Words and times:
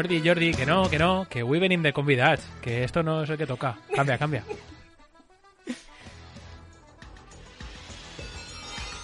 Jordi, 0.00 0.22
Jordi, 0.24 0.54
que 0.54 0.64
no, 0.64 0.88
que 0.88 0.98
no, 0.98 1.26
que 1.28 1.42
avui 1.44 1.58
venim 1.60 1.82
de 1.84 1.92
convidats, 1.92 2.40
que 2.64 2.84
esto 2.84 3.02
no 3.02 3.22
es 3.22 3.28
el 3.28 3.36
que 3.36 3.46
toca. 3.46 3.76
Canvia, 3.92 4.16
canvia. 4.16 4.44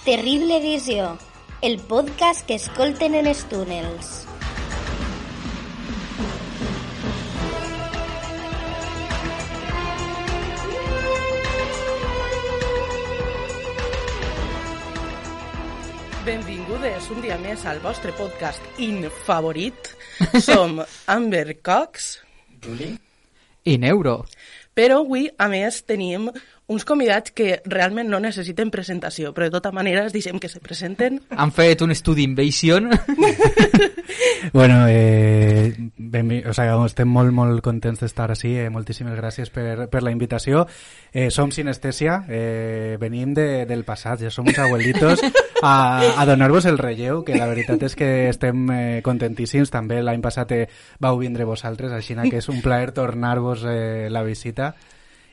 Terrible 0.07 0.59
Visió, 0.61 1.19
el 1.61 1.77
podcast 1.81 2.47
que 2.47 2.55
escolten 2.55 3.15
en 3.15 3.27
els 3.27 3.45
túnels. 3.45 4.27
Benvingudes 17.07 17.23
un 17.23 17.23
dia 17.23 17.37
més 17.39 17.63
al 17.71 17.79
vostre 17.85 18.11
podcast 18.19 18.81
infavorit. 18.83 19.93
Som 20.43 20.81
Amber 21.07 21.61
Cox, 21.63 22.17
I 23.63 23.77
Neuro. 23.79 24.25
però 24.75 24.97
avui, 25.05 25.29
a 25.39 25.47
més, 25.47 25.85
tenim 25.87 26.27
uns 26.67 26.85
convidats 26.85 27.31
que 27.31 27.61
realment 27.65 28.09
no 28.11 28.19
necessiten 28.19 28.73
presentació, 28.75 29.33
però 29.35 29.47
de 29.47 29.55
tota 29.55 29.71
manera 29.71 30.07
es 30.07 30.13
deixem 30.15 30.41
que 30.43 30.49
se 30.51 30.61
presenten. 30.61 31.21
Han 31.31 31.53
fet 31.55 31.83
un 31.83 31.95
estudi 31.95 32.25
Invasion. 32.27 32.91
Bueno, 34.53 34.87
eh, 34.89 35.75
benvi- 35.99 36.45
o 36.47 36.53
sea, 36.55 36.77
estem 36.87 37.09
molt, 37.09 37.33
molt 37.35 37.61
contents 37.65 38.01
d'estar 38.01 38.31
així. 38.31 38.53
Eh, 38.57 38.71
moltíssimes 38.71 39.17
gràcies 39.19 39.51
per, 39.53 39.89
per 39.91 40.03
la 40.05 40.13
invitació. 40.15 40.65
Eh, 41.13 41.29
som 41.35 41.51
Sinestèsia, 41.53 42.21
eh, 42.29 42.97
venim 43.01 43.35
de, 43.35 43.67
del 43.67 43.85
passat, 43.85 44.23
ja 44.23 44.31
som 44.31 44.47
uns 44.47 44.59
abuelitos 44.63 45.21
a, 45.63 46.01
a 46.17 46.27
donar-vos 46.29 46.67
el 46.71 46.79
relleu, 46.79 47.25
que 47.27 47.37
la 47.37 47.49
veritat 47.51 47.83
és 47.89 47.97
que 47.99 48.11
estem 48.31 48.67
eh, 48.71 49.01
contentíssims. 49.05 49.73
També 49.75 50.01
l'any 50.03 50.23
passat 50.25 50.55
eh, 50.55 50.67
vau 51.03 51.19
vindre 51.19 51.45
vosaltres, 51.45 51.93
així 51.93 52.17
que 52.31 52.39
és 52.39 52.49
un 52.49 52.63
plaer 52.63 52.93
tornar-vos 52.97 53.67
eh, 53.67 54.09
la 54.11 54.23
visita. 54.23 54.75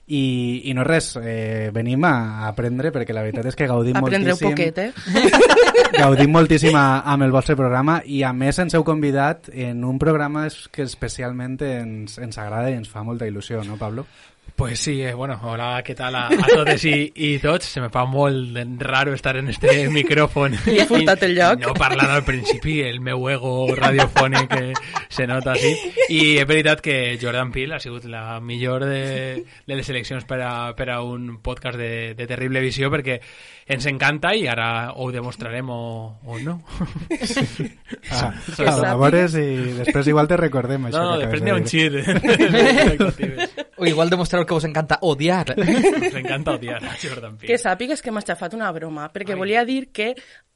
I, 0.04 0.24
i 0.68 0.74
no 0.76 0.84
res, 0.84 1.14
eh, 1.16 1.70
venim 1.72 2.04
a 2.04 2.48
aprendre 2.50 2.92
perquè 2.92 3.16
la 3.16 3.22
veritat 3.24 3.48
és 3.48 3.56
que 3.56 3.70
gaudim 3.70 3.96
Aprendreu 3.96 4.36
moltíssim 4.36 4.50
poquet, 4.52 4.78
eh? 4.84 4.92
gaudim 6.04 6.34
moltíssim 6.36 6.76
a, 6.76 7.06
amb 7.14 7.24
el 7.24 7.32
vostre 7.32 7.56
programa 7.56 8.02
i 8.04 8.20
a 8.28 8.34
més 8.36 8.60
ens 8.60 8.76
heu 8.76 8.84
convidat 8.84 9.48
en 9.54 9.86
un 9.88 10.02
programa 10.04 10.50
que 10.76 10.84
especialment 10.84 11.56
ens, 11.64 12.18
ens 12.20 12.42
agrada 12.42 12.74
i 12.74 12.76
ens 12.82 12.92
fa 12.92 13.06
molta 13.08 13.30
il·lusió, 13.30 13.64
no 13.64 13.80
Pablo? 13.80 14.04
Pues 14.56 14.80
sí, 14.80 15.02
eh, 15.02 15.16
bueno, 15.16 15.40
hola, 15.44 15.82
¿qué 15.84 15.96
tal 15.96 16.14
a, 16.16 16.28
a 16.28 16.48
todos 16.48 16.86
y, 16.86 17.12
y 17.16 17.40
tots? 17.40 17.66
Se 17.66 17.82
me 17.82 17.90
fa 17.90 18.06
molt 18.06 18.56
raro 18.80 19.14
estar 19.14 19.36
en 19.36 19.50
este 19.50 19.90
micrófono. 19.98 20.56
Li 20.68 20.78
he 20.80 20.86
furtat 20.86 21.24
el 21.26 21.34
lloc. 21.36 21.60
No 21.66 21.74
parlant 21.74 22.12
al 22.14 22.22
principi, 22.24 22.78
el 22.86 23.00
meu 23.02 23.26
ego 23.34 23.74
radiofònic 23.76 24.48
que 24.54 24.74
se 25.10 25.26
nota 25.28 25.56
així. 25.58 25.74
I 26.14 26.22
és 26.38 26.46
veritat 26.48 26.84
que 26.86 27.18
Jordan 27.20 27.52
Peele 27.52 27.76
ha 27.76 27.82
sigut 27.82 28.06
la 28.06 28.40
millor 28.46 28.86
de, 28.86 29.42
de 29.66 29.80
les 29.80 29.90
seleccions 29.90 30.24
per 30.30 30.40
a, 30.46 30.54
per 30.78 30.92
a 30.94 31.02
un 31.02 31.40
podcast 31.42 31.82
de, 31.82 32.14
de 32.14 32.30
terrible 32.30 32.62
visió 32.62 32.94
perquè 32.94 33.20
ens 33.68 33.86
encanta 33.88 34.34
i 34.36 34.48
ara 34.48 34.92
ho 34.96 35.10
demostrarem 35.12 35.70
o, 35.70 36.20
o 36.26 36.40
no. 36.44 36.58
Ah, 38.12 38.34
Que 38.56 38.68
a, 38.68 38.74
a 38.92 38.96
veures 39.00 39.36
i 39.40 39.46
després 39.80 40.08
igual 40.12 40.28
te 40.28 40.38
recordem 40.38 40.90
això. 40.90 41.00
No, 41.00 41.14
no, 41.14 41.20
que 41.20 41.26
després 41.28 41.44
n'hi 41.44 41.52
ha 41.52 41.56
de 41.56 41.62
un 41.62 41.68
xit. 41.70 41.94
o 43.80 43.86
igual 43.88 44.10
demostreu 44.12 44.46
que 44.46 44.54
vos 44.54 44.66
encanta 44.68 45.00
odiar. 45.02 45.54
Ens 45.58 46.16
encanta 46.20 46.58
odiar 46.60 46.84
a 46.84 46.96
Jordan 47.02 47.38
Que 47.38 47.48
Peele. 47.48 47.62
sàpigues 47.62 48.02
que 48.04 48.12
m'ha 48.12 48.22
xafat 48.26 48.54
una 48.58 48.72
broma, 48.76 49.10
perquè 49.14 49.38
volia 49.40 49.64
dir 49.66 49.92
que 49.92 50.14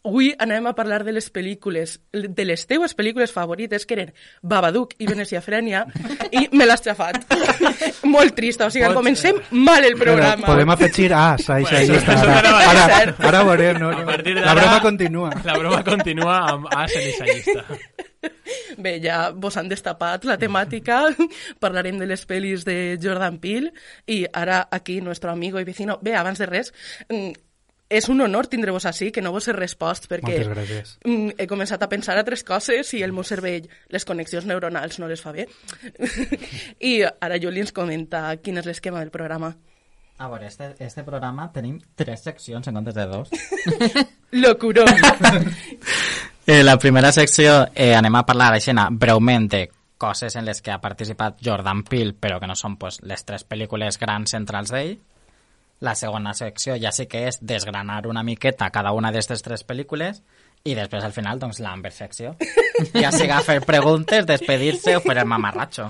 avui 0.08 0.32
anem 0.40 0.66
a 0.70 0.74
parlar 0.78 1.04
de 1.04 1.12
les 1.14 1.28
pel·lícules, 1.34 1.98
de 2.14 2.46
les 2.48 2.64
teues 2.68 2.96
pel·lícules 2.98 3.32
favorites, 3.36 3.86
que 3.86 3.98
eren 3.98 4.14
Babadook 4.42 4.96
i 5.04 5.08
Venecia 5.10 5.42
Frenia, 5.44 5.84
i 6.32 6.48
me 6.56 6.66
l'has 6.66 6.82
xafat. 6.86 7.22
Molt 8.08 8.36
trista, 8.38 8.68
o 8.68 8.72
sigui, 8.74 8.88
Pots- 8.88 8.98
comencem 9.02 9.38
mal 9.52 9.84
el 9.86 9.98
Però 10.00 10.14
programa. 10.16 10.48
podem 10.48 10.70
afegir... 10.78 11.12
Ah, 11.14 11.36
Bueno, 11.38 11.68
això, 11.68 11.78
eso- 11.84 12.00
està. 12.00 12.16
Ara, 12.38 12.50
a 12.50 12.70
ara, 12.72 12.86
ser. 12.96 13.14
ara 13.30 13.44
veurem, 13.44 13.78
no? 13.82 13.90
A 13.92 14.06
partir 14.06 14.36
La 14.40 14.54
broma 14.56 14.82
continua. 14.82 15.32
La 15.46 15.58
broma 15.58 15.84
continua 15.84 16.38
amb 16.54 16.68
As 16.76 16.96
en 16.96 17.08
esa 17.12 17.26
llista. 17.26 17.66
Bé, 18.78 18.98
ja 19.04 19.32
vos 19.32 19.56
han 19.60 19.68
destapat 19.70 20.26
la 20.26 20.38
temàtica, 20.40 21.02
parlarem 21.64 22.00
de 22.00 22.08
les 22.10 22.24
pel·lis 22.28 22.64
de 22.68 22.98
Jordan 23.02 23.38
Peele, 23.44 23.74
i 24.08 24.24
ara 24.34 24.68
aquí, 24.72 25.00
nuestro 25.02 25.32
amigo 25.32 25.60
i 25.60 25.68
vecino... 25.68 26.00
Bé, 26.02 26.16
abans 26.16 26.40
de 26.40 26.48
res, 26.50 26.74
mm, 27.10 27.32
és 27.90 28.10
un 28.12 28.22
honor 28.22 28.50
tindre-vos 28.52 28.86
així, 28.90 29.12
que 29.16 29.22
no 29.24 29.32
vos 29.32 29.48
he 29.48 29.56
respost, 29.56 30.10
perquè 30.12 30.42
mm, 30.44 31.38
he 31.40 31.48
començat 31.48 31.84
a 31.84 31.90
pensar 31.90 32.18
altres 32.18 32.44
coses 32.48 32.92
i 32.98 33.04
el 33.06 33.16
meu 33.16 33.24
cervell, 33.28 33.70
les 33.94 34.06
connexions 34.06 34.48
neuronals 34.50 35.00
no 35.00 35.08
les 35.08 35.24
fa 35.24 35.32
bé. 35.36 35.48
I 36.92 37.00
ara 37.08 37.40
Juli 37.40 37.64
ens 37.64 37.74
comenta 37.76 38.30
quin 38.44 38.60
és 38.60 38.68
l'esquema 38.68 39.00
del 39.04 39.14
programa. 39.14 39.54
A 40.18 40.28
veure, 40.28 40.48
este, 40.48 40.74
este 40.80 41.04
programa 41.06 41.52
tenim 41.54 41.78
tres 41.96 42.24
seccions 42.26 42.68
en 42.68 42.80
comptes 42.80 42.96
de 42.96 43.06
dos. 43.06 43.30
Locurón! 44.32 44.88
Eh, 46.48 46.64
la 46.64 46.78
primera 46.80 47.10
secció 47.12 47.66
eh, 47.76 47.90
anem 47.92 48.16
a 48.16 48.22
parlar 48.24 48.54
així 48.56 48.72
breument 48.96 49.50
de 49.52 49.66
coses 50.00 50.38
en 50.40 50.46
les 50.46 50.62
que 50.64 50.72
ha 50.72 50.78
participat 50.80 51.42
Jordan 51.44 51.82
Peele, 51.84 52.14
però 52.16 52.40
que 52.40 52.48
no 52.48 52.56
són 52.56 52.78
pues, 52.80 53.02
les 53.04 53.26
tres 53.28 53.44
pel·lícules 53.44 54.00
grans 54.00 54.32
centrals 54.32 54.72
d'ell. 54.72 54.94
La 55.80 55.94
segona 55.96 56.34
secció 56.34 56.76
ja 56.82 56.92
sí 56.92 57.06
que 57.06 57.28
és 57.30 57.38
desgranar 57.42 58.08
una 58.08 58.24
miqueta 58.26 58.72
cada 58.74 58.92
una 58.98 59.12
d'aquestes 59.12 59.44
tres 59.46 59.66
pel·lícules 59.68 60.24
i 60.66 60.74
després 60.76 61.04
al 61.06 61.14
final 61.14 61.40
doncs 61.40 61.60
l'Amber 61.64 61.92
secció. 61.94 62.34
Ja 62.94 63.12
siga 63.14 63.40
fer 63.46 63.60
preguntes, 63.66 64.26
despedir-se 64.28 64.98
o 64.98 65.04
fer 65.06 65.20
el 65.22 65.30
mamarratxo. 65.30 65.88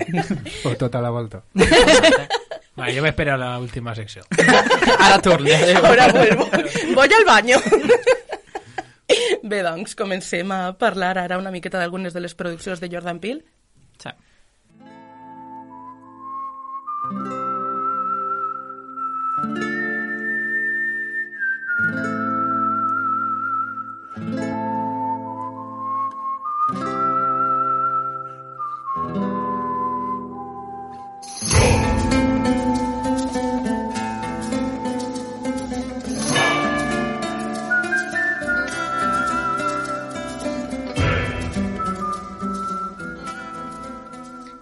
O 0.68 0.74
tota 0.78 1.00
la 1.04 1.10
volta. 1.10 1.42
Vale, 2.78 2.94
yo 2.94 3.02
me 3.02 3.08
espero 3.08 3.34
a 3.34 3.36
la 3.36 3.58
última 3.58 3.94
sección. 3.94 4.24
Ara 4.98 5.18
tornem. 5.20 5.76
Ahora 5.84 6.12
vuelvo. 6.12 6.48
Voy 6.94 7.08
al 7.12 7.24
baño. 7.24 7.56
Bé, 9.42 9.62
doncs, 9.64 9.96
comencem 9.96 10.52
a 10.52 10.76
parlar 10.78 11.16
ara 11.18 11.38
una 11.40 11.50
miqueta 11.50 11.80
d'algunes 11.80 12.12
de 12.14 12.20
les 12.20 12.36
produccions 12.36 12.78
de 12.78 12.90
Jordan 12.92 13.18
Peele. 13.18 13.42
Sí. 13.98 14.10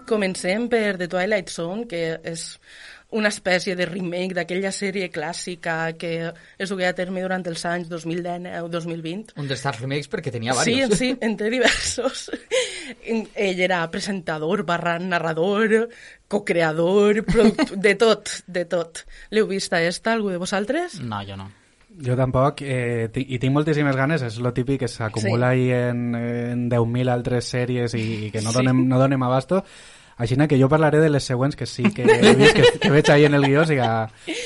Comencem 0.07 0.69
per 0.71 0.95
The 0.97 1.07
Twilight 1.11 1.49
Zone, 1.51 1.85
que 1.89 2.19
és 2.23 2.53
una 3.15 3.29
espècie 3.31 3.71
de 3.79 3.85
remake 3.87 4.33
d'aquella 4.35 4.67
sèrie 4.75 5.07
clàssica 5.11 5.93
que 5.99 6.33
es 6.59 6.71
duia 6.73 6.89
a 6.91 6.95
terme 6.95 7.21
durant 7.23 7.45
els 7.47 7.61
anys 7.69 7.87
2010-2020. 7.91 9.37
Un 9.39 9.47
dels 9.47 9.61
Stars 9.61 9.79
Remakes 9.83 10.09
perquè 10.11 10.31
tenia 10.33 10.51
Sí, 10.59 10.73
varios. 10.75 10.97
sí, 10.99 11.13
en 11.21 11.37
té 11.39 11.49
diversos. 11.53 12.25
Ell 13.35 13.59
era 13.63 13.79
presentador, 13.91 14.65
barra 14.67 14.97
narrador, 14.99 15.87
co-creador, 16.27 17.23
de 17.75 17.95
tot, 17.95 18.29
de 18.47 18.65
tot. 18.65 19.05
L'heu 19.31 19.47
vista 19.47 19.81
esta, 19.83 20.11
algú 20.13 20.29
de 20.33 20.37
vosaltres? 20.43 20.99
No, 20.99 21.21
jo 21.27 21.37
no. 21.39 21.49
Jo 22.03 22.13
tampoc, 22.19 22.59
eh, 22.61 23.07
i 23.15 23.39
tinc 23.39 23.55
moltíssimes 23.55 23.95
ganes, 23.97 24.21
és 24.21 24.35
lo 24.43 24.51
típic 24.53 24.83
que 24.83 24.87
s'acumula 24.91 25.53
Sí. 25.55 25.63
sí. 25.63 25.71
ahí 25.71 25.87
en, 25.89 26.13
en 26.13 26.69
10.000 26.69 27.09
altres 27.09 27.47
sèries 27.55 27.95
i, 27.95 28.27
i 28.27 28.31
que 28.31 28.41
no, 28.43 28.51
Sí. 28.51 28.57
donem, 28.59 28.83
no 28.87 28.99
donem 28.99 29.23
abasto. 29.23 29.63
Així 30.17 30.37
que 30.49 30.57
jo 30.57 30.67
parlaré 30.69 30.99
de 30.99 31.09
les 31.13 31.23
següents 31.23 31.55
que 31.55 31.67
sí 31.69 31.91
que 31.93 32.01
he 32.01 32.33
vist, 32.35 32.55
que, 32.57 32.79
que 32.81 32.89
veig 32.89 33.09
ahí 33.13 33.25
en 33.25 33.35
el 33.37 33.45
guió, 33.45 33.61
o 33.61 33.67
sigui, 33.69 33.85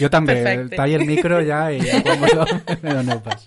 jo 0.01 0.09
també 0.11 0.35
Perfecte. 0.41 0.75
tallo 0.75 0.97
el 0.99 1.05
micro 1.07 1.39
ja 1.47 1.61
i 1.71 1.79
ja 1.79 2.01
quan 2.03 2.19
vos 2.19 2.51
me 2.83 2.95
doneu 2.97 3.21
pas. 3.23 3.45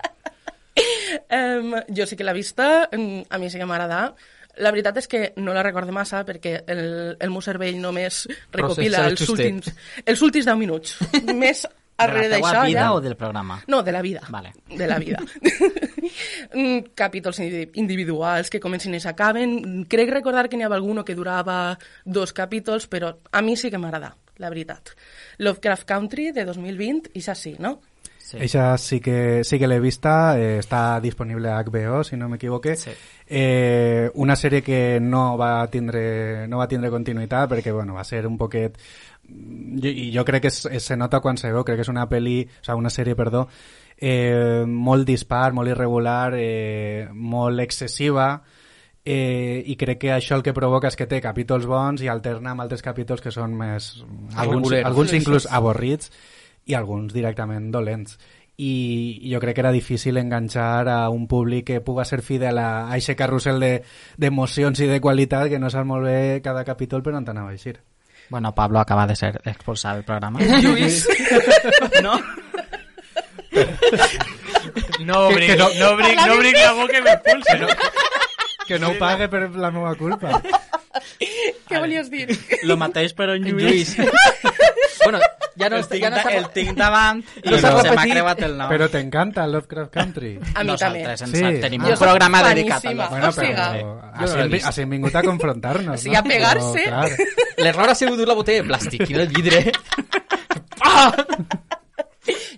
Um, 1.29 1.75
jo 1.93 2.07
sí 2.09 2.17
que 2.17 2.25
l'he 2.25 2.33
vista, 2.33 2.89
a 2.89 3.39
mi 3.39 3.51
sí 3.51 3.61
que 3.61 3.69
m'agrada. 3.69 4.15
La 4.63 4.71
veritat 4.71 5.01
és 5.03 5.09
que 5.11 5.21
no 5.37 5.53
la 5.53 5.65
recorde 5.67 5.93
massa 5.93 6.23
perquè 6.25 6.61
el, 6.71 6.85
el 7.19 7.31
meu 7.35 7.43
cervell 7.43 7.81
només 7.83 8.23
recopila 8.55 9.03
Processa 9.03 9.09
els 9.11 9.33
últims, 9.35 9.73
els 10.07 10.23
últims 10.23 10.47
10 10.47 10.61
minuts. 10.61 10.99
Més 11.43 11.65
De 11.97 12.41
la 12.41 12.65
vida 12.65 12.81
ja... 12.81 12.93
o 12.93 13.01
del 13.01 13.17
programa? 13.17 13.63
No, 13.69 13.83
de 13.83 13.93
la 13.93 14.03
vida. 14.03 14.23
Vale. 14.29 14.53
De 14.69 14.87
la 14.87 14.99
vida. 14.99 15.19
Mm, 16.55 16.93
Capítols 16.95 17.39
indi- 17.41 17.71
individuals 17.81 18.51
que 18.51 18.61
comencen 18.61 18.95
i 18.95 19.01
s'acaben. 19.01 19.87
Crec 19.89 20.11
recordar 20.13 20.51
que 20.51 20.59
n'hi 20.59 20.67
havia 20.67 20.77
alguno 20.77 21.03
que 21.05 21.17
durava 21.17 21.79
dos 22.05 22.33
capítols, 22.37 22.87
però 22.87 23.15
a 23.33 23.41
mi 23.43 23.57
sí 23.57 23.71
que 23.73 23.81
m'agrada, 23.81 24.13
la 24.37 24.51
veritat. 24.53 24.93
Lovecraft 25.39 25.89
Country, 25.89 26.31
de 26.33 26.45
2020, 26.45 27.11
i 27.15 27.25
així, 27.27 27.57
no? 27.59 27.81
Sí. 28.25 28.39
Eixa 28.41 28.79
sí 28.79 29.01
que, 29.01 29.43
sí 29.45 29.59
que 29.61 29.69
l'he 29.69 29.81
vista, 29.81 30.39
eh, 30.41 30.59
està 30.63 30.99
disponible 31.01 31.51
a 31.51 31.59
HBO, 31.65 32.03
si 32.05 32.17
no 32.17 32.29
m'equivoque. 32.29 32.77
Sí. 32.77 32.93
Eh, 33.27 34.11
una 34.15 34.37
sèrie 34.37 34.63
que 34.63 34.99
no 35.01 35.37
va 35.37 35.67
tindre, 35.73 36.47
no 36.49 36.61
va 36.61 36.69
tindre 36.69 36.93
continuïtat 36.93 37.51
perquè 37.51 37.73
bueno, 37.73 37.95
va 37.97 38.05
ser 38.05 38.27
un 38.27 38.39
poquet 38.41 38.79
jo, 39.29 39.89
i 39.91 40.11
jo 40.15 40.25
crec 40.25 40.43
que 40.43 40.53
es, 40.53 40.65
es, 40.67 40.85
se 40.85 40.97
nota 40.97 41.21
quan 41.21 41.39
se 41.41 41.53
veu, 41.53 41.65
crec 41.65 41.81
que 41.81 41.87
és 41.87 41.93
una 41.93 42.09
peli, 42.09 42.43
o 42.45 42.65
sea, 42.65 42.77
una 42.77 42.91
sèrie, 42.93 43.17
perdó, 43.17 43.47
eh, 43.97 44.65
molt 44.67 45.07
dispar, 45.07 45.53
molt 45.53 45.71
irregular, 45.71 46.35
eh, 46.37 47.09
molt 47.13 47.61
excessiva, 47.61 48.43
eh, 49.05 49.63
i 49.67 49.77
crec 49.77 49.99
que 50.01 50.13
això 50.15 50.37
el 50.37 50.43
que 50.43 50.55
provoca 50.57 50.89
és 50.89 50.97
que 50.97 51.07
té 51.07 51.21
capítols 51.21 51.67
bons 51.69 52.03
i 52.03 52.09
alterna 52.09 52.55
amb 52.55 52.65
altres 52.65 52.83
capítols 52.83 53.21
que 53.21 53.33
són 53.35 53.57
més... 53.57 54.05
Alguns, 54.35 54.71
Regulars. 54.71 54.87
alguns 54.87 55.13
inclús 55.13 55.49
avorrits 55.51 56.11
i 56.67 56.75
alguns 56.75 57.13
directament 57.13 57.71
dolents 57.71 58.17
i 58.57 59.29
jo 59.33 59.41
crec 59.43 59.57
que 59.57 59.63
era 59.65 59.73
difícil 59.75 60.17
enganxar 60.17 60.89
a 60.89 61.09
un 61.11 61.27
públic 61.27 61.67
que 61.67 61.81
puga 61.81 62.05
ser 62.05 62.23
fidel 62.23 62.59
a, 62.59 62.87
a 62.87 62.95
aquest 62.95 63.19
carrusel 63.19 63.59
de- 63.61 63.83
d'emocions 64.17 64.79
i 64.81 64.87
de 64.87 65.01
qualitat 65.03 65.51
que 65.51 65.59
no 65.59 65.71
sap 65.71 65.87
molt 65.87 66.07
bé 66.07 66.41
cada 66.43 66.65
capítol 66.65 67.03
per 67.03 67.17
on 67.19 67.27
anava 67.29 67.51
a 67.51 67.59
eixir. 67.59 67.81
Bueno, 68.29 68.55
Pablo 68.55 68.81
acaba 68.81 69.07
de 69.07 69.17
ser 69.17 69.41
expulsado 69.45 69.97
del 69.97 70.05
programa. 70.05 70.41
Lluís, 70.41 71.07
No. 72.03 72.21
No 75.01 75.29
obric, 75.29 75.57
no, 75.59 75.69
no 75.75 75.91
obric, 75.91 76.17
no 76.27 76.35
obric 76.35 76.57
la 76.57 76.73
boca 76.73 76.99
i 76.99 77.03
m'expulse, 77.05 77.59
no? 77.61 77.69
Que 78.67 78.79
no 78.81 78.89
ho 78.91 78.99
pague 78.99 79.29
per 79.29 79.51
la 79.53 79.71
meva 79.71 79.95
culpa. 79.95 80.41
què 81.69 81.81
volies 81.81 82.11
dir? 82.11 82.27
Lo 82.65 82.77
mateix, 82.81 83.15
però 83.15 83.37
en 83.37 83.45
Lluís. 83.47 83.95
bueno, 85.05 85.21
ja 85.57 85.69
no, 85.71 85.77
el 85.77 85.87
tinc, 85.89 86.03
ja 86.03 86.11
no 86.11 86.17
el 86.31 86.49
tinc 86.55 86.77
davant 86.79 87.21
i 87.43 87.51
No 87.51 87.59
s'ha 87.63 87.73
se 87.83 87.93
m'ha 87.95 88.07
creuat 88.11 88.43
el 88.49 88.57
nom. 88.59 88.69
Però 88.73 88.89
t'encanta 88.91 89.47
Lovecraft 89.47 89.93
Country. 89.95 90.33
A 90.37 90.65
mi 90.65 90.75
també. 90.77 91.03
Nosaltres 91.05 91.23
ens 91.23 91.39
Sí. 91.39 91.61
tenim 91.63 91.85
un 91.85 91.99
programa 91.99 92.43
dedicat 92.49 92.85
a 92.85 92.95
Bueno, 92.95 93.29
O 93.29 93.33
siga, 93.33 93.69
però 93.75 94.35
no 94.35 94.41
hem, 94.43 94.51
vist. 94.51 94.67
has 94.67 94.79
vingut 94.89 95.15
a 95.15 95.23
confrontar-nos, 95.23 96.01
Sí, 96.01 96.11
no? 96.11 96.19
a 96.19 96.23
pegar-se. 96.23 96.83
Clar, 96.85 97.11
L'error 97.59 97.91
ha 97.91 97.95
sigut 97.95 98.19
la 98.27 98.35
botella 98.35 98.63
de 98.63 98.69
plàstic 98.69 99.09
i 99.11 99.13
no 99.15 99.19
de 99.21 99.27
vidre. 99.27 99.73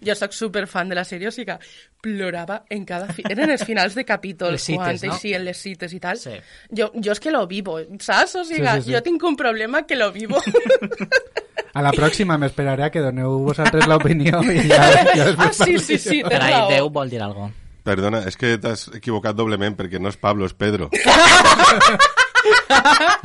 Jo 0.07 0.15
sóc 0.15 0.31
super 0.33 0.69
fan 0.71 0.89
de 0.89 0.95
la 0.95 1.03
sèrie, 1.03 1.27
o 1.27 1.33
sigui 1.35 1.47
que 1.49 1.57
plorava 2.05 2.61
en 2.71 2.85
cada... 2.87 3.09
Fi... 3.13 3.25
Eren 3.29 3.51
els 3.51 3.65
finals 3.67 3.97
de 3.99 4.05
capítols, 4.07 4.53
Les 4.53 4.63
cites, 4.69 4.79
quan 4.79 5.01
no? 5.11 5.15
eixien 5.17 5.43
les 5.45 5.59
cites 5.59 5.93
i 5.97 5.99
tal. 5.99 6.21
Sí. 6.23 6.37
Jo, 6.71 6.93
jo 6.95 7.11
és 7.17 7.19
que 7.21 7.33
lo 7.35 7.41
vivo, 7.51 7.81
saps? 7.99 8.37
O 8.39 8.45
sigui, 8.47 8.63
Sí, 8.63 8.77
sí, 8.77 8.83
sí. 8.87 8.95
jo 8.95 9.01
tinc 9.03 9.25
un 9.27 9.35
problema 9.37 9.83
que 9.85 9.97
lo 9.99 10.13
vivo. 10.13 10.39
a 11.77 11.85
la 11.85 11.93
pròxima 11.93 12.39
m'esperaré 12.41 12.87
a 12.87 12.91
que 12.91 13.05
doneu 13.05 13.39
vosaltres 13.45 13.85
l'opinió 13.91 14.41
i 14.49 14.65
ja, 14.65 14.81
ja 15.13 15.29
ah, 15.37 15.53
sí, 15.53 15.77
sí, 15.79 15.99
sí, 16.01 16.23
Per 16.25 16.33
tens 16.33 16.45
ahí 16.47 16.55
raó. 16.55 16.71
Déu 16.73 16.91
vol 16.93 17.13
dir 17.13 17.21
algo. 17.23 17.51
Perdona, 17.87 18.25
és 18.27 18.35
que 18.41 18.57
t'has 18.59 18.89
equivocat 18.97 19.37
doblement 19.37 19.77
perquè 19.79 20.01
no 20.03 20.09
és 20.11 20.17
Pablo, 20.19 20.49
és 20.49 20.57
Pedro. 20.57 20.89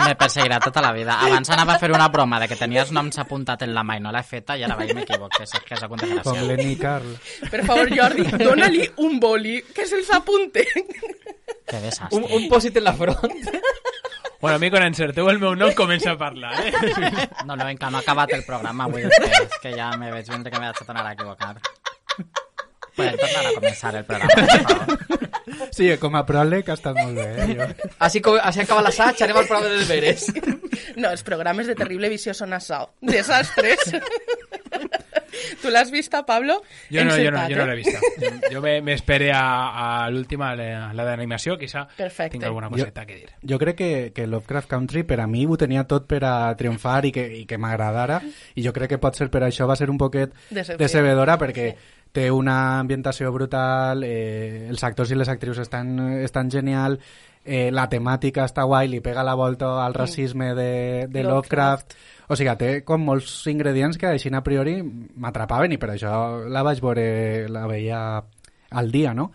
Me 0.02 0.16
perseguirà 0.18 0.60
tota 0.62 0.82
la 0.84 0.92
vida. 0.94 1.16
Abans 1.24 1.50
anava 1.54 1.76
a 1.76 1.80
fer 1.82 1.92
una 1.94 2.08
broma 2.14 2.40
de 2.42 2.48
que 2.50 2.58
tenies 2.60 2.92
noms 2.92 3.18
apuntat 3.22 3.64
en 3.66 3.74
la 3.76 3.84
mà 3.88 3.98
i 3.98 4.04
no 4.04 4.12
l'he 4.14 4.24
feta 4.26 4.58
i 4.58 4.66
ara 4.66 4.76
vaig 4.78 4.94
m'equivoque. 4.98 5.44
És 5.46 5.54
que 5.66 5.78
és 5.78 5.86
una 5.88 6.24
Com 6.26 6.42
l'Eni 6.50 6.76
Carl. 6.82 7.12
Per 7.50 7.64
favor, 7.66 7.90
Jordi, 7.94 8.26
dóna-li 8.42 8.88
un 9.06 9.20
boli, 9.22 9.60
que 9.74 9.88
se'ls 9.88 10.10
apunte. 10.18 10.66
Que 10.66 11.80
desastre. 11.80 12.18
Un, 12.18 12.28
un 12.42 12.50
pòsit 12.52 12.82
en 12.82 12.90
la 12.90 12.96
front. 12.98 13.38
Bueno, 14.42 14.56
a 14.56 14.60
mi 14.60 14.70
quan 14.74 14.84
encerteu 14.88 15.30
el 15.30 15.38
meu 15.40 15.54
nom 15.56 15.72
comença 15.78 16.12
a 16.16 16.18
parlar, 16.18 16.54
eh? 16.66 16.72
No, 17.46 17.56
no, 17.56 17.68
encara 17.70 17.92
no 17.94 18.00
ha 18.00 18.02
acabat 18.02 18.34
el 18.34 18.44
programa 18.48 18.88
avui 18.90 19.04
després, 19.06 19.54
que 19.62 19.74
ja 19.78 19.92
me 20.02 20.10
veig 20.12 20.30
vindre 20.34 20.50
que 20.52 20.60
m'he 20.60 20.72
de 20.72 20.86
tornar 20.86 21.06
a 21.06 21.14
equivocar. 21.14 21.56
Podem 22.98 23.16
tornar 23.22 23.44
a 23.46 23.54
començar 23.56 23.94
el 23.96 24.06
programa, 24.06 24.34
per 24.36 24.48
favor. 24.66 25.70
Sí, 25.72 25.88
com 26.02 26.16
a 26.18 26.24
pròleg 26.28 26.68
ha 26.70 26.76
estat 26.76 26.98
molt 26.98 27.16
bé. 27.16 27.28
Eh? 27.46 27.46
Jo. 27.56 27.68
Així, 28.08 28.20
co- 28.26 28.40
així 28.42 28.64
acaba 28.66 28.82
l'assaig, 28.88 29.22
anem 29.24 29.38
al 29.44 29.48
programa 29.48 29.72
dels 29.76 29.88
veres. 29.88 30.26
No, 30.98 31.12
els 31.14 31.22
programes 31.24 31.70
de 31.70 31.76
Terrible 31.78 32.10
Visió 32.12 32.34
són 32.36 32.52
assau. 32.58 32.90
Desastres. 33.02 33.94
Tu 35.62 35.70
l'has 35.70 35.92
vista, 35.92 36.26
Pablo? 36.26 36.62
Jo 36.92 37.04
no, 37.06 37.16
jo 37.18 37.32
no, 37.32 37.44
jo 37.50 37.56
no 37.58 37.64
eh? 37.64 37.68
l'he 37.68 37.76
vista. 37.76 38.00
Jo- 38.52 38.62
me- 38.62 38.82
m'espere 38.82 39.32
a, 39.32 40.04
a 40.06 40.10
l'última, 40.10 40.54
la, 40.56 40.92
la 40.94 41.06
d'animació, 41.06 41.58
quizá 41.58 41.88
Perfecte. 41.98 42.38
tinc 42.38 42.44
alguna 42.50 42.70
coseta 42.70 43.06
que 43.06 43.16
dir. 43.16 43.30
Jo 43.42 43.58
crec 43.60 43.76
que, 43.78 44.12
que 44.16 44.28
Lovecraft 44.28 44.70
Country 44.70 45.04
per 45.04 45.20
a 45.22 45.28
mi 45.28 45.46
ho 45.46 45.58
tenia 45.58 45.84
tot 45.88 46.06
per 46.08 46.24
a 46.26 46.36
triomfar 46.58 47.06
i 47.06 47.12
que, 47.12 47.26
i 47.42 47.46
que 47.46 47.58
m'agradara 47.58 48.22
i 48.56 48.64
jo 48.66 48.74
crec 48.74 48.90
que 48.96 48.98
pot 49.02 49.16
ser 49.18 49.30
per 49.32 49.44
això 49.48 49.68
va 49.68 49.76
ser 49.76 49.90
un 49.90 49.98
poquet 49.98 50.34
decebedora 50.78 51.38
perquè 51.40 51.72
té 52.12 52.26
una 52.30 52.80
ambientació 52.82 53.32
brutal, 53.32 54.04
eh, 54.04 54.68
els 54.68 54.84
actors 54.84 55.12
i 55.12 55.16
les 55.16 55.30
actrius 55.32 55.62
estan, 55.64 55.94
estan 56.26 56.50
genial, 56.52 56.98
eh, 57.46 57.70
la 57.74 57.88
temàtica 57.90 58.46
està 58.46 58.66
guai, 58.70 58.90
li 58.92 59.02
pega 59.02 59.24
la 59.24 59.36
volta 59.36 59.74
al 59.86 59.96
racisme 59.98 60.54
de, 60.58 61.08
de 61.10 61.24
Lovecraft. 61.24 61.96
O 62.32 62.38
sigui, 62.40 62.54
té 62.58 62.70
com 62.88 63.04
molts 63.04 63.34
ingredients 63.52 63.98
que 64.00 64.14
així 64.14 64.32
a 64.32 64.44
priori 64.46 64.80
m'atrapaven 64.84 65.74
i 65.74 65.80
per 65.82 65.92
això 65.96 66.14
la 66.48 66.64
vaig 66.64 66.80
veure, 66.84 67.08
la 67.52 67.66
veia 67.68 68.02
al 68.72 68.90
dia, 68.92 69.14
no? 69.14 69.26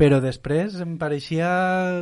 Però 0.00 0.16
després 0.24 0.74
em 0.80 0.94
pareixia, 0.96 1.48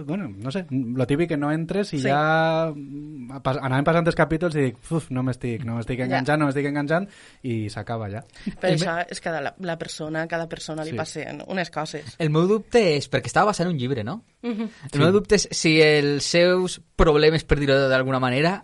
bueno, 0.07 0.29
no 0.31 0.53
sé, 0.55 0.65
lo 0.71 1.07
típic 1.07 1.29
que 1.33 1.37
no 1.37 1.51
entres 1.51 1.93
i 1.95 1.99
Sí. 1.99 2.05
ja 2.09 2.71
mm, 2.73 3.41
pas, 3.43 3.59
anaven 3.59 3.85
passant 3.85 4.07
els 4.07 4.15
capítols 4.15 4.55
i 4.55 4.63
dic, 4.69 4.77
uf, 4.95 5.09
no 5.11 5.25
m'estic, 5.27 5.65
no 5.67 5.75
m'estic 5.77 6.01
enganxant, 6.07 6.39
no 6.39 6.47
m'estic 6.47 6.69
enganxant 6.71 7.09
i 7.43 7.69
s'acaba 7.75 8.07
ja. 8.13 8.23
Per 8.61 8.71
això 8.77 8.97
és 9.11 9.21
que 9.21 9.35
la, 9.35 9.53
la 9.59 9.77
persona, 9.81 10.27
cada 10.31 10.47
persona 10.49 10.85
li 10.87 10.95
Sí. 10.95 10.97
passen 10.97 11.43
unes 11.49 11.71
coses. 11.75 12.15
El 12.23 12.31
meu 12.31 12.47
dubte 12.47 12.85
és, 12.97 13.11
perquè 13.11 13.27
estava 13.27 13.51
basant 13.51 13.67
en 13.67 13.75
un 13.75 13.79
llibre, 13.81 14.05
no? 14.05 14.23
El 14.43 15.01
meu 15.03 15.11
dubte 15.13 15.35
és 15.41 15.49
si 15.51 15.81
els 15.83 16.25
seus 16.25 16.81
problemes, 16.95 17.43
per 17.45 17.59
dir-ho 17.59 17.89
d'alguna 17.91 18.21
manera, 18.23 18.61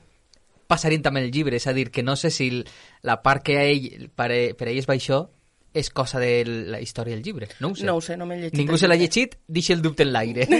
passarien 0.71 1.03
també 1.03 1.21
el 1.25 1.33
llibre. 1.33 1.57
És 1.59 1.67
a 1.67 1.73
dir, 1.75 1.91
que 1.91 2.03
no 2.03 2.15
sé 2.17 2.31
si 2.31 2.63
la 3.03 3.19
part 3.21 3.43
que 3.43 3.59
a 3.59 3.65
ell, 3.65 4.11
per, 4.15 4.31
a- 4.31 4.55
per 4.57 4.69
ell 4.69 4.79
és 4.79 4.89
això, 4.89 5.25
és 5.73 5.89
cosa 5.91 6.21
de 6.21 6.45
la 6.45 6.81
història 6.81 7.15
del 7.17 7.25
llibre. 7.25 7.49
No 7.61 7.69
ho 7.73 7.75
sé. 7.75 7.87
No 7.89 7.97
ho 7.97 8.01
sé, 8.05 8.17
no 8.21 8.27
m'he 8.29 8.37
llegit. 8.37 8.59
Ningú 8.61 8.77
se 8.79 8.89
l'ha 8.89 8.97
llegit, 9.01 9.37
deixa 9.49 9.73
el 9.73 9.83
dubte 9.83 10.03
en 10.07 10.13
l'aire. 10.13 10.47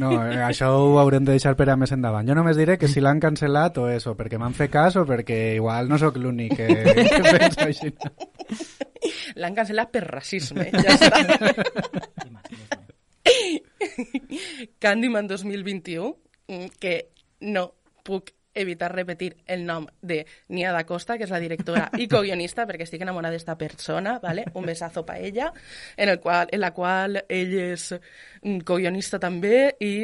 No, 0.00 0.08
eh, 0.18 0.42
això 0.42 0.66
ho 0.74 0.98
haurem 0.98 1.24
de 1.24 1.32
deixar 1.36 1.54
per 1.56 1.68
a 1.70 1.76
més 1.78 1.92
endavant. 1.94 2.26
Jo 2.26 2.34
només 2.36 2.56
diré 2.58 2.74
que 2.78 2.88
si 2.90 3.00
l'han 3.00 3.20
cancel·lat 3.22 3.78
o 3.80 3.88
eso, 3.90 4.16
perquè 4.18 4.38
m'han 4.40 4.54
fet 4.56 4.70
cas 4.72 4.96
o 4.98 5.04
perquè 5.06 5.54
igual 5.56 5.88
no 5.88 5.98
sóc 6.00 6.16
l'únic 6.20 6.56
que, 6.58 6.66
que 7.12 7.22
pensa 7.22 7.64
així. 7.68 7.88
L'han 9.40 9.54
cancel·lat 9.56 9.88
per 9.94 10.04
racisme, 10.08 10.64
ja 10.74 10.90
està. 10.96 11.16
Candyman 14.82 15.26
2021, 15.30 16.16
mm, 16.48 16.66
que 16.80 16.94
no 17.52 17.64
puc 18.06 18.24
evitar 18.56 18.94
repetir 18.94 19.36
el 19.46 19.64
nom 19.66 19.86
de 20.02 20.24
Nia 20.48 20.72
da 20.72 20.84
Costa, 20.88 21.16
que 21.16 21.26
és 21.28 21.32
la 21.32 21.40
directora 21.42 21.86
i 22.00 22.08
co-guionista, 22.12 22.66
perquè 22.66 22.86
estic 22.86 23.04
enamorada 23.04 23.36
d'esta 23.36 23.56
persona, 23.60 24.18
¿vale? 24.22 24.46
un 24.54 24.66
besazo 24.66 25.04
pa 25.06 25.18
ella, 25.18 25.52
en, 25.96 26.08
el 26.08 26.20
qual, 26.20 26.48
en 26.50 26.60
la 26.60 26.72
qual 26.74 27.22
ell 27.28 27.58
és 27.60 27.90
mm, 28.42 28.62
co-guionista 28.66 29.20
també 29.22 29.76
i 29.80 29.96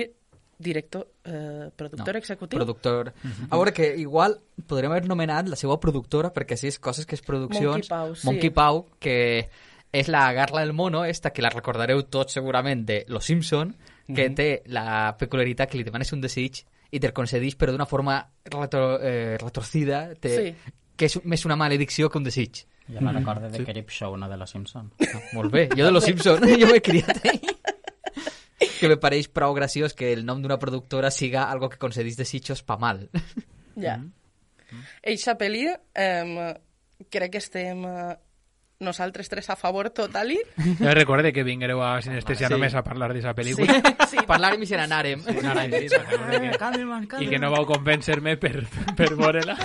director, 0.62 1.08
eh, 1.24 1.70
productor 1.74 2.16
executiu. 2.16 2.60
Productor. 2.60 3.12
A 3.50 3.56
veure, 3.56 3.72
que 3.74 3.96
igual 3.98 4.38
podríem 4.68 4.92
haver 4.92 5.08
nomenat 5.10 5.50
la 5.50 5.58
seva 5.58 5.80
productora, 5.82 6.30
perquè 6.32 6.54
així 6.54 6.70
és 6.70 6.78
coses 6.78 7.08
que 7.08 7.18
és 7.18 7.24
produccions... 7.26 7.90
Monkey 7.90 7.90
Pau, 7.90 8.14
sí. 8.14 8.26
Monkey 8.28 8.52
Pau, 8.54 8.84
que 9.02 9.16
és 9.92 10.08
la 10.08 10.24
Garla 10.32 10.62
del 10.62 10.72
Mono, 10.72 11.04
esta 11.04 11.32
que 11.34 11.42
la 11.42 11.50
recordareu 11.50 12.04
tots 12.08 12.38
segurament 12.38 12.86
de 12.88 13.02
Los 13.08 13.26
Simpson, 13.26 13.74
que 14.12 14.28
té 14.36 14.48
la 14.72 15.14
peculiaritat 15.18 15.70
que 15.70 15.78
li 15.78 15.86
demanes 15.86 16.12
un 16.12 16.22
desig 16.22 16.62
i 16.92 17.00
te'l 17.00 17.14
concedeix 17.16 17.56
però 17.56 17.72
d'una 17.72 17.86
forma 17.88 18.18
retro, 18.44 18.98
eh, 19.00 19.36
retorcida, 19.40 20.12
te, 20.14 20.32
Sí. 20.36 20.72
que 20.96 21.08
és 21.08 21.18
més 21.24 21.44
una 21.48 21.56
maledicció 21.56 22.10
que 22.10 22.18
un 22.20 22.24
desig. 22.24 22.66
Jo 22.92 23.00
me 23.00 23.12
recordo 23.12 23.48
de 23.48 23.64
Crip 23.64 23.88
Show, 23.90 24.16
no 24.18 24.28
de 24.28 24.36
Los 24.36 24.50
Simpson. 24.50 24.92
Ah, 25.00 25.20
molt 25.32 25.52
bé, 25.52 25.68
jo 25.74 25.84
de 25.86 25.92
Los 25.92 26.04
Simpson, 26.04 26.40
jo 26.60 26.66
m'he 26.68 26.82
criat 26.82 27.24
ahí. 27.24 27.40
que 28.82 28.88
me 28.90 28.96
pareix 28.98 29.28
prou 29.30 29.54
graciós 29.54 29.94
que 29.94 30.12
el 30.12 30.24
nom 30.26 30.40
d'una 30.42 30.58
productora 30.58 31.10
siga 31.14 31.44
algo 31.50 31.68
que 31.70 31.78
concedís 31.78 32.16
desitjos 32.18 32.62
pa 32.66 32.76
mal. 32.76 33.08
Ja. 33.78 34.00
Eixa 35.02 35.36
pel·li, 35.38 35.64
eh, 35.94 36.54
crec 37.10 37.32
que 37.32 37.38
estem 37.38 37.84
eh, 37.86 38.16
nosaltres 38.82 39.28
tres 39.28 39.48
a 39.50 39.56
favor 39.56 39.90
total 39.90 40.32
Jo 40.78 40.92
recorde 41.00 41.32
que 41.32 41.42
vinguereu 41.44 41.82
a 41.82 42.00
Sinestesia 42.02 42.48
Sí. 42.48 42.54
només 42.54 42.74
a 42.78 42.82
parlar 42.88 43.08
d'aquesta 43.08 43.34
pel·lícula. 43.34 43.80
sí. 44.10 44.18
Parlarem 44.26 44.62
i 44.62 44.66
se 44.66 44.76
n'anàrem. 44.76 45.22
Una 45.38 45.54
mentida, 45.54 46.02
que 46.06 46.18
no 46.18 46.26
sé 46.32 46.40
què. 47.08 47.22
I 47.22 47.28
que 47.30 47.38
no 47.38 47.50
vau 47.50 47.64
convèncer-me 47.66 48.36
per, 48.36 48.64
per 48.96 49.10
veure-la. 49.16 49.56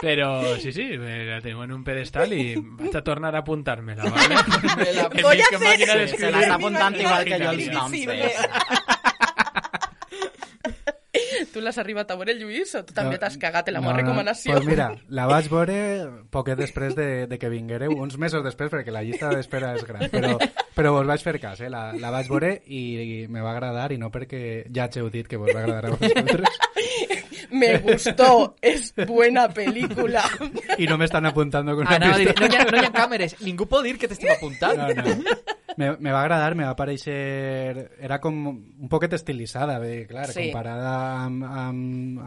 Però 0.00 0.56
sí, 0.58 0.72
sí, 0.72 0.84
me 0.96 1.24
la 1.26 1.40
tengo 1.44 1.64
en 1.64 1.72
un 1.72 1.82
pedestal 1.84 2.32
i 2.32 2.54
vaig 2.56 2.94
a 2.96 3.02
tornar 3.04 3.34
a 3.36 3.42
apuntar-me-la, 3.44 4.04
¿vale? 4.08 4.34
En 5.12 5.22
Voy 5.22 5.40
a 5.40 5.44
hacer- 5.44 5.76
Se 5.84 5.98
d'escriure. 5.98 6.32
l'està 6.38 6.54
apuntant 6.54 6.96
igual 6.96 7.24
que 7.24 7.38
jo 7.38 7.50
els 7.50 7.68
noms. 7.74 8.99
Tu 11.50 11.62
l'has 11.62 11.78
arribat 11.82 12.10
a 12.10 12.16
veure, 12.18 12.34
Lluís, 12.38 12.72
o 12.78 12.82
tu 12.86 12.94
també 12.94 13.16
No, 13.16 13.20
t'has 13.22 13.36
cagat 13.42 13.70
en 13.70 13.76
la 13.76 13.82
meva 13.82 13.94
no, 13.96 14.00
recomanació? 14.02 14.54
Pues 14.54 14.68
mira, 14.68 14.90
la 15.08 15.26
vaig 15.30 15.48
veure 15.50 15.76
poquet 16.30 16.58
després 16.60 16.94
de, 16.98 17.08
de 17.30 17.38
que 17.42 17.50
vinguéreu, 17.52 17.96
uns 17.98 18.16
mesos 18.22 18.44
després, 18.46 18.70
perquè 18.72 18.94
la 18.94 19.02
llista 19.06 19.32
d'espera 19.34 19.72
és 19.78 19.86
gran, 19.88 20.06
però, 20.12 20.36
però 20.76 20.94
vos 20.98 21.08
vaig 21.10 21.24
fer 21.26 21.36
cas, 21.42 21.62
eh? 21.64 21.70
la, 21.72 21.88
la 21.98 22.12
vaig 22.14 22.30
veure 22.30 22.52
i, 22.66 22.82
i 23.00 23.18
me 23.28 23.42
va 23.42 23.54
agradar, 23.56 23.90
i 23.92 23.98
no 23.98 24.12
perquè 24.14 24.42
ja 24.70 24.86
ens 24.86 25.00
heu 25.00 25.10
dit 25.10 25.26
que 25.26 25.40
vos 25.40 25.50
va 25.50 25.64
agradar 25.64 25.90
a 25.90 25.96
vosaltres, 25.96 26.60
Me 27.50 27.78
gustó, 27.84 28.56
es 28.60 28.92
buena 29.06 29.48
película. 29.48 30.22
i 30.78 30.86
no 30.86 30.96
m'estan 30.98 31.26
apuntando 31.26 31.74
con 31.76 31.86
una 31.86 31.96
a 31.96 32.18
dir, 32.18 32.28
pista. 32.34 32.40
no 32.40 32.46
hi, 32.52 32.56
ha, 32.56 32.64
no 32.70 32.76
hi 32.82 32.86
ha 32.86 32.92
càmeres, 32.92 33.36
ningú 33.44 33.66
pot 33.68 33.84
dir 33.84 33.96
que 33.98 34.08
t'estem 34.08 34.32
apuntant. 34.36 34.76
No, 34.78 34.88
no. 34.94 35.36
Me, 35.76 35.92
me 35.98 36.12
va 36.12 36.22
agradar, 36.22 36.54
me 36.58 36.64
va 36.66 36.74
parèixer... 36.76 37.86
Era 38.02 38.18
com 38.20 38.40
un 38.50 38.88
poquet 38.90 39.12
estilitzada, 39.16 39.78
bé, 39.78 40.06
clar, 40.08 40.26
Sí. 40.32 40.48
comparada 40.50 41.24
amb 41.24 41.42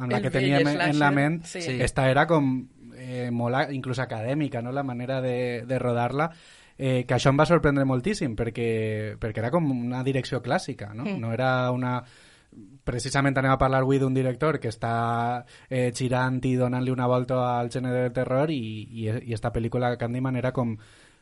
la 0.10 0.18
El 0.18 0.24
que 0.24 0.32
teníem 0.32 0.68
en 0.68 1.00
la 1.00 1.12
ment. 1.12 1.44
sí. 1.46 1.62
Sí. 1.62 1.78
Esta 1.82 2.10
era 2.10 2.26
com 2.28 2.68
eh, 2.98 3.30
molt, 3.32 3.56
a- 3.56 3.72
inclús 3.74 4.00
acadèmica, 4.00 4.62
no?, 4.62 4.72
la 4.72 4.84
manera 4.84 5.22
de, 5.22 5.64
de 5.68 5.80
rodar-la. 5.80 6.32
Eh, 6.78 7.04
que 7.06 7.14
això 7.14 7.30
em 7.30 7.38
va 7.38 7.46
sorprendre 7.46 7.86
moltíssim, 7.86 8.34
perquè, 8.36 9.16
perquè 9.22 9.44
era 9.44 9.52
com 9.54 9.68
una 9.70 10.02
direcció 10.04 10.42
clàssica, 10.42 10.90
no? 10.98 11.04
No 11.06 11.32
era 11.32 11.70
una 11.72 12.00
precisament 12.84 13.38
anem 13.40 13.54
a 13.54 13.58
parlar 13.58 13.82
avui 13.82 14.00
d'un 14.00 14.14
director 14.14 14.60
que 14.60 14.72
està 14.72 15.46
eh, 15.70 15.92
girant 15.96 16.42
i 16.44 16.56
donant-li 16.60 16.92
una 16.92 17.08
volta 17.08 17.40
al 17.58 17.72
gènere 17.72 18.04
del 18.04 18.16
terror 18.16 18.52
i, 18.52 18.60
i, 18.92 19.08
i 19.30 19.34
esta 19.34 19.54
pel·lícula 19.56 19.96
Candyman 19.98 20.36
era 20.36 20.52
com, 20.52 20.76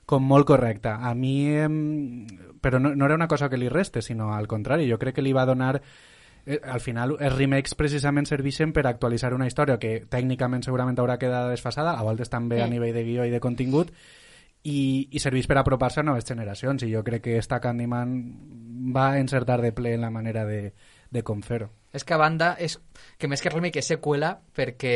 com 0.05 0.23
molt 0.25 0.47
correcta. 0.49 0.97
A 1.07 1.13
mi, 1.15 1.35
em, 1.53 1.75
però 2.61 2.79
no, 2.79 2.95
no 2.95 3.05
era 3.05 3.15
una 3.15 3.29
cosa 3.29 3.49
que 3.49 3.59
li 3.61 3.69
reste, 3.69 4.01
sinó 4.01 4.33
al 4.33 4.47
contrari, 4.47 4.89
jo 4.89 4.97
crec 4.99 5.15
que 5.19 5.25
li 5.25 5.33
va 5.33 5.45
donar 5.45 5.75
eh, 6.45 6.59
al 6.63 6.81
final 6.81 7.15
els 7.19 7.37
remakes 7.37 7.75
precisament 7.77 8.25
serveixen 8.25 8.73
per 8.73 8.87
actualitzar 8.87 9.33
una 9.37 9.47
història 9.47 9.77
que 9.77 10.01
tècnicament 10.09 10.65
segurament 10.65 10.97
haurà 10.99 11.19
quedat 11.21 11.51
desfasada, 11.53 11.93
a 11.93 12.03
voltes 12.03 12.29
també 12.29 12.61
a 12.61 12.65
Mm. 12.67 12.71
nivell 12.71 12.93
de 12.97 13.05
guió 13.05 13.25
i 13.25 13.29
de 13.29 13.39
contingut, 13.39 13.93
i, 14.63 15.07
i 15.09 15.19
serveix 15.19 15.47
per 15.49 15.57
apropar-se 15.57 16.01
a 16.01 16.03
noves 16.03 16.25
generacions 16.25 16.83
i 16.83 16.91
jo 16.91 17.03
crec 17.03 17.23
que 17.23 17.37
esta 17.37 17.59
Candyman 17.59 18.91
va 18.93 19.17
encertar 19.17 19.61
de 19.61 19.71
ple 19.71 19.95
en 19.95 20.01
la 20.01 20.11
manera 20.11 20.45
de, 20.45 20.73
de 21.11 21.23
com 21.27 21.41
fer-ho. 21.43 21.69
És 21.93 22.05
que 22.07 22.15
a 22.15 22.17
banda, 22.21 22.53
és 22.59 22.77
que 23.19 23.27
més 23.27 23.41
que 23.43 23.51
remake 23.51 23.81
és 23.83 23.89
seqüela 23.91 24.31
perquè 24.55 24.95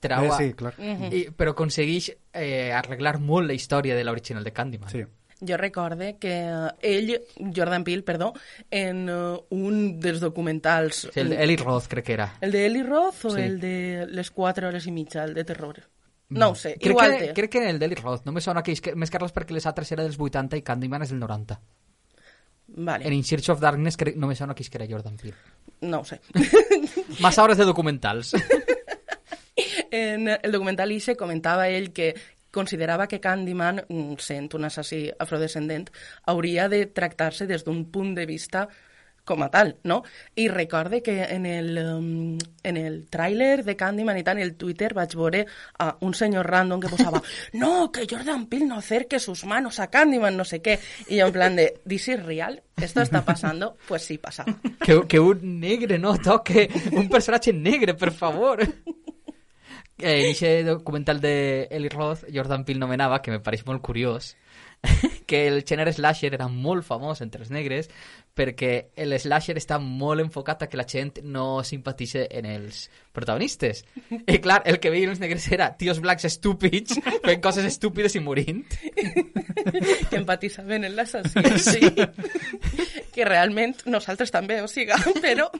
trau... 0.00 0.24
Eh, 0.24 0.32
sí, 0.38 0.52
clar. 0.56 0.72
I, 0.80 1.26
però 1.36 1.52
aconsegueix 1.52 2.10
eh, 2.32 2.72
arreglar 2.72 3.18
molt 3.20 3.46
la 3.48 3.54
història 3.56 3.94
de 3.96 4.04
l'original 4.04 4.44
de 4.44 4.52
Candyman. 4.56 4.90
Sí. 4.92 5.04
Jo 5.44 5.56
recorde 5.60 6.14
que 6.16 6.32
ell, 6.80 7.10
Jordan 7.54 7.84
Peele, 7.84 8.04
perdó, 8.06 8.32
en 8.70 9.02
eh, 9.10 9.16
un 9.52 9.98
dels 10.00 10.20
documentals... 10.24 11.08
Sí, 11.12 11.20
el 11.20 11.34
d'Eli 11.34 11.56
Roth 11.60 11.88
crec 11.92 12.06
que 12.06 12.14
era. 12.16 12.30
¿El 12.40 12.52
de 12.52 12.64
Eli 12.66 12.82
Roth 12.82 13.26
o 13.26 13.34
Sí. 13.34 13.42
el 13.42 13.60
de 13.60 14.06
les 14.08 14.30
4 14.30 14.68
hores 14.68 14.86
i 14.86 14.92
mitja, 14.92 15.24
el 15.24 15.34
de 15.34 15.44
terror? 15.44 15.82
No 16.30 16.50
ho 16.50 16.54
sé, 16.54 16.78
Crec 16.80 16.94
igual 16.94 17.12
que, 17.18 17.26
té. 17.26 17.32
crec 17.34 17.50
que 17.52 17.58
en 17.62 17.68
el 17.74 17.78
d'Eli 17.78 17.96
Roth. 18.00 18.24
No 18.24 18.32
me 18.32 18.40
sona 18.40 18.62
que, 18.62 18.72
és 18.72 18.80
que 18.80 18.94
més 18.96 19.10
que 19.12 19.20
res 19.20 19.34
perquè 19.34 19.52
les 19.52 19.66
altres 19.68 19.92
era 19.92 20.02
dels 20.06 20.16
80 20.18 20.56
i 20.56 20.62
Candyman 20.64 21.04
és 21.04 21.12
del 21.12 21.20
90. 21.20 21.58
Vale, 22.66 23.06
En 23.06 23.12
In 23.12 23.24
Search 23.24 23.50
of 23.50 23.60
Darkness 23.60 23.96
crec, 23.96 24.16
no 24.16 24.26
me 24.26 24.34
sona 24.34 24.54
és 24.58 24.70
que 24.70 24.78
era 24.78 24.86
Jordan 24.88 25.16
Peele. 25.16 25.36
no 25.82 26.00
ho 26.00 26.04
sé. 26.04 26.20
Massa 27.20 27.42
hores 27.42 27.58
de 27.58 27.64
documentals. 27.64 28.34
En 29.90 30.26
el 30.28 30.50
documental 30.50 30.90
Ixe 30.90 31.14
comentava 31.14 31.68
ell 31.70 31.92
que 31.94 32.14
considerava 32.50 33.06
que 33.06 33.20
Candyman, 33.22 33.84
mm, 33.88 34.16
sent 34.18 34.54
un 34.58 34.64
assassí 34.66 35.04
afrodescendent, 35.18 35.90
hauria 36.26 36.68
de 36.68 36.86
tractar-se 36.86 37.46
des 37.46 37.62
d'un 37.62 37.84
punt 37.92 38.14
de 38.16 38.26
vista 38.26 38.64
com 39.24 39.42
a 39.42 39.50
tal, 39.50 39.78
no? 39.84 40.02
I 40.36 40.48
recorde 40.48 41.02
que 41.02 41.22
en 41.24 41.46
el, 41.46 41.78
um, 41.78 42.38
en 42.62 42.76
el 42.76 43.06
tràiler 43.08 43.64
de 43.64 43.74
Candyman 43.76 44.18
i 44.20 44.24
tant, 44.24 44.38
el 44.38 44.54
Twitter 44.60 44.92
vaig 44.94 45.16
veure 45.16 45.44
a 45.80 45.94
un 46.04 46.14
senyor 46.14 46.46
random 46.46 46.82
que 46.82 46.92
posava 46.92 47.22
no, 47.54 47.90
que 47.90 48.06
Jordan 48.10 48.46
Peele 48.46 48.68
no 48.68 48.78
acerque 48.78 49.18
sus 49.18 49.44
manos 49.44 49.80
a 49.80 49.88
Candyman, 49.88 50.36
no 50.36 50.44
sé 50.44 50.60
què. 50.62 50.78
I 51.08 51.20
jo 51.22 51.30
en 51.30 51.32
plan 51.32 51.56
de, 51.56 51.72
¿this 51.88 52.08
is 52.08 52.22
real? 52.22 52.62
¿Esto 52.76 53.00
está 53.00 53.24
pasando? 53.24 53.76
Pues 53.88 54.02
sí, 54.02 54.18
pasaba. 54.18 54.54
que, 54.84 55.06
que 55.08 55.20
un 55.20 55.60
negre 55.60 55.98
no 55.98 56.16
toque 56.18 56.68
un 56.92 57.08
personatge 57.08 57.52
negre, 57.52 57.94
per 57.94 58.12
favor. 58.12 58.62
Eh, 58.62 58.68
en 59.98 60.30
aquest 60.30 60.66
documental 60.66 61.20
de 61.20 61.68
Eli 61.70 61.88
Roth, 61.88 62.24
Jordan 62.32 62.64
Peele 62.64 62.80
nomenava, 62.80 63.22
que 63.22 63.30
me 63.30 63.40
pareix 63.40 63.64
molt 63.64 63.80
curiós, 63.80 64.34
que 65.26 65.46
el 65.48 65.62
gènere 65.64 65.92
slasher 65.94 66.34
era 66.34 66.48
molt 66.48 66.84
famós 66.84 67.22
entre 67.24 67.44
els 67.44 67.52
negres 67.54 67.90
perquè 68.34 68.70
el 68.98 69.14
slasher 69.20 69.56
està 69.60 69.78
molt 69.78 70.24
enfocat 70.24 70.64
a 70.64 70.68
que 70.70 70.78
la 70.78 70.86
gent 70.90 71.20
no 71.22 71.62
simpatitza 71.64 72.24
en 72.26 72.48
els 72.50 72.88
protagonistes. 73.14 73.84
I 74.34 74.40
clar, 74.42 74.60
el 74.66 74.80
que 74.82 74.90
veien 74.90 75.14
els 75.14 75.22
negres 75.22 75.46
era 75.54 75.70
tios 75.78 76.02
blancs 76.02 76.26
estúpids 76.28 76.98
fent 76.98 77.44
coses 77.44 77.68
estúpides 77.70 78.18
i 78.18 78.24
morint. 78.24 78.64
que 80.10 80.18
empatitzaven 80.18 80.88
en 80.90 80.96
l'assassí, 80.98 81.44
sí. 81.68 81.92
que 83.14 83.28
realment 83.28 83.76
nosaltres 83.86 84.34
també, 84.34 84.60
o 84.62 84.70
siga, 84.70 84.98
però... 85.22 85.50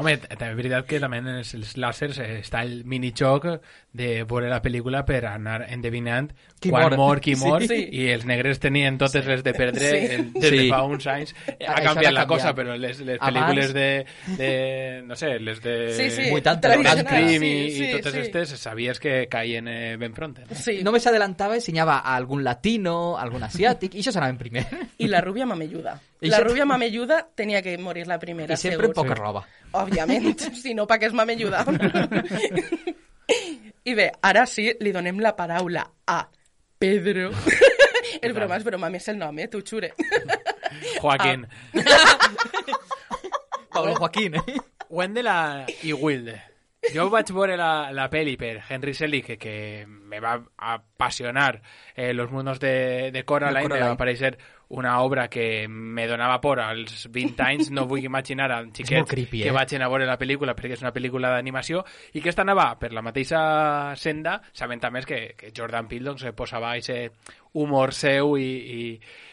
Home, 0.00 0.16
també 0.18 0.50
és 0.50 0.56
veritat 0.56 0.86
que 0.86 1.00
també 1.00 1.18
en 1.22 1.28
els, 1.28 1.54
els 1.54 1.76
làsers 1.76 2.18
eh, 2.18 2.40
està 2.40 2.62
el 2.64 2.84
minijoc 2.84 3.46
de 3.92 4.22
veure 4.24 4.48
la 4.50 4.60
pel·lícula 4.62 5.04
per 5.04 5.24
anar 5.26 5.64
endevinant 5.68 6.30
Qui 6.60 6.70
quan 6.70 6.90
mor. 6.90 6.96
mor, 6.96 7.20
qui 7.20 7.34
Sí. 7.34 7.44
mor, 7.44 7.62
Sí. 7.66 7.88
i 7.92 8.08
els 8.12 8.24
negres 8.26 8.60
tenien 8.60 8.98
totes 8.98 9.24
les 9.26 9.42
de 9.42 9.52
perdre 9.54 9.80
Sí. 9.80 10.14
el- 10.14 10.32
des 10.32 10.50
de 10.50 10.58
Sí. 10.58 10.68
fa 10.70 10.82
uns 10.84 11.06
anys. 11.06 11.34
Ha 11.46 11.74
Això 11.76 11.84
canviat 11.94 12.10
ha 12.10 12.12
la 12.12 12.26
cosa, 12.26 12.54
però 12.54 12.76
les, 12.76 13.00
les 13.00 13.18
pel·lícules 13.20 13.72
de, 13.72 14.06
de... 14.36 15.02
No 15.06 15.16
sé, 15.16 15.38
les 15.40 15.60
de... 15.62 15.92
Sí, 15.94 16.10
sí, 16.10 16.30
80, 16.30 16.60
tradicional, 16.60 17.04
Scream 17.06 17.40
sí, 17.42 17.46
i, 17.46 17.70
sí, 17.70 17.84
i 17.84 17.92
totes 17.92 18.12
sí. 18.12 18.18
aquestes 18.18 18.58
sabies 18.60 19.00
que 19.00 19.26
caien 19.28 19.68
eh, 19.68 19.96
ben 19.96 20.12
pronte. 20.12 20.42
No? 20.48 20.54
Sí. 20.54 20.82
Només 20.82 21.02
s'adelantava 21.02 21.54
i 21.56 21.58
ensenyava 21.62 21.98
a 21.98 22.14
algun 22.16 22.44
latino, 22.44 23.16
a 23.18 23.22
algun 23.22 23.42
asiàtic, 23.42 23.94
i 23.94 24.00
això 24.04 24.12
s'anava 24.12 24.30
en 24.30 24.38
primer. 24.38 24.66
I 24.98 25.08
la 25.08 25.20
rubia 25.20 25.46
mamelluda. 25.46 25.98
La 26.20 26.38
rubia 26.40 26.66
mamelluda 26.66 27.26
tenia 27.34 27.62
que 27.62 27.78
morir 27.78 28.06
la 28.06 28.18
primera, 28.18 28.52
I 28.52 28.56
sempre 28.58 28.86
en 28.88 28.92
segur. 28.92 29.06
poca 29.08 29.14
roba. 29.14 29.46
Òbviament, 29.72 29.89
si 30.62 30.74
no, 30.74 30.86
pa 30.86 30.98
què 31.00 31.10
és 31.10 31.16
mamelluda? 31.16 31.64
I 33.84 33.94
bé, 33.98 34.10
ara 34.22 34.46
sí, 34.46 34.70
li 34.80 34.92
donem 34.94 35.20
la 35.22 35.34
paraula 35.36 35.86
a 36.06 36.20
Pedro. 36.80 37.30
és 38.24 38.34
broma, 38.34 38.56
és 38.56 38.66
broma, 38.66 38.90
més 38.92 39.08
el 39.12 39.18
nom, 39.20 39.38
eh? 39.38 39.48
T'ho 39.50 39.62
xure. 39.66 39.92
Joaquín. 41.00 41.46
Pablo 43.70 43.96
Joaquín, 43.98 44.38
eh? 44.40 44.60
Wendell 44.90 45.30
i 45.86 45.92
Wilde. 45.92 46.40
Jo 46.94 47.10
vaig 47.12 47.28
veure 47.36 47.58
la, 47.60 47.90
la 47.92 48.06
peli 48.10 48.38
per 48.40 48.54
Henry 48.68 48.94
Selick, 48.96 49.26
que, 49.26 49.36
que 49.38 49.84
me 49.86 50.18
va 50.20 50.38
apassionar 50.56 51.60
eh, 51.94 52.14
Los 52.14 52.30
mundos 52.30 52.58
de, 52.58 53.10
de 53.12 53.24
Coraline, 53.24 53.60
De 53.60 53.68
Coraline. 53.68 53.84
me 53.84 53.90
va 53.92 53.96
parecer 53.96 54.38
una 54.70 55.00
obra 55.00 55.28
que 55.28 55.66
me 55.68 56.06
donava 56.06 56.40
por 56.40 56.60
als 56.60 57.08
20 57.10 57.42
anys, 57.42 57.70
no 57.74 57.86
vull 57.90 58.04
imaginar 58.04 58.50
a 58.52 58.60
un 58.62 58.70
xiquet 58.76 59.02
molt 59.02 59.10
creepy, 59.10 59.42
que 59.42 59.50
eh? 59.50 59.54
vaig 59.54 59.74
anar 59.74 59.88
a 59.88 59.92
veure 59.92 60.06
la 60.06 60.18
pel·lícula 60.18 60.54
perquè 60.54 60.76
és 60.78 60.84
una 60.84 60.92
pel·lícula 60.94 61.32
d'animació 61.34 61.82
i 62.14 62.22
que 62.22 62.30
esta 62.30 62.44
anava 62.46 62.68
per 62.78 62.92
la 62.94 63.02
mateixa 63.02 63.40
senda, 63.98 64.38
sabent 64.54 64.86
a 64.86 64.92
més 64.94 65.08
que, 65.10 65.34
que 65.36 65.50
Jordan 65.56 65.90
Peele 65.90 66.12
doncs, 66.12 66.28
posava 66.38 66.70
aquest 66.76 67.34
humor 67.58 67.90
seu 67.98 68.36
i, 68.38 68.46
i, 68.46 68.84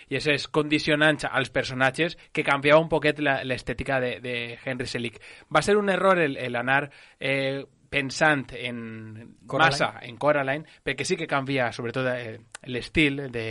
i 0.09 0.17
aquests 0.17 0.49
condicionants 0.49 1.29
als 1.29 1.53
personatges 1.53 2.17
que 2.33 2.45
canviava 2.45 2.81
un 2.81 2.89
poquet 2.89 3.21
l'estètica 3.21 4.01
de, 4.01 4.15
de 4.23 4.35
Henry 4.65 4.89
Selick. 4.89 5.21
Va 5.53 5.61
ser 5.61 5.77
un 5.77 5.93
error 5.93 6.17
el, 6.17 6.37
el 6.41 6.57
anar 6.57 6.87
eh, 7.19 7.61
pensant 7.89 8.51
en 8.57 9.37
Coraline. 9.47 9.57
massa 9.57 9.89
en 10.03 10.17
Coraline, 10.17 10.65
perquè 10.83 11.05
sí 11.07 11.17
que 11.17 11.27
canvia 11.27 11.71
sobretot 11.71 12.09
eh, 12.11 12.37
l'estil 12.67 13.27
de, 13.31 13.47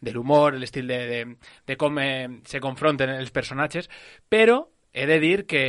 de 0.00 0.14
l'humor, 0.14 0.56
l'estil 0.56 0.88
de, 0.88 1.00
de, 1.10 1.20
de 1.66 1.76
com 1.76 1.98
eh, 2.00 2.40
se 2.44 2.60
confronten 2.60 3.12
els 3.16 3.32
personatges, 3.34 3.90
però 4.28 4.62
he 4.92 5.06
de 5.06 5.20
dir 5.20 5.44
que 5.46 5.64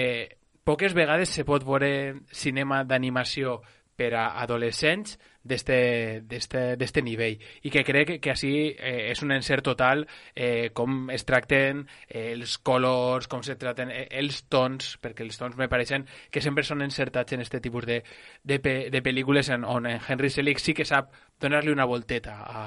poques 0.67 0.93
vegades 0.95 1.29
se 1.31 1.45
pot 1.47 1.63
veure 1.63 2.23
cinema 2.31 2.83
d'animació 2.83 3.61
per 3.97 4.13
a 4.15 4.27
adolescents 4.43 5.17
d'este 5.47 7.01
nivell 7.01 7.37
i 7.63 7.71
que 7.71 7.83
crec 7.87 8.17
que, 8.19 8.31
així 8.33 8.51
eh, 8.75 9.11
és 9.13 9.21
un 9.23 9.31
encert 9.31 9.63
total 9.63 10.03
eh, 10.35 10.69
com 10.75 11.07
es 11.13 11.23
tracten 11.27 11.85
eh, 12.07 12.33
els 12.33 12.57
colors, 12.59 13.29
com 13.31 13.43
se 13.43 13.55
traten 13.55 13.91
eh, 13.93 14.05
els 14.19 14.43
tons, 14.51 14.97
perquè 15.01 15.23
els 15.23 15.39
tons 15.39 15.55
me 15.57 15.69
pareixen 15.71 16.05
que 16.31 16.43
sempre 16.43 16.65
són 16.67 16.83
encertats 16.83 17.33
en 17.33 17.45
este 17.45 17.61
tipus 17.63 17.87
de, 17.87 18.01
de, 18.43 18.59
pe 18.59 18.75
de 18.91 19.01
pel·lícules 19.03 19.49
en, 19.55 19.63
on 19.63 19.87
en 19.87 20.01
Henry 20.03 20.29
Selick 20.29 20.59
sí 20.59 20.75
que 20.75 20.85
sap 20.85 21.13
donar-li 21.39 21.71
una 21.71 21.85
volteta 21.85 22.41
a, 22.43 22.65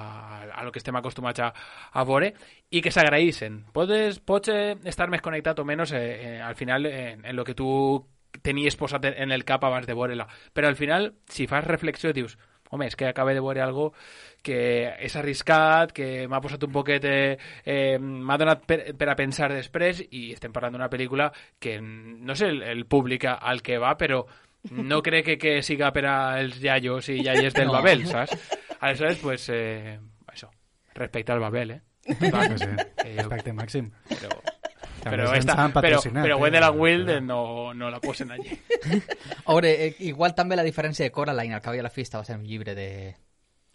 a 0.54 0.64
lo 0.64 0.72
que 0.72 0.80
estem 0.80 0.96
acostumats 0.96 1.42
a, 1.44 1.50
a 1.92 2.04
veure 2.06 2.32
i 2.70 2.80
que 2.80 2.92
s'agraïssen. 2.94 3.64
Pots, 3.74 4.22
pots 4.24 4.54
eh, 4.54 4.78
estar 4.88 5.10
més 5.10 5.22
connectat 5.24 5.60
o 5.60 5.66
menys 5.68 5.92
eh, 5.92 6.00
eh, 6.00 6.38
al 6.40 6.56
final 6.56 6.86
en, 6.86 7.26
en 7.26 7.36
lo 7.36 7.44
que 7.44 7.58
tu 7.58 7.68
tenies 8.42 8.76
posat 8.76 9.04
en 9.10 9.32
el 9.32 9.44
cap 9.44 9.64
abans 9.64 9.86
de 9.86 9.94
veure-la. 9.94 10.28
Però 10.52 10.68
al 10.68 10.76
final, 10.76 11.14
si 11.28 11.46
fas 11.46 11.64
reflexió, 11.66 12.12
dius, 12.12 12.36
home, 12.70 12.86
és 12.86 12.94
que 12.96 13.08
acaba 13.08 13.34
de 13.34 13.40
veure 13.42 13.60
algo 13.64 13.92
que 14.46 14.92
és 15.02 15.16
arriscat, 15.18 15.92
que 15.92 16.28
m'ha 16.30 16.40
posat 16.40 16.62
un 16.64 16.72
poquet... 16.72 17.04
Eh, 17.04 17.38
eh, 17.64 17.98
m'ha 17.98 18.38
donat 18.38 18.62
per, 18.66 18.78
per 18.96 19.08
a 19.10 19.16
pensar 19.18 19.50
després 19.52 20.04
i 20.10 20.30
estem 20.32 20.54
parlant 20.54 20.76
d'una 20.78 20.88
pel·lícula 20.92 21.32
que 21.58 21.80
no 21.82 22.36
sé 22.38 22.48
el, 22.54 22.62
el 22.62 22.86
públic 22.86 23.26
al 23.26 23.60
que 23.66 23.78
va, 23.82 23.96
però 23.98 24.22
no 24.70 25.02
crec 25.06 25.26
que, 25.32 25.38
que 25.38 25.56
siga 25.66 25.90
per 25.92 26.06
als 26.06 26.62
iaios 26.62 27.10
i 27.10 27.18
iaies 27.24 27.54
del 27.58 27.68
No. 27.68 27.80
Babel, 27.80 28.06
saps? 28.06 28.38
Aleshores, 28.80 29.18
pues, 29.18 29.48
eh, 29.52 29.98
això, 30.30 30.48
respecte 30.94 31.32
al 31.32 31.42
Babel, 31.42 31.70
eh? 31.74 31.80
Clar 32.18 32.48
que 32.48 32.58
sí. 32.58 32.70
Eh, 33.04 33.16
Respecte 33.18 33.52
màxim. 33.52 33.90
Però, 34.08 34.38
Ens 35.04 35.38
esta, 35.38 35.54
patrocinat, 35.72 36.24
però 36.26 36.36
eh? 36.36 36.40
Wendelin 36.42 36.78
Wild 36.80 37.08
eh, 37.08 37.20
no, 37.20 37.72
no 37.74 37.90
la 37.90 38.00
posen 38.00 38.30
allí. 38.32 38.50
A 39.46 39.52
veure, 39.54 39.70
eh, 39.86 39.94
igual 40.00 40.34
també 40.34 40.56
la 40.56 40.64
diferència 40.66 41.04
de 41.04 41.10
Coraline, 41.12 41.54
al 41.54 41.62
cap 41.64 41.74
i 41.74 41.80
a 41.80 41.82
la 41.86 41.90
fi, 41.90 42.02
està 42.02 42.18
basada 42.18 42.38
en 42.38 42.44
un 42.44 42.50
llibre 42.50 42.74
de 42.74 43.16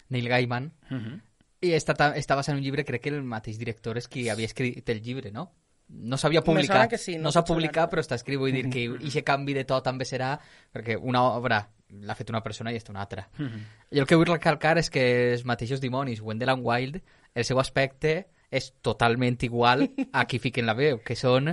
Neil 0.10 0.27
Gaiman, 0.29 0.72
Mhm. 0.89 1.22
i 1.62 1.72
està, 1.74 1.96
ta- 1.96 2.13
està 2.15 2.36
basada 2.36 2.53
en 2.53 2.60
un 2.60 2.63
llibre, 2.63 2.86
crec 2.86 3.01
que 3.01 3.10
el 3.10 3.24
mateix 3.24 3.58
director 3.58 3.98
és 3.98 4.08
qui 4.08 4.27
havia 4.29 4.46
escrit 4.46 4.88
el 4.89 5.01
llibre, 5.01 5.32
no? 5.32 5.51
No 5.89 6.17
s'havia 6.17 6.41
publicat, 6.41 6.96
sí, 6.98 7.15
no 7.17 7.24
no 7.24 7.32
s'ha 7.32 7.44
publicat, 7.46 7.89
però 7.91 8.01
està 8.01 8.15
escrit, 8.15 8.38
vull 8.39 8.51
dir 8.51 8.70
que 8.70 8.88
aquest 8.96 9.25
canvi 9.25 9.53
de 9.53 9.63
to 9.65 9.82
també 9.86 10.05
serà, 10.05 10.39
perquè 10.74 10.98
una 11.00 11.22
obra 11.24 11.60
l'ha 11.89 12.15
fet 12.15 12.29
una 12.29 12.41
persona 12.41 12.72
i 12.74 12.75
està 12.77 12.89
una 12.89 13.01
altra. 13.01 13.27
Jo 13.38 14.01
el 14.01 14.08
que 14.08 14.15
vull 14.17 14.25
recalcar 14.27 14.77
és 14.79 14.89
que 14.89 15.34
els 15.34 15.46
mateixos 15.46 15.79
dimonis, 15.82 16.22
Wendelin 16.22 16.62
Wild, 16.65 17.01
el 17.36 17.46
seu 17.46 17.60
aspecte 17.60 18.27
és 18.55 18.71
totalment 18.81 19.38
igual 19.43 19.85
a 20.13 20.25
qui 20.25 20.39
fiquen 20.39 20.65
la 20.65 20.74
veu, 20.77 21.01
que 21.03 21.15
són 21.19 21.51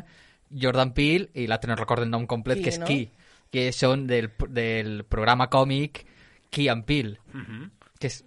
Jordan 0.52 0.92
Peele 0.94 1.30
i 1.34 1.46
l'altre 1.48 1.70
no 1.72 1.76
recordo 1.78 2.04
el 2.06 2.10
nom 2.12 2.26
complet, 2.30 2.58
Key, 2.60 2.64
que 2.64 2.70
és 2.74 2.78
no? 2.80 2.86
Key, 2.86 3.10
que 3.52 3.66
són 3.72 4.06
del, 4.06 4.30
del 4.48 5.02
programa 5.04 5.48
còmic 5.52 6.04
Key 6.52 6.68
and 6.68 6.84
Peele, 6.84 7.18
Mhm. 7.32 7.70
que 7.98 8.06
és, 8.10 8.22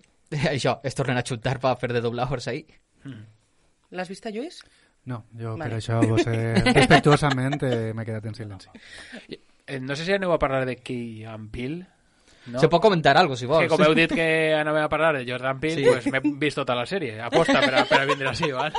això, 0.50 0.80
es 0.84 0.96
tornen 0.96 1.18
a 1.18 1.24
xuntar 1.24 1.60
per 1.62 1.76
fer 1.78 1.92
de 1.94 2.02
dobladors 2.02 2.48
ahí. 2.50 2.66
L'has 3.92 4.10
vist, 4.10 4.26
Lluís? 4.34 4.64
No, 5.06 5.26
jo 5.38 5.52
Vale. 5.56 5.70
per 5.70 5.78
això 5.78 6.00
vos 6.08 6.26
he, 6.26 6.56
respectuosament 6.74 7.62
eh, 7.64 7.92
m'he 7.96 8.06
quedat 8.06 8.26
en 8.26 8.34
silenci. 8.36 8.70
Eh, 9.68 9.80
No 9.80 9.96
sé 9.96 10.06
si 10.06 10.14
aneu 10.14 10.32
a 10.34 10.40
parlar 10.40 10.66
de 10.66 10.76
Key 10.78 11.24
and 11.30 11.52
Peele. 11.54 11.86
No? 12.48 12.60
Se 12.60 12.68
pot 12.70 12.82
comentar 12.82 13.18
algo, 13.18 13.36
si 13.36 13.48
vols. 13.50 13.64
Que 13.64 13.70
com 13.72 13.82
heu 13.82 13.96
dit 13.98 14.12
que 14.14 14.54
anàvem 14.54 14.84
a 14.86 14.90
parlar 14.90 15.16
de 15.18 15.24
Jordan 15.26 15.60
Peele, 15.60 15.82
Sí. 15.82 15.84
sí. 15.86 15.90
pues 16.12 16.24
m'he 16.24 16.34
vist 16.40 16.56
tota 16.60 16.76
la 16.78 16.86
sèrie, 16.86 17.16
aposta 17.22 17.60
per 17.62 17.74
a, 17.82 17.86
per 17.90 18.02
a 18.02 18.06
vindre 18.06 18.30
així, 18.30 18.52
val? 18.52 18.74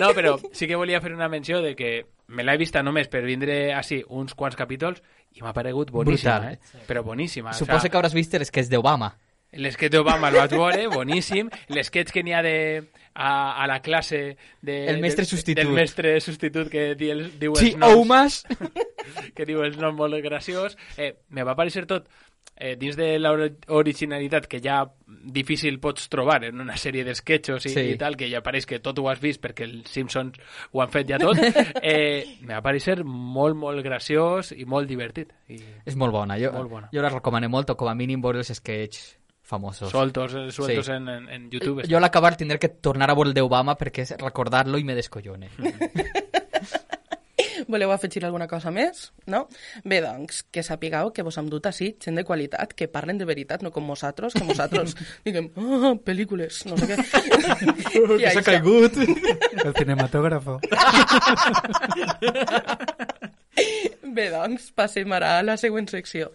No, 0.00 0.08
però 0.16 0.36
sí 0.52 0.66
que 0.66 0.74
volia 0.76 1.00
fer 1.00 1.12
una 1.14 1.28
menció 1.28 1.60
de 1.62 1.76
que 1.76 2.06
me 2.28 2.42
l'he 2.42 2.56
vista 2.58 2.82
només 2.82 3.06
per 3.08 3.22
vindre 3.22 3.72
així 3.74 4.02
uns 4.08 4.34
quants 4.34 4.56
capítols 4.56 5.02
i 5.34 5.42
m'ha 5.42 5.52
paregut 5.54 5.90
boníssima, 5.94 6.40
Brutal. 6.40 6.58
eh? 6.82 6.84
Però 6.88 7.04
boníssima. 7.04 7.52
Suposo 7.52 7.88
que 7.88 7.96
hauràs 7.98 8.14
vist 8.14 8.34
els 8.34 8.50
que 8.50 8.60
és 8.64 8.68
d'Obama. 8.70 9.12
L'esquet 9.54 9.92
d'Obama 9.92 10.32
el 10.32 10.34
vaig 10.40 10.50
veure, 10.50 10.88
boníssim. 10.90 11.48
L'esquet 11.70 12.10
que 12.10 12.24
n'hi 12.26 12.32
ha 12.34 12.42
de, 12.42 12.90
a, 13.14 13.62
a 13.62 13.66
la 13.70 13.80
classe 13.80 14.36
de, 14.60 14.76
El 14.90 15.00
mestre 15.00 15.24
substitut. 15.24 15.62
del 15.64 15.72
mestre 15.72 16.20
substitut 16.20 16.68
que 16.68 16.94
di 16.98 17.10
el, 17.10 17.38
diu 17.38 17.54
Sí, 17.56 17.70
els 17.72 17.78
noms 17.78 18.40
que 19.36 19.46
diu 19.46 19.62
els 19.62 19.78
noms 19.78 19.96
molt 19.98 20.18
graciós. 20.24 20.76
Eh, 20.98 21.14
me 21.30 21.42
va 21.46 21.54
parecer 21.54 21.86
tot 21.86 22.08
eh, 22.56 22.74
dins 22.78 22.96
de 22.98 23.12
l'originalitat 23.18 24.46
que 24.50 24.60
ja 24.62 24.82
difícil 25.06 25.78
pots 25.80 26.08
trobar 26.12 26.44
en 26.44 26.60
una 26.60 26.76
sèrie 26.76 27.04
d'esquetxos 27.06 27.66
i, 27.66 27.72
Sí. 27.74 27.80
i 27.94 27.96
tal, 27.98 28.16
que 28.16 28.28
ja 28.30 28.42
pareix 28.42 28.66
que 28.66 28.78
tot 28.82 28.98
ho 28.98 29.08
has 29.10 29.20
vist 29.22 29.40
perquè 29.42 29.64
els 29.66 29.90
Simpsons 29.90 30.38
ho 30.72 30.82
han 30.82 30.90
fet 30.92 31.08
ja 31.08 31.18
tot, 31.18 31.38
eh, 31.82 32.38
me 32.42 32.54
va 32.54 32.62
parecer 32.62 33.04
molt, 33.04 33.56
molt 33.56 33.82
graciós 33.84 34.52
i 34.52 34.64
molt 34.64 34.88
divertit. 34.90 35.32
I 35.48 35.60
És 35.86 35.96
molt 35.96 36.12
bona. 36.12 36.38
Jo, 36.40 36.52
Molt 36.52 36.70
bona. 36.70 36.88
jo 36.92 37.02
la 37.02 37.10
recomano 37.10 37.48
molt, 37.48 37.70
o 37.70 37.76
com 37.76 37.88
a 37.88 37.94
mínim 37.94 38.20
veure 38.22 38.38
els 38.42 38.52
sketch 38.54 39.00
famosos. 39.44 39.90
sueltos, 39.92 40.34
eh, 40.34 40.50
sueltos 40.50 40.86
Sí. 40.86 40.92
en, 40.92 41.08
en, 41.08 41.28
en 41.28 41.50
YouTube. 41.50 41.84
Jo 41.88 41.98
a 41.98 42.00
l'acabar 42.00 42.34
tindré 42.36 42.58
que 42.58 42.68
tornar 42.68 43.10
a 43.10 43.14
veure 43.14 43.28
el 43.30 43.34
d'Obama 43.36 43.76
perquè 43.78 44.08
recordar-lo 44.18 44.78
i 44.80 44.84
me 44.84 44.96
descollone. 44.96 45.50
Voleu 47.68 47.90
afegir 47.94 48.24
alguna 48.26 48.46
cosa 48.50 48.70
més? 48.74 49.12
No? 49.30 49.44
Bé, 49.84 50.00
doncs, 50.02 50.42
que 50.52 50.62
sapigueu 50.66 51.12
que 51.14 51.22
vos 51.26 51.36
hem 51.38 51.46
dut 51.50 51.66
així 51.70 51.92
gent 52.02 52.18
de 52.18 52.24
qualitat, 52.26 52.74
que 52.76 52.88
parlen 52.90 53.18
de 53.18 53.24
veritat, 53.28 53.62
no 53.62 53.70
com 53.74 53.86
nosaltres, 53.86 54.34
que 54.34 54.44
nosaltres 54.44 54.94
diguem, 55.26 55.48
ah, 55.56 55.94
pel·lícules, 56.04 56.64
no 56.68 56.76
sé 56.78 56.90
què. 56.90 56.98
I 58.20 58.26
això. 58.30 58.42
caigut! 58.44 58.98
El 59.64 59.74
cinematógrafo. 59.78 60.58
Bé, 64.14 64.28
doncs, 64.30 64.70
passem 64.76 65.10
ara 65.16 65.38
a 65.38 65.42
la 65.46 65.56
següent 65.60 65.88
secció. 65.90 66.30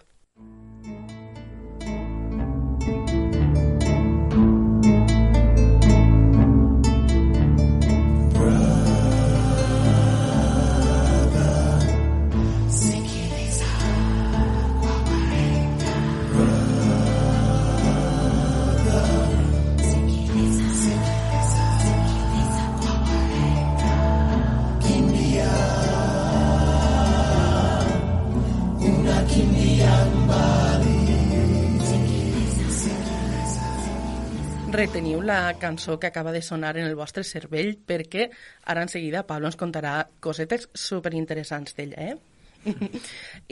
Reteniu 34.80 35.20
la 35.20 35.58
cançó 35.60 36.00
que 36.00 36.08
acaba 36.08 36.32
de 36.32 36.42
sonar 36.42 36.78
en 36.78 36.86
el 36.88 36.96
vostre 36.96 37.26
cervell 37.28 37.74
perquè 37.84 38.30
ara 38.64 38.86
en 38.86 38.88
seguida 38.88 39.26
Pablo 39.28 39.50
ens 39.50 39.58
contarà 39.60 40.06
cosetes 40.24 40.70
superinteressants 40.72 41.76
d'ella, 41.76 42.14
eh? 42.14 42.16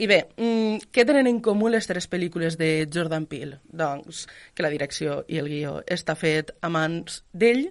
I 0.02 0.08
bé, 0.08 0.18
mm, 0.40 0.88
què 0.92 1.04
tenen 1.04 1.28
en 1.28 1.42
comú 1.44 1.68
les 1.68 1.84
tres 1.88 2.08
pel·lícules 2.08 2.56
de 2.60 2.88
Jordan 2.92 3.26
Peele? 3.28 3.58
Doncs 3.68 4.22
que 4.54 4.64
la 4.64 4.72
direcció 4.72 5.18
i 5.28 5.40
el 5.42 5.50
guió 5.52 5.74
està 5.84 6.16
fet 6.16 6.54
a 6.64 6.70
mans 6.72 7.22
d'ell, 7.32 7.66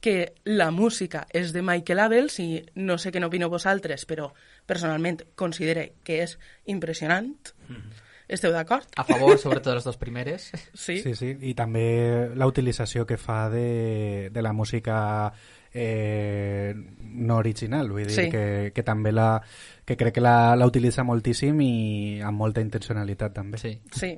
que 0.00 0.32
la 0.48 0.70
música 0.72 1.26
és 1.36 1.52
de 1.52 1.64
Michael 1.64 2.00
Abels 2.06 2.38
i 2.40 2.62
no 2.80 2.96
sé 2.96 3.12
què 3.12 3.20
n'opineu 3.20 3.52
vosaltres, 3.52 4.06
però 4.08 4.30
personalment 4.64 5.20
considere 5.36 5.90
que 6.04 6.22
és 6.24 6.38
impressionant. 6.64 7.36
Esteu 8.28 8.52
d'acord? 8.54 8.86
A 8.96 9.04
favor, 9.04 9.38
sobretot 9.38 9.74
les 9.76 9.84
dues 9.84 9.98
primeres. 10.00 10.50
Sí. 10.74 10.98
Sí, 11.02 11.14
sí, 11.18 11.32
i 11.40 11.54
també 11.58 12.30
la 12.38 12.46
utilització 12.48 13.04
que 13.06 13.18
fa 13.20 13.48
de, 13.52 14.30
de 14.32 14.42
la 14.42 14.52
música 14.52 15.32
eh, 15.74 16.72
no 16.74 17.36
original, 17.40 17.90
vull 17.90 18.06
dir 18.06 18.14
Sí. 18.16 18.30
que, 18.30 18.72
que 18.74 18.82
també 18.86 19.12
la 19.12 19.40
que 19.84 19.96
crec 19.96 20.14
que 20.14 20.24
la, 20.24 20.54
la 20.56 20.66
utilitza 20.68 21.04
moltíssim 21.04 21.60
i 21.64 22.20
amb 22.24 22.38
molta 22.38 22.60
intencionalitat 22.64 23.34
també. 23.34 23.58
Sí. 23.58 23.74
Sí, 23.92 24.12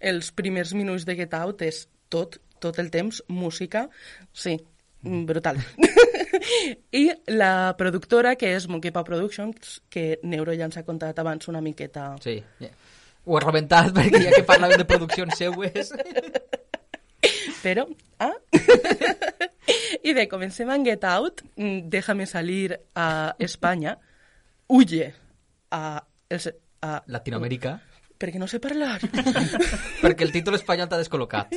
els 0.00 0.32
primers 0.32 0.74
minuts 0.74 1.04
de 1.06 1.16
Get 1.16 1.34
Out 1.38 1.62
és 1.62 1.84
tot, 2.08 2.40
tot 2.60 2.78
el 2.82 2.90
temps, 2.90 3.22
música, 3.28 3.86
sí, 4.32 4.58
mm, 5.02 5.24
brutal. 5.28 5.60
I 6.92 7.04
la 7.30 7.74
productora, 7.78 8.34
que 8.36 8.54
és 8.56 8.66
Monkey 8.68 8.90
Paw 8.92 9.04
Productions, 9.06 9.78
que 9.88 10.18
Neuro 10.22 10.52
ja 10.56 10.66
ens 10.66 10.76
ha 10.80 10.84
contat 10.84 11.18
abans 11.22 11.48
una 11.48 11.62
miqueta... 11.64 12.14
Sí. 12.24 12.40
ja. 12.60 12.72
Ho 13.24 13.38
he 13.38 13.42
rebentat 13.44 13.92
perquè 13.96 14.20
ja 14.26 14.34
que 14.34 14.46
parlàvem 14.48 14.80
de 14.82 14.88
produccions 14.88 15.38
seues... 15.40 15.92
Però, 17.64 17.86
ah... 18.20 18.34
I 20.04 20.12
bé, 20.12 20.26
comencem 20.28 20.68
amb 20.68 20.84
Get 20.84 21.04
Out, 21.08 21.40
mm, 21.56 21.88
Déjame 21.88 22.26
salir 22.28 22.76
a 22.94 23.34
Espanya, 23.38 23.96
huye 24.68 25.14
a... 25.72 26.04
El, 26.28 26.40
a 26.84 26.98
Latinoamèrica. 27.08 27.78
perquè 28.20 28.40
no 28.40 28.48
sé 28.48 28.60
parlar. 28.60 29.00
perquè 30.04 30.24
el 30.26 30.32
títol 30.32 30.58
espanyol 30.58 30.90
t'ha 30.90 31.00
descol·locat. 31.00 31.56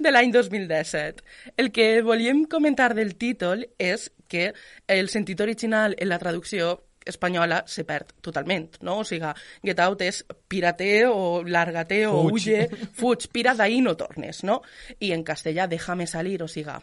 de 0.00 0.12
l'any 0.12 0.32
2017. 0.32 1.24
El 1.56 1.72
que 1.72 2.02
volíem 2.04 2.44
comentar 2.44 2.92
del 2.96 3.16
títol 3.16 3.66
és 3.78 4.10
que 4.28 4.52
el 4.88 5.08
sentit 5.08 5.40
original 5.40 5.96
en 5.98 6.08
la 6.08 6.18
traducció 6.18 6.89
espanyola 7.06 7.62
se 7.66 7.84
perd 7.88 8.12
totalment, 8.20 8.76
no? 8.82 8.98
O 9.00 9.04
sigui, 9.04 9.30
get 9.64 9.80
out 9.80 10.02
és 10.02 10.22
pirate 10.48 11.06
o 11.08 11.42
lárgate 11.46 12.04
o 12.06 12.22
Fuig. 12.28 12.46
huye, 12.46 12.68
fuig, 12.96 13.28
pira 13.32 13.54
d'ahí 13.54 13.80
no 13.80 13.96
tornes, 13.96 14.42
no? 14.44 14.60
I 15.00 15.12
en 15.16 15.24
castellà 15.24 15.66
déjame 15.66 16.06
salir, 16.06 16.42
o 16.42 16.48
sigui, 16.48 16.76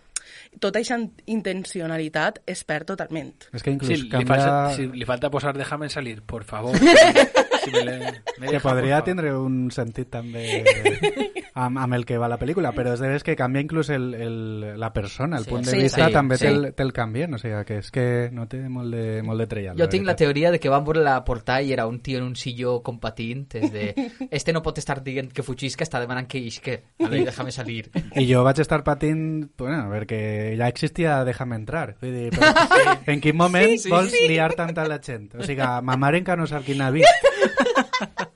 tota 0.60 0.80
aquesta 0.80 0.98
intencionalitat 1.32 2.42
es 2.50 2.64
perd 2.68 2.88
totalment. 2.92 3.48
És 3.54 3.64
que 3.64 3.72
inclús 3.72 3.94
Sí, 3.94 4.02
li, 4.04 4.10
canvia... 4.12 4.28
falta, 4.36 4.76
si 4.76 4.88
li 4.92 5.06
falta 5.08 5.30
posar 5.32 5.56
déjame 5.58 5.90
salir, 5.90 6.22
por 6.22 6.44
favor. 6.44 6.76
si 7.64 7.72
me 7.72 7.84
le, 7.86 7.98
me 8.40 8.48
que 8.48 8.54
deja, 8.58 8.62
podria 8.62 8.62
por 8.62 8.90
favor. 8.90 9.04
tindre 9.06 9.34
un 9.38 9.72
sentit 9.72 10.10
també 10.12 10.64
amb, 11.58 11.80
amb 11.82 11.96
el 11.98 12.06
que 12.06 12.18
va 12.22 12.28
la 12.30 12.38
pel·lícula, 12.40 12.70
però 12.78 12.94
és 12.94 13.02
de 13.02 13.08
veres 13.10 13.24
que 13.26 13.36
canvia 13.40 13.64
inclús 13.66 13.90
el, 13.94 14.08
el, 14.14 14.38
la 14.80 14.92
persona, 14.94 15.40
el 15.42 15.46
Sí, 15.48 15.50
punt 15.50 15.66
de 15.66 15.72
sí, 15.74 15.82
vista 15.88 16.06
sí, 16.08 16.14
també 16.14 16.38
sí. 16.38 16.46
te'l 16.48 16.70
te 16.78 16.86
canvien, 16.94 17.34
o 17.34 17.40
sigui, 17.42 17.64
que 17.66 17.80
és 17.82 17.90
que 17.94 18.06
no 18.36 18.46
té 18.52 18.60
molt 18.70 18.94
de, 18.94 19.22
molt 19.26 19.42
de 19.42 19.48
trellat. 19.50 19.78
Jo 19.80 19.88
tinc 19.90 20.06
la 20.08 20.16
teoria 20.20 20.52
de 20.54 20.60
que 20.62 20.70
van 20.70 20.86
veure 20.86 21.02
la 21.06 21.18
portada 21.26 21.62
i 21.66 21.74
era 21.74 21.88
un 21.90 22.00
tio 22.06 22.20
en 22.22 22.28
un 22.30 22.36
silló 22.38 22.78
compatint, 22.86 23.48
és 23.58 23.72
de... 23.74 23.88
Este 24.30 24.54
no 24.54 24.62
pot 24.64 24.78
estar 24.78 25.00
dient 25.04 25.32
que 25.34 25.44
fugisca, 25.44 25.84
està 25.88 26.00
demanant 26.04 26.28
que 26.30 26.38
isque. 26.40 26.78
Ale, 27.04 27.24
déjame 27.26 27.52
salir. 27.52 27.90
I 28.16 28.28
jo 28.30 28.44
vaig 28.46 28.60
estar 28.62 28.84
patint, 28.86 29.50
bueno, 29.58 29.88
perquè 29.94 30.56
ja 30.60 30.68
existia 30.70 31.24
Déjame 31.28 31.56
entrar. 31.58 31.96
Vull 32.02 32.14
dir, 32.14 32.30
però, 32.36 32.54
en 33.14 33.20
quin 33.24 33.36
moment 33.38 33.74
Sí, 33.78 33.88
sí, 33.88 33.92
vols 33.92 34.12
sí. 34.14 34.28
liar 34.30 34.54
tanta 34.56 34.86
la 34.88 35.00
gent? 35.04 35.34
O 35.36 35.44
sigui, 35.44 35.62
ma 35.84 35.98
mare 35.98 36.22
encara 36.22 36.40
no 36.42 36.48
sap 36.48 36.64
quin 36.68 36.82
ha 36.86 36.92
vist. 36.94 37.26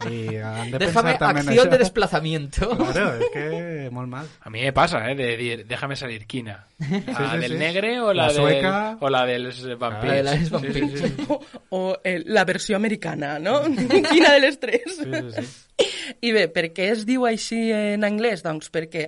I 0.10 0.38
han 0.42 0.72
de 0.72 0.80
Déjame 0.82 1.12
pensar 1.14 1.20
també 1.20 1.42
en 1.42 1.48
acción 1.50 1.68
això. 1.68 1.72
de 1.72 1.78
desplazamiento. 1.78 2.70
Claro, 2.78 3.11
és 3.18 3.30
que 3.34 3.90
molt 3.92 4.10
mal. 4.10 4.28
A 4.42 4.50
mí 4.50 4.62
me 4.62 4.72
pasa, 4.74 5.00
¿eh? 5.10 5.16
De 5.16 5.26
decir, 5.36 5.66
déjame 5.68 5.96
salir, 5.96 6.26
Kina. 6.28 6.68
¿La 6.80 7.34
sí, 7.34 7.38
del 7.40 7.52
sí. 7.52 7.58
negre 7.58 8.00
o 8.02 8.14
la, 8.14 8.28
La 8.28 8.34
del, 8.34 8.42
sueca. 8.42 8.98
o 9.00 9.10
la 9.10 9.26
del 9.26 9.52
vampiro? 9.78 10.14
La 10.14 10.32
de 10.32 10.40
les 10.40 10.50
vampirs. 10.50 11.04
O, 11.30 11.42
o 11.70 11.98
el, 12.04 12.24
la 12.28 12.46
versió 12.46 12.76
americana, 12.76 13.38
no? 13.40 13.62
Quina 13.64 14.32
de 14.36 14.40
les 14.40 14.60
tres? 14.60 14.82
Sí, 14.98 15.06
sí, 15.06 15.42
sí. 15.42 15.86
I 16.22 16.32
bé, 16.36 16.48
per 16.54 16.68
què 16.76 16.92
es 16.94 17.06
diu 17.08 17.26
així 17.26 17.72
en 17.74 18.04
anglès? 18.06 18.44
Doncs 18.46 18.70
perquè 18.74 19.08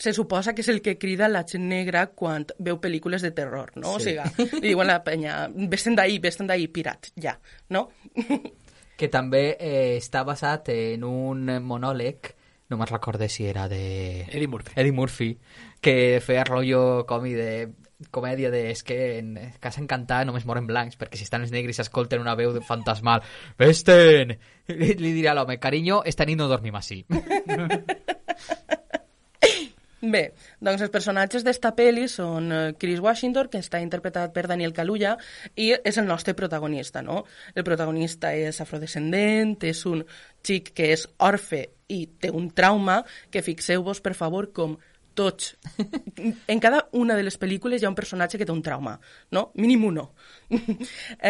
se 0.00 0.12
suposa 0.12 0.52
que 0.54 0.64
és 0.64 0.68
el 0.72 0.80
que 0.82 0.96
crida 0.98 1.28
la 1.28 1.44
gent 1.48 1.68
negra 1.68 2.06
quan 2.16 2.46
veu 2.58 2.80
pel·lícules 2.80 3.22
de 3.22 3.30
terror, 3.36 3.70
no? 3.76 3.98
Sí. 4.00 4.16
O 4.18 4.24
sigui, 4.34 4.58
li 4.60 4.72
diuen 4.72 4.90
a 4.90 4.98
la 4.98 5.04
penya, 5.04 5.36
vés-te'n 5.54 5.96
d'ahí, 5.96 6.18
vés-te'n 6.20 6.48
d'ahí, 6.50 6.66
pirat, 6.72 7.12
ja, 7.20 7.36
no? 7.70 7.88
que 9.00 9.08
també 9.08 9.54
eh, 9.56 9.96
està 9.96 10.20
basat 10.28 10.68
en 10.74 11.04
un 11.08 11.46
monòleg, 11.64 12.34
no 12.70 12.78
me'n 12.78 12.88
recorde 12.88 13.28
si 13.28 13.46
era 13.50 13.68
de... 13.68 14.24
Eddie 14.30 14.48
Murphy. 14.48 14.72
Eddie 14.76 14.94
Murphy, 14.94 15.30
que 15.82 16.20
feia 16.24 16.46
rotllo 16.46 17.04
còmic 17.10 17.34
de 17.36 17.50
comèdia 18.14 18.48
de 18.48 18.70
és 18.70 18.82
que 18.86 19.18
en 19.18 19.34
Casa 19.60 19.82
Encantada 19.82 20.24
només 20.24 20.46
moren 20.48 20.64
blancs 20.70 20.96
perquè 20.96 21.18
si 21.18 21.26
estan 21.26 21.44
els 21.44 21.52
negres 21.52 21.76
s'escolten 21.76 22.22
una 22.22 22.32
veu 22.38 22.54
de 22.54 22.62
fantasmal 22.64 23.20
Vesten! 23.60 24.38
Li, 24.70 24.94
li 24.96 25.12
dirà 25.12 25.34
a 25.34 25.36
l'home, 25.36 25.58
carinyo, 25.60 26.00
esta 26.06 26.24
nit 26.24 26.38
no 26.38 26.48
dormim 26.48 26.78
així. 26.78 27.02
Bé, 30.00 30.22
doncs 30.64 30.80
els 30.86 30.92
personatges 30.94 31.44
d'esta 31.44 31.74
pel·li 31.76 32.06
són 32.08 32.46
eh, 32.54 32.60
Chris 32.80 33.02
Washington, 33.04 33.50
que 33.52 33.60
està 33.60 33.82
interpretat 33.84 34.32
per 34.32 34.46
Daniel 34.48 34.72
Kaluuya, 34.72 35.18
i 35.60 35.74
és 35.76 35.98
el 36.00 36.08
nostre 36.08 36.32
protagonista, 36.38 37.02
no? 37.04 37.26
El 37.52 37.66
protagonista 37.68 38.32
és 38.32 38.62
afrodescendent, 38.64 39.58
és 39.68 39.84
un 39.90 40.00
xic 40.46 40.72
que 40.72 40.88
és 40.94 41.04
orfe 41.18 41.66
i 41.90 42.04
té 42.22 42.30
un 42.30 42.48
trauma, 42.54 43.02
que 43.30 43.42
fixeu-vos, 43.44 44.00
per 44.04 44.14
favor, 44.18 44.52
com 44.56 44.78
tots. 45.14 45.56
En 46.46 46.60
cada 46.60 46.88
una 46.92 47.16
de 47.18 47.24
les 47.26 47.36
pel·lícules 47.40 47.82
hi 47.82 47.86
ha 47.86 47.92
un 47.92 47.98
personatge 47.98 48.38
que 48.38 48.46
té 48.48 48.54
un 48.54 48.62
trauma, 48.64 48.94
no? 49.34 49.50
Mínim 49.60 49.84
uno. 49.90 50.10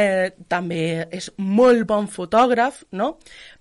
eh, 0.01 0.31
també 0.49 0.83
és 1.11 1.31
molt 1.39 1.87
bon 1.89 2.09
fotògraf, 2.11 2.85
no? 2.93 3.15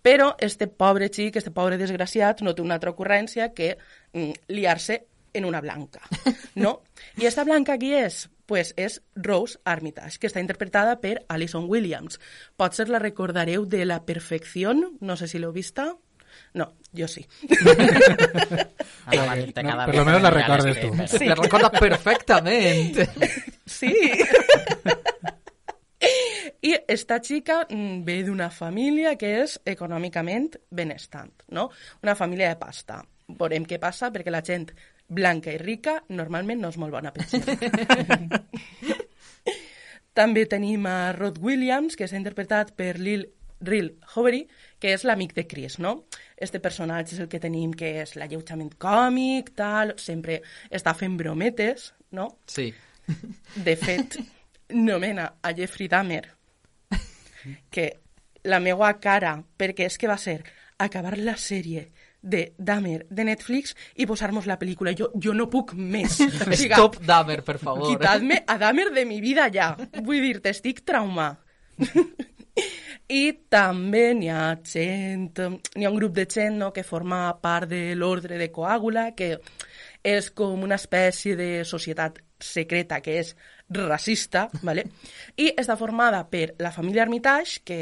Però 0.06 0.34
este 0.38 0.68
pobre 0.68 1.10
xic, 1.10 1.40
este 1.40 1.54
pobre 1.56 1.80
desgraciat, 1.82 2.44
no 2.44 2.54
té 2.54 2.66
una 2.66 2.78
altra 2.78 2.94
ocurrència 2.94 3.54
que 3.56 3.76
mm, 4.14 4.52
liar-se 4.54 5.06
en 5.34 5.46
una 5.46 5.62
blanca, 5.62 6.02
no? 6.56 6.82
I 7.22 7.30
esta 7.30 7.46
blanca 7.46 7.78
qui 7.78 7.94
és? 7.94 8.28
Pues 8.50 8.74
és 8.82 8.96
Rose 9.14 9.60
Armitage, 9.64 10.18
que 10.18 10.26
està 10.26 10.42
interpretada 10.42 10.96
per 11.02 11.20
Alison 11.30 11.68
Williams. 11.70 12.18
Potser 12.58 12.88
la 12.90 13.02
recordareu 13.02 13.68
de 13.70 13.84
La 13.86 14.02
Perfecció, 14.06 14.74
no 14.74 15.18
sé 15.18 15.30
si 15.30 15.38
l'heu 15.38 15.54
vista. 15.54 15.92
No, 16.54 16.74
jo 16.96 17.08
sí. 17.08 17.26
De 19.10 19.18
No, 19.18 19.26
cada 19.54 19.86
per 19.86 19.96
lo 19.96 20.06
menos 20.06 20.22
la 20.22 20.30
recordes 20.30 20.80
tu. 20.80 21.18
Sí. 21.18 21.26
La 21.26 21.36
recorda 21.36 21.72
perfectament. 21.72 22.98
Sí. 23.66 23.94
I 26.62 26.76
esta 26.88 27.20
xica 27.24 27.66
mm, 27.70 28.04
ve 28.06 28.22
d'una 28.28 28.50
família 28.52 29.16
que 29.20 29.32
és 29.44 29.58
econòmicament 29.66 30.56
benestant, 30.70 31.32
no? 31.56 31.70
Una 32.04 32.16
família 32.16 32.50
de 32.52 32.60
pasta. 32.60 33.02
Veurem 33.30 33.66
què 33.66 33.80
passa 33.80 34.10
perquè 34.12 34.32
la 34.34 34.44
gent 34.46 34.70
blanca 35.10 35.52
i 35.52 35.58
rica 35.58 35.98
normalment 36.10 36.62
no 36.62 36.70
és 36.70 36.78
molt 36.78 36.94
bona 36.94 37.12
persona. 37.16 37.56
També 40.20 40.46
tenim 40.52 40.86
a 40.90 41.12
Rod 41.16 41.40
Williams, 41.42 41.96
que 41.96 42.08
s'ha 42.08 42.20
interpretat 42.20 42.74
per 42.76 42.98
Lil 43.00 43.28
Real 43.62 43.94
Hovery, 44.16 44.46
que 44.80 44.94
és 44.96 45.04
l'amic 45.04 45.36
de 45.36 45.46
Chris, 45.48 45.78
no? 45.84 46.06
Este 46.38 46.62
personatge 46.64 47.16
és 47.16 47.22
el 47.24 47.30
que 47.32 47.42
tenim 47.44 47.74
que 47.76 48.00
és 48.04 48.16
l'alleujament 48.16 48.74
còmic, 48.80 49.54
tal, 49.60 49.96
sempre 50.00 50.40
està 50.72 50.96
fent 50.96 51.18
brometes, 51.20 51.94
no? 52.16 52.30
Sí. 52.48 52.72
De 53.56 53.76
fet, 53.80 54.20
nomena 54.70 55.34
a 55.42 55.54
Jeffrey 55.58 55.90
Dahmer 55.92 56.26
que 57.70 58.00
la 58.44 58.60
meua 58.60 58.94
cara, 59.00 59.38
perquè 59.58 59.88
és 59.90 59.98
que 60.00 60.08
va 60.08 60.18
ser 60.18 60.42
acabar 60.80 61.18
la 61.20 61.36
sèrie 61.38 61.90
de 62.22 62.54
Dahmer 62.58 63.06
de 63.10 63.26
Netflix 63.28 63.76
i 63.96 64.08
posar-nos 64.08 64.48
la 64.48 64.58
pel·lícula. 64.60 64.94
Jo, 64.96 65.10
jo 65.16 65.34
no 65.36 65.50
puc 65.52 65.74
més. 65.76 66.20
O 66.50 66.52
sigui, 66.52 66.74
Stop 66.74 67.00
Dahmer, 67.06 67.42
per 67.48 67.58
favor. 67.60 67.88
Quitadme 67.88 68.42
a 68.48 68.58
Dahmer 68.60 68.90
de 68.96 69.06
mi 69.08 69.22
vida 69.24 69.50
ja. 69.54 69.74
Vull 70.04 70.24
dir, 70.24 70.40
t'estic 70.44 70.84
trauma. 70.88 71.32
I 73.10 73.24
també 73.50 74.12
n'hi 74.14 74.28
ha 74.30 74.54
gent, 74.62 75.40
n'hi 75.74 75.86
ha 75.86 75.90
un 75.90 75.98
grup 75.98 76.14
de 76.14 76.28
gent 76.30 76.60
no, 76.62 76.70
que 76.74 76.86
forma 76.86 77.24
part 77.42 77.72
de 77.72 77.96
l'ordre 77.98 78.38
de 78.38 78.52
coàgula, 78.54 79.10
que 79.18 79.32
és 80.06 80.30
com 80.32 80.62
una 80.64 80.78
espècie 80.78 81.34
de 81.36 81.64
societat 81.66 82.20
secreta 82.40 83.02
que 83.02 83.18
és 83.20 83.34
racista, 83.70 84.48
¿vale? 84.62 84.86
i 85.38 85.50
està 85.58 85.76
formada 85.78 86.22
per 86.30 86.56
la 86.62 86.72
família 86.72 87.04
Armitage, 87.04 87.64
que 87.66 87.80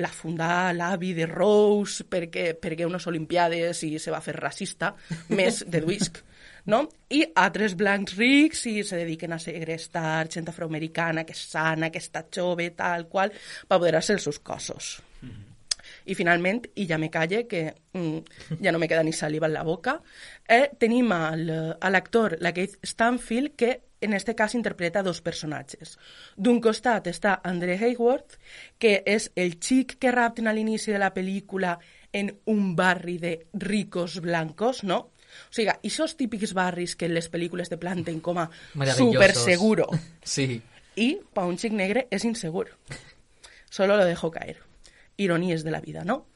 la 0.00 0.12
fundà 0.12 0.70
l'avi 0.76 1.14
de 1.16 1.26
Rose 1.28 2.04
perquè, 2.08 2.52
perquè 2.60 2.88
unes 2.88 3.08
olimpiades 3.10 3.82
i 3.88 3.96
se 3.98 4.12
va 4.12 4.22
fer 4.24 4.36
racista, 4.38 4.94
més 5.32 5.64
deduïsc, 5.66 6.22
no? 6.70 6.84
I 7.10 7.24
altres 7.42 7.74
blancs 7.78 8.16
rics 8.18 8.64
i 8.70 8.80
se 8.86 9.02
dediquen 9.02 9.34
a 9.34 9.40
segrestar 9.42 10.28
gent 10.30 10.48
afroamericana 10.52 11.26
que 11.26 11.36
és 11.36 11.44
sana, 11.52 11.90
que 11.90 12.02
està 12.02 12.24
jove, 12.32 12.70
tal 12.78 13.08
qual, 13.10 13.34
per 13.66 13.78
apoderar-se 13.78 14.14
dels 14.14 14.28
seus 14.30 14.40
cossos. 14.40 14.98
I 16.10 16.14
finalment, 16.16 16.64
i 16.80 16.86
ja 16.88 16.96
me 16.98 17.10
calle, 17.12 17.44
que 17.50 17.66
mm, 17.92 18.56
ja 18.64 18.72
no 18.72 18.80
me 18.80 18.88
queda 18.88 19.04
ni 19.04 19.12
saliva 19.12 19.46
en 19.50 19.54
la 19.54 19.66
boca, 19.66 19.98
eh, 20.48 20.70
tenim 20.78 21.12
a 21.12 21.36
l'actor, 21.36 22.38
la 22.40 22.54
Keith 22.56 22.78
Stanfield, 22.82 23.54
que 23.56 23.72
en 24.00 24.14
este 24.14 24.34
cas 24.34 24.54
interpreta 24.54 25.02
dos 25.02 25.20
personatges. 25.20 25.98
D'un 26.36 26.60
costat 26.64 27.10
està 27.10 27.40
Andre 27.44 27.76
Hayworth, 27.76 28.38
que 28.80 29.02
és 29.04 29.28
el 29.36 29.58
xic 29.60 29.98
que 30.00 30.12
rapten 30.14 30.48
a 30.48 30.54
l'inici 30.56 30.94
de 30.94 31.02
la 31.02 31.12
pel·lícula 31.12 31.76
en 32.12 32.32
un 32.46 32.74
barri 32.76 33.18
de 33.18 33.34
ricos 33.52 34.20
blancos, 34.24 34.84
no? 34.84 35.10
O 35.50 35.54
sigui, 35.54 35.68
aquests 35.70 36.16
típics 36.16 36.54
barris 36.54 36.96
que 36.96 37.06
en 37.06 37.14
les 37.14 37.30
pel·lícules 37.30 37.70
te 37.70 37.78
planten 37.80 38.20
com 38.20 38.38
a 38.38 38.48
Maravillosos. 38.74 39.14
super 39.14 39.34
seguro. 39.34 39.88
Sí. 40.22 40.62
Y 40.96 41.20
para 41.32 41.46
un 41.46 41.56
chic 41.56 41.72
negre 41.72 42.08
es 42.10 42.24
inseguro. 42.24 42.74
Solo 43.70 43.96
lo 43.96 44.04
dejo 44.04 44.30
caer. 44.30 44.58
Ironies 45.16 45.64
de 45.64 45.70
la 45.70 45.80
vida, 45.80 46.04
no? 46.04 46.26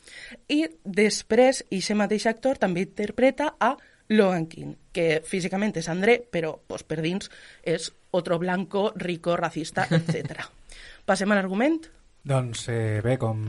I 0.48 0.66
després, 0.85 1.64
i 1.70 1.80
ese 1.83 1.96
mateix 1.96 2.26
actor 2.30 2.59
també 2.61 2.85
interpreta 2.85 3.54
a 3.59 3.74
Logan 4.09 4.46
King, 4.46 4.74
que 4.92 5.22
físicament 5.24 5.72
és 5.80 5.88
André, 5.88 6.18
però 6.20 6.54
pues, 6.68 6.85
per 6.85 7.00
dins 7.02 7.30
és 7.62 7.90
otro 8.12 8.38
blanco, 8.38 8.92
rico, 8.96 9.37
racista, 9.37 9.88
etc. 9.90 10.44
Passem 11.09 11.33
a 11.33 11.38
l'argument? 11.38 11.80
Doncs 12.24 12.68
eh, 12.72 13.00
bé, 13.04 13.16
com, 13.20 13.40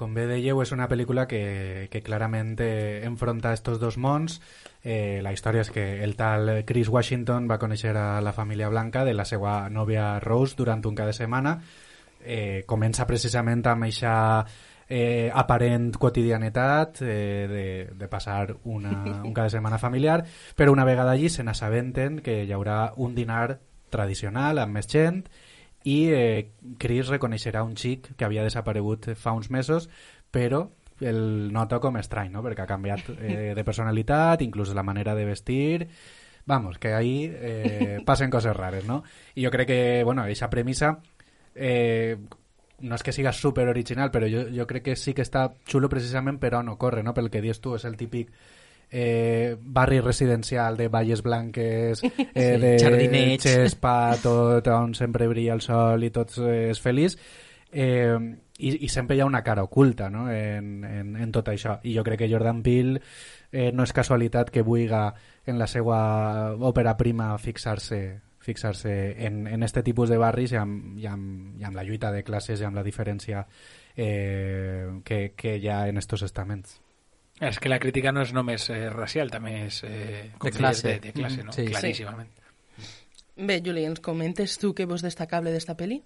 com 0.00 0.14
bé 0.16 0.24
dèieu, 0.24 0.62
és 0.64 0.72
una 0.72 0.88
pel·lícula 0.88 1.26
que, 1.28 1.88
que 1.92 2.00
clarament 2.00 2.54
eh, 2.64 3.02
enfronta 3.04 3.52
estos 3.52 3.76
dos 3.82 3.98
mons. 4.00 4.38
Eh, 4.80 5.20
la 5.20 5.34
història 5.36 5.60
és 5.60 5.70
que 5.74 5.84
el 6.06 6.16
tal 6.16 6.62
Chris 6.64 6.88
Washington 6.88 7.50
va 7.50 7.60
conèixer 7.60 7.92
a 7.92 8.22
la 8.24 8.32
família 8.32 8.70
blanca 8.72 9.04
de 9.04 9.12
la 9.12 9.28
seva 9.28 9.68
nòvia 9.68 10.14
Rose 10.24 10.56
durant 10.56 10.80
un 10.88 10.96
cada 10.96 11.12
setmana. 11.12 11.58
Eh, 12.24 12.64
comença 12.68 13.04
precisament 13.08 13.66
amb 13.68 13.90
eixa 13.90 14.14
eh, 14.88 15.28
aparent 15.28 15.92
quotidianitat 16.00 17.02
eh, 17.04 17.46
de, 17.52 17.66
de 18.00 18.08
passar 18.08 18.56
una, 18.64 18.96
un 19.28 19.36
cada 19.36 19.52
setmana 19.52 19.78
familiar, 19.78 20.24
però 20.56 20.72
una 20.72 20.88
vegada 20.88 21.12
allí 21.12 21.28
se 21.28 21.44
n'assabenten 21.44 22.22
que 22.24 22.40
hi 22.46 22.56
haurà 22.56 22.94
un 22.96 23.14
dinar 23.14 23.60
tradicional 23.90 24.64
amb 24.64 24.80
més 24.80 24.88
gent 24.88 25.26
i 25.84 25.98
eh, 26.12 26.50
Chris 26.78 27.08
reconeixerà 27.08 27.62
un 27.64 27.76
xic 27.76 28.12
que 28.16 28.26
havia 28.26 28.44
desaparegut 28.44 29.12
fa 29.16 29.32
uns 29.32 29.50
mesos, 29.50 29.88
però 30.30 30.66
el 31.00 31.52
nota 31.52 31.80
com 31.80 31.96
estrany, 31.96 32.30
no? 32.32 32.42
perquè 32.44 32.64
ha 32.64 32.68
canviat 32.68 33.12
eh, 33.16 33.52
de 33.56 33.64
personalitat, 33.64 34.42
inclús 34.46 34.74
la 34.74 34.86
manera 34.86 35.14
de 35.14 35.24
vestir... 35.28 35.88
Vamos, 36.46 36.78
que 36.78 36.94
ahí 36.94 37.30
eh, 37.30 38.00
passen 38.06 38.30
coses 38.30 38.56
rares, 38.56 38.86
no? 38.88 39.04
I 39.36 39.44
jo 39.44 39.50
crec 39.52 39.68
que, 39.68 40.02
bueno, 40.02 40.22
aquesta 40.24 40.48
premissa 40.50 40.96
eh, 41.54 42.16
no 42.80 42.96
és 42.96 43.04
que 43.04 43.12
siga 43.12 43.30
super 43.36 43.68
original, 43.68 44.10
però 44.10 44.26
jo, 44.26 44.46
jo 44.50 44.66
crec 44.66 44.88
que 44.88 44.96
sí 44.96 45.12
que 45.14 45.22
està 45.22 45.44
xulo 45.68 45.90
precisament 45.92 46.40
per 46.40 46.54
on 46.58 46.72
no 46.72 46.78
corre, 46.80 47.04
no? 47.04 47.14
Pel 47.14 47.28
que 47.30 47.44
dius 47.44 47.60
tu, 47.60 47.76
és 47.76 47.84
el 47.84 47.98
típic 48.00 48.32
eh, 48.90 49.56
barri 49.60 50.00
residencial 50.00 50.76
de 50.76 50.88
Valles 50.88 51.22
Blanques, 51.22 52.02
eh, 52.34 52.58
de 52.58 52.78
jardinets. 52.78 53.44
Xespa, 53.44 54.16
tot 54.22 54.66
on 54.74 54.94
sempre 54.94 55.28
brilla 55.28 55.54
el 55.54 55.62
sol 55.64 56.04
i 56.04 56.10
tot 56.14 56.36
és 56.50 56.80
feliç, 56.82 57.16
eh, 57.72 58.18
i, 58.60 58.72
i 58.84 58.88
sempre 58.88 59.16
hi 59.16 59.20
ha 59.20 59.28
una 59.28 59.42
cara 59.42 59.64
oculta 59.64 60.10
no? 60.10 60.28
en, 60.30 60.84
en, 60.84 61.14
en 61.16 61.32
tot 61.32 61.48
això. 61.48 61.78
I 61.84 61.94
jo 61.96 62.04
crec 62.04 62.24
que 62.24 62.30
Jordan 62.32 62.62
Peele 62.66 63.00
eh, 63.52 63.70
no 63.72 63.86
és 63.86 63.94
casualitat 63.96 64.50
que 64.50 64.66
vulga 64.66 65.06
en 65.46 65.58
la 65.58 65.70
seva 65.70 66.00
òpera 66.58 66.96
prima 66.98 67.32
fixar-se 67.38 68.02
fixar-se 68.40 69.26
en, 69.26 69.46
en 69.46 69.62
este 69.62 69.82
tipus 69.84 70.08
de 70.08 70.16
barris 70.16 70.54
i 70.54 70.56
amb, 70.56 70.96
i, 70.98 71.04
amb, 71.06 71.58
i 71.60 71.64
amb 71.68 71.76
la 71.76 71.84
lluita 71.84 72.10
de 72.10 72.22
classes 72.24 72.60
i 72.60 72.64
amb 72.64 72.78
la 72.78 72.84
diferència 72.86 73.44
eh, 73.94 75.00
que, 75.04 75.34
que 75.36 75.58
hi 75.58 75.68
ha 75.68 75.82
en 75.88 76.00
estos 76.00 76.24
estaments. 76.24 76.80
És 77.40 77.58
que 77.58 77.70
la 77.72 77.78
crítica 77.80 78.12
no 78.12 78.20
és 78.20 78.34
només 78.36 78.66
eh, 78.68 78.90
racial, 78.92 79.30
també 79.32 79.54
és 79.64 79.80
eh, 79.88 80.26
com 80.38 80.50
De 80.50 80.56
classe. 80.58 80.88
de, 80.88 80.98
de 81.06 81.12
classe, 81.16 81.44
no? 81.46 81.54
Sí. 81.56 81.64
Claríssimament. 81.70 82.28
Bé, 83.40 83.62
Juli, 83.64 83.86
ens 83.88 84.02
comentes 84.04 84.58
tu 84.60 84.74
què 84.76 84.84
vos 84.84 85.00
destacable 85.00 85.52
d'esta 85.54 85.72
pel·li? 85.78 86.02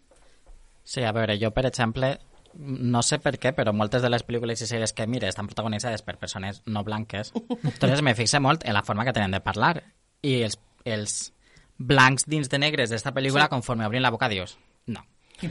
Sí, 0.87 1.03
a 1.03 1.11
veure, 1.17 1.35
jo, 1.41 1.51
per 1.51 1.65
exemple, 1.67 2.13
no 2.55 3.03
sé 3.03 3.19
per 3.19 3.35
què, 3.43 3.51
però 3.57 3.73
moltes 3.75 4.05
de 4.05 4.11
les 4.13 4.23
pel·lícules 4.23 4.63
i 4.63 4.69
sèries 4.71 4.95
que 4.95 5.09
mire 5.11 5.27
estan 5.27 5.49
protagonitzades 5.51 6.05
per 6.07 6.15
persones 6.23 6.63
no 6.67 6.85
blanques. 6.87 7.33
Entonces 7.65 8.03
me 8.07 8.15
fixe 8.15 8.39
molt 8.39 8.63
en 8.69 8.79
la 8.79 8.85
forma 8.87 9.05
que 9.05 9.17
tenen 9.17 9.35
de 9.35 9.43
parlar. 9.43 9.81
I 10.23 10.43
els, 10.47 10.61
els 10.85 11.33
blancs 11.79 12.29
dins 12.31 12.49
de 12.49 12.61
negres 12.63 12.95
d'esta 12.95 13.11
pel·lícula, 13.17 13.49
sí. 13.49 13.57
conforme 13.57 13.89
obrin 13.89 14.05
la 14.07 14.15
boca, 14.15 14.31
dius, 14.31 14.55
no. 14.87 15.03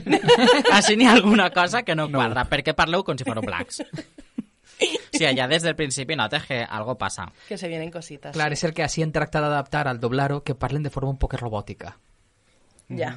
Així 0.72 0.96
n'hi 0.96 1.04
ha 1.10 1.12
alguna 1.18 1.50
cosa 1.52 1.82
que 1.84 1.94
no 1.94 2.08
quadra. 2.08 2.46
Per 2.48 2.62
què 2.64 2.72
parleu 2.72 3.04
com 3.04 3.20
si 3.20 3.28
fóreu 3.28 3.44
blancs? 3.44 3.82
Sí, 5.14 5.24
allà 5.26 5.46
des 5.48 5.62
del 5.62 5.76
principi 5.78 6.16
notes 6.18 6.42
que 6.48 6.58
algo 6.62 6.96
passa. 6.98 7.28
Que 7.48 7.56
se 7.58 7.68
vienen 7.68 7.90
cositas. 7.94 8.34
Clar, 8.34 8.50
és 8.52 8.64
el 8.66 8.74
que 8.74 8.82
així 8.82 9.02
han 9.06 9.12
tractat 9.14 9.42
d'adaptar 9.46 9.86
al 9.88 10.00
doblar-ho 10.02 10.42
que 10.42 10.54
parlen 10.58 10.82
de 10.82 10.90
forma 10.90 11.10
un 11.14 11.18
poc 11.22 11.34
robòtica. 11.38 11.94
Ja. 12.90 13.14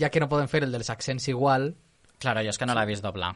Ja 0.00 0.08
que 0.10 0.18
no 0.20 0.28
poden 0.28 0.48
fer 0.48 0.64
el 0.64 0.72
dels 0.72 0.90
accents 0.90 1.28
igual, 1.28 1.74
Claro, 2.18 2.40
jo 2.40 2.48
és 2.48 2.56
que 2.56 2.64
no 2.64 2.72
l'he 2.74 2.86
vist 2.88 3.04
doblar. 3.04 3.34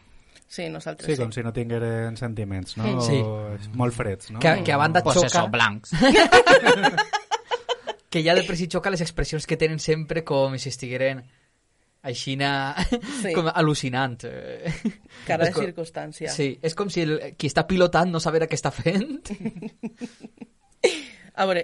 Sí, 0.49 0.71
nosaltres 0.73 1.05
Sí, 1.07 1.13
sí. 1.15 1.21
com 1.23 1.31
si 1.31 1.43
no 1.45 1.53
tingueren 1.53 2.17
sentiments, 2.17 2.79
no? 2.81 3.03
Sí. 3.05 3.21
O 3.23 3.53
molt 3.79 3.93
freds, 3.95 4.31
no? 4.33 4.41
que, 4.41 4.63
que 4.65 4.73
a 4.73 4.79
banda 4.81 5.03
Pues 5.05 5.19
xoca... 5.19 5.27
eso, 5.29 5.49
blancs. 5.53 5.93
que 8.11 8.25
ja 8.25 8.35
de 8.35 8.43
per 8.43 8.57
si 8.59 8.67
xoca 8.67 8.91
les 8.91 9.01
expressions 9.05 9.47
que 9.47 9.57
tenen 9.61 9.79
sempre 9.79 10.25
com 10.25 10.57
si 10.59 10.69
estigueren 10.73 11.23
aixina 12.03 12.51
Sí. 13.23 13.33
com 13.37 13.49
al·lucinant. 13.53 14.17
Cara 15.27 15.45
de 15.47 15.53
com- 15.53 15.65
circumstància. 15.67 16.31
Sí, 16.33 16.55
és 16.63 16.75
com 16.79 16.89
si 16.91 17.03
el, 17.05 17.19
qui 17.37 17.51
està 17.51 17.67
pilotant 17.69 18.11
no 18.13 18.21
saber 18.21 18.47
què 18.49 18.57
està 18.59 18.73
fent. 18.73 19.31
A 21.41 21.47
veure, 21.49 21.63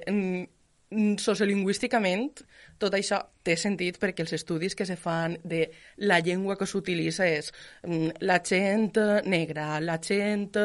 sociolingüísticament 1.20 2.42
tot 2.80 2.94
això 2.96 3.18
té 3.44 3.56
sentit 3.58 3.98
perquè 4.00 4.24
els 4.24 4.32
estudis 4.36 4.76
que 4.78 4.86
se 4.88 4.96
fan 5.00 5.36
de 5.44 5.64
la 6.08 6.20
llengua 6.24 6.56
que 6.60 6.68
s'utilitza 6.68 7.26
és 7.28 7.50
mm, 7.86 8.20
la 8.28 8.38
gent 8.44 9.00
negra, 9.26 9.80
la 9.80 9.98
gent... 10.02 10.56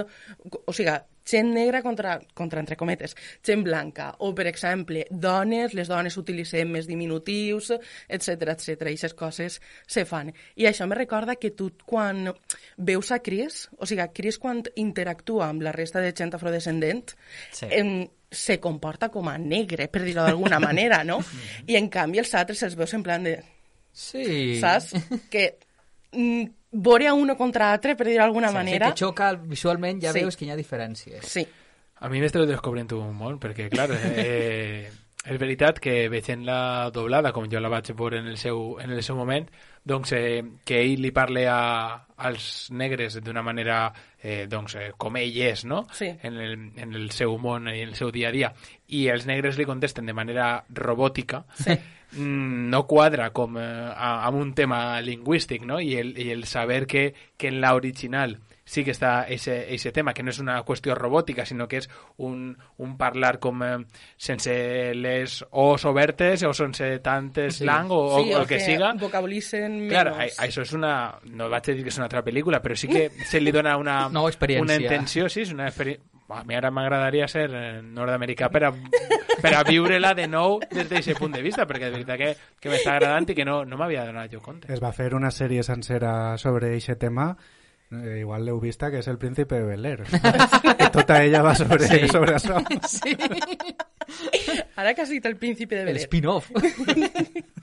O 0.68 0.76
sigui, 0.76 0.94
gent 1.26 1.54
negra 1.54 1.82
contra, 1.82 2.20
contra 2.34 2.60
entre 2.60 2.78
cometes, 2.78 3.16
gent 3.46 3.64
blanca, 3.64 4.12
o, 4.20 4.34
per 4.36 4.48
exemple, 4.48 5.06
dones, 5.12 5.74
les 5.78 5.88
dones 5.92 6.18
utilitzem 6.18 6.72
més 6.72 6.88
diminutius, 6.90 7.72
etc 8.08 8.56
etc. 8.56 8.70
i 8.90 8.96
aquestes 8.96 9.14
coses 9.18 9.60
se 9.88 10.06
fan. 10.06 10.34
I 10.56 10.66
això 10.70 10.88
me 10.90 10.96
recorda 10.98 11.36
que 11.36 11.52
tu, 11.52 11.72
quan 11.86 12.32
veus 12.78 13.12
a 13.12 13.20
Chris, 13.20 13.68
o 13.78 13.86
sigui, 13.86 14.08
Chris 14.14 14.40
quan 14.42 14.64
interactua 14.76 15.48
amb 15.50 15.62
la 15.66 15.72
resta 15.76 16.02
de 16.02 16.14
gent 16.18 16.34
afrodescendent, 16.36 17.14
Sí. 17.52 17.68
em, 17.72 18.08
se 18.32 18.60
comporta 18.64 19.10
com 19.12 19.28
a 19.28 19.38
negre, 19.38 19.90
per 19.92 20.04
dir-ho 20.06 20.24
d'alguna 20.24 20.60
manera, 20.64 21.04
no? 21.04 21.20
I 21.68 21.76
en 21.76 21.90
canvi 21.92 22.20
els 22.24 22.34
altres 22.36 22.64
els 22.64 22.78
veus 22.80 22.94
en 22.96 23.04
plan 23.04 23.24
de... 23.24 23.38
Sí. 23.92 24.58
Saps? 24.62 24.94
Que 25.32 25.58
mm, 26.14 26.46
veure 26.72 27.08
a 27.08 27.14
uno 27.14 27.36
contra 27.38 27.72
altre, 27.74 27.96
per 27.96 28.08
dir-ho 28.08 28.24
d'alguna 28.24 28.50
Sí, 28.50 28.54
manera... 28.56 28.90
que 28.92 28.98
xoca 29.06 29.34
visualment 29.36 30.02
ja 30.02 30.14
Sí. 30.14 30.20
veus 30.22 30.38
que 30.38 30.46
hi 30.46 30.52
ha 30.52 30.56
diferències. 30.58 31.22
Sí. 31.28 31.46
A 32.02 32.10
mi 32.10 32.20
m'esteu 32.20 32.46
descobrint 32.48 32.92
molt, 33.14 33.40
perquè, 33.44 33.70
clar, 33.70 33.90
eh, 34.16 34.90
és 35.24 35.38
veritat 35.38 35.78
que 35.80 36.08
veient-la 36.10 36.90
doblada, 36.90 37.32
com 37.32 37.46
jo 37.52 37.60
la 37.62 37.70
vaig 37.70 37.92
veure 37.94 38.18
en 38.20 38.26
el 38.32 38.38
seu, 38.42 38.80
en 38.82 38.90
el 38.90 39.04
seu 39.04 39.16
moment, 39.16 39.46
doncs 39.86 40.14
eh, 40.18 40.42
que 40.66 40.80
ell 40.82 41.02
li 41.02 41.12
parle 41.12 41.44
a, 41.48 42.08
als 42.18 42.70
negres 42.72 43.20
d'una 43.22 43.44
manera 43.44 43.92
eh, 44.24 44.48
doncs, 44.50 44.76
eh, 44.82 44.92
com 44.98 45.16
ell 45.18 45.38
és, 45.38 45.66
no? 45.66 45.84
Sí. 45.94 46.08
En, 46.24 46.38
el, 46.42 46.56
en 46.78 46.94
el 46.98 47.12
seu 47.12 47.38
món 47.38 47.68
i 47.70 47.82
en 47.84 47.90
el 47.90 47.96
seu 47.96 48.10
dia 48.12 48.30
a 48.30 48.32
dia, 48.32 48.50
i 48.88 49.08
els 49.14 49.28
negres 49.30 49.58
li 49.62 49.66
contesten 49.70 50.06
de 50.10 50.14
manera 50.18 50.64
robòtica, 50.70 51.46
Sí. 51.54 51.78
mm, 52.14 52.70
no 52.70 52.86
quadra 52.88 53.32
com 53.32 53.58
eh, 53.58 53.64
a- 53.96 54.30
un 54.30 54.54
tema 54.54 55.00
lingüístic, 55.02 55.64
no? 55.66 55.80
I 55.80 55.96
el, 55.98 56.18
i 56.18 56.30
el 56.32 56.46
saber 56.46 56.88
que, 56.88 57.14
que 57.38 57.48
en 57.48 57.62
la 57.62 57.74
original 57.76 58.40
sí 58.72 58.86
que 58.86 58.92
està 58.94 59.26
ese, 59.28 59.74
ese 59.74 59.92
tema, 59.92 60.14
que 60.14 60.24
no 60.24 60.30
és 60.32 60.38
una 60.40 60.62
qüestió 60.64 60.94
robòtica, 60.96 61.44
sinó 61.46 61.66
que 61.68 61.82
és 61.82 61.90
un, 62.24 62.54
un 62.80 62.94
parlar 62.96 63.34
com 63.44 63.60
eh, 63.66 63.80
sense 64.16 64.94
les 64.96 65.42
os 65.52 65.84
obertes 65.90 66.44
o 66.48 66.54
sense 66.54 67.00
tantes 67.04 67.58
Sí. 67.58 67.66
lang 67.66 67.92
o, 67.92 67.98
o, 68.16 68.24
sí, 68.24 68.32
o 68.34 68.40
el 68.42 68.48
que, 68.48 68.60
siga. 68.64 68.78
Claro, 69.90 70.14
a- 70.16 70.30
això 70.46 70.62
és 70.64 70.72
una... 70.78 71.18
No 71.26 71.50
vaig 71.50 71.68
a 71.68 71.74
dir 71.74 71.84
que 71.84 71.90
és 71.92 71.98
una 72.00 72.06
altra 72.08 72.24
pel·lícula, 72.24 72.62
però 72.64 72.78
sí 72.80 72.88
que 72.88 73.10
se 73.28 73.42
li 73.42 73.52
dona 73.52 73.76
una, 73.78 74.08
Nova 74.10 74.30
experiència. 74.32 74.64
una 74.64 74.80
intenció, 74.80 75.28
sí, 75.28 75.42
és 75.42 75.52
una 75.52 75.68
experiència... 75.68 76.08
A 76.34 76.44
mi 76.44 76.56
ara 76.56 76.72
m'agradaria 76.72 77.28
ser 77.28 77.48
eh, 77.54 77.82
nord-americà 77.82 78.50
per 78.50 78.64
a, 78.68 78.72
per 79.42 79.54
a 79.56 79.64
viure-la 79.68 80.14
de 80.18 80.28
nou 80.28 80.60
des 80.72 80.90
d'aquest 80.90 81.18
punt 81.20 81.34
de 81.36 81.42
vista, 81.42 81.66
perquè 81.68 81.90
de 81.90 81.96
veritat 81.98 82.18
que, 82.20 82.36
que 82.60 82.70
m'està 82.74 82.96
agradant 82.98 83.30
i 83.30 83.36
que 83.36 83.46
no, 83.46 83.64
no 83.66 83.78
m'havia 83.78 84.06
donat 84.06 84.32
jo 84.34 84.42
compte. 84.42 84.72
Es 84.72 84.82
va 84.84 84.92
fer 84.96 85.14
una 85.18 85.32
sèrie 85.32 85.64
sencera 85.64 86.38
sobre 86.38 86.74
aquest 86.76 87.00
tema 87.00 87.36
eh, 87.92 88.20
igual 88.22 88.46
l'heu 88.46 88.60
vista, 88.64 88.90
que 88.92 89.00
és 89.04 89.08
el 89.12 89.18
príncipe 89.20 89.56
de 89.60 89.66
Bel 89.68 89.86
Air. 89.86 90.04
que 90.08 90.90
tota 90.94 91.24
ella 91.24 91.42
va 91.44 91.56
sobre, 91.56 91.84
Sí. 91.88 92.08
sobre 92.08 92.36
això. 92.38 92.62
Sí. 92.88 93.18
Ara 94.76 94.94
que 94.94 95.02
has 95.04 95.10
dit 95.10 95.26
el 95.26 95.36
príncipe 95.38 95.76
de 95.76 95.82
El 95.82 95.88
Belén, 95.94 96.04
spin-off. 96.08 96.50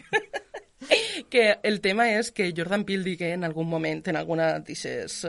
que 1.32 1.58
el 1.62 1.80
tema 1.84 2.08
és 2.10 2.30
que 2.34 2.50
Jordan 2.56 2.84
Peele 2.88 3.06
digui 3.06 3.32
en 3.34 3.46
algun 3.46 3.68
moment, 3.68 4.04
en 4.08 4.18
alguna 4.20 4.52
d'aquestes 4.58 5.24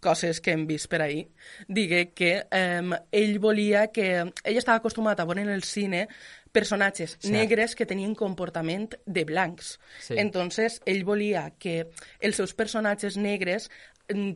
coses 0.00 0.40
que 0.40 0.54
hem 0.56 0.66
vist 0.68 0.90
per 0.92 1.02
ahir, 1.04 1.26
digui 1.68 2.08
que 2.16 2.34
um, 2.48 2.94
ell 3.12 3.38
volia 3.42 3.88
que... 3.92 4.12
Ell 4.44 4.60
estava 4.60 4.80
acostumat 4.80 5.20
a 5.20 5.26
veure 5.28 5.44
en 5.44 5.52
el 5.52 5.66
cine 5.66 6.06
personatges 6.52 7.16
Cert. 7.16 7.32
negres 7.32 7.74
que 7.74 7.86
tenien 7.88 8.14
comportament 8.14 8.94
de 9.06 9.24
blancs. 9.24 9.78
Sí. 10.04 10.14
Entonces, 10.20 10.80
ell 10.86 11.02
volia 11.08 11.48
que 11.58 11.88
els 12.20 12.36
seus 12.36 12.52
personatges 12.54 13.16
negres 13.16 13.70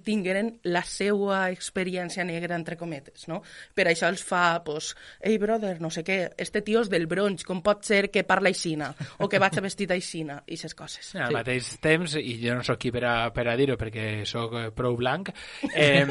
tingueren 0.05 0.59
la 0.65 0.83
seva 0.83 1.47
experiència 1.51 2.25
negra, 2.25 2.57
entre 2.57 2.77
cometes, 2.77 3.27
no? 3.29 3.43
Per 3.75 3.87
això 3.89 4.09
els 4.11 4.23
fa, 4.25 4.62
pues, 4.65 4.95
ei, 5.21 5.39
brother, 5.39 5.81
no 5.81 5.91
sé 5.91 6.03
què, 6.07 6.33
este 6.37 6.62
tio 6.62 6.83
és 6.85 6.91
del 6.93 7.07
Bronx, 7.07 7.45
com 7.45 7.62
pot 7.62 7.85
ser 7.87 8.11
que 8.11 8.25
parla 8.25 8.51
aixina, 8.53 8.93
o 9.19 9.29
que 9.29 9.41
vaig 9.43 9.59
vestit 9.65 9.91
aixina, 9.95 10.41
i 10.47 10.55
aquestes 10.57 10.75
coses. 10.75 11.15
Al 11.17 11.29
sí. 11.31 11.35
mateix 11.37 11.71
temps, 11.83 12.17
i 12.17 12.37
jo 12.43 12.55
no 12.57 12.65
sóc 12.67 12.79
qui 12.83 12.91
per 12.95 13.05
a, 13.05 13.15
per 13.35 13.47
a 13.49 13.57
dir-ho 13.57 13.77
perquè 13.81 14.25
sóc 14.29 14.55
eh, 14.59 14.67
prou 14.77 14.97
blanc, 14.97 15.31
eh, 15.75 16.07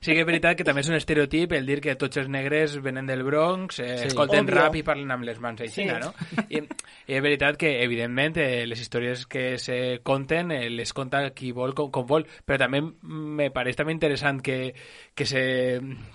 sí 0.00 0.12
que 0.14 0.20
és 0.22 0.26
veritat 0.28 0.56
que 0.58 0.64
també 0.66 0.82
és 0.84 0.90
un 0.90 0.96
estereotip 0.98 1.52
el 1.56 1.66
dir 1.68 1.80
que 1.84 1.94
tots 2.00 2.16
els 2.20 2.28
negres 2.32 2.76
venen 2.82 3.06
del 3.06 3.22
Bronx, 3.26 3.80
eh, 3.80 3.96
Sí. 3.98 4.06
escolten 4.08 4.44
Obvio. 4.46 4.54
rap 4.54 4.76
i 4.76 4.82
parlen 4.86 5.10
amb 5.10 5.24
les 5.24 5.38
mans 5.40 5.60
aixina, 5.64 5.98
Sí. 5.98 6.06
no? 6.06 6.44
I, 6.48 6.62
I 7.08 7.16
és 7.18 7.22
veritat 7.22 7.56
que, 7.56 7.70
evidentment, 7.82 8.36
eh, 8.38 8.66
les 8.66 8.80
històries 8.80 9.26
que 9.26 9.58
se 9.58 10.00
conten 10.02 10.52
eh, 10.52 10.68
les 10.70 10.92
conta 10.92 11.30
qui 11.34 11.52
vol 11.52 11.74
com, 11.74 11.90
com 11.90 12.06
vol, 12.06 12.26
però 12.46 12.58
també 12.58 12.82
me 13.02 13.50
pareix 13.50 13.76
també 13.76 13.92
interessant 13.92 14.40
que, 14.44 14.74
que 15.14 15.26
se 15.26 15.42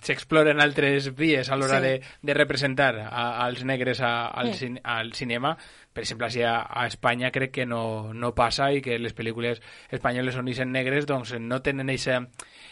s'exploren 0.02 0.62
altres 0.62 1.12
vies 1.16 1.50
a 1.50 1.56
l'hora 1.58 1.80
Sí. 1.80 1.86
de, 1.88 1.94
de 2.22 2.34
representar 2.34 2.96
a, 3.00 3.46
als 3.46 3.64
negres 3.64 4.02
a, 4.02 4.28
al, 4.28 4.50
Mm. 4.50 4.54
cin, 4.54 4.80
al 4.84 5.14
cinema 5.14 5.58
per 5.94 6.02
exemple, 6.02 6.32
si 6.34 6.42
a, 6.42 6.62
a 6.66 6.88
Espanya 6.88 7.30
crec 7.32 7.52
que 7.54 7.66
no, 7.70 8.14
no 8.14 8.34
passa 8.34 8.72
i 8.74 8.82
que 8.82 8.98
les 8.98 9.14
pel·lícules 9.14 9.62
espanyoles 9.94 10.36
on 10.42 10.48
ixen 10.50 10.72
negres 10.74 11.06
doncs 11.06 11.36
no 11.40 11.60
tenen 11.62 11.92
eixa, 11.94 12.18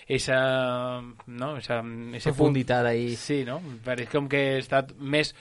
eixa, 0.09 0.39
no? 1.27 1.55
eixa, 1.57 1.83
eixe 2.13 2.31
Profunditat 2.31 2.85
ahí. 2.89 3.15
Sí, 3.15 3.43
no? 3.45 3.59
Pareix 3.85 4.09
com 4.09 4.27
que 4.27 4.57
està 4.57 4.81
més 4.97 5.35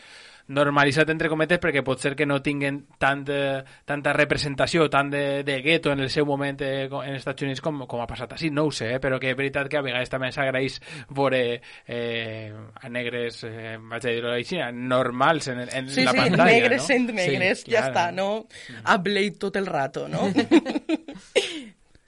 normalitzat 0.51 1.11
entre 1.13 1.31
cometes 1.31 1.61
perquè 1.63 1.83
pot 1.87 2.01
ser 2.03 2.15
que 2.19 2.27
no 2.27 2.41
tinguen 2.43 2.83
tant, 2.99 3.23
eh, 3.31 3.61
tanta 3.87 4.13
representació, 4.17 4.89
tant 4.91 5.11
de, 5.13 5.23
de 5.47 5.59
gueto 5.63 5.93
en 5.95 6.03
el 6.03 6.11
seu 6.11 6.27
moment 6.27 6.61
eh, 6.67 6.87
en 6.91 7.13
els 7.15 7.21
Estats 7.23 7.47
Units 7.47 7.63
com, 7.65 7.85
com 7.91 8.03
ha 8.03 8.09
passat 8.11 8.35
així, 8.37 8.51
no 8.51 8.67
ho 8.69 8.75
sé, 8.75 8.97
eh? 8.97 9.01
però 9.03 9.21
que 9.23 9.31
és 9.31 9.39
veritat 9.39 9.71
que 9.71 9.79
a 9.79 9.85
vegades 9.87 10.11
també 10.11 10.33
s'agraeix 10.35 10.81
veure 11.15 11.43
eh, 11.87 12.51
a 12.83 12.91
negres, 12.93 13.43
eh, 13.47 13.77
vaig 13.81 14.05
a 14.07 14.15
dir-ho 14.17 14.35
així, 14.35 14.59
normals 14.75 15.49
en, 15.55 15.63
en 15.69 15.89
Sí, 15.91 16.05
la 16.05 16.15
sí, 16.17 16.23
pantalla, 16.25 16.51
negres 16.51 16.83
no? 16.83 16.87
sent 16.91 17.13
negres, 17.15 17.65
Sí, 17.65 17.71
ja 17.73 17.87
claro. 17.87 17.93
està, 17.93 18.07
no? 18.15 18.83
A 18.85 18.99
Blade 18.99 19.39
tot 19.39 19.57
el 19.57 19.67
rato, 19.71 20.09
no? 20.09 20.29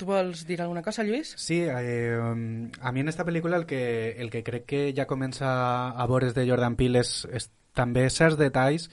Tu 0.02 0.06
vols 0.08 0.46
dir 0.48 0.56
alguna 0.62 0.82
cosa, 0.82 1.04
Lluís? 1.06 1.34
Sí, 1.38 1.60
eh, 1.62 2.16
a 2.18 2.92
mi 2.92 3.00
en 3.04 3.08
esta 3.08 3.24
pel·lícula 3.24 3.56
el 3.60 3.66
que, 3.70 4.16
el 4.18 4.30
que 4.32 4.42
crec 4.42 4.64
que 4.66 4.80
ja 4.96 5.06
comença 5.06 5.92
a 5.94 6.06
veure 6.10 6.32
de 6.34 6.46
Jordan 6.48 6.74
Peele 6.74 7.04
és, 7.04 7.12
és 7.30 7.46
també 7.74 8.08
certs 8.10 8.38
detalls 8.38 8.88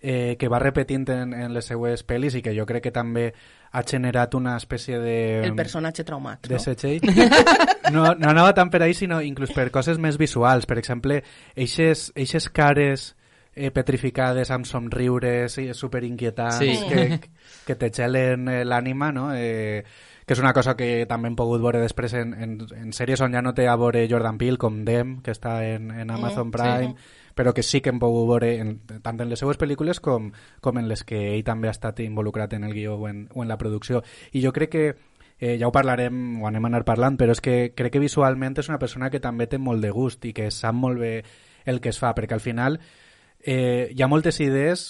eh, 0.00 0.36
que 0.38 0.48
va 0.48 0.60
repetint 0.62 1.08
en, 1.10 1.32
en 1.34 1.54
les 1.54 1.66
seues 1.66 2.04
pel·lis 2.06 2.36
i 2.38 2.42
que 2.42 2.54
jo 2.54 2.66
crec 2.66 2.84
que 2.88 2.94
també 2.94 3.32
ha 3.72 3.82
generat 3.84 4.34
una 4.38 4.56
espècie 4.56 4.98
de... 5.02 5.16
El 5.44 5.56
personatge 5.56 6.04
traumat, 6.04 6.46
de 6.48 6.54
no? 6.56 6.60
setxell. 6.62 7.00
No, 7.92 8.02
no 8.20 8.28
anava 8.30 8.52
tant 8.52 8.68
per 8.68 8.82
ahí, 8.84 8.92
sinó 8.92 9.22
inclús 9.24 9.52
per 9.56 9.70
coses 9.72 9.96
més 9.98 10.18
visuals. 10.20 10.66
Per 10.68 10.76
exemple, 10.78 11.22
eixes, 11.56 12.10
eixes 12.14 12.50
cares 12.52 13.14
eh, 13.54 13.70
petrificades 13.72 14.50
amb 14.52 14.68
somriures 14.68 15.56
i 15.58 15.70
superinquietants 15.74 16.58
Sí. 16.60 16.76
que, 16.88 17.20
que 17.66 17.76
te 17.80 17.90
gelen 17.90 18.48
eh, 18.48 18.62
l'ànima, 18.64 19.10
no? 19.12 19.30
Eh, 19.34 19.82
que 20.28 20.36
és 20.36 20.40
una 20.44 20.52
cosa 20.52 20.74
que 20.76 21.06
també 21.08 21.30
hem 21.30 21.36
pogut 21.36 21.62
veure 21.64 21.80
després 21.80 22.12
en, 22.20 22.34
en, 22.36 22.58
en 22.76 22.92
sèries 22.92 23.22
on 23.24 23.32
ja 23.32 23.40
no 23.40 23.54
té 23.56 23.64
a 23.66 23.76
veure 23.80 24.04
Jordan 24.10 24.36
Peele, 24.36 24.60
com 24.60 24.82
Dem, 24.84 25.22
que 25.24 25.32
està 25.32 25.62
en, 25.64 25.88
en 25.90 26.10
Amazon 26.12 26.50
Prime, 26.52 26.92
però 27.38 27.52
que 27.54 27.62
sí 27.62 27.78
que 27.80 27.92
hem 27.92 28.00
pogut 28.02 28.26
veure 28.26 28.48
en, 28.58 28.72
tant 29.04 29.20
en 29.22 29.28
les 29.30 29.38
seues 29.38 29.60
pel·lícules 29.60 30.00
com, 30.02 30.32
com 30.60 30.80
en 30.80 30.88
les 30.90 31.04
que 31.06 31.20
ell 31.36 31.44
també 31.46 31.70
ha 31.70 31.76
estat 31.76 32.00
involucrat 32.02 32.56
en 32.58 32.66
el 32.66 32.74
guió 32.74 32.96
o 32.96 33.06
en, 33.06 33.28
o 33.30 33.44
en 33.44 33.52
la 33.52 33.58
producció. 33.60 34.02
I 34.34 34.42
jo 34.42 34.50
crec 34.56 34.72
que 34.72 34.82
eh, 35.38 35.54
ja 35.60 35.68
ho 35.68 35.74
parlarem, 35.74 36.40
o 36.42 36.48
anem 36.48 36.66
a 36.66 36.72
anar 36.72 36.82
parlant, 36.88 37.14
però 37.20 37.36
és 37.36 37.42
que 37.44 37.70
crec 37.78 37.94
que 37.94 38.02
visualment 38.02 38.58
és 38.58 38.72
una 38.72 38.80
persona 38.82 39.10
que 39.14 39.22
també 39.22 39.46
té 39.46 39.62
molt 39.62 39.86
de 39.86 39.92
gust 39.94 40.26
i 40.26 40.34
que 40.34 40.50
sap 40.50 40.74
molt 40.74 40.98
bé 40.98 41.12
el 41.64 41.78
que 41.78 41.94
es 41.94 42.02
fa, 42.02 42.10
perquè 42.16 42.34
al 42.34 42.42
final 42.42 42.80
eh, 43.38 43.86
hi 43.94 44.02
ha 44.02 44.10
moltes 44.10 44.40
idees 44.42 44.88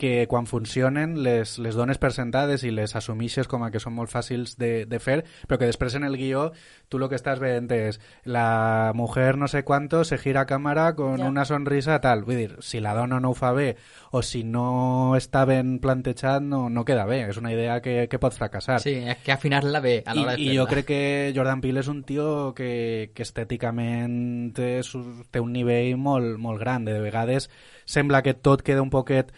que 0.00 0.24
quan 0.30 0.48
funcionen 0.48 1.18
les, 1.22 1.58
les 1.60 1.76
dones 1.76 2.00
per 2.00 2.10
sentades 2.16 2.64
i 2.64 2.72
les 2.72 2.96
assumixes 2.96 3.46
com 3.50 3.62
a 3.66 3.70
que 3.70 3.82
són 3.82 3.92
molt 3.94 4.10
fàcils 4.10 4.56
de, 4.58 4.86
de 4.88 4.98
fer, 4.98 5.20
però 5.46 5.60
que 5.60 5.68
després 5.68 5.94
en 5.98 6.08
el 6.08 6.16
guió 6.16 6.50
tu 6.90 6.98
el 6.98 7.06
que 7.12 7.18
estàs 7.20 7.38
veient 7.38 7.68
és 7.70 8.00
la 8.26 8.90
mujer 8.98 9.36
no 9.38 9.46
sé 9.46 9.62
cuánto 9.62 10.02
se 10.04 10.18
gira 10.18 10.42
a 10.42 10.46
cámara 10.46 10.94
con 10.96 11.20
Ja. 11.20 11.28
una 11.28 11.44
sonrisa 11.44 12.00
tal. 12.00 12.24
Vull 12.24 12.36
dir, 12.40 12.56
si 12.64 12.80
la 12.80 12.94
dona 12.96 13.20
no 13.20 13.30
ho 13.30 13.34
fa 13.38 13.52
bé 13.52 13.76
o 14.10 14.22
si 14.22 14.42
no 14.42 15.14
està 15.18 15.44
ben 15.46 15.78
plantejat 15.78 16.42
no, 16.42 16.68
no 16.70 16.84
queda 16.84 17.04
bé. 17.06 17.20
És 17.28 17.36
una 17.38 17.52
idea 17.52 17.80
que, 17.84 18.08
que 18.10 18.18
pot 18.18 18.32
fracassar. 18.34 18.80
Sí, 18.80 18.94
hay 19.04 19.16
que 19.22 19.32
afinarla 19.32 19.80
bé 19.80 20.02
a 20.06 20.14
I, 20.14 20.18
l'hora 20.18 20.34
de 20.34 20.42
I 20.42 20.56
jo 20.56 20.66
crec 20.66 20.86
que 20.88 21.32
Jordan 21.36 21.60
Peele 21.60 21.84
és 21.84 21.88
un 21.92 22.02
tio 22.08 22.54
que, 22.56 23.12
que 23.14 23.22
estèticament 23.26 24.54
és, 24.58 24.90
té 25.30 25.40
un 25.42 25.52
nivell 25.52 25.96
molt, 26.00 26.38
molt 26.38 26.58
gran. 26.60 26.84
De 26.88 26.98
vegades 27.00 27.50
sembla 27.84 28.22
que 28.22 28.34
tot 28.34 28.62
queda 28.62 28.82
un 28.82 28.90
poquet 28.90 29.32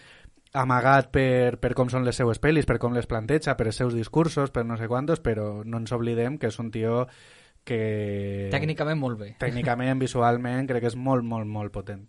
amagat 0.53 1.09
per, 1.13 1.59
per 1.61 1.73
com 1.77 1.91
són 1.93 2.05
les 2.05 2.19
seues 2.19 2.41
pel·lis, 2.43 2.67
per 2.69 2.79
com 2.83 2.97
les 2.97 3.09
planteja, 3.09 3.57
per 3.57 3.69
els 3.71 3.79
seus 3.81 3.95
discursos, 3.97 4.53
per 4.53 4.67
no 4.69 4.77
sé 4.77 4.89
quantos, 4.89 5.21
però 5.25 5.63
no 5.65 5.81
ens 5.81 5.93
oblidem 5.97 6.39
que 6.39 6.51
és 6.53 6.59
un 6.61 6.71
tio 6.75 7.07
que... 7.65 8.49
Tècnicament 8.53 9.01
molt 9.01 9.21
bé. 9.21 9.31
Tècnicament, 9.41 9.99
visualment, 10.03 10.69
crec 10.69 10.85
que 10.85 10.93
és 10.93 10.99
molt, 10.99 11.25
molt, 11.25 11.49
molt 11.49 11.73
potent. 11.75 12.05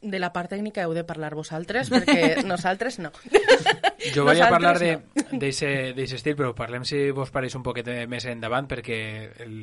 De 0.00 0.18
la 0.18 0.32
part 0.32 0.48
tècnica 0.48 0.82
heu 0.86 0.94
de 0.96 1.04
parlar 1.04 1.34
vosaltres, 1.36 1.92
perquè 1.92 2.40
nosaltres 2.48 2.98
no. 2.98 3.12
Jo 4.14 4.24
vaig 4.24 4.40
a 4.40 4.48
parlar 4.48 4.78
de- 4.78 4.96
no. 4.96 5.38
d'aquest 5.38 6.14
estil, 6.16 6.36
però 6.36 6.54
parlem 6.56 6.84
si 6.88 7.10
vos 7.14 7.30
pareix 7.30 7.54
un 7.58 7.62
poquet 7.62 7.86
més 8.08 8.24
endavant, 8.26 8.66
perquè 8.70 8.96
el, 9.44 9.54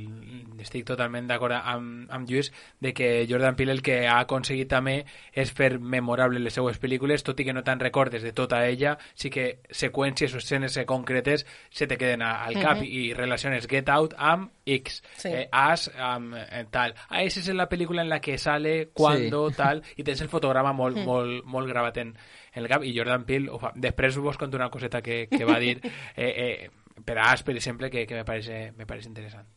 estic 0.61 0.85
totalment 0.87 1.27
d'acord 1.27 1.55
amb, 1.57 2.05
amb 2.13 2.29
Lluís 2.29 2.51
de 2.79 2.93
que 2.93 3.25
Jordan 3.29 3.55
Peele 3.55 3.71
el 3.73 3.81
que 3.81 4.07
ha 4.07 4.19
aconseguit 4.19 4.69
també 4.69 5.05
és 5.33 5.51
fer 5.51 5.79
memorable 5.79 6.39
les 6.39 6.53
seues 6.53 6.79
pel·lícules, 6.81 7.23
tot 7.23 7.39
i 7.39 7.45
que 7.47 7.53
no 7.53 7.63
te'n 7.63 7.79
recordes 7.79 8.23
de 8.23 8.33
tota 8.33 8.61
ella, 8.67 8.97
sí 9.15 9.29
que 9.33 9.59
seqüències 9.69 10.33
o 10.35 10.37
escenes 10.37 10.77
concretes 10.85 11.45
se 11.69 11.87
te 11.87 11.97
queden 11.97 12.21
al 12.21 12.59
cap 12.61 12.81
i 12.83 13.13
relaciones 13.13 13.67
Get 13.67 13.89
Out 13.89 14.13
amb 14.17 14.51
X, 14.65 15.01
Sí. 15.17 15.29
eh, 15.29 15.47
As 15.51 15.89
amb 15.97 16.35
eh, 16.35 16.65
tal. 16.69 16.93
Ah, 17.09 17.23
esa 17.23 17.39
es 17.39 17.47
la 17.47 17.69
pel·lícula 17.69 18.01
en 18.01 18.09
la 18.09 18.19
que 18.21 18.37
sale, 18.37 18.89
cuando, 18.93 19.49
tal, 19.51 19.81
i 19.95 20.03
tens 20.03 20.21
el 20.21 20.29
fotograma 20.29 20.73
molt, 20.73 20.97
molt, 21.05 21.43
molt 21.45 21.67
gravat 21.69 21.97
en 21.97 22.15
el 22.53 22.67
cap, 22.67 22.83
i 22.83 22.93
Jordan 22.95 23.25
Peele 23.25 23.51
ho 23.51 23.59
fa. 23.61 23.73
Després 23.75 24.17
vos 24.17 24.37
conto 24.37 24.57
una 24.57 24.69
coseta 24.69 25.01
que, 25.01 25.25
que 25.31 25.45
va 25.45 25.59
dir 25.59 25.77
eh, 26.15 26.31
eh, 26.31 26.69
per 27.03 27.17
a 27.19 27.35
que, 27.37 28.05
que 28.07 28.15
me 28.15 28.25
parece, 28.25 28.71
me 28.77 28.85
parece 28.85 29.07
interessant. 29.07 29.47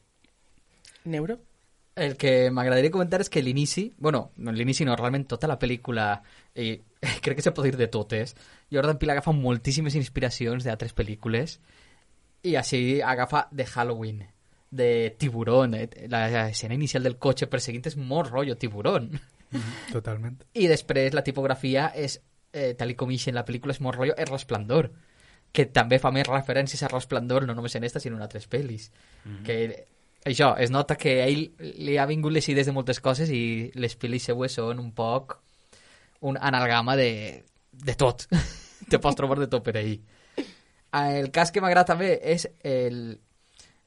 Neuro? 1.04 1.40
El 1.96 2.16
que 2.16 2.50
m'agradaria 2.50 2.90
comentar 2.90 3.20
és 3.20 3.28
que 3.28 3.42
l'inici, 3.42 3.90
bueno, 3.98 4.30
no 4.36 4.52
l'inici 4.52 4.84
no, 4.86 4.94
realment 4.96 5.26
tota 5.28 5.48
la 5.50 5.58
pel·lícula, 5.58 6.22
i 6.54 6.76
crec 7.24 7.40
que 7.40 7.42
se 7.42 7.52
pot 7.52 7.66
dir 7.66 7.76
de 7.76 7.88
totes, 7.88 8.36
Jordan 8.72 8.98
Peele 8.98 9.16
agafa 9.16 9.34
moltíssimes 9.36 9.96
inspiracions 9.98 10.64
d'altres 10.64 10.94
pel·lícules 10.94 11.58
i 12.46 12.54
així 12.56 13.00
agafa 13.02 13.48
de 13.50 13.66
Halloween, 13.66 14.22
de 14.70 15.16
Tiburón, 15.18 15.74
eh, 15.74 15.88
la 16.08 16.48
escena 16.48 16.74
inicial 16.74 17.02
del 17.02 17.18
cotxe 17.18 17.50
perseguint 17.50 17.90
és 17.90 17.98
molt 17.98 18.30
rotllo 18.30 18.56
Tiburón. 18.56 19.10
Totalment. 19.90 20.38
I 20.54 20.68
després 20.74 21.16
la 21.16 21.26
tipografia 21.26 21.90
és, 21.92 22.20
eh, 22.52 22.74
tal 22.78 22.94
com 22.96 23.10
ix 23.10 23.28
en 23.28 23.38
la 23.38 23.44
pel·lícula, 23.46 23.76
és 23.76 23.80
molt 23.80 23.98
rotllo 23.98 24.16
El 24.18 24.30
Resplendor, 24.30 24.90
que 25.52 25.66
també 25.66 25.98
fa 25.98 26.12
més 26.14 26.28
referències 26.28 26.82
a 26.82 26.90
Resplendor, 26.92 27.46
no 27.46 27.54
només 27.54 27.74
en 27.76 27.84
esta, 27.84 28.00
sinó 28.00 28.16
en 28.16 28.22
altres 28.22 28.46
pel·lis. 28.50 28.90
Que 29.46 29.86
això, 30.24 30.54
es 30.58 30.70
nota 30.70 30.96
que 30.96 31.20
a 31.22 31.26
ell 31.26 31.48
li 31.58 31.96
ha 31.98 32.06
vingut 32.06 32.32
les 32.32 32.48
idees 32.48 32.68
de 32.68 32.74
moltes 32.76 33.00
coses 33.00 33.30
i 33.34 33.70
les 33.74 33.96
pel·lis 33.98 34.30
seues 34.30 34.58
són 34.60 34.82
un 34.82 34.92
poc 34.94 35.40
un 36.20 36.36
analgama 36.40 36.96
de, 36.96 37.44
de 37.72 37.94
tot. 37.94 38.26
Te 38.90 38.98
pots 38.98 39.16
trobar 39.16 39.38
de 39.40 39.48
tot 39.48 39.64
per 39.64 39.76
ahí. 39.80 39.98
El 40.92 41.30
cas 41.30 41.52
que 41.54 41.62
m'agrada 41.62 41.92
també 41.92 42.16
és 42.18 42.48
el 42.66 43.20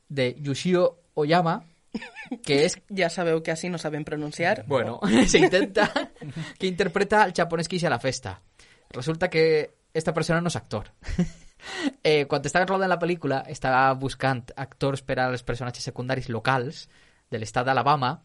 de 0.07 0.29
Yoshio 0.39 0.85
Oyama, 1.19 1.59
que 2.45 2.63
és 2.65 2.77
Ja 2.97 3.09
sabeu 3.13 3.41
que 3.43 3.53
així 3.53 3.69
no 3.69 3.77
sabem 3.77 4.03
pronunciar. 4.03 4.63
bueno, 4.67 4.99
se 5.27 5.39
intenta 5.39 5.91
que 6.57 6.67
interpreta 6.67 7.23
al 7.23 7.33
japonès 7.33 7.67
que 7.67 7.77
hice 7.77 7.87
a 7.87 7.93
la 7.93 7.99
festa. 7.99 8.41
Resulta 8.93 9.29
que 9.29 9.73
esta 9.93 10.13
persona 10.13 10.41
no 10.41 10.49
és 10.49 10.55
actor. 10.55 10.91
eh, 12.03 12.25
quan 12.29 12.45
estava 12.45 12.67
rodant 12.69 12.91
la 12.91 12.99
pel·lícula, 13.01 13.43
estava 13.49 13.87
buscant 13.99 14.45
actors 14.55 15.03
per 15.05 15.19
als 15.23 15.43
personatges 15.43 15.89
secundaris 15.89 16.29
locals 16.29 16.87
de 17.29 17.41
l'estat 17.41 17.65
d'Alabama 17.65 18.15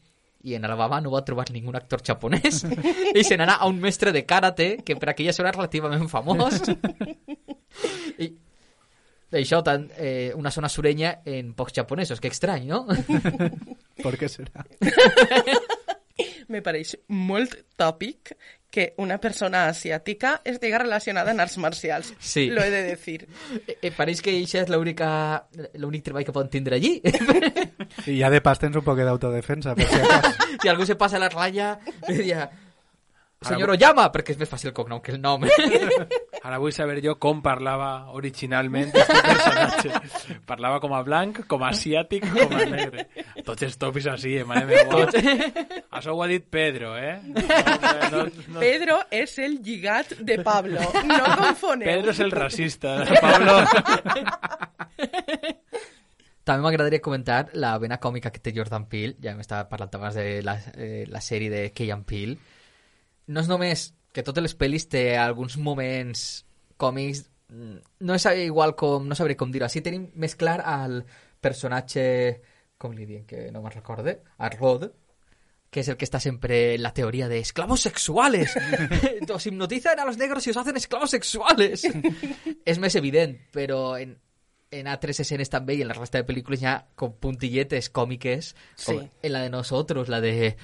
i 0.47 0.55
en 0.55 0.65
Alabama 0.65 1.01
no 1.03 1.11
va 1.11 1.25
trobar 1.27 1.49
ningú 1.51 1.73
actor 1.75 2.03
japonès 2.07 2.63
i 2.63 3.25
se 3.27 3.37
n'anà 3.37 3.57
a 3.59 3.67
un 3.67 3.81
mestre 3.83 4.13
de 4.15 4.23
karate 4.25 4.69
que 4.87 4.95
per 4.95 5.11
aquella 5.11 5.35
zona 5.35 5.51
és 5.51 5.57
relativament 5.57 6.07
famós 6.13 6.61
i 8.23 8.31
això, 9.39 9.61
tant, 9.61 9.91
eh, 9.99 10.33
una 10.37 10.51
zona 10.51 10.71
surenya 10.73 11.19
en 11.29 11.53
pocs 11.53 11.75
japonesos, 11.77 12.21
que 12.21 12.31
estrany, 12.33 12.65
no? 12.71 12.87
Per 14.01 14.15
què 14.17 14.31
serà? 14.33 14.65
Me 16.49 16.63
pareix 16.65 16.95
molt 17.13 17.55
tòpic 17.77 18.33
que 18.71 18.93
una 19.01 19.17
persona 19.21 19.67
asiàtica 19.71 20.35
estigui 20.45 20.77
relacionada 20.81 21.33
amb 21.33 21.41
arts 21.45 21.57
marcials. 21.61 22.13
Sí. 22.21 22.49
Lo 22.53 22.63
he 22.65 22.71
de 22.71 22.83
decir. 22.91 23.27
Eh, 23.69 23.77
eh, 23.83 23.91
pareix 23.93 24.21
que 24.25 24.33
això 24.33 24.63
és 24.63 24.71
l'únic 24.71 26.05
treball 26.05 26.25
que 26.25 26.33
poden 26.33 26.51
tindre 26.53 26.77
allí. 26.77 26.99
I 28.07 28.19
ja 28.21 28.31
de 28.33 28.41
pas 28.45 28.61
tens 28.61 28.77
un 28.77 28.85
poc 28.85 29.01
d'autodefensa, 29.01 29.75
per 29.77 29.89
si 29.89 30.01
acaso. 30.05 30.49
si 30.63 30.69
algú 30.73 30.87
se 30.89 30.97
passa 31.01 31.21
la 31.21 31.29
ratlla, 31.33 31.75
diria 32.07 32.47
senyor 33.47 33.71
Oyama, 33.77 34.09
perquè 34.11 34.35
és 34.35 34.39
més 34.41 34.51
fàcil 34.51 34.73
el 34.73 34.75
cognom 34.75 35.01
que 35.03 35.13
el 35.15 35.21
nom. 35.23 35.45
Ara 36.47 36.59
vull 36.59 36.73
saber 36.75 36.99
jo 37.05 37.15
com 37.23 37.43
parlava 37.43 38.11
originalment 38.19 38.91
aquest 38.95 39.29
personatge. 39.29 40.39
Parlava 40.49 40.81
com 40.83 40.95
a 40.97 41.03
blanc, 41.07 41.45
com 41.51 41.63
a 41.63 41.71
asiàtic, 41.71 42.27
com 42.35 42.57
a 42.57 42.67
negre. 42.71 43.07
Tots 43.47 43.69
els 43.69 43.79
tòpics 43.79 44.09
així, 44.15 44.37
eh, 44.41 44.47
mare 44.49 44.67
meva. 44.67 45.07
Això 45.99 46.15
ho 46.15 46.23
ha 46.25 46.29
dit 46.31 46.47
Pedro, 46.51 46.97
eh? 46.99 47.17
No, 47.29 47.45
no, 48.13 48.25
no, 48.27 48.61
Pedro 48.63 48.99
és 49.15 49.39
el 49.45 49.59
lligat 49.63 50.17
de 50.19 50.41
Pablo. 50.43 50.83
No 51.07 51.23
confoneu. 51.39 51.87
Pedro 51.87 52.15
és 52.17 52.23
el 52.27 52.35
racista. 52.35 52.99
Pablo... 53.23 53.61
També 56.49 56.65
m'agradaria 56.65 57.05
comentar 57.05 57.51
la 57.61 57.75
vena 57.77 57.99
còmica 58.01 58.31
que 58.33 58.41
té 58.41 58.55
Jordan 58.57 58.87
Peele, 58.89 59.19
ja 59.21 59.35
m'estava 59.37 59.67
parlant 59.69 59.93
abans 59.99 60.17
de 60.17 60.39
la, 60.41 60.55
eh, 60.81 61.05
la 61.05 61.21
sèrie 61.21 61.53
de 61.53 61.67
Key 61.77 61.93
and 61.93 62.07
Peele. 62.09 62.39
No 63.29 63.45
és 63.45 63.49
només 63.51 63.89
que 64.15 64.25
totes 64.25 64.43
les 64.43 64.57
pel·lis 64.59 64.89
té 64.91 65.03
alguns 65.21 65.59
moments 65.61 66.23
còmics 66.81 67.27
mm, 67.53 67.81
no 68.09 68.17
és 68.17 68.29
igual 68.45 68.75
com, 68.79 69.07
no 69.09 69.19
sabré 69.19 69.37
com 69.37 69.53
dir-ho, 69.53 69.67
així 69.69 69.83
tenim 69.85 70.09
més 70.17 70.37
clar 70.39 70.61
al 70.65 71.03
personatge, 71.41 72.07
com 72.79 72.95
li 72.95 73.23
que 73.27 73.51
no 73.53 73.63
me'n 73.63 73.75
recorde, 73.75 74.21
a 74.39 74.49
Rod, 74.51 74.89
que 75.71 75.81
es 75.81 75.89
el 75.89 75.97
que 75.97 76.05
está 76.05 76.19
siempre 76.19 76.75
en 76.75 76.83
la 76.83 76.95
teoría 76.95 77.29
de 77.29 77.39
esclavos 77.39 77.81
sexuales. 77.81 78.55
os 79.33 79.47
hipnotizan 79.47 80.01
a 80.01 80.07
los 80.07 80.17
negros 80.17 80.47
y 80.47 80.51
os 80.51 80.57
hacen 80.57 80.77
esclavos 80.77 81.11
sexuales. 81.11 81.85
és 82.65 82.79
més 82.81 82.97
evident, 82.97 83.37
però 83.53 83.99
en, 84.01 84.17
en 84.71 84.89
altres 84.89 85.21
escenes 85.21 85.53
també 85.53 85.77
i 85.77 85.83
en 85.85 85.93
la 85.93 85.97
resta 85.99 86.23
de 86.23 86.29
pel·lícules 86.29 86.63
hi 86.63 86.69
ha 86.71 86.79
com 86.97 87.15
puntilletes 87.21 87.91
com 87.91 88.11
Sí. 88.77 88.97
en 89.23 89.33
la 89.33 89.43
de 89.43 89.51
nosotros, 89.51 90.09
la 90.09 90.21
de... 90.21 90.57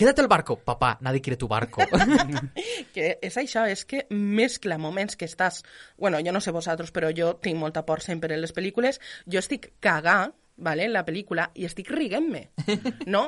Quédate 0.00 0.22
el 0.22 0.28
barco, 0.32 0.56
papá, 0.58 0.96
nadie 1.02 1.20
quiere 1.20 1.36
tu 1.36 1.46
barco. 1.46 1.82
Que 2.94 3.18
és 3.20 3.36
això, 3.36 3.66
és 3.68 3.84
que 3.84 4.06
mescla 4.10 4.78
moments 4.80 5.14
que 5.20 5.28
estàs... 5.28 5.60
Bueno, 6.00 6.18
jo 6.24 6.32
no 6.32 6.40
sé 6.40 6.54
vosaltres, 6.56 6.88
però 6.90 7.10
jo 7.12 7.34
tinc 7.36 7.60
molta 7.60 7.84
por 7.84 8.00
sempre 8.00 8.32
en 8.32 8.40
les 8.40 8.54
pel·lícules. 8.56 8.96
Jo 9.28 9.42
estic 9.44 9.74
cagà 9.84 10.32
vale, 10.56 10.86
en 10.88 10.94
la 10.96 11.04
pel·lícula 11.04 11.50
i 11.54 11.68
estic 11.68 11.92
riguent-me. 11.92 12.46
No? 13.12 13.26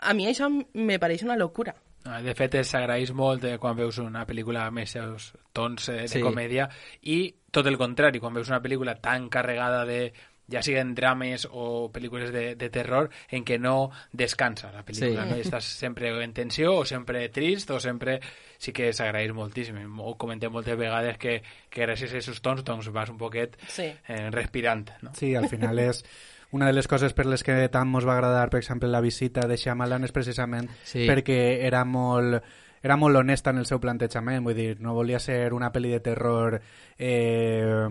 A 0.00 0.12
mi 0.16 0.28
això 0.28 0.48
me 0.52 0.98
pareix 1.00 1.24
una 1.24 1.40
locura. 1.40 1.74
De 2.04 2.32
fet, 2.36 2.54
s'agraeix 2.64 3.10
molt 3.12 3.42
eh, 3.44 3.56
quan 3.60 3.76
veus 3.76 3.98
una 4.00 4.22
pel·lícula 4.28 4.62
amb 4.68 4.84
seus 4.88 5.32
tons 5.52 5.88
eh, 5.88 6.02
de 6.06 6.08
Sí. 6.08 6.22
comèdia 6.24 6.68
i 7.02 7.18
tot 7.52 7.66
el 7.68 7.76
contrari, 7.76 8.20
quan 8.20 8.32
veus 8.36 8.48
una 8.48 8.62
pel·lícula 8.64 8.94
tan 9.00 9.28
carregada 9.28 9.82
de 9.84 10.12
ja 10.50 10.62
siguin 10.62 10.94
drames 10.94 11.46
o 11.50 11.90
pel·lícules 11.92 12.32
de, 12.34 12.54
de 12.56 12.68
terror 12.70 13.08
en 13.30 13.44
què 13.44 13.58
no 13.60 13.90
descansa 14.12 14.72
la 14.72 14.84
pel·lícula, 14.84 15.24
Sí. 15.24 15.30
no? 15.30 15.36
I 15.38 15.44
estàs 15.44 15.64
sempre 15.78 16.10
en 16.24 16.32
tensió 16.34 16.74
o 16.80 16.84
sempre 16.84 17.28
trist 17.30 17.70
o 17.70 17.78
sempre 17.80 18.18
sí 18.58 18.72
que 18.72 18.92
s'agraeix 18.92 19.32
moltíssim. 19.32 19.78
Ho 20.00 20.16
comentem 20.18 20.52
moltes 20.52 20.76
vegades 20.76 21.16
que, 21.18 21.38
que 21.70 21.86
gràcies 21.86 22.10
a 22.12 22.18
aquests 22.18 22.42
tons 22.42 22.64
doncs 22.64 22.90
vas 22.92 23.08
un 23.10 23.16
poquet 23.18 23.56
Sí. 23.68 23.86
eh, 24.08 24.30
respirant, 24.30 24.90
no? 25.02 25.14
Sí, 25.14 25.34
al 25.34 25.48
final 25.48 25.78
és 25.78 26.04
una 26.52 26.66
de 26.66 26.72
les 26.74 26.88
coses 26.90 27.12
per 27.14 27.26
les 27.30 27.44
que 27.46 27.68
tant 27.70 27.86
mos 27.88 28.04
va 28.06 28.16
agradar, 28.16 28.50
per 28.50 28.58
exemple, 28.58 28.88
la 28.90 29.00
visita 29.00 29.46
de 29.46 29.56
Shyamalan 29.56 30.02
és 30.04 30.12
precisament 30.12 30.68
Sí. 30.82 31.06
perquè 31.06 31.60
era 31.64 31.84
molt 31.84 32.42
era 32.82 32.96
molt 32.96 33.14
honesta 33.14 33.50
en 33.50 33.58
el 33.58 33.66
seu 33.66 33.78
plantejament, 33.78 34.42
vull 34.42 34.54
dir, 34.56 34.80
no 34.80 34.94
volia 34.94 35.18
ser 35.20 35.52
una 35.52 35.68
pel·li 35.70 35.90
de 35.92 36.00
terror 36.00 36.62
eh, 36.98 37.88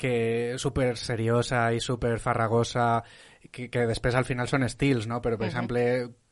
que 0.00 0.54
super 0.56 0.94
seriosa 0.96 1.66
i 1.76 1.80
super 1.84 2.14
farragosa 2.18 3.02
que, 3.50 3.68
que 3.72 3.84
després 3.88 4.16
al 4.16 4.24
final 4.24 4.48
són 4.48 4.64
estils, 4.64 5.06
no? 5.10 5.20
Però, 5.20 5.36
per 5.36 5.48
exemple, 5.50 5.82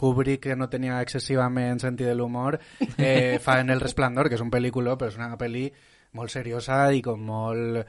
Kubrick, 0.00 0.46
que 0.46 0.56
no 0.56 0.70
tenia 0.72 1.02
excessivament 1.04 1.80
sentit 1.82 2.08
de 2.08 2.14
l'humor, 2.16 2.58
eh, 2.96 3.38
fa 3.44 3.58
en 3.60 3.70
El 3.74 3.80
Resplendor, 3.84 4.28
que 4.28 4.38
és 4.38 4.44
un 4.44 4.52
pel·lícula, 4.52 4.96
però 4.96 5.12
és 5.12 5.20
una 5.20 5.36
pel·li 5.40 5.66
molt 6.16 6.32
seriosa 6.32 6.86
i 6.96 7.02
com 7.04 7.20
molt, 7.20 7.82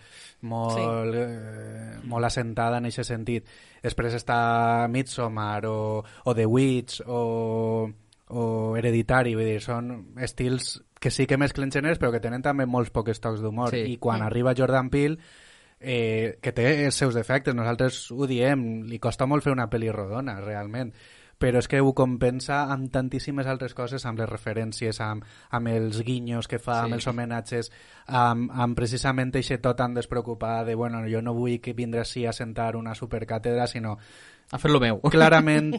molt, 0.52 1.16
eh, 1.16 1.96
molt 2.12 2.28
assentada 2.28 2.82
en 2.84 2.90
aquest 2.90 3.08
sentit. 3.08 3.48
Després 3.84 4.20
està 4.20 4.88
Midsommar 4.92 5.64
o, 5.72 6.04
o 6.04 6.36
The 6.36 6.46
Witch 6.46 7.00
o, 7.08 7.88
o 8.36 8.46
Hereditary, 8.78 9.36
vull 9.40 9.48
dir, 9.54 9.62
són 9.64 9.94
estils 10.20 10.76
que 11.00 11.12
sí 11.16 11.26
que 11.26 11.38
mesclen 11.40 11.72
gèneres 11.72 12.00
però 12.00 12.12
que 12.12 12.20
tenen 12.20 12.44
també 12.44 12.66
molts 12.68 12.92
pocs 12.92 13.22
tocs 13.24 13.40
d'humor 13.40 13.72
Sí. 13.72 13.86
i 13.94 13.98
quan 14.04 14.22
arriba 14.22 14.52
Jordan 14.52 14.90
Peele 14.92 15.16
eh, 15.80 16.38
que 16.42 16.52
té 16.52 16.86
els 16.86 16.96
seus 16.96 17.16
defectes, 17.16 17.56
nosaltres 17.56 18.12
ho 18.12 18.28
diem, 18.28 18.84
li 18.88 19.00
costa 19.00 19.26
molt 19.26 19.44
fer 19.44 19.54
una 19.54 19.70
pel·li 19.70 19.92
rodona, 19.92 20.40
realment, 20.42 20.92
però 21.40 21.62
és 21.62 21.70
que 21.72 21.80
ho 21.80 21.94
compensa 21.96 22.66
amb 22.74 22.90
tantíssimes 22.92 23.48
altres 23.48 23.74
coses, 23.74 24.04
amb 24.06 24.20
les 24.20 24.28
referències, 24.28 25.00
amb, 25.00 25.24
amb 25.56 25.68
els 25.72 26.02
guinyos 26.04 26.50
que 26.52 26.60
fa, 26.60 26.82
Sí. 26.82 26.86
amb 26.86 26.94
els 26.98 27.08
homenatges, 27.08 27.72
amb, 28.08 28.52
amb 28.52 28.76
precisament 28.76 29.32
aquest 29.34 29.62
tot 29.64 29.78
tan 29.78 29.94
despreocupat 29.94 30.66
de, 30.68 30.76
bueno, 30.76 31.00
jo 31.08 31.22
no 31.22 31.34
vull 31.34 31.62
que 31.62 31.72
vindre 31.74 32.02
així 32.02 32.26
a 32.26 32.34
sentar 32.34 32.76
una 32.76 32.94
supercàtedra, 32.94 33.68
sinó 33.68 33.98
A 34.52 34.58
fer 34.58 34.72
lo 34.72 34.80
meu. 34.82 35.00
clarament, 35.16 35.76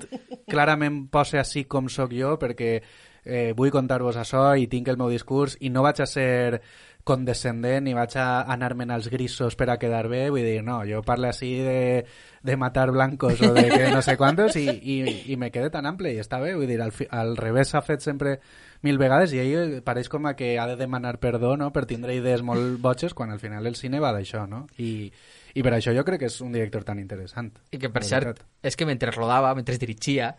clarament 0.49 1.09
posa 1.11 1.41
així 1.41 1.65
com 1.67 1.89
sóc 1.89 2.13
jo 2.15 2.39
perquè 2.39 2.81
eh, 3.25 3.53
vull 3.57 3.71
contar-vos 3.71 4.17
això 4.17 4.57
i 4.57 4.67
tinc 4.67 4.89
el 4.89 4.97
meu 4.97 5.11
discurs 5.11 5.57
i 5.61 5.69
no 5.69 5.83
vaig 5.83 6.01
a 6.01 6.07
ser 6.07 6.63
condescendent 7.05 7.89
i 7.89 7.95
vaig 7.97 8.17
a 8.21 8.27
anar-me'n 8.53 8.91
als 8.95 9.09
grisos 9.13 9.57
per 9.57 9.71
a 9.73 9.79
quedar 9.81 10.07
bé, 10.13 10.29
vull 10.31 10.45
dir, 10.45 10.61
no, 10.67 10.81
jo 10.89 11.01
parlo 11.07 11.31
així 11.31 11.53
de, 11.65 12.05
de 12.43 12.57
matar 12.61 12.91
blancos 12.93 13.41
o 13.43 13.53
de 13.57 13.67
que 13.71 13.91
no 13.91 14.03
sé 14.03 14.17
quantos 14.21 14.57
i, 14.61 14.67
i, 14.69 14.99
i 15.33 15.39
me 15.41 15.51
quede 15.51 15.71
tan 15.73 15.89
ample 15.89 16.13
i 16.13 16.21
està 16.21 16.41
bé, 16.43 16.55
vull 16.59 16.69
dir, 16.71 16.81
al, 16.85 16.93
fi, 16.93 17.09
al 17.11 17.37
revés 17.41 17.73
s'ha 17.73 17.83
fet 17.85 18.05
sempre 18.05 18.39
mil 18.87 19.01
vegades 19.01 19.33
i 19.37 19.41
ell 19.43 19.81
pareix 19.85 20.09
com 20.13 20.29
a 20.29 20.35
que 20.37 20.55
ha 20.59 20.67
de 20.69 20.77
demanar 20.81 21.19
perdó 21.21 21.57
no? 21.57 21.71
per 21.73 21.87
tindre 21.89 22.17
idees 22.17 22.45
molt 22.47 22.81
boges 22.81 23.15
quan 23.15 23.33
al 23.33 23.41
final 23.43 23.67
el 23.67 23.77
cine 23.77 24.01
va 24.01 24.13
d'això, 24.17 24.47
no? 24.49 24.67
I, 24.79 25.11
i 25.55 25.65
per 25.67 25.75
això 25.77 25.95
jo 25.97 26.05
crec 26.07 26.25
que 26.25 26.31
és 26.31 26.41
un 26.45 26.53
director 26.55 26.85
tan 26.87 27.01
interessant. 27.03 27.51
I 27.73 27.81
que, 27.81 27.91
per 27.93 28.05
cert, 28.07 28.45
és 28.63 28.77
que 28.77 28.87
mentre 28.89 29.13
rodava, 29.15 29.53
mentre 29.59 29.77
dirigia, 29.81 30.31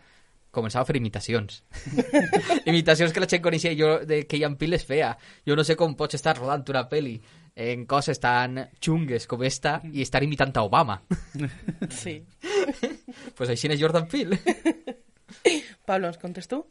començava 0.51 0.83
a 0.83 0.89
fer 0.89 0.97
imitacions. 0.99 1.63
imitacions 2.71 3.13
que 3.13 3.23
la 3.23 3.29
gent 3.31 3.43
coneixia 3.43 3.73
i 3.73 3.79
jo 3.79 3.99
de 4.07 4.23
que 4.27 4.39
Ian 4.39 4.57
Peele 4.59 4.77
les 4.77 4.87
feia. 4.87 5.13
Jo 5.47 5.55
no 5.55 5.65
sé 5.67 5.77
com 5.79 5.95
pots 5.99 6.19
estar 6.19 6.37
rodant 6.37 6.67
una 6.69 6.87
peli 6.91 7.17
en 7.55 7.85
coses 7.85 8.19
tan 8.19 8.57
xungues 8.79 9.27
com 9.27 9.43
esta 9.43 9.79
i 9.91 10.03
estar 10.05 10.23
imitant 10.23 10.55
a 10.57 10.65
Obama. 10.67 11.01
Sí. 12.01 12.21
pues 13.37 13.49
així 13.49 13.67
és 13.67 13.79
Jordan 13.79 14.07
Peele. 14.07 14.39
Pablo, 15.85 16.07
ens 16.07 16.19
contes 16.21 16.47
tu? 16.47 16.63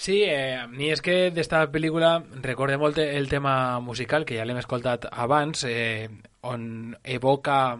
Sí, 0.00 0.22
eh, 0.24 0.56
a 0.56 0.66
mi 0.66 0.88
és 0.88 1.02
que 1.04 1.30
d'esta 1.34 1.66
pel·lícula 1.72 2.14
recorde 2.40 2.78
molt 2.80 2.98
el 3.02 3.28
tema 3.28 3.80
musical, 3.84 4.24
que 4.24 4.38
ja 4.38 4.46
l'hem 4.48 4.60
escoltat 4.60 5.04
abans, 5.12 5.64
eh, 5.68 6.08
on 6.48 6.94
evoca 7.04 7.76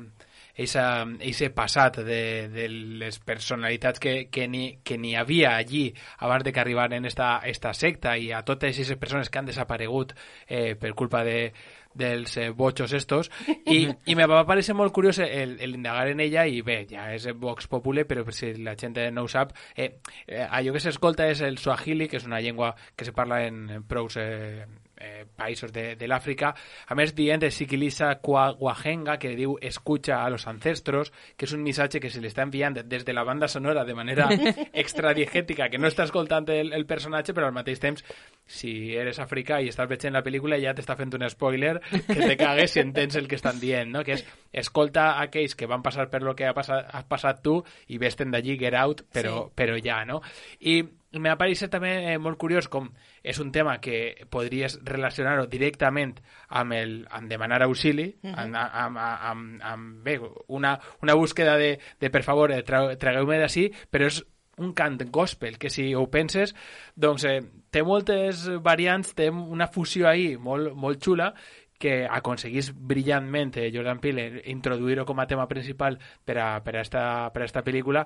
eixe 0.61 1.51
passat 1.57 2.01
de, 2.05 2.23
de 2.53 2.69
les 3.01 3.19
personalitats 3.25 4.01
que, 4.03 4.15
que, 4.31 4.47
n'hi 4.47 5.15
havia 5.17 5.57
allí 5.57 5.89
abans 6.19 6.45
de 6.45 6.53
que 6.53 6.61
arribaren 6.61 7.09
esta, 7.09 7.39
esta 7.45 7.73
secta 7.75 8.17
i 8.19 8.31
a 8.33 8.45
totes 8.45 8.75
aquestes 8.75 9.01
persones 9.01 9.31
que 9.31 9.41
han 9.41 9.49
desaparegut 9.49 10.15
eh, 10.47 10.75
per 10.77 10.95
culpa 10.95 11.25
de, 11.25 11.53
dels 11.95 12.37
eh, 12.37 12.51
botxos 12.51 12.93
estos. 12.93 13.31
I, 13.67 13.89
i 14.07 14.15
me 14.15 14.27
va 14.31 14.45
parecer 14.47 14.75
molt 14.79 14.95
curiós 14.95 15.19
el, 15.25 15.57
el 15.61 15.75
indagar 15.75 16.09
en 16.13 16.21
ella 16.23 16.47
i 16.47 16.63
bé, 16.67 16.85
ja 16.91 17.09
és 17.15 17.27
Vox 17.41 17.69
Populi 17.71 18.05
però 18.09 18.25
per 18.27 18.35
si 18.37 18.53
la 18.63 18.77
gent 18.79 18.99
no 19.15 19.27
ho 19.27 19.31
sap 19.31 19.55
eh, 19.75 20.01
eh, 20.27 20.47
allò 20.47 20.75
que 20.75 20.83
s'escolta 20.83 21.29
és 21.31 21.43
el 21.47 21.59
Swahili 21.59 22.09
que 22.09 22.21
és 22.21 22.29
una 22.29 22.41
llengua 22.41 22.75
que 22.97 23.05
se 23.05 23.17
parla 23.17 23.43
en 23.47 23.85
prous 23.89 24.17
eh, 24.21 24.67
eh, 25.01 25.25
països 25.37 25.73
de, 25.73 25.95
de 25.97 26.09
l'Àfrica 26.11 26.53
a 26.87 26.99
més 26.99 27.15
dient 27.17 27.41
de 27.43 27.51
Sikilisa 27.51 28.13
Kwahenga 28.23 29.19
que 29.19 29.35
diu 29.37 29.57
escucha 29.61 30.23
a 30.23 30.31
los 30.31 30.47
ancestros 30.47 31.13
que 31.37 31.49
és 31.49 31.57
un 31.57 31.65
missatge 31.65 32.01
que 32.01 32.11
se 32.13 32.21
li 32.21 32.31
està 32.31 32.45
enviant 32.47 32.77
des 32.81 33.05
de 33.05 33.17
la 33.17 33.25
banda 33.25 33.49
sonora 33.49 33.85
de 33.85 33.95
manera 33.95 34.29
extradiegètica 34.85 35.71
que 35.71 35.79
no 35.79 35.89
està 35.89 36.05
escoltant 36.07 36.49
el, 36.53 36.73
el 36.77 36.87
personatge 36.87 37.35
però 37.35 37.49
al 37.49 37.57
mateix 37.57 37.81
temps 37.81 38.05
si 38.51 38.95
eres 38.99 39.21
africà 39.23 39.61
i 39.63 39.71
estàs 39.71 39.89
veient 39.89 40.15
la 40.15 40.25
pel·lícula 40.27 40.59
ja 40.61 40.75
t'està 40.77 40.97
fent 40.99 41.15
un 41.17 41.27
spoiler 41.31 41.79
que 41.91 42.19
te 42.19 42.37
cagues 42.37 42.75
si 42.75 42.83
entens 42.83 43.17
el 43.17 43.29
que 43.29 43.39
estan 43.39 43.61
dient, 43.63 43.91
no? 43.95 44.05
Que 44.07 44.19
és 44.19 44.25
escolta 44.65 45.13
aquells 45.23 45.55
que 45.55 45.69
van 45.71 45.85
passar 45.87 46.09
per 46.11 46.23
lo 46.27 46.35
que 46.37 46.49
ha 46.49 46.55
passat, 46.57 46.89
has 46.91 47.07
passat 47.11 47.43
tu 47.45 47.61
i 47.89 48.01
vés-te'n 48.03 48.35
d'allí, 48.35 48.59
get 48.59 48.75
out, 48.75 49.05
però, 49.15 49.45
sí. 49.47 49.55
però 49.63 49.79
ja, 49.83 50.03
no? 50.09 50.21
I 50.61 50.81
m'ha 51.19 51.37
paregut 51.39 51.73
també 51.73 51.91
eh, 52.13 52.19
molt 52.23 52.39
curiós 52.39 52.69
com 52.71 52.87
és 53.23 53.39
un 53.43 53.51
tema 53.51 53.79
que 53.83 54.27
podries 54.31 54.79
relacionar-ho 54.87 55.49
directament 55.51 56.15
amb, 56.49 56.75
el, 56.77 56.93
amb 57.11 57.31
demanar 57.31 57.63
auxili, 57.67 58.13
amb, 58.31 58.55
amb, 58.55 59.01
amb, 59.01 59.63
amb, 59.73 59.97
bé, 60.05 60.19
una, 60.49 60.77
una 61.03 61.17
búsqueda 61.19 61.57
de, 61.59 61.79
de 62.01 62.11
per 62.11 62.23
favor, 62.23 62.53
eh, 62.55 62.63
tra 62.63 62.85
tragueu-me 63.01 63.41
d'ací, 63.43 63.67
però 63.91 64.07
és 64.07 64.21
un 64.61 64.75
cant 64.77 64.99
gospel, 65.11 65.57
que 65.59 65.71
si 65.73 65.95
ho 65.97 66.05
penses, 66.13 66.55
doncs 66.95 67.25
eh, 67.27 67.41
té 67.73 67.83
moltes 67.83 68.45
variants, 68.63 69.15
té 69.17 69.31
una 69.31 69.71
fusió 69.73 70.07
ahí 70.09 70.37
molt, 70.37 70.75
molt 70.77 71.03
xula, 71.03 71.33
que 71.81 72.05
aconseguís 72.05 72.75
brillantment 72.77 73.57
eh, 73.57 73.71
Jordan 73.73 74.03
Peele 74.05 74.45
introduir-ho 74.53 75.07
com 75.09 75.19
a 75.19 75.27
tema 75.27 75.49
principal 75.49 75.97
per 76.25 76.37
a, 76.37 76.49
per 76.61 76.77
a, 76.77 76.85
esta, 76.85 77.03
per 77.33 77.43
a 77.43 77.49
esta 77.49 77.65
pel·lícula. 77.65 78.05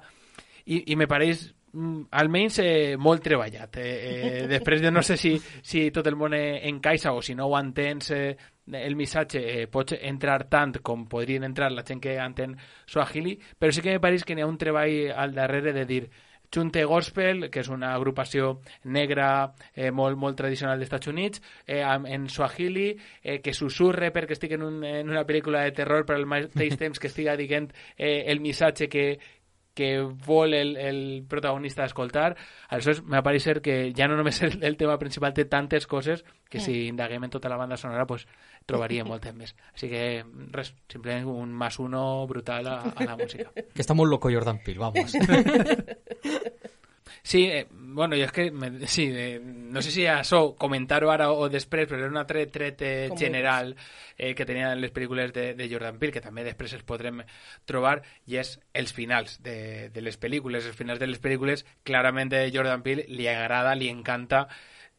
I, 0.65 0.85
i 0.95 0.97
me 0.97 1.11
pareix 1.11 1.49
almenys 2.11 2.59
eh, 2.63 2.97
molt 2.99 3.23
treballat. 3.25 3.79
Eh, 3.79 3.95
eh, 4.11 4.47
després 4.55 4.83
de 4.83 4.91
no 4.91 5.03
sé 5.03 5.17
si, 5.21 5.35
si 5.63 5.89
tot 5.95 6.07
el 6.07 6.19
món 6.19 6.35
encaixa 6.35 7.13
o 7.13 7.23
si 7.23 7.35
no 7.35 7.49
ho 7.49 7.57
entens 7.59 8.11
eh, 8.15 8.37
el 8.73 8.97
missatge 8.97 9.41
eh, 9.41 9.67
pots 9.69 9.97
entrar 10.01 10.45
tant 10.49 10.79
com 10.83 11.09
podrien 11.11 11.45
entrar 11.45 11.73
la 11.73 11.85
gent 11.85 12.01
que 12.01 12.17
entén 12.17 12.57
Swahili, 12.87 13.39
però 13.59 13.73
sí 13.73 13.83
que 13.83 13.97
me 13.97 14.01
pareix 14.03 14.25
que 14.25 14.37
n'hi 14.37 14.45
ha 14.45 14.51
un 14.51 14.61
treball 14.61 15.11
al 15.13 15.35
darrere 15.35 15.75
de 15.77 15.85
dir 15.85 16.05
Chunte 16.55 16.85
Gospel, 16.85 17.49
que 17.51 17.65
és 17.65 17.69
una 17.73 17.91
agrupació 17.97 18.61
negra 18.95 19.27
eh, 19.75 19.91
molt, 19.91 20.15
molt 20.21 20.37
tradicional 20.39 20.79
dels 20.79 20.87
Estats 20.87 21.11
Units, 21.11 21.43
eh, 21.67 21.81
en 21.83 22.29
Swahili, 22.31 22.93
eh, 23.23 23.41
que 23.43 23.55
susurre 23.57 24.13
perquè 24.15 24.37
estic 24.37 24.55
en, 24.55 24.63
un, 24.63 24.77
en 24.87 25.11
una 25.11 25.25
pel·lícula 25.27 25.65
de 25.67 25.73
terror, 25.75 26.07
però 26.07 26.21
al 26.21 26.29
mateix 26.31 26.79
temps 26.85 27.03
que 27.03 27.11
estiga 27.11 27.35
dient 27.41 27.73
eh, 27.97 28.23
el 28.31 28.39
missatge 28.45 28.87
que, 28.93 29.07
que 29.75 30.01
vol 30.01 30.55
el, 30.55 30.77
el 30.77 31.25
protagonista 31.29 31.85
escoltar. 31.85 32.37
Aleshores, 32.69 33.03
m'ha 33.03 33.23
parecer 33.27 33.61
que 33.61 33.93
ja 33.97 34.09
no 34.09 34.17
només 34.17 34.41
el, 34.47 34.61
el 34.63 34.79
tema 34.81 34.97
principal 35.03 35.35
té 35.35 35.45
tantes 35.51 35.89
coses 35.91 36.25
que 36.49 36.63
si 36.63 36.87
indaguem 36.87 37.27
en 37.27 37.35
tota 37.35 37.51
la 37.51 37.59
banda 37.59 37.77
sonora 37.77 38.07
pues, 38.07 38.29
trobaríem 38.71 39.09
moltes 39.11 39.35
més. 39.35 39.55
Així 39.75 39.91
que, 39.91 40.23
res, 40.55 40.73
simplement 40.89 41.27
un 41.35 41.53
más 41.53 41.81
uno 41.83 42.27
brutal 42.31 42.71
a, 42.71 42.79
a 42.95 43.09
la 43.11 43.19
música. 43.19 43.51
Que 43.75 43.83
està 43.83 43.99
molt 43.99 44.11
loco 44.11 44.33
Jordan 44.33 44.63
Peele, 44.65 44.81
vamos. 44.81 45.19
Sí, 47.23 47.45
eh, 47.45 47.67
bueno, 47.71 48.17
jo 48.17 48.25
és 48.25 48.33
que, 48.33 48.51
me, 48.51 48.87
sí, 48.87 49.07
eh, 49.13 49.41
no 49.43 49.83
sé 49.85 49.93
si 49.93 50.07
això 50.09 50.41
comentar-ho 50.61 51.11
ara 51.13 51.31
o 51.33 51.49
després, 51.53 51.89
però 51.89 52.01
era 52.01 52.11
un 52.13 52.21
altre 52.21 52.47
tret 52.53 52.83
eh, 52.85 52.93
Com 53.13 53.21
general 53.21 53.75
eh, 54.17 54.35
que 54.35 54.47
tenien 54.49 54.81
les 54.81 54.93
pel·lícules 54.93 55.33
de, 55.37 55.47
de 55.57 55.69
Jordan 55.71 55.99
Peele, 56.01 56.15
que 56.17 56.25
també 56.25 56.45
després 56.47 56.77
els 56.77 56.87
podrem 56.89 57.23
trobar, 57.69 57.99
i 58.27 58.39
és 58.41 58.57
els 58.73 58.93
finals 58.97 59.39
de, 59.45 59.91
de 59.95 60.05
les 60.05 60.21
pel·lícules. 60.21 60.69
Els 60.69 60.77
finals 60.77 61.01
de 61.01 61.09
les 61.11 61.21
pel·lícules, 61.21 61.65
clarament 61.85 62.33
a 62.35 62.47
Jordan 62.53 62.85
Peele 62.85 63.09
li 63.09 63.29
agrada, 63.29 63.77
li 63.79 63.93
encanta 63.93 64.47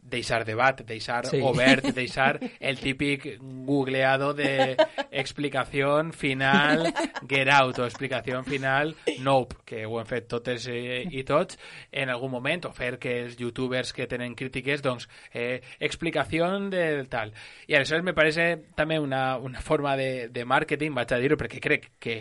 deixar 0.06 0.44
debat, 0.46 0.82
deixar 0.86 1.26
Sí. 1.26 1.40
obert, 1.42 1.86
deixar 1.98 2.40
el 2.60 2.78
típic 2.80 3.26
googleado 3.42 4.34
de 4.38 4.76
explicació 5.12 5.98
final 6.14 6.86
get 7.28 7.50
out 7.50 7.80
o 7.80 7.86
explicació 7.88 8.44
final 8.46 8.94
nope, 9.24 9.56
que 9.66 9.86
ho 9.86 9.98
hem 10.00 10.06
fet 10.10 10.28
totes 10.30 10.68
eh, 10.72 11.04
i 11.10 11.24
tots 11.28 11.58
en 11.92 12.12
algun 12.14 12.32
moment, 12.32 12.68
o 12.70 12.74
fer 12.76 12.98
que 13.02 13.16
els 13.24 13.38
youtubers 13.42 13.92
que 13.96 14.06
tenen 14.08 14.36
crítiques, 14.38 14.82
doncs, 14.86 15.08
eh, 15.34 15.62
explicació 15.80 16.46
del 16.70 17.08
tal. 17.10 17.34
I 17.68 17.76
aleshores 17.76 18.04
me 18.06 18.14
parece 18.14 18.46
també 18.76 19.00
una, 19.00 19.38
una 19.38 19.62
forma 19.62 19.96
de, 19.98 20.28
de 20.30 20.46
màrqueting, 20.46 20.94
vaig 20.96 21.12
a 21.16 21.20
dir-ho 21.22 21.38
perquè 21.40 21.60
crec 21.64 21.90
que 22.00 22.16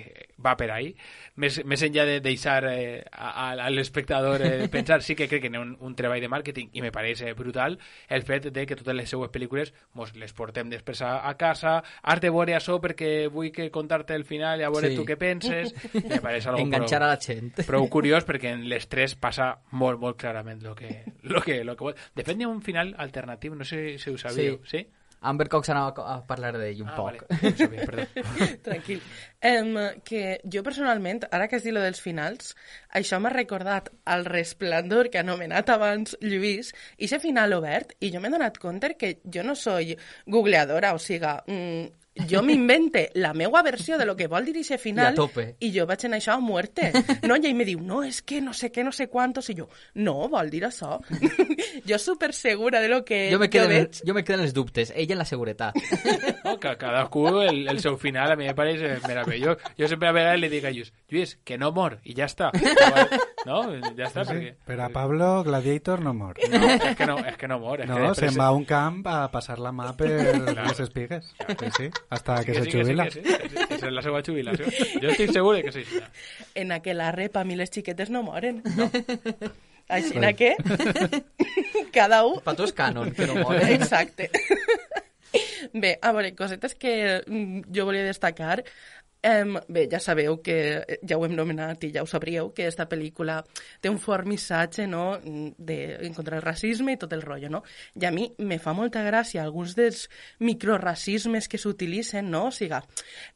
va 0.44 0.56
per 0.56 0.70
ahí, 0.72 0.94
més, 1.40 1.60
més 1.64 1.82
enllà 1.86 2.04
de 2.08 2.18
deixar 2.24 2.64
eh, 2.70 3.04
a, 3.12 3.50
a 3.52 3.70
l'espectador 3.70 4.42
eh, 4.44 4.68
pensar, 4.72 5.02
sí 5.02 5.14
que 5.18 5.28
crec 5.28 5.42
que 5.44 5.50
n'hi 5.52 5.58
ha 5.60 5.64
un, 5.64 5.74
un 5.84 5.94
treball 5.98 6.22
de 6.22 6.30
màrqueting 6.32 6.70
i 6.74 6.82
me 6.84 6.92
pareix 6.94 7.22
eh, 7.26 7.34
brutal 7.74 8.14
el 8.14 8.22
fet 8.22 8.46
de 8.52 8.66
que 8.66 8.76
totes 8.76 8.94
les 8.94 9.08
seues 9.10 9.30
pel·lícules 9.30 9.72
mos 9.94 10.14
les 10.16 10.32
portem 10.32 10.68
després 10.70 11.00
a, 11.02 11.28
a 11.28 11.34
casa, 11.36 11.82
has 12.02 12.20
de 12.20 12.30
veure 12.30 12.54
això 12.56 12.78
perquè 12.80 13.28
vull 13.32 13.50
que 13.52 13.70
contar-te 13.70 14.14
el 14.14 14.24
final 14.24 14.60
i 14.60 14.64
a 14.64 14.70
veure 14.70 14.90
Sí. 14.90 14.96
tu 14.96 15.04
què 15.04 15.16
penses, 15.18 15.74
me 15.94 16.20
pareix 16.20 16.46
algo 16.46 16.60
Enganxar 16.60 17.00
prou, 17.00 17.08
a 17.08 17.14
la 17.14 17.20
gent. 17.20 17.52
prou 17.66 17.88
curiós 17.88 18.24
perquè 18.24 18.52
en 18.52 18.68
les 18.68 18.86
tres 18.88 19.14
passa 19.14 19.58
molt, 19.72 19.98
molt 20.00 20.16
clarament 20.20 20.62
lo 20.62 20.74
que, 20.74 21.04
lo 21.22 21.40
que, 21.42 21.64
lo 21.64 21.76
que 21.76 21.84
vol. 21.84 21.94
De 22.14 22.22
fet, 22.24 22.38
hi 22.38 22.44
ha 22.44 22.48
un 22.48 22.62
final 22.62 22.94
alternatiu, 22.98 23.54
no 23.54 23.64
sé 23.64 23.98
si 23.98 24.10
ho 24.10 24.18
sabíeu, 24.18 24.60
sí? 24.64 24.78
sí? 24.78 24.86
Amber 25.24 25.48
Cox 25.48 25.70
anava 25.72 26.04
a 26.12 26.18
parlar 26.28 26.52
d'ell 26.60 26.82
un 26.84 26.90
Ah, 26.92 26.96
poc. 26.98 27.24
vale, 27.24 27.40
no 27.42 27.48
ho 27.48 27.56
sabia, 27.56 27.86
perdó. 27.88 28.04
Tranquil. 28.68 29.00
Em, 29.40 29.72
que 30.04 30.22
jo 30.52 30.62
personalment, 30.66 31.24
ara 31.32 31.48
que 31.48 31.56
has 31.58 31.64
dit 31.64 31.72
lo 31.74 31.80
dels 31.84 32.00
finals, 32.04 32.52
això 32.92 33.18
m'ha 33.20 33.32
recordat 33.32 33.88
al 34.04 34.24
resplendor 34.28 35.08
que 35.10 35.18
ha 35.20 35.24
anomenat 35.26 35.72
abans 35.74 36.16
Lluís, 36.20 36.74
i 36.98 37.08
ese 37.08 37.20
final 37.24 37.56
obert, 37.56 37.96
i 38.04 38.12
jo 38.14 38.20
m'he 38.20 38.32
donat 38.32 38.60
compte 38.62 38.94
que 39.00 39.16
jo 39.24 39.42
no 39.46 39.56
soy 39.56 39.96
googleadora, 40.26 40.92
o 40.94 40.98
siga, 41.02 41.38
mm, 41.46 42.03
jo 42.30 42.42
m'invente 42.46 43.08
la 43.14 43.32
meua 43.34 43.62
versió 43.62 43.98
de 43.98 44.04
lo 44.06 44.14
que 44.14 44.28
vol 44.30 44.44
dir 44.46 44.56
ese 44.58 44.78
final 44.78 45.12
I 45.12 45.14
a 45.14 45.14
tope. 45.18 45.44
i 45.60 45.72
jo 45.74 45.86
vaig 45.86 46.04
en 46.06 46.12
això 46.14 46.36
a 46.36 46.40
muerte. 46.40 46.92
No? 47.26 47.34
I 47.36 47.46
ell 47.48 47.56
me 47.58 47.64
diu, 47.66 47.80
no, 47.82 48.02
és 48.06 48.20
que 48.22 48.40
no 48.40 48.52
sé 48.54 48.70
què, 48.70 48.84
no 48.86 48.92
sé 48.92 49.08
quantos, 49.10 49.48
i 49.50 49.56
jo, 49.58 49.66
no, 49.94 50.28
vol 50.30 50.50
dir 50.50 50.62
això. 50.68 51.00
jo 51.88 51.98
super 51.98 52.32
segura 52.32 52.80
de 52.80 52.88
lo 52.88 53.04
que 53.04 53.28
Jo 53.32 53.38
me, 53.38 53.50
quedo 53.50 53.64
en, 53.64 53.70
veig. 53.84 54.00
jo 54.06 54.14
me 54.14 54.22
quedo 54.24 54.38
en 54.38 54.44
els 54.44 54.54
dubtes, 54.54 54.92
ella 54.94 55.14
en 55.14 55.18
la 55.18 55.24
seguretat. 55.26 55.74
No, 56.44 56.58
que 56.60 56.76
cadascú 56.78 57.26
el, 57.42 57.66
el 57.68 57.80
seu 57.80 57.96
final 57.98 58.30
a 58.32 58.36
mi 58.36 58.46
me 58.46 58.54
pareix 58.54 58.80
meravellós. 59.08 59.58
Jo 59.78 59.88
sempre 59.88 60.08
a 60.08 60.12
vegades 60.12 60.40
li 60.40 60.48
dic 60.52 60.64
a 60.64 60.70
Lluís, 60.70 60.92
Lluís, 61.10 61.36
que 61.44 61.58
no 61.58 61.72
mor, 61.72 61.98
i 62.04 62.14
ja 62.14 62.30
està. 62.30 62.52
No? 63.44 63.58
Ja 63.98 64.06
està, 64.08 64.22
perquè... 64.24 64.54
Per 64.64 64.76
a 64.80 64.86
Pablo, 64.88 65.42
Gladiator 65.44 66.00
no 66.00 66.14
mor. 66.16 66.38
No, 66.48 66.60
és 66.72 66.94
que 66.96 67.06
no, 67.06 67.18
és 67.28 67.36
que 67.36 67.48
no 67.50 67.58
mor. 67.60 67.82
És 67.84 67.88
No, 67.90 67.96
que 67.98 68.06
després- 68.08 68.32
se'n 68.32 68.40
va 68.40 68.46
a 68.48 68.54
un 68.56 68.64
camp 68.64 69.02
a 69.10 69.16
passar 69.32 69.58
la 69.60 69.72
mà 69.72 69.90
per 69.98 70.08
les 70.48 70.80
espigues. 70.80 71.28
Sí, 71.48 71.68
sí, 71.76 71.90
hasta 72.08 72.38
Sí 72.42 72.46
que, 72.46 72.54
se 72.54 72.64
sí, 72.64 72.72
jubila. 72.78 73.10
sí, 73.10 73.20
que 73.20 73.30
sí, 73.32 73.38
que 73.38 73.48
sí, 73.58 73.66
que 73.68 73.74
és 73.74 73.92
la 73.92 74.02
seva 74.06 74.22
jubilació. 74.24 74.66
Jo 75.02 75.12
estic 75.12 75.32
segur 75.36 75.54
de 75.58 75.62
que 75.68 75.72
sí. 75.76 75.84
En 76.54 76.72
aquella 76.72 77.10
rep 77.12 77.36
a 77.36 77.44
mi 77.44 77.56
les 77.60 77.70
xiquetes 77.70 78.08
no 78.10 78.22
moren. 78.22 78.62
No. 78.76 78.90
Així 79.92 80.16
na 80.16 80.32
que 80.32 80.54
cada 81.92 82.22
un... 82.24 82.38
Pa 82.44 82.54
tu 82.56 82.64
és 82.64 82.72
canon, 82.72 83.10
que 83.12 83.26
no 83.28 83.36
mor. 83.42 83.58
Exacte. 83.68 84.30
Bé, 85.74 85.96
a 86.00 86.12
veure, 86.14 86.30
cosetes 86.38 86.74
que 86.78 87.22
mm, 87.26 87.66
jo 87.74 87.84
volia 87.88 88.04
destacar. 88.06 88.62
Um, 89.24 89.54
bé, 89.72 89.86
ja 89.88 89.96
sabeu 90.04 90.42
que, 90.44 90.84
eh, 90.84 90.98
ja 91.08 91.16
ho 91.16 91.22
hem 91.24 91.32
nomenat 91.32 91.86
i 91.86 91.88
ja 91.94 92.02
ho 92.04 92.06
sabríeu, 92.06 92.50
que 92.52 92.66
esta 92.68 92.84
pel·lícula 92.84 93.38
té 93.80 93.88
un 93.88 93.96
fort 93.96 94.28
missatge 94.28 94.84
no, 94.84 95.16
de, 95.24 95.78
en 96.04 96.12
contra 96.12 96.36
el 96.36 96.42
racisme 96.44 96.92
i 96.92 96.98
tot 97.00 97.14
el 97.16 97.22
rotllo, 97.24 97.48
no? 97.48 97.62
I 97.96 98.04
a 98.04 98.10
mi 98.12 98.26
me 98.44 98.58
fa 98.60 98.74
molta 98.76 99.00
gràcia 99.06 99.40
alguns 99.40 99.72
dels 99.78 100.02
microracismes 100.44 101.48
que 101.48 101.56
s'utilitzen, 101.56 102.28
no? 102.28 102.50
O 102.50 102.52
siga, 102.52 102.82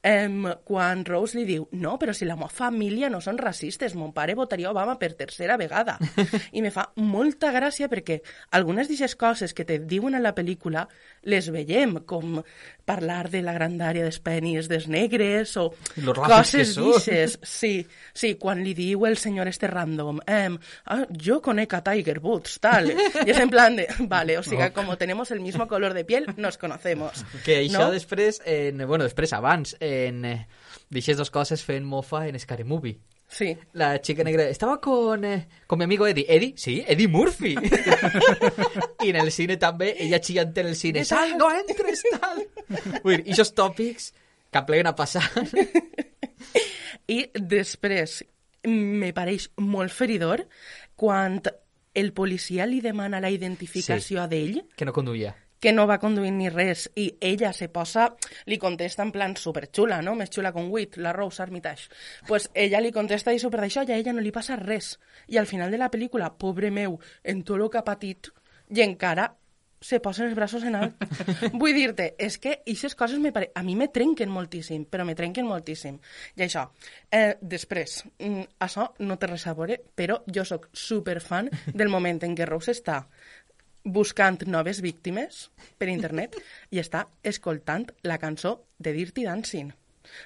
um, 0.04 0.50
quan 0.68 1.06
Rose 1.08 1.38
li 1.38 1.46
diu, 1.48 1.64
no, 1.72 1.96
però 1.96 2.12
si 2.12 2.28
la 2.28 2.36
meva 2.36 2.50
família 2.52 3.08
no 3.08 3.22
són 3.24 3.40
racistes, 3.40 3.96
mon 3.96 4.12
pare 4.12 4.36
votaria 4.36 4.68
Obama 4.68 4.98
per 5.00 5.14
tercera 5.16 5.56
vegada. 5.56 5.96
I 6.52 6.60
me 6.60 6.74
fa 6.74 6.90
molta 7.00 7.48
gràcia 7.54 7.88
perquè 7.88 8.20
algunes 8.60 8.92
d'aquestes 8.92 9.16
coses 9.16 9.56
que 9.56 9.64
te 9.64 9.80
diuen 9.80 10.20
a 10.20 10.20
la 10.20 10.36
pel·lícula 10.36 10.84
les 11.24 11.48
veiem, 11.48 12.02
com 12.04 12.42
parlar 12.84 13.30
de 13.32 13.40
la 13.40 13.56
grandària 13.56 14.04
dels 14.04 14.20
penis 14.20 14.68
dels 14.68 14.84
negres 14.92 15.56
o 15.56 15.70
coses 16.14 16.74
d'ixes. 16.76 17.38
Sí, 17.42 17.72
sí, 18.12 18.34
quan 18.40 18.62
li 18.64 18.74
diu 18.76 19.06
el 19.08 19.18
senyor 19.20 19.50
este 19.50 19.70
random, 19.70 20.20
eh, 20.26 20.48
ah, 20.86 21.04
jo 21.10 21.40
conec 21.44 21.74
a 21.74 21.82
Tiger 21.84 22.18
Woods, 22.20 22.58
tal. 22.64 22.92
I 23.26 23.28
és 23.30 23.42
en 23.42 23.50
plan 23.50 23.76
de, 23.78 23.88
vale, 24.10 24.38
o 24.38 24.42
sigui, 24.46 24.70
como 24.76 24.96
tenemos 24.98 25.30
el 25.30 25.40
mismo 25.40 25.68
color 25.68 25.94
de 25.94 26.04
piel, 26.04 26.26
nos 26.36 26.58
conocemos. 26.58 27.24
Que 27.44 27.62
això 27.64 27.86
no? 27.86 27.92
després, 27.94 28.42
en, 28.46 28.86
bueno, 28.86 29.04
després, 29.04 29.34
abans, 29.36 29.76
en 29.80 30.24
eh, 30.24 30.40
d'aixes 30.90 31.18
dues 31.18 31.30
coses 31.30 31.64
fent 31.64 31.86
mofa 31.86 32.26
en 32.28 32.38
Scary 32.38 32.64
Movie. 32.64 32.98
Sí. 33.28 33.56
La 33.74 34.00
chica 34.00 34.24
negra 34.24 34.48
estaba 34.48 34.80
con, 34.80 35.22
eh, 35.24 35.48
con 35.66 35.78
mi 35.78 35.84
amigo 35.84 36.06
Eddie. 36.06 36.24
¿Eddie? 36.28 36.54
Sí, 36.56 36.82
Eddie 36.86 37.08
Murphy. 37.08 37.56
y 39.00 39.10
en 39.10 39.16
el 39.16 39.30
cine 39.30 39.58
també, 39.58 39.94
ella 39.98 40.20
chillant 40.20 40.56
en 40.56 40.66
el 40.66 40.76
cine. 40.76 41.04
Sal, 41.04 41.36
no 41.36 41.50
entres, 41.52 42.02
tal. 42.16 42.40
Dir, 43.04 43.20
ixos 43.28 43.52
tòpics 43.54 44.12
que 44.50 44.58
apleguen 44.58 44.88
a 44.88 44.96
passar. 44.96 45.24
I 47.08 47.22
després, 47.34 48.20
me 48.68 49.12
pareix 49.16 49.48
molt 49.56 49.92
feridor 49.94 50.44
quan 50.98 51.40
el 51.98 52.12
policia 52.12 52.66
li 52.66 52.80
demana 52.84 53.20
la 53.20 53.30
identificació 53.32 54.24
sí. 54.24 54.30
d'ell, 54.30 54.58
que 54.76 54.86
no 54.86 54.92
conduïa. 54.92 55.34
que 55.58 55.72
no 55.72 55.88
va 55.90 55.98
conduint 55.98 56.36
ni 56.38 56.50
res, 56.52 56.84
i 56.94 57.08
ella 57.20 57.50
se 57.52 57.66
posa, 57.68 58.12
li 58.46 58.58
contesta 58.62 59.02
en 59.02 59.10
plan 59.10 59.34
superxula, 59.36 59.98
no? 60.06 60.14
Més 60.14 60.30
xula 60.30 60.52
con 60.54 60.68
Wit, 60.70 61.00
la 61.02 61.12
Rose 61.16 61.42
Armitage. 61.42 61.88
Pues 62.28 62.46
ella 62.54 62.78
li 62.80 62.92
contesta 62.94 63.34
i 63.34 63.40
super 63.42 63.64
d'això 63.64 63.82
i 63.82 63.92
a 63.92 63.98
ella 63.98 64.14
no 64.14 64.22
li 64.22 64.30
passa 64.30 64.58
res. 64.60 64.94
I 65.26 65.40
al 65.40 65.50
final 65.50 65.74
de 65.74 65.80
la 65.82 65.90
pel·lícula, 65.90 66.30
pobre 66.38 66.70
meu, 66.70 67.00
en 67.24 67.42
tot 67.42 67.58
el 67.58 67.66
que 67.72 67.80
ha 67.80 67.88
patit, 67.88 68.30
i 68.70 68.84
encara 68.84 69.32
se 69.80 70.00
posen 70.00 70.28
els 70.28 70.36
braços 70.36 70.64
en 70.66 70.76
alt. 70.78 71.04
Vull 71.60 71.76
dir-te, 71.76 72.12
és 72.18 72.38
que 72.42 72.58
aquestes 72.58 72.96
coses 72.98 73.20
me 73.22 73.32
pare... 73.32 73.50
a 73.54 73.62
mi 73.62 73.76
me 73.78 73.88
trenquen 73.94 74.30
moltíssim, 74.32 74.86
però 74.90 75.06
me 75.06 75.16
trenquen 75.18 75.46
moltíssim. 75.46 75.98
I 76.36 76.46
això, 76.46 76.66
eh, 77.10 77.36
després, 77.40 78.02
mm, 78.18 78.60
això 78.66 78.88
no 79.00 79.18
té 79.18 79.30
res 79.30 79.46
a 79.46 79.54
veure, 79.58 79.80
però 79.94 80.22
jo 80.26 80.44
sóc 80.44 80.68
superfan 80.72 81.50
del 81.74 81.92
moment 81.92 82.22
en 82.26 82.36
què 82.36 82.48
Rose 82.48 82.74
està 82.74 83.04
buscant 83.88 84.42
noves 84.46 84.82
víctimes 84.84 85.48
per 85.78 85.88
internet 85.88 86.36
i 86.74 86.80
està 86.82 87.06
escoltant 87.22 87.86
la 88.02 88.18
cançó 88.18 88.58
de 88.78 88.92
Dirty 88.92 89.24
Dancing. 89.24 89.72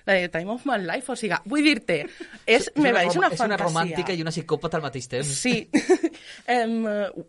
La 0.09 0.16
de 0.18 0.28
Time 0.33 0.55
of 0.55 0.66
My 0.68 0.78
Life, 0.83 1.12
o 1.12 1.16
sigui, 1.18 1.39
vull 1.49 1.64
dir-te, 1.66 1.99
és, 2.47 2.68
me 2.76 2.91
pareix 2.91 3.18
una 3.18 3.30
és 3.30 3.39
fantasia. 3.39 3.49
una 3.49 3.59
romàntica 3.61 4.16
i 4.16 4.22
una 4.24 4.35
psicòpata 4.35 4.78
al 4.80 4.87
mateix 4.87 5.09
temps. 5.12 5.33
Sí. 5.43 5.68
em, 6.59 6.78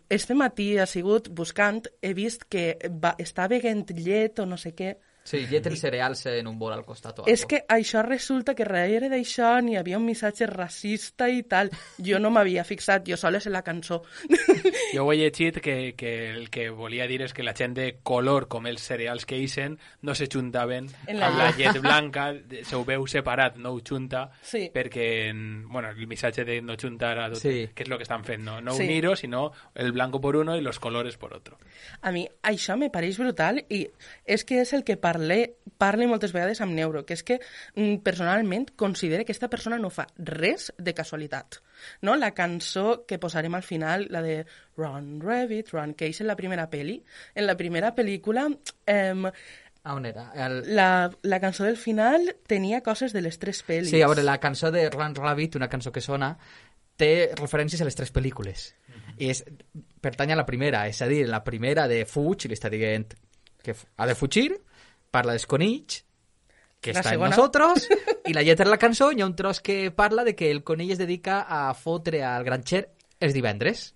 este 0.09 0.37
matí 0.37 0.73
ha 0.77 0.87
sigut 0.89 1.29
buscant, 1.29 1.83
he 2.01 2.13
vist 2.17 2.47
que 2.49 2.73
va, 2.89 3.15
està 3.21 3.47
beguent 3.51 3.85
llet 3.97 4.39
o 4.41 4.47
no 4.49 4.59
sé 4.61 4.73
què. 4.77 4.95
Sí, 5.23 5.45
llet 5.47 5.65
en 5.67 5.77
cereals 5.77 6.25
en 6.25 6.47
un 6.47 6.57
bol 6.59 6.73
al 6.73 6.83
costat 6.83 7.19
o 7.19 7.23
És 7.27 7.41
algo. 7.41 7.47
que 7.49 7.65
això 7.69 8.01
resulta 8.03 8.53
que 8.55 8.65
darrere 8.65 9.07
d'això 9.09 9.61
n'hi 9.63 9.77
havia 9.77 9.97
un 9.97 10.05
missatge 10.05 10.45
racista 10.47 11.29
i 11.29 11.43
tal. 11.43 11.69
Jo 11.97 12.19
no 12.19 12.29
m'havia 12.29 12.63
fixat, 12.65 13.07
jo 13.07 13.15
sola 13.15 13.39
sé 13.39 13.49
la 13.49 13.61
cançó. 13.63 14.01
Jo 14.93 15.05
ho 15.05 15.13
he 15.13 15.17
llegit 15.17 15.59
que, 15.61 15.93
que 15.95 16.29
el 16.31 16.49
que 16.49 16.69
volia 16.69 17.07
dir 17.07 17.21
és 17.23 17.33
que 17.33 17.43
la 17.43 17.53
gent 17.55 17.73
de 17.77 17.99
color, 18.03 18.47
com 18.51 18.67
els 18.67 18.81
cereals 18.83 19.25
que 19.25 19.37
isen, 19.39 19.77
no 20.01 20.13
se 20.13 20.27
juntaven 20.31 20.89
En 21.07 21.19
la 21.19 21.27
amb 21.27 21.37
la 21.39 21.47
llet 21.55 21.79
blanca, 21.87 22.27
se 22.63 22.75
ho 22.75 22.83
veu 22.85 23.07
separat, 23.07 23.55
no 23.57 23.71
ho 23.73 23.81
junta, 23.81 24.29
Sí. 24.43 24.69
perquè, 24.73 25.29
en- 25.29 25.67
bueno, 25.69 25.89
el 25.89 26.07
missatge 26.07 26.43
de 26.45 26.61
no 26.61 26.75
juntar 26.79 27.17
a 27.19 27.29
tot, 27.29 27.39
Sí. 27.41 27.69
que 27.73 27.83
és 27.83 27.89
el 27.89 27.97
que 27.97 28.03
estan 28.03 28.23
fent, 28.23 28.43
no, 28.43 28.59
no 28.61 28.73
Sí. 28.73 28.83
unir-ho, 28.83 29.15
sinó 29.15 29.51
el 29.75 29.91
blanco 29.91 30.19
por 30.21 30.35
uno 30.35 30.55
y 30.57 30.61
los 30.61 30.79
colores 30.79 31.17
por 31.17 31.33
otro. 31.33 31.57
A 32.01 32.11
mi 32.11 32.27
això 32.43 32.77
me 32.77 32.89
pareix 32.89 33.17
brutal 33.17 33.63
i 33.69 33.87
és 34.25 34.43
que 34.43 34.61
és 34.61 34.73
el 34.73 34.83
que 34.83 34.97
parle, 35.13 35.55
parle 35.77 36.07
moltes 36.09 36.33
vegades 36.33 36.61
amb 36.63 36.73
Neuro, 36.73 37.03
que 37.05 37.13
és 37.17 37.23
que 37.23 37.39
mm, 37.75 38.01
personalment 38.05 38.69
considere 38.79 39.23
que 39.23 39.33
aquesta 39.33 39.51
persona 39.51 39.79
no 39.81 39.91
fa 39.93 40.07
res 40.17 40.71
de 40.77 40.93
casualitat. 40.97 41.61
No? 42.01 42.15
La 42.17 42.33
cançó 42.33 43.03
que 43.07 43.19
posarem 43.19 43.53
al 43.55 43.63
final, 43.63 44.07
la 44.09 44.23
de 44.25 44.43
Run, 44.77 45.19
Rabbit, 45.21 45.73
Run, 45.73 45.93
que 45.93 46.09
és 46.09 46.21
en 46.21 46.31
la 46.31 46.37
primera 46.39 46.69
peli, 46.71 46.97
en 47.35 47.47
la 47.47 47.57
primera 47.59 47.93
pel·lícula 47.95 48.47
eh, 48.87 49.31
A 49.83 49.95
on 49.97 50.05
era? 50.07 50.29
El... 50.39 50.61
la, 50.75 51.11
la 51.27 51.39
cançó 51.43 51.65
del 51.67 51.75
final 51.75 52.29
tenia 52.47 52.79
coses 52.81 53.11
de 53.11 53.21
les 53.21 53.35
tres 53.39 53.59
pel·lis. 53.67 53.91
Sí, 53.91 53.99
a 54.01 54.07
veure, 54.07 54.23
la 54.23 54.39
cançó 54.39 54.71
de 54.71 54.87
Run 54.89 55.15
Rabbit, 55.17 55.57
una 55.59 55.67
cançó 55.67 55.91
que 55.91 56.01
sona, 56.01 56.31
té 56.95 57.33
referències 57.35 57.81
a 57.83 57.87
les 57.89 57.97
tres 57.99 58.13
pel·lícules. 58.15 58.69
I 59.19 59.33
és, 59.33 59.43
pertany 60.01 60.31
a 60.31 60.39
la 60.39 60.47
primera, 60.47 60.85
és 60.87 61.01
a 61.03 61.09
dir, 61.11 61.25
la 61.27 61.43
primera 61.43 61.89
de 61.91 62.05
Fuig, 62.07 62.47
li 62.47 62.55
està 62.55 62.71
dient 62.71 63.11
que 63.63 63.75
ha 63.75 64.07
de 64.07 64.15
fugir, 64.15 64.53
parla 65.13 65.35
dels 65.37 65.45
conills, 65.47 66.01
que 66.83 66.91
La 66.91 66.99
està 66.99 67.13
en 67.15 67.21
nosotros, 67.23 67.85
i 68.29 68.33
la 68.35 68.41
lletra 68.43 68.65
de 68.65 68.73
la 68.73 68.79
cançó 68.81 69.11
hi 69.13 69.21
ha 69.21 69.27
un 69.29 69.35
tros 69.39 69.61
que 69.63 69.91
parla 69.95 70.25
de 70.27 70.33
que 70.35 70.49
el 70.51 70.63
conill 70.67 70.91
es 70.91 70.99
dedica 70.99 71.43
a 71.47 71.69
fotre 71.77 72.23
al 72.27 72.43
granxer 72.43 72.89
els 73.21 73.33
divendres. 73.37 73.93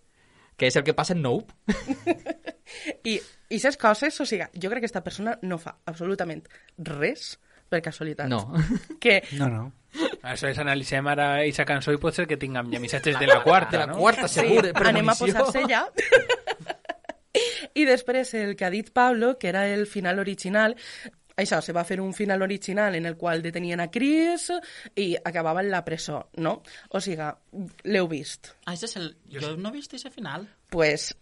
que 0.58 0.66
és 0.72 0.76
el 0.76 0.82
que 0.84 0.96
passa 0.98 1.14
en 1.14 1.20
Nope. 1.22 1.54
I 3.06 3.20
aquestes 3.20 3.78
coses, 3.78 4.16
o 4.22 4.26
sigui, 4.26 4.48
jo 4.58 4.72
crec 4.72 4.82
que 4.82 4.88
aquesta 4.88 5.04
persona 5.06 5.36
no 5.46 5.60
fa 5.62 5.76
absolutament 5.86 6.42
res 6.80 7.36
per 7.70 7.82
casualitat. 7.86 8.26
No. 8.32 8.40
Que 9.04 9.20
No, 9.38 9.50
no. 9.52 9.66
Això 10.28 10.50
és, 10.50 10.58
analitzem 10.60 11.06
ara 11.08 11.28
aquesta 11.44 11.66
cançó 11.68 11.94
i 11.94 12.00
pot 12.02 12.14
ser 12.16 12.26
que 12.28 12.38
tinguem 12.42 12.72
ja 12.74 12.80
missatges 12.82 13.20
de 13.20 13.28
la 13.30 13.40
quarta, 13.44 13.72
De 13.76 13.84
la 13.84 13.88
no? 13.92 14.00
quarta, 14.02 14.28
segur, 14.28 14.66
sí, 14.66 14.74
anem 14.90 15.10
a 15.10 15.16
posar-se 15.20 15.64
ja. 15.70 15.84
I 17.74 17.86
després 17.88 18.34
el 18.40 18.56
que 18.56 18.68
ha 18.68 18.74
dit 18.74 18.92
Pablo, 18.94 19.38
que 19.38 19.50
era 19.50 19.68
el 19.70 19.88
final 19.88 20.20
original, 20.20 20.76
això, 21.38 21.62
se 21.62 21.74
va 21.76 21.86
fer 21.86 22.00
un 22.02 22.14
final 22.18 22.42
original 22.42 22.96
en 22.98 23.06
el 23.06 23.18
qual 23.18 23.44
detenien 23.46 23.84
a 23.84 23.90
Chris 23.94 24.50
i 24.96 25.12
acabava 25.18 25.62
en 25.62 25.70
la 25.72 25.84
presó, 25.86 26.24
no? 26.42 26.62
O 26.90 27.02
sigui, 27.04 27.28
l'heu 27.86 28.08
vist. 28.10 28.56
Ah, 28.66 28.74
ese 28.74 28.90
és 28.90 28.98
el... 28.98 29.12
Jo 29.30 29.54
no 29.58 29.70
he 29.70 29.78
vist 29.78 29.94
ese 29.94 30.10
final. 30.14 30.48
Pues, 30.74 31.14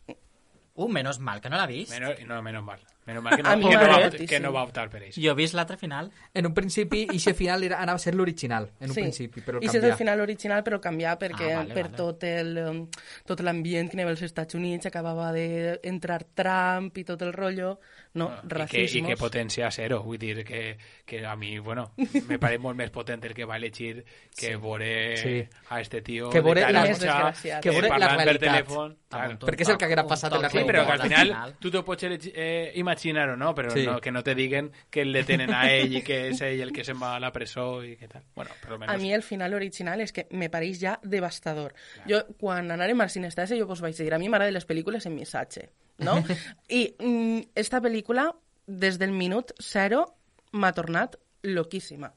Uh, 0.76 0.90
menos 0.90 1.20
mal, 1.20 1.40
que 1.40 1.50
no 1.50 1.56
l'ha 1.56 1.68
vist. 1.68 1.92
Menos, 1.94 2.20
no, 2.28 2.42
menos 2.44 2.64
mal. 2.64 2.82
Menos 3.06 3.22
mal 3.24 3.36
que 3.36 3.44
no, 3.44 3.50
A 3.50 3.56
mi 3.56 3.66
que 3.70 3.76
no, 3.76 3.82
va, 3.82 3.88
m'agrada 3.88 4.18
que 4.26 4.40
no 4.40 4.52
va 4.52 4.64
optar 4.64 4.90
per 4.90 5.04
ells. 5.04 5.16
Jo 5.16 5.32
he 5.32 5.36
vist 5.36 5.54
l'altre 5.54 5.78
final. 5.78 6.12
En 6.34 6.48
un 6.48 6.54
principi, 6.56 7.04
i 7.12 7.18
ese 7.18 7.36
final 7.38 7.62
era, 7.64 7.78
anava 7.80 7.98
a 7.98 8.00
ser 8.02 8.16
l'original, 8.16 8.72
en 8.80 8.90
un 8.90 8.96
sí. 8.96 9.02
principi, 9.02 9.42
però 9.46 9.60
el 9.60 9.64
I 9.64 9.68
és 9.68 9.76
el 9.84 9.94
final 9.94 10.20
original, 10.24 10.64
però 10.66 10.80
canviar 10.82 11.20
perquè 11.20 11.52
Ah, 11.54 11.58
vale, 11.60 11.74
per 11.76 11.84
vale. 11.92 11.98
tot 11.98 12.24
el, 12.24 12.58
um, 12.58 12.80
tot 13.26 13.42
l'ambient 13.46 13.92
que 13.92 14.02
havia 14.02 14.10
als 14.10 14.24
Estats 14.26 14.56
Units 14.58 14.88
acabava 14.90 15.32
d'entrar 15.32 16.24
Trump 16.34 16.98
i 16.98 17.04
tot 17.04 17.22
el 17.22 17.32
rotllo, 17.34 17.80
no, 18.16 18.30
Ah, 18.30 18.42
I 18.44 18.48
que, 18.48 18.56
I 18.56 18.58
racismos. 18.58 19.10
que 19.12 19.18
potència 19.22 19.70
zero, 19.72 20.02
vull 20.02 20.18
dir 20.18 20.44
que, 20.44 20.78
que 21.06 21.26
a 21.26 21.36
mi, 21.36 21.60
bueno, 21.60 21.92
me 22.28 22.40
pareix 22.40 22.60
molt 22.60 22.76
més 22.78 22.90
potent 22.90 23.24
el 23.26 23.36
que 23.36 23.46
va 23.46 23.58
elegir 23.58 24.04
que 24.36 24.54
sí. 24.54 24.56
veure 24.56 25.18
Sí. 25.18 25.48
a 25.70 25.80
este 25.82 26.02
tio 26.02 26.30
Que 26.32 26.42
veure 26.42 26.62
de 26.66 26.72
la- 26.74 26.82
taronja, 26.82 27.00
desgraciat. 27.06 27.62
que 27.62 27.70
veure 27.70 27.88
la 27.88 27.94
parlant 28.00 28.18
per 28.18 28.26
realitat. 28.26 28.66
telèfon. 28.66 28.98
Claro. 29.16 29.38
Perquè 29.40 29.62
és 29.62 29.70
el 29.70 29.78
que 29.78 29.86
haguera 29.86 30.04
passat 30.08 30.34
en 30.34 30.42
la 30.42 30.50
Sí, 30.50 30.58
però 30.60 30.86
que 30.86 30.92
al 30.92 31.02
Al 31.02 31.10
final, 31.10 31.56
tu 31.60 31.70
t'ho 31.72 31.86
pots 31.86 32.04
elegi- 32.04 32.32
eh, 32.36 32.72
imaginar 32.96 33.30
o 33.30 33.38
no, 33.38 33.54
però 33.56 33.72
Sí. 33.74 33.86
no, 33.86 34.00
que 34.02 34.12
no 34.12 34.24
te 34.24 34.34
diguen 34.36 34.72
que 34.90 35.02
el 35.04 35.14
detenen 35.14 35.54
a 35.54 35.70
ell 35.72 35.94
i 36.00 36.02
que 36.02 36.30
és 36.30 36.42
ell 36.42 36.62
el 36.64 36.72
que 36.74 36.84
se'n 36.84 36.98
va 37.02 37.16
a 37.16 37.20
la 37.20 37.32
presó 37.32 37.84
i 37.84 37.96
què 38.00 38.08
tal. 38.10 38.24
Bueno, 38.36 38.52
per 38.62 38.72
almenys... 38.72 38.94
A 38.94 38.98
mi 38.98 39.14
el 39.14 39.24
final 39.24 39.54
original 39.54 40.02
és 40.02 40.12
que 40.16 40.28
me 40.32 40.50
pareix 40.50 40.80
ja 40.82 40.96
devastador. 41.04 41.74
Jo, 42.10 42.24
quan 42.40 42.72
anàrem 42.72 43.02
al 43.02 43.10
cinestase, 43.14 43.58
jo 43.60 43.68
vos 43.68 43.82
vaig 43.82 43.96
dir, 43.98 44.14
a 44.14 44.20
mi 44.20 44.30
m'agraden 44.30 44.54
les 44.56 44.68
pel·lícules 44.68 45.06
en 45.06 45.16
missatge, 45.16 45.70
no? 46.00 46.18
I 46.70 46.96
mm, 47.00 47.52
esta 47.56 47.82
pel·lícula, 47.82 48.32
des 48.68 48.98
del 48.98 49.12
minut 49.12 49.52
zero, 49.62 50.06
m'ha 50.54 50.72
tornat 50.74 51.18
loquíssima. 51.44 52.14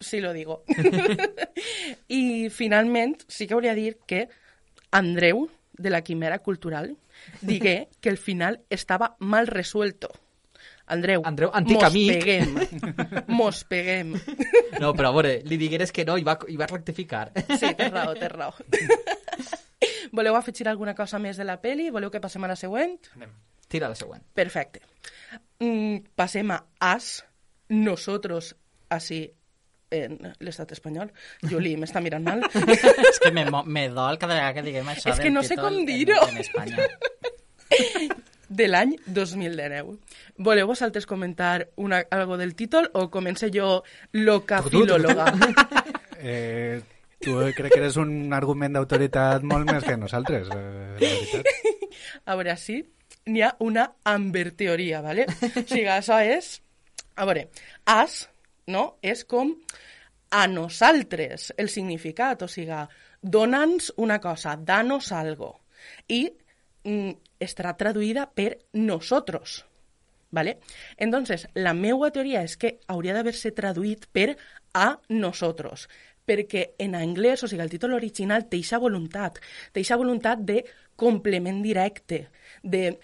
Sí 0.00 0.20
lo 0.20 0.32
digo. 0.34 0.62
I 2.08 2.48
finalment, 2.50 3.22
sí 3.28 3.46
que 3.46 3.54
hauria 3.54 3.74
de 3.74 3.80
dir 3.80 3.98
que 4.06 4.28
Andreu, 4.90 5.48
de 5.78 5.90
la 5.90 6.02
Quimera 6.02 6.38
Cultural, 6.40 6.96
digué 7.40 7.88
que 8.00 8.08
el 8.08 8.18
final 8.18 8.62
estava 8.70 9.16
mal 9.18 9.46
resuelto. 9.46 10.10
Andreu, 10.86 11.22
Andreu, 11.26 11.50
antic 11.52 11.80
mos 11.80 11.84
amic. 11.88 12.12
peguem. 12.12 12.52
Mos 13.38 13.64
peguem. 13.66 14.12
No, 14.78 14.92
però 14.94 15.08
a 15.10 15.14
veure, 15.16 15.32
li 15.42 15.56
digueres 15.58 15.90
que 15.90 16.04
no 16.06 16.14
i 16.14 16.22
va, 16.22 16.36
i 16.46 16.54
va 16.56 16.68
rectificar. 16.70 17.32
Sí, 17.58 17.72
té 17.74 17.88
raó, 17.90 18.14
té 18.14 18.28
raó. 18.30 18.54
Voleu 20.16 20.36
afegir 20.38 20.68
alguna 20.70 20.94
cosa 20.94 21.18
més 21.18 21.36
de 21.36 21.44
la 21.44 21.58
peli? 21.60 21.88
Voleu 21.90 22.10
que 22.14 22.22
passem 22.22 22.44
a 22.46 22.50
la 22.52 22.56
següent? 22.56 22.94
Anem. 23.18 23.34
Tira 23.66 23.88
la 23.90 23.98
següent. 23.98 24.22
Perfecte. 24.38 24.80
Mm, 25.58 26.04
passem 26.14 26.52
a 26.54 26.60
As, 26.78 27.24
nosotros, 27.68 28.54
así, 28.88 29.32
en 29.90 30.18
l'estat 30.42 30.72
espanyol. 30.74 31.12
Juli, 31.46 31.76
m'està 31.78 32.02
mirant 32.02 32.24
mal. 32.26 32.42
És 33.10 33.20
que 33.22 33.30
me, 33.34 33.46
me 33.46 33.88
dol 33.94 34.18
cada 34.18 34.34
vegada 34.34 34.54
que 34.56 34.64
diguem 34.66 34.88
això 34.92 35.12
És 35.12 35.22
que 35.22 35.30
no 35.30 35.44
sé 35.46 35.58
com 35.58 35.78
dir-ho. 35.86 36.18
De 38.46 38.68
l'any 38.70 38.94
2019. 39.06 39.96
Voleu 40.38 40.68
vosaltres 40.70 41.06
comentar 41.06 41.68
una, 41.76 42.02
algo 42.10 42.36
del 42.38 42.54
títol 42.54 42.90
o 42.94 43.08
comence 43.10 43.50
jo 43.54 43.82
loca 44.12 44.62
filòloga? 44.66 45.32
Eh, 46.18 46.80
tu 47.20 47.34
crec 47.54 47.74
que 47.74 47.78
eres 47.78 47.98
un 48.00 48.32
argument 48.32 48.72
d'autoritat 48.72 49.42
molt 49.46 49.68
més 49.68 49.84
que 49.84 49.98
nosaltres, 50.00 50.48
eh, 50.48 50.96
la 50.96 51.10
veritat. 51.12 51.50
A 52.32 52.36
veure, 52.40 52.54
sí, 52.56 52.78
n'hi 53.28 53.42
ha 53.44 53.50
una 53.62 53.84
Amber 54.08 54.48
teoria, 54.56 55.02
¿vale? 55.04 55.26
O 55.28 55.62
sigui, 55.68 55.84
això 55.92 56.18
és... 56.24 56.54
A 57.20 57.28
veure, 57.28 57.46
as, 57.84 58.16
no?, 58.66 58.96
és 59.02 59.24
com 59.24 59.54
a 60.30 60.46
nosaltres, 60.50 61.52
el 61.56 61.70
significat, 61.70 62.42
o 62.42 62.48
sigui, 62.50 62.82
dona'ns 63.22 63.92
una 64.02 64.18
cosa, 64.20 64.56
danos 64.56 65.12
algo. 65.12 65.52
I 66.08 66.26
mm, 66.84 67.14
estarà 67.42 67.76
traduïda 67.78 68.26
per 68.34 68.58
nosotros, 68.72 69.64
¿vale? 70.30 70.58
Entonces, 70.96 71.46
la 71.54 71.74
meua 71.74 72.10
teoria 72.10 72.42
és 72.42 72.56
que 72.56 72.76
hauria 72.88 73.14
d'haver-se 73.14 73.54
traduït 73.54 74.08
per 74.12 74.34
a 74.74 74.96
nosotros, 75.08 75.86
perquè 76.26 76.72
en 76.82 76.96
anglès, 76.98 77.44
o 77.44 77.48
sigui, 77.48 77.62
el 77.62 77.72
títol 77.72 77.94
original 77.96 78.48
té 78.50 78.58
eixa 78.58 78.82
voluntat, 78.82 79.38
té 79.72 79.80
eixa 79.80 79.98
voluntat 80.00 80.42
de 80.42 80.64
complement 80.98 81.62
directe, 81.62 82.26
de 82.62 82.96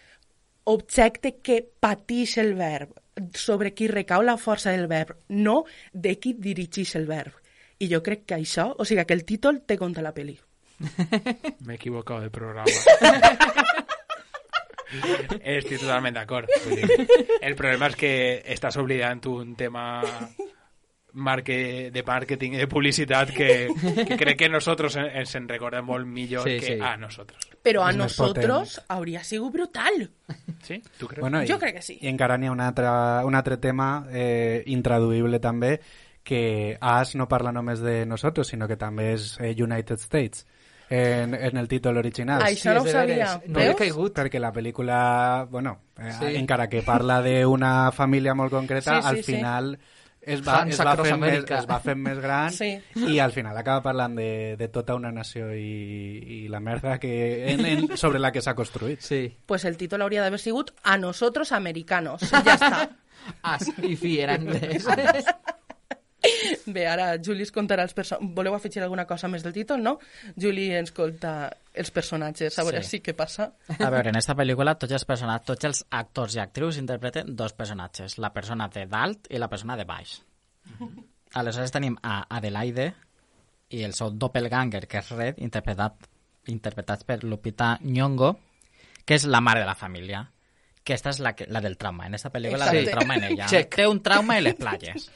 objecte 0.64 1.36
que 1.42 1.62
patix 1.62 2.36
el 2.42 2.54
verb, 2.58 2.98
sobre 3.34 3.74
qui 3.74 3.88
recau 3.88 4.22
la 4.22 4.36
força 4.40 4.72
del 4.72 4.86
verb, 4.88 5.16
no 5.28 5.64
de 5.92 6.16
qui 6.18 6.34
dirigeix 6.34 6.96
el 6.96 7.06
verb. 7.06 7.36
I 7.82 7.88
jo 7.90 8.02
crec 8.02 8.24
que 8.26 8.38
això, 8.38 8.70
o 8.78 8.84
sigui, 8.86 9.04
que 9.04 9.14
el 9.16 9.24
títol 9.26 9.62
té 9.66 9.76
compte 9.78 10.02
la 10.04 10.14
peli. 10.14 10.38
M'he 11.66 11.74
equivocat 11.76 12.26
de 12.26 12.30
programa. 12.30 12.66
Estic 14.92 15.80
totalment 15.80 16.14
d'acord. 16.18 16.50
Dir, 16.68 16.84
El 17.40 17.56
problema 17.56 17.88
és 17.88 17.96
que 17.96 18.12
estàs 18.54 18.76
oblidant 18.80 19.22
un 19.32 19.54
tema 19.56 20.02
marque, 21.14 21.90
de 21.92 22.02
màrqueting 22.02 22.54
i 22.54 22.58
de 22.62 22.66
publicitat 22.68 23.30
que, 23.30 23.68
que 24.08 24.16
crec 24.16 24.38
que 24.38 24.48
nosaltres 24.48 24.96
en- 24.96 25.10
ens 25.22 25.34
en 25.34 25.48
recordem 25.48 25.84
molt 25.84 26.06
millor 26.06 26.44
Sí, 26.48 26.58
que 26.58 26.66
sí. 26.76 26.78
a 26.80 26.96
nosaltres. 26.96 27.48
Però 27.62 27.84
a 27.84 27.92
nosotros 27.92 28.80
hauria 28.88 29.22
sigut 29.24 29.52
brutal. 29.52 30.10
Sí? 30.62 30.80
Tu 30.98 31.06
creus? 31.06 31.20
Bueno, 31.20 31.40
Jo 31.46 31.56
i- 31.56 31.58
crec 31.58 31.74
que 31.76 31.82
sí. 31.82 31.98
I 32.00 32.08
encara 32.08 32.36
n'hi 32.38 32.46
ha 32.48 32.52
un 32.52 32.60
altre, 32.60 32.86
un 33.26 33.34
altre 33.34 33.56
tema 33.58 34.06
eh, 34.12 34.62
intraduïble 34.66 35.38
també, 35.40 35.80
que 36.24 36.78
As 36.80 37.14
no 37.16 37.26
parla 37.28 37.50
només 37.52 37.80
de 37.82 38.06
nosotros, 38.06 38.46
sinó 38.48 38.68
que 38.68 38.76
també 38.76 39.12
és 39.14 39.36
eh, 39.40 39.54
United 39.58 39.98
States 39.98 40.46
en, 40.88 41.34
en 41.34 41.56
el 41.56 41.66
títol 41.68 41.96
original. 41.96 42.42
Això 42.42 42.74
no 42.74 42.82
ho 42.82 42.86
sabia. 42.86 43.40
No 43.48 43.58
Veus? 43.58 43.76
caigut. 43.76 44.14
perquè 44.14 44.38
la 44.38 44.52
pel·lícula, 44.52 45.46
bueno, 45.50 45.78
eh, 45.98 46.12
Sí. 46.18 46.36
encara 46.36 46.68
que 46.68 46.82
parla 46.82 47.20
d'una 47.22 47.90
família 47.92 48.34
molt 48.34 48.50
concreta, 48.52 48.96
Sí, 48.96 49.02
sí, 49.02 49.08
al 49.08 49.16
sí. 49.24 49.32
Es 50.22 50.40
va, 50.46 50.62
es, 50.70 50.78
va 50.78 50.94
fent 50.96 51.18
més, 51.20 51.44
es 51.50 51.66
va 51.68 51.78
fent 51.82 51.98
més 51.98 52.18
gran 52.22 52.52
Sí. 52.54 52.70
i 52.94 53.18
al 53.18 53.32
final 53.34 53.56
acaba 53.58 53.82
parlant 53.82 54.14
de, 54.16 54.56
de 54.58 54.68
tota 54.68 54.94
una 54.94 55.10
nació 55.10 55.48
i, 55.54 56.44
i 56.44 56.48
la 56.48 56.60
merda 56.60 56.98
que, 57.02 57.12
en, 57.52 57.64
en, 57.66 57.96
sobre 57.96 58.20
la 58.22 58.30
que 58.32 58.40
s'ha 58.40 58.54
construït. 58.54 59.00
Sí. 59.02 59.24
Pues 59.46 59.64
el 59.64 59.76
títol 59.76 60.02
hauria 60.02 60.22
d'haver 60.22 60.38
sigut 60.40 60.70
A 60.82 60.96
nosotros 60.98 61.50
americanos. 61.52 62.22
Ja 62.30 62.54
està. 62.54 62.88
As 63.42 63.68
i 63.82 63.94
fi, 63.96 64.16
era 64.20 64.34
anglès. 64.38 64.86
Bé, 66.66 66.84
ara 66.86 67.16
Juli 67.18 67.42
ens 67.42 67.50
contarà 67.54 67.82
els 67.86 67.94
personatges. 67.96 68.34
Voleu 68.36 68.54
afegir 68.54 68.82
alguna 68.82 69.04
cosa 69.08 69.28
més 69.28 69.42
del 69.42 69.54
títol, 69.56 69.82
no? 69.82 69.96
Juli 70.38 70.68
ens 70.76 70.92
conta 70.94 71.50
els 71.74 71.90
personatges, 71.90 72.58
a 72.58 72.64
veure 72.66 72.82
Sí. 72.82 72.98
sí. 72.98 73.02
què 73.02 73.14
passa. 73.18 73.48
A 73.78 73.90
veure, 73.90 74.10
en 74.10 74.18
esta 74.20 74.36
pel·lícula 74.38 74.76
tots 74.78 74.92
els, 74.92 75.04
personatges, 75.08 75.46
tots 75.46 75.64
els 75.64 75.84
actors 75.90 76.36
i 76.36 76.42
actrius 76.44 76.78
interpreten 76.78 77.34
dos 77.36 77.52
personatges, 77.58 78.18
la 78.18 78.32
persona 78.32 78.68
de 78.68 78.86
dalt 78.86 79.26
i 79.30 79.38
la 79.38 79.48
persona 79.48 79.76
de 79.76 79.84
baix. 79.88 80.20
Aleshores 81.34 81.72
tenim 81.72 81.96
a 82.02 82.26
Adelaide 82.28 82.92
i 83.72 83.82
el 83.82 83.94
seu 83.96 84.10
doppelganger, 84.12 84.86
que 84.86 85.00
és 85.00 85.10
Red, 85.16 85.38
interpretat, 85.40 85.94
interpretat 86.52 87.06
per 87.08 87.22
Lupita 87.24 87.78
Nyong'o, 87.80 88.34
que 89.04 89.16
és 89.16 89.24
la 89.24 89.40
mare 89.40 89.60
de 89.60 89.66
la 89.66 89.74
família. 89.74 90.26
Que 90.82 90.96
esta 90.96 91.12
és 91.14 91.20
la, 91.22 91.34
que, 91.38 91.46
la 91.46 91.60
del 91.62 91.76
trauma. 91.78 92.08
En 92.08 92.16
esta 92.18 92.32
pel·lícula 92.34 92.66
la 92.66 92.72
del 92.74 92.90
trauma 92.90 93.14
en 93.14 93.28
ella. 93.30 93.46
Check. 93.46 93.76
Té 93.76 93.86
un 93.86 94.00
trauma 94.02 94.38
en 94.38 94.48
les 94.48 94.56
platges. 94.58 95.10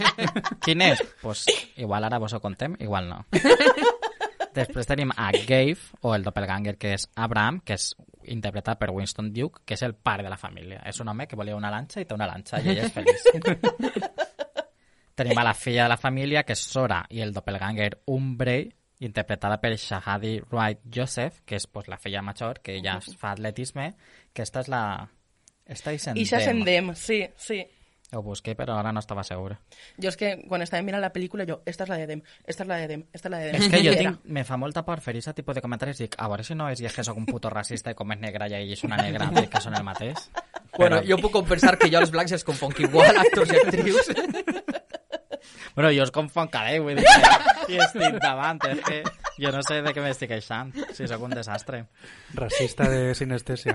Quin 0.64 0.82
és? 0.82 1.02
Pues 1.22 1.44
igual 1.76 2.04
ara 2.04 2.18
vos 2.18 2.34
ho 2.34 2.40
contem, 2.42 2.74
igual 2.82 3.08
no. 3.08 3.22
Després 4.54 4.86
tenim 4.86 5.10
a 5.16 5.32
Gabe, 5.34 5.78
o 6.06 6.14
el 6.14 6.22
doppelganger, 6.22 6.76
que 6.78 6.92
és 6.94 7.08
Abraham, 7.18 7.58
que 7.66 7.74
és 7.74 7.88
interpretat 8.30 8.78
per 8.78 8.92
Winston 8.94 9.32
Duke, 9.34 9.64
que 9.66 9.74
és 9.74 9.82
el 9.82 9.94
pare 9.94 10.22
de 10.22 10.30
la 10.30 10.38
família. 10.38 10.80
És 10.86 11.00
un 11.02 11.10
home 11.10 11.26
que 11.26 11.38
volia 11.38 11.56
una 11.58 11.72
lanxa 11.74 12.00
i 12.00 12.06
té 12.06 12.14
una 12.14 12.28
lanxa, 12.30 12.62
i 12.62 12.70
ell 12.70 12.84
és 12.84 12.94
feliç. 12.94 13.26
tenim 15.18 15.38
a 15.38 15.46
la 15.46 15.54
filla 15.58 15.84
de 15.84 15.94
la 15.94 15.98
família, 15.98 16.44
que 16.46 16.54
és 16.54 16.62
Sora, 16.62 17.02
i 17.10 17.22
el 17.22 17.34
doppelganger 17.34 17.90
Umbrey, 18.14 18.68
interpretada 19.04 19.58
per 19.60 19.74
Shahadi 19.76 20.38
Wright 20.50 20.86
Joseph, 20.86 21.42
que 21.44 21.58
és 21.58 21.66
pues, 21.66 21.90
la 21.90 21.98
filla 21.98 22.22
major, 22.22 22.62
que 22.62 22.78
ja 22.82 23.00
fa 23.18 23.34
atletisme, 23.34 23.90
que 24.34 24.42
esta 24.42 24.64
és 24.64 24.68
la... 24.72 24.82
Esta 25.64 25.94
és 25.96 26.04
en 26.10 26.18
I 26.18 26.26
Dem. 26.26 26.28
s'ascendem, 26.28 26.92
sí, 26.98 27.22
sí. 27.40 27.62
Ho 28.14 28.20
busqué, 28.22 28.52
però 28.54 28.76
ara 28.78 28.92
no 28.92 29.00
estava 29.00 29.24
segur. 29.26 29.56
Jo 29.98 30.10
és 30.10 30.18
que 30.20 30.34
quan 30.46 30.62
estava 30.62 30.84
mirant 30.86 31.02
la 31.02 31.10
pel·lícula, 31.14 31.46
jo, 31.48 31.56
esta 31.66 31.86
és 31.86 31.90
la 31.90 31.96
de 31.98 32.06
Dem, 32.10 32.20
esta 32.44 32.62
és 32.62 32.68
la 32.68 32.76
de 32.82 32.88
Dem, 32.90 33.06
esta 33.12 33.30
és 33.30 33.32
la 33.32 33.40
de 33.40 33.48
Dem. 33.48 33.62
És 33.62 33.70
que 33.72 33.80
era, 33.88 33.96
tinc, 34.02 34.28
me 34.36 34.44
fa 34.44 34.58
molta 34.60 34.84
por 34.86 35.00
fer 35.02 35.16
aquest 35.16 35.32
tipus 35.40 35.56
de 35.56 35.64
comentaris. 35.64 36.02
Dic, 36.04 36.18
a 36.18 36.28
veure 36.30 36.44
si 36.46 36.54
no 36.54 36.68
és 36.70 36.84
que 36.84 37.06
sóc 37.06 37.16
un 37.18 37.26
puto 37.26 37.50
racista 37.50 37.94
i 37.94 37.98
com 37.98 38.12
és 38.12 38.20
negra 38.20 38.50
i 38.50 38.58
ell 38.60 38.74
és 38.76 38.84
una 38.84 39.00
negra, 39.00 39.30
dic 39.34 39.50
que 39.50 39.64
són 39.64 39.78
el 39.78 39.86
mateix. 39.86 40.28
Bueno, 40.76 41.00
jo 41.06 41.18
puc 41.22 41.32
compensar 41.40 41.78
que 41.78 41.88
jo 41.90 42.02
els 42.02 42.12
blancs 42.12 42.36
els 42.36 42.44
confonc 42.44 42.84
igual, 42.84 43.16
actors 43.24 43.54
i 43.54 43.62
actrius. 43.62 44.10
Bueno, 45.74 45.90
jo 45.90 46.04
els 46.04 46.12
confon 46.14 46.48
cada 46.48 46.70
dia, 46.70 46.80
vull 46.80 46.94
dir 47.00 47.74
i 47.74 47.80
estic 47.82 48.20
davant, 48.22 48.60
és 48.70 48.80
que 48.86 49.00
jo 49.38 49.50
no 49.52 49.62
sé 49.66 49.80
de 49.82 49.92
què 49.94 50.02
m'estic 50.04 50.30
queixant, 50.30 50.72
si 50.94 51.06
sóc 51.10 51.22
un 51.26 51.34
desastre. 51.34 51.84
Racista 52.34 52.88
de 52.90 53.14
sinestesia. 53.14 53.74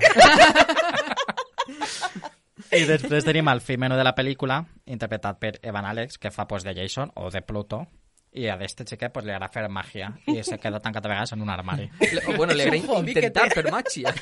I 2.70 2.84
després 2.86 3.26
tenim 3.26 3.48
el 3.50 3.62
fill 3.66 3.80
menú 3.82 3.96
de 3.98 4.04
la 4.06 4.14
pel·lícula, 4.18 4.60
interpretat 4.86 5.40
per 5.42 5.56
Evan 5.66 5.88
Alex, 5.90 6.20
que 6.22 6.30
fa 6.32 6.46
pues, 6.48 6.64
de 6.64 6.76
Jason 6.78 7.12
o 7.18 7.30
de 7.34 7.42
Pluto, 7.42 7.84
i 8.38 8.46
a 8.48 8.60
este 8.62 8.86
xiquet 8.86 9.12
pues, 9.14 9.26
li 9.26 9.34
agrada 9.34 9.50
fer 9.54 9.64
màgia 9.74 10.12
i 10.30 10.38
se 10.46 10.60
queda 10.62 10.78
tancat 10.84 11.06
a 11.06 11.10
vegades 11.10 11.34
en 11.34 11.42
un 11.42 11.50
armari. 11.50 11.88
Le- 12.00 12.36
bueno, 12.38 12.54
le 12.54 12.64
agrada 12.70 13.00
intentar 13.10 13.48
per 13.56 13.66
màgia. 13.74 14.14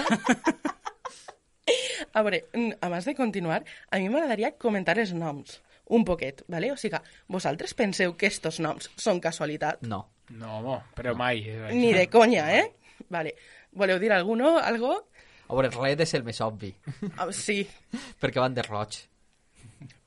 A 2.16 2.22
veure, 2.24 2.46
abans 2.82 3.06
de 3.06 3.14
continuar, 3.18 3.64
a 3.92 4.00
mi 4.00 4.08
m'agradaria 4.10 4.54
comentar 4.58 4.96
els 4.98 5.12
noms 5.14 5.60
un 5.92 6.04
poquet, 6.08 6.42
¿vale? 6.48 6.72
O 6.72 6.78
sigui, 6.80 7.00
vosaltres 7.28 7.74
penseu 7.76 8.16
que 8.20 8.28
estos 8.32 8.62
noms 8.64 8.90
són 9.00 9.20
casualitat? 9.24 9.84
No. 9.88 10.06
No, 10.30 10.58
home, 10.60 10.82
però 10.96 11.14
mai. 11.16 11.44
eh, 11.48 11.74
Ni 11.74 11.94
de 11.94 12.08
conya, 12.10 12.50
eh? 12.52 12.74
Vale. 13.10 13.36
Voleu 13.72 14.00
dir 14.00 14.12
alguno, 14.12 14.58
algo? 14.58 15.08
A 15.48 15.54
veure, 15.56 15.70
Red 15.72 16.02
és 16.04 16.14
el 16.18 16.24
més 16.28 16.42
obvi, 16.44 16.74
Ah, 17.18 17.30
sí, 17.32 17.62
perquè 18.20 18.42
van 18.44 18.54
de 18.58 18.62
roig. 18.66 18.98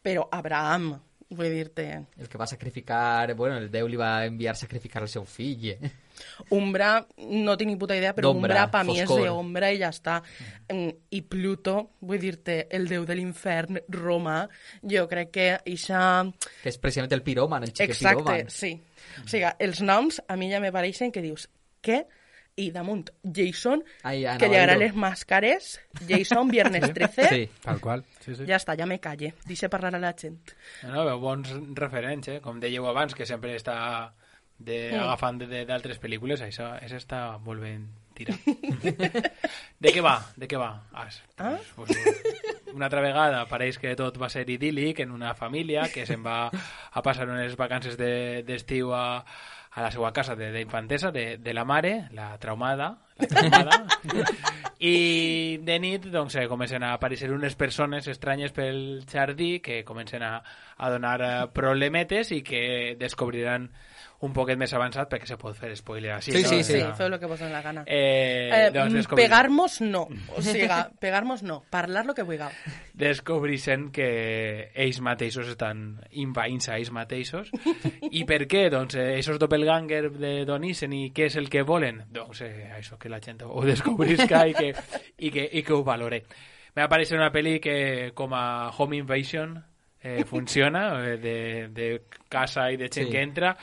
però 0.05 0.27
Abraham, 0.31 0.91
vull 1.31 1.51
dir-te... 1.53 1.87
El 2.19 2.29
que 2.29 2.39
va 2.39 2.47
sacrificar... 2.51 3.33
Bueno, 3.39 3.59
el 3.59 3.71
Déu 3.71 3.89
li 3.89 3.99
va 3.99 4.25
enviar 4.27 4.57
sacrificar 4.59 5.03
el 5.05 5.11
seu 5.13 5.25
fill. 5.29 5.69
Eh? 5.71 5.91
Umbra, 6.57 6.91
no 7.31 7.57
tinc 7.57 7.71
ni 7.71 7.79
puta 7.81 7.97
idea, 7.97 8.13
però 8.17 8.33
Umbra 8.35 8.67
per 8.73 8.83
mi 8.89 8.99
és 9.01 9.09
d'ombra 9.09 9.71
i 9.73 9.79
ja 9.81 9.93
està. 9.95 10.19
Mm, 10.73 10.91
I 11.17 11.23
Pluto, 11.31 11.77
vull 12.03 12.21
dir-te, 12.23 12.65
el 12.77 12.89
déu 12.91 13.07
de 13.09 13.17
l'infern 13.19 13.81
romà, 13.97 14.43
jo 14.83 15.07
crec 15.11 15.33
que 15.39 15.49
ixa... 15.73 16.03
Que 16.61 16.73
és 16.73 16.81
precisament 16.83 17.15
el 17.17 17.25
piròman, 17.27 17.69
el 17.69 17.75
xiquet 17.75 17.95
Exacte, 17.97 18.25
piròman. 18.25 18.51
sí. 18.55 18.75
O 19.25 19.29
sigui, 19.31 19.47
els 19.67 19.81
noms 19.87 20.21
a 20.29 20.37
mi 20.37 20.51
ja 20.53 20.61
me 20.63 20.75
pareixen 20.75 21.15
que 21.15 21.23
dius, 21.25 21.49
què? 21.81 22.03
I 22.61 22.71
damunt, 22.75 23.09
Jason, 23.25 23.83
Ai, 24.05 24.25
que 24.39 24.49
dir-ho. 24.53 24.79
les 24.79 24.95
màscares, 24.95 25.79
Jason, 26.09 26.49
Viernes 26.53 26.93
13... 26.97 27.29
Sí. 27.31 27.49
Tal 27.65 27.81
qual. 27.81 28.05
Sí, 28.21 28.35
sí. 28.37 28.45
Ja 28.49 28.59
està, 28.61 28.77
ja 28.79 28.87
me 28.87 28.99
calle. 29.01 29.33
Deixa 29.49 29.69
parlar 29.73 29.95
a 29.97 30.03
la 30.03 30.13
gent. 30.19 30.53
No, 30.85 31.05
no, 31.05 31.19
bons 31.23 31.51
referents, 31.79 32.29
eh? 32.29 32.41
Com 32.45 32.61
dèieu 32.61 32.87
abans, 32.91 33.15
que 33.15 33.25
sempre 33.27 33.57
està 33.57 34.13
de, 34.61 34.91
Mm. 34.93 35.01
agafant 35.07 35.39
de- 35.41 35.47
de- 35.49 35.65
d'altres 35.65 35.97
pel·lícules, 36.03 36.43
això, 36.45 36.67
això 36.77 36.99
està 37.01 37.39
molt 37.41 37.63
ben 37.65 37.87
tirat. 38.13 38.37
de 39.81 39.93
què 39.95 40.03
va? 40.05 40.19
De 40.37 40.47
què 40.49 40.59
va? 40.61 40.83
Ah, 40.93 41.07
Ah? 41.39 41.57
pues, 41.77 41.91
una 42.75 42.87
altra 42.91 43.01
vegada 43.01 43.47
pareix 43.49 43.79
que 43.81 43.95
tot 43.97 44.19
va 44.21 44.29
ser 44.29 44.45
idíl·lic 44.47 45.01
en 45.01 45.11
una 45.17 45.33
família 45.35 45.89
que 45.89 46.05
se'n 46.07 46.23
va 46.25 46.51
a 46.51 47.03
passar 47.03 47.27
unes 47.29 47.57
vacances 47.57 47.97
de- 47.97 48.43
d'estiu 48.47 48.93
a, 48.95 49.25
a 49.73 49.83
la 49.83 49.91
seva 49.95 50.13
casa 50.13 50.35
de- 50.35 50.51
d'infantesa, 50.53 51.11
de, 51.13 51.37
de 51.39 51.55
la 51.55 51.65
mare, 51.65 52.09
la 52.13 52.37
traumada, 52.39 52.99
la 53.19 53.27
traumada, 53.27 53.87
i 54.81 55.59
de 55.63 55.77
nit 55.79 56.07
doncs, 56.11 56.35
eh, 56.41 56.47
comencen 56.49 56.83
a 56.83 56.95
aparèixer 56.97 57.31
unes 57.35 57.55
persones 57.55 58.09
estranyes 58.09 58.53
pel 58.57 59.05
jardí 59.11 59.61
que 59.61 59.85
comencen 59.85 60.23
a, 60.25 60.43
a 60.77 60.91
donar 60.91 61.21
eh, 61.23 61.33
problemetes 61.55 62.33
i 62.33 62.43
que 62.43 62.97
descobriran 62.99 63.71
un 64.21 64.35
poquet 64.37 64.59
més 64.61 64.73
avançat 64.77 65.09
perquè 65.09 65.25
se 65.27 65.37
pot 65.41 65.57
fer 65.57 65.71
spoiler 65.79 66.11
així. 66.13 66.33
Sí, 66.35 66.43
no? 66.43 66.49
sí, 66.51 66.59
Sí, 66.63 66.75
sí. 66.77 66.83
feu 66.99 67.09
lo 67.09 67.19
que 67.19 67.25
vos 67.27 67.41
la 67.41 67.63
gana. 67.65 67.85
Eh, 67.87 68.51
Eh, 68.53 68.71
doncs 68.75 69.09
mm, 69.09 69.15
pegar-nos 69.17 69.81
no. 69.81 70.03
O 70.37 70.43
sigui, 70.45 70.69
pegar-nos 71.01 71.43
no. 71.43 71.63
Parlar 71.71 72.05
lo 72.05 72.13
que 72.15 72.23
vulgueu. 72.23 72.51
descobreixen 72.95 73.89
que 73.91 74.71
ells 74.75 75.01
mateixos 75.01 75.49
estan 75.49 76.01
invaïns 76.13 76.69
a 76.69 76.77
ells 76.79 76.91
mateixos. 76.93 77.51
I 78.13 78.25
per 78.29 78.45
què? 78.51 78.67
Doncs 78.73 78.95
eh, 79.01 79.19
esos 79.19 79.39
doppelganger 79.41 80.11
de 80.13 80.33
Donissen 80.49 80.93
i 80.93 81.11
què 81.17 81.31
és 81.31 81.37
el 81.41 81.49
que 81.51 81.63
volen? 81.67 82.03
Doncs 82.13 82.43
eh, 82.45 82.69
això, 82.77 82.99
que 83.01 83.09
la 83.13 83.21
gent 83.25 83.41
ho 83.49 83.65
descobrisca 83.65 84.45
i 84.51 84.55
que, 84.55 84.71
i 85.19 85.31
que, 85.33 85.49
i 85.51 85.63
que 85.65 85.73
ho 85.73 85.83
valore. 85.87 86.25
Me 86.77 86.83
va 86.85 86.91
aparèixer 86.91 87.17
una 87.19 87.33
pel·li 87.35 87.57
que 87.59 88.13
com 88.15 88.35
a 88.37 88.69
Home 88.77 89.01
Invasion 89.01 89.57
eh, 90.03 90.25
funciona, 90.29 90.85
eh, 91.09 91.17
de, 91.19 91.37
de 91.75 91.89
casa 92.29 92.69
i 92.71 92.77
de 92.77 92.89
gent 92.93 93.09
Sí. 93.09 93.13
que 93.13 93.23
entra, 93.25 93.57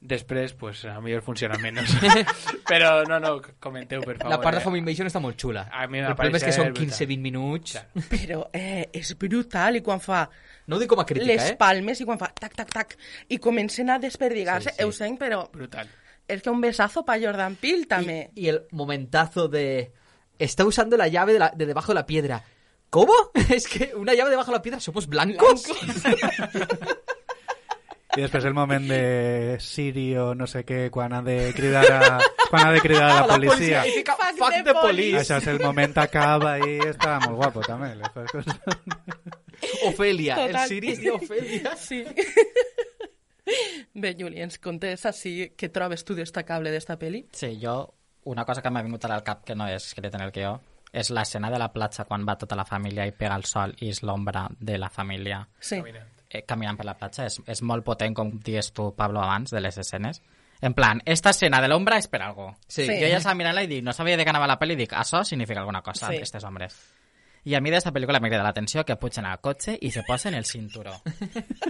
després, 0.00 0.52
pues, 0.54 0.84
a 0.84 1.00
millor 1.00 1.22
funciona 1.22 1.56
menys. 1.58 1.94
Però, 2.70 3.04
no, 3.08 3.18
no, 3.20 3.40
comenteu, 3.60 4.00
per 4.04 4.18
favor. 4.18 4.30
La 4.30 4.40
part 4.40 4.58
de 4.58 4.62
eh. 4.62 4.66
Home 4.68 4.78
Invasion 4.78 5.08
està 5.10 5.20
molt 5.22 5.38
xula. 5.40 5.66
A 5.72 5.86
mi 5.90 5.98
el 6.02 6.14
problema 6.14 6.38
és 6.40 6.44
que 6.46 6.52
són 6.54 6.70
m'apareix 6.70 6.98
15-20 7.00 7.22
minuts. 7.24 7.76
Clar. 7.76 8.06
Però 8.14 8.40
eh, 8.52 8.86
és 8.92 9.14
brutal 9.18 9.80
i 9.80 9.82
quan 9.86 10.00
fa 10.04 10.26
No 10.66 10.76
ho 10.76 10.82
dic 10.82 10.90
com 10.90 10.98
a 10.98 11.06
crítica, 11.06 11.28
les 11.32 11.52
eh? 11.52 11.56
palmes 11.58 12.00
i 12.02 12.04
quan 12.08 12.18
fa 12.18 12.32
tac, 12.34 12.54
tac, 12.58 12.72
tac 12.74 12.96
i 13.30 13.38
comencen 13.38 13.90
a 13.90 14.00
desperdigar-se, 14.02 14.70
Sí, 14.70 14.74
sí. 14.74 14.82
sí. 14.82 14.82
Eusen, 14.82 15.14
però 15.20 15.44
Brutal. 15.52 15.86
és 16.26 16.42
que 16.42 16.50
un 16.50 16.60
besazo 16.60 17.04
pa 17.06 17.20
Jordan 17.22 17.54
Peele 17.54 17.86
també. 17.86 18.30
Y, 18.34 18.46
y 18.46 18.48
el 18.48 18.64
momentazo 18.72 19.46
de... 19.48 19.92
Está 20.38 20.64
usando 20.66 20.96
la 20.96 21.06
llave 21.08 21.32
de, 21.34 21.38
la- 21.38 21.52
de 21.54 21.66
debajo 21.66 21.92
de 21.92 21.94
la 22.00 22.04
piedra. 22.06 22.42
¿Cómo? 22.90 23.12
Es 23.48 23.68
que 23.68 23.92
una 23.94 24.12
llave 24.14 24.30
debajo 24.30 24.50
de 24.50 24.56
la 24.58 24.62
piedra 24.62 24.80
somos 24.80 25.06
blancos. 25.06 25.64
I 28.16 28.22
després 28.24 28.44
el 28.48 28.54
moment 28.56 28.86
de 28.88 29.56
Siri 29.60 30.06
o 30.16 30.30
no 30.34 30.46
sé 30.48 30.62
què, 30.64 30.86
quan 30.90 31.12
ha 31.12 31.20
de 31.22 31.52
cridar 31.56 31.84
a, 31.92 32.18
quan 32.48 32.66
ha 32.66 32.72
de 32.72 32.80
cridar 32.80 33.10
a 33.10 33.26
la 33.26 33.34
policia. 33.34 33.82
Y 33.86 33.90
fica, 33.98 34.16
Fuck 34.16 34.64
the 34.64 34.74
police. 34.74 35.20
Això 35.20 35.36
és 35.42 35.46
el 35.52 35.60
moment 35.60 35.92
acaba 36.00 36.56
i 36.64 36.78
està 36.88 37.18
molt 37.24 37.36
guapo 37.36 37.60
també. 37.66 37.92
les 37.96 38.08
coses. 38.14 38.46
Ofelia. 39.88 40.34
El 40.40 40.52
Total. 40.52 40.68
Siri 40.68 40.92
es 40.92 41.00
diu 41.00 41.14
Ofelia. 41.16 41.76
Sí. 41.76 42.02
Bé, 43.94 44.14
Juli, 44.18 44.40
ens 44.42 44.58
contes 44.58 45.04
així 45.06 45.52
què 45.56 45.68
trobes 45.72 46.02
tu 46.04 46.16
destacable 46.18 46.72
d'esta 46.74 46.96
pel·li? 46.98 47.22
Sí, 47.32 47.52
jo, 47.62 47.76
una 48.32 48.44
cosa 48.44 48.62
que 48.62 48.72
m'ha 48.74 48.82
vingut 48.82 49.04
ara 49.06 49.20
al 49.20 49.24
cap 49.26 49.44
que 49.46 49.54
no 49.54 49.68
és 49.70 49.86
escrit 49.86 50.14
en 50.18 50.24
el 50.26 50.32
guió, 50.34 50.56
és 50.92 51.10
l'escena 51.14 51.50
de 51.52 51.60
la 51.62 51.68
platja 51.72 52.04
quan 52.08 52.24
va 52.26 52.34
tota 52.40 52.56
la 52.58 52.64
família 52.66 53.06
i 53.06 53.12
pega 53.14 53.36
el 53.38 53.44
sol 53.46 53.74
i 53.80 53.90
és 53.92 54.02
l'ombra 54.02 54.46
de 54.58 54.78
la 54.78 54.88
família 54.90 55.44
Sí. 55.60 55.78
Eh, 56.30 56.44
caminant 56.44 56.76
per 56.76 56.86
la 56.86 56.94
platja. 56.98 57.26
És, 57.26 57.40
és 57.46 57.62
molt 57.62 57.84
potent, 57.84 58.14
com 58.14 58.30
dius 58.44 58.72
tu, 58.72 58.92
Pablo, 58.96 59.20
abans, 59.22 59.50
de 59.50 59.60
les 59.60 59.78
escenes. 59.78 60.22
En 60.62 60.72
plan, 60.72 61.02
esta 61.04 61.30
escena 61.30 61.60
de 61.60 61.68
l'ombra 61.68 61.98
és 62.00 62.08
per 62.08 62.22
algo. 62.22 62.54
Sí. 62.66 62.86
Sí. 62.86 62.94
Jo 63.00 63.08
ja 63.12 63.18
estava 63.18 63.34
mirant-la 63.36 63.62
i 63.66 63.68
dic, 63.68 63.82
no 63.84 63.92
sabia 63.92 64.16
de 64.16 64.24
què 64.24 64.32
anava 64.32 64.46
la 64.48 64.58
pel·li, 64.58 64.72
i 64.72 64.76
dic, 64.84 64.92
això 64.96 65.22
significa 65.24 65.60
alguna 65.60 65.82
cosa, 65.82 66.08
Sí. 66.08 66.16
estos 66.22 66.44
hombres. 66.44 66.76
I 67.46 67.54
a 67.54 67.60
mi 67.62 67.70
d'esta 67.70 67.92
pel·lícula 67.94 68.18
m'ha 68.18 68.26
cridat 68.26 68.42
l'atenció 68.42 68.82
que 68.84 68.96
pugen 68.98 69.24
al 69.28 69.38
cotxe 69.38 69.76
i 69.80 69.92
se 69.94 70.02
posen 70.02 70.34
el 70.34 70.44
cinturó. 70.48 70.96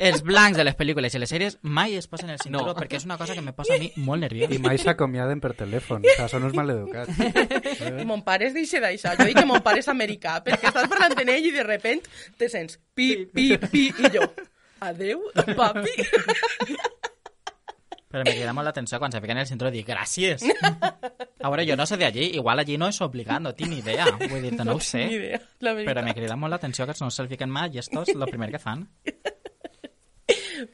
Els 0.00 0.22
blancs 0.24 0.56
de 0.56 0.64
les 0.64 0.76
pel·lícules 0.78 1.12
i 1.12 1.20
les 1.20 1.28
sèries 1.30 1.58
mai 1.68 1.98
es 1.98 2.06
posen 2.08 2.30
el 2.32 2.38
cinturó 2.40 2.72
No. 2.72 2.74
perquè 2.78 2.96
és 2.96 3.04
una 3.04 3.18
cosa 3.20 3.34
que 3.36 3.42
me 3.44 3.52
posa 3.52 3.74
a 3.76 3.78
mi 3.82 3.90
molt 4.00 4.24
nerviós. 4.24 4.50
I 4.56 4.58
mai 4.58 4.78
s'acomiaden 4.80 5.42
per 5.44 5.52
telèfon. 5.58 6.00
O 6.00 6.08
sigui, 6.08 6.28
són 6.32 6.48
uns 6.48 6.56
maleducats. 6.56 7.12
I 8.00 8.08
mon 8.08 8.24
pare 8.24 8.48
es 8.48 8.54
deixa 8.56 8.80
d'això. 8.80 9.12
Jo 9.20 9.28
dic 9.28 9.36
que 9.36 9.44
mon 9.46 9.60
pare 9.60 9.84
és 9.84 9.88
americà, 9.92 10.38
perquè 10.46 10.70
estàs 10.72 10.88
parlant 10.88 11.12
amb 11.12 11.28
ell 11.36 11.50
i 11.50 11.52
de 11.52 11.66
repent 11.68 12.00
te 12.40 12.48
sents 12.48 12.80
pi, 12.96 13.10
pi, 13.36 13.50
pi, 13.68 13.90
i 14.00 14.10
jo, 14.16 14.24
adeu, 14.80 15.28
papi. 15.60 15.92
Però 18.16 18.24
me 18.24 18.32
crida 18.32 18.52
molt 18.56 18.64
l'atenció 18.64 18.96
quan 18.96 19.12
se 19.12 19.20
fiquen 19.20 19.36
el 19.36 19.44
cinturó 19.44 19.68
i 19.68 19.74
dic, 19.74 19.90
gràcies. 19.90 20.40
A 20.40 21.50
veure, 21.52 21.66
jo 21.68 21.74
no 21.76 21.84
sé 21.84 21.98
d'allí, 22.00 22.30
igual 22.38 22.62
allí 22.62 22.78
no 22.80 22.88
és 22.88 23.00
obligat, 23.04 23.42
no 23.44 23.52
tinc 23.52 23.68
ni 23.74 23.82
idea. 23.82 24.06
Vull 24.30 24.46
dir 24.46 24.54
no, 24.56 24.78
ho 24.78 24.80
sé. 24.80 25.02
Ni 25.04 25.18
idea, 25.18 25.40
la 25.60 25.74
veritat. 25.76 25.90
Però 25.90 26.04
me 26.06 26.14
crida 26.16 26.38
molt 26.40 26.56
l'atenció 26.56 26.86
que 26.88 26.96
no 27.02 27.10
se'l 27.12 27.28
fiquen 27.28 27.52
mai 27.52 27.76
i 27.76 27.82
estos 27.82 28.08
el 28.14 28.24
primer 28.30 28.48
que 28.54 28.62
fan. 28.62 28.86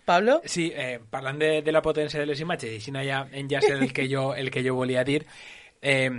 Pablo, 0.07 0.39
Sí, 0.47 0.69
eh, 0.71 1.01
parlant 1.11 1.43
de, 1.43 1.51
de 1.67 1.75
la 1.75 1.83
potència 1.83 2.23
de 2.23 2.29
les 2.31 2.41
imatges, 2.41 2.71
i 2.71 2.79
així 2.79 2.95
ja 3.09 3.25
enllaça 3.33 3.75
el 3.75 3.91
que 3.93 4.07
jo, 4.07 4.37
el 4.39 4.53
que 4.55 4.63
jo 4.63 4.77
volia 4.79 5.03
dir, 5.03 5.25
eh, 5.83 6.11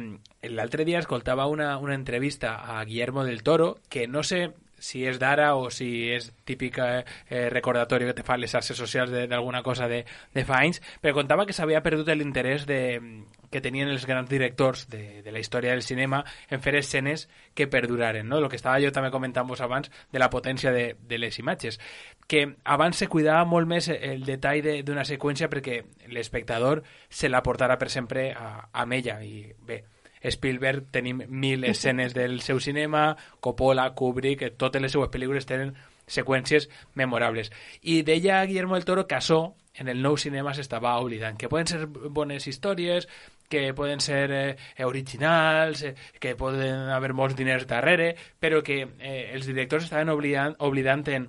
l'altre 0.52 0.84
dia 0.84 1.00
escoltava 1.00 1.48
una, 1.48 1.78
una 1.78 1.96
entrevista 1.96 2.58
a 2.60 2.84
Guillermo 2.84 3.24
del 3.24 3.44
Toro, 3.44 3.78
que 3.88 4.10
no 4.10 4.24
sé 4.24 4.50
si 4.84 5.06
és 5.08 5.16
d'ara 5.22 5.54
o 5.56 5.70
si 5.72 6.10
és 6.12 6.28
típica 6.44 6.90
eh, 7.30 7.48
recordatori 7.54 8.06
que 8.10 8.16
te 8.18 8.26
fan 8.28 8.42
les 8.44 8.52
xarxes 8.52 8.76
socials 8.78 9.12
de- 9.14 9.28
d'alguna 9.32 9.62
cosa 9.64 9.88
de, 9.88 10.02
de 10.36 10.44
fa 10.44 10.60
anys, 10.66 10.82
però 11.02 11.14
contava 11.16 11.46
que 11.48 11.56
s'havia 11.56 11.80
perdut 11.86 12.12
l'interès 12.14 12.66
de, 12.68 12.82
que 13.54 13.62
tenien 13.64 13.88
els 13.94 14.04
grans 14.10 14.28
directors 14.30 14.88
de, 14.92 15.22
de 15.24 15.32
la 15.32 15.40
història 15.40 15.72
del 15.72 15.86
cinema 15.88 16.24
en 16.50 16.60
fer 16.62 16.76
escenes 16.76 17.30
que 17.56 17.68
perduraren, 17.72 18.28
no? 18.28 18.42
El 18.42 18.50
que 18.52 18.60
estava 18.60 18.82
jo 18.84 18.92
també 18.92 19.12
comentant 19.14 19.48
vos 19.48 19.62
abans 19.64 19.88
de 20.12 20.20
la 20.20 20.30
potència 20.34 20.74
de, 20.76 20.98
de 21.00 21.18
les 21.22 21.40
imatges. 21.40 21.80
Que 22.28 22.44
abans 22.66 22.98
se 22.98 23.08
cuidava 23.08 23.46
molt 23.46 23.68
més 23.70 23.88
el 23.94 24.26
detall 24.28 24.62
de- 24.66 24.82
d'una 24.84 25.06
seqüència 25.08 25.48
perquè 25.54 25.84
l'espectador 26.12 26.84
se 27.10 27.30
la 27.30 27.44
portara 27.44 27.78
per 27.80 27.90
sempre 27.94 28.32
a, 28.34 28.68
amb 28.74 29.00
ella. 29.00 29.22
I 29.24 29.46
bé, 29.64 29.84
Spielberg 30.32 30.88
tenim 30.92 31.24
mil 31.28 31.64
escenes 31.64 32.14
del 32.14 32.40
seu 32.42 32.60
cinema, 32.60 33.18
Coppola, 33.40 33.90
Kubrick, 33.94 34.42
eh, 34.42 34.52
totes 34.52 34.82
les 34.82 34.92
seues 34.92 35.12
pel·lícules 35.12 35.48
tenen 35.50 35.76
seqüències 36.08 36.70
memorables. 36.96 37.52
I 37.82 38.02
deia 38.04 38.44
Guillermo 38.46 38.76
del 38.76 38.86
Toro 38.86 39.08
que 39.08 39.20
això 39.20 39.54
en 39.74 39.90
el 39.90 40.02
nou 40.06 40.18
cinema 40.22 40.54
s'estava 40.54 40.94
oblidant, 41.02 41.38
que 41.38 41.50
poden 41.50 41.68
ser 41.68 41.88
bones 41.88 42.46
històries, 42.48 43.08
que 43.50 43.74
poden 43.74 44.02
ser 44.02 44.32
eh, 44.32 44.86
originals, 44.86 45.84
eh, 45.84 45.96
que 46.20 46.36
poden 46.36 46.90
haver 46.94 47.14
molts 47.14 47.38
diners 47.38 47.68
darrere, 47.70 48.14
però 48.40 48.62
que 48.66 48.82
eh, 49.00 49.32
els 49.34 49.48
directors 49.50 49.90
estaven 49.90 50.14
oblidant, 50.14 50.56
oblidant 50.60 51.08
en 51.10 51.28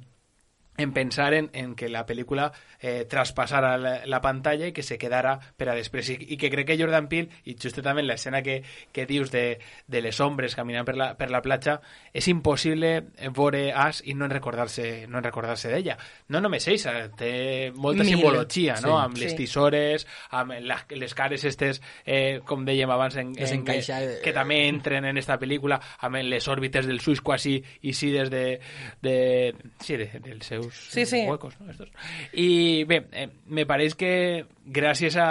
en 0.76 0.92
pensar 0.92 1.34
en, 1.34 1.50
en 1.52 1.74
que 1.74 1.88
la 1.88 2.04
pel·lícula 2.06 2.52
eh, 2.80 3.04
traspassara 3.08 3.76
la, 3.78 3.92
la 4.06 4.20
pantalla 4.20 4.66
i 4.66 4.72
que 4.72 4.82
se 4.82 4.98
quedara 4.98 5.38
per 5.56 5.68
a 5.70 5.74
després. 5.76 6.10
I, 6.10 6.16
i 6.34 6.36
que 6.40 6.50
crec 6.50 6.66
que 6.72 6.78
Jordan 6.80 7.08
Peele, 7.08 7.30
i 7.44 7.54
justament 7.60 8.06
l'escena 8.06 8.42
que, 8.42 8.62
que 8.92 9.06
dius 9.06 9.30
de, 9.30 9.58
de 9.86 10.02
les 10.02 10.18
ombres 10.20 10.56
caminant 10.58 10.84
per 10.84 10.96
la, 10.98 11.12
per 11.18 11.30
la 11.30 11.42
platja, 11.42 11.78
és 12.12 12.26
impossible 12.28 12.94
veure 13.34 13.64
As 13.74 14.02
i 14.04 14.14
no 14.14 14.26
en 14.26 14.34
recordar-se 14.34 15.06
no 15.08 15.18
en 15.18 15.24
recordar-se 15.24 15.70
d'ella. 15.70 15.96
No 16.28 16.40
només 16.42 16.66
ella, 16.68 17.08
té 17.16 17.70
molta 17.74 18.02
Mil. 18.02 18.14
simbologia, 18.16 18.74
no? 18.82 18.96
Sí. 18.98 19.04
amb 19.04 19.16
les 19.22 19.30
Sí. 19.34 19.36
tisores, 19.44 20.06
amb 20.30 20.52
la, 20.60 20.80
les 20.90 21.14
cares 21.14 21.44
estes, 21.44 21.80
eh, 22.04 22.40
com 22.44 22.64
dèiem 22.66 22.90
abans, 22.90 23.16
en, 23.16 23.32
Que 23.34 23.44
en, 23.44 23.48
s'encaixa, 23.48 24.02
eh. 24.02 24.18
que 24.22 24.32
també 24.32 24.66
entren 24.68 25.04
en 25.04 25.18
esta 25.18 25.38
pel·lícula, 25.38 25.80
amb 26.00 26.16
les 26.22 26.46
òrbites 26.48 26.86
del 26.86 27.00
suix 27.00 27.20
quasi 27.20 27.56
i 27.82 27.92
sí 27.92 28.10
des 28.12 28.30
de, 28.30 28.60
de, 29.02 29.54
sí, 29.80 29.96
de, 29.96 30.10
dels 30.22 30.50
seus 30.70 30.92
Sí, 30.94 31.04
sí. 31.06 31.24
huecos. 31.28 31.58
No? 31.60 31.70
Estos. 31.70 31.90
I 32.32 32.84
bé, 32.88 33.02
eh, 33.12 33.28
me 33.46 33.66
pareix 33.66 33.94
que 33.94 34.46
gràcies 34.64 35.16
a, 35.20 35.28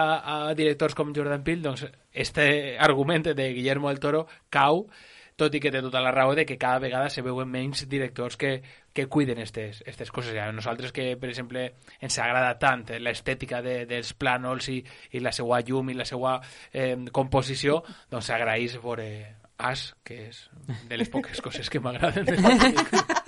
a 0.50 0.54
directors 0.54 0.94
com 0.96 1.14
Jordan 1.16 1.44
Peele, 1.44 1.62
doncs, 1.66 1.88
este 2.14 2.78
argument 2.78 3.32
de 3.34 3.50
Guillermo 3.54 3.90
del 3.90 4.00
Toro 4.00 4.28
cau, 4.50 4.88
tot 5.36 5.56
i 5.56 5.60
que 5.60 5.72
té 5.74 5.80
tota 5.82 5.98
la 6.00 6.12
raó 6.14 6.36
de 6.38 6.44
que 6.46 6.60
cada 6.62 6.78
vegada 6.78 7.10
se 7.10 7.24
veuen 7.26 7.50
menys 7.50 7.88
directors 7.90 8.36
que, 8.38 8.62
que 8.94 9.08
cuiden 9.10 9.40
aquestes 9.42 9.82
estes 9.90 10.12
coses. 10.14 10.38
A 10.38 10.52
nosaltres 10.54 10.92
que, 10.94 11.16
per 11.18 11.32
exemple, 11.32 11.64
ens 12.00 12.20
agrada 12.22 12.52
tant 12.62 12.84
l'estètica 13.02 13.64
de, 13.66 13.80
dels 13.90 14.14
plànols 14.14 14.70
i, 14.70 14.78
i 15.18 15.20
la 15.26 15.32
seva 15.34 15.58
llum 15.66 15.90
i 15.90 15.96
la 15.98 16.06
seva 16.06 16.36
eh, 16.72 16.94
composició, 17.12 17.82
doncs 18.14 18.30
s'agraeix 18.30 18.78
veure 18.84 19.10
As, 19.58 19.94
que 20.04 20.28
és 20.28 20.50
de 20.90 20.98
les 20.98 21.10
poques 21.10 21.40
coses 21.42 21.70
que 21.70 21.80
m'agraden. 21.80 22.26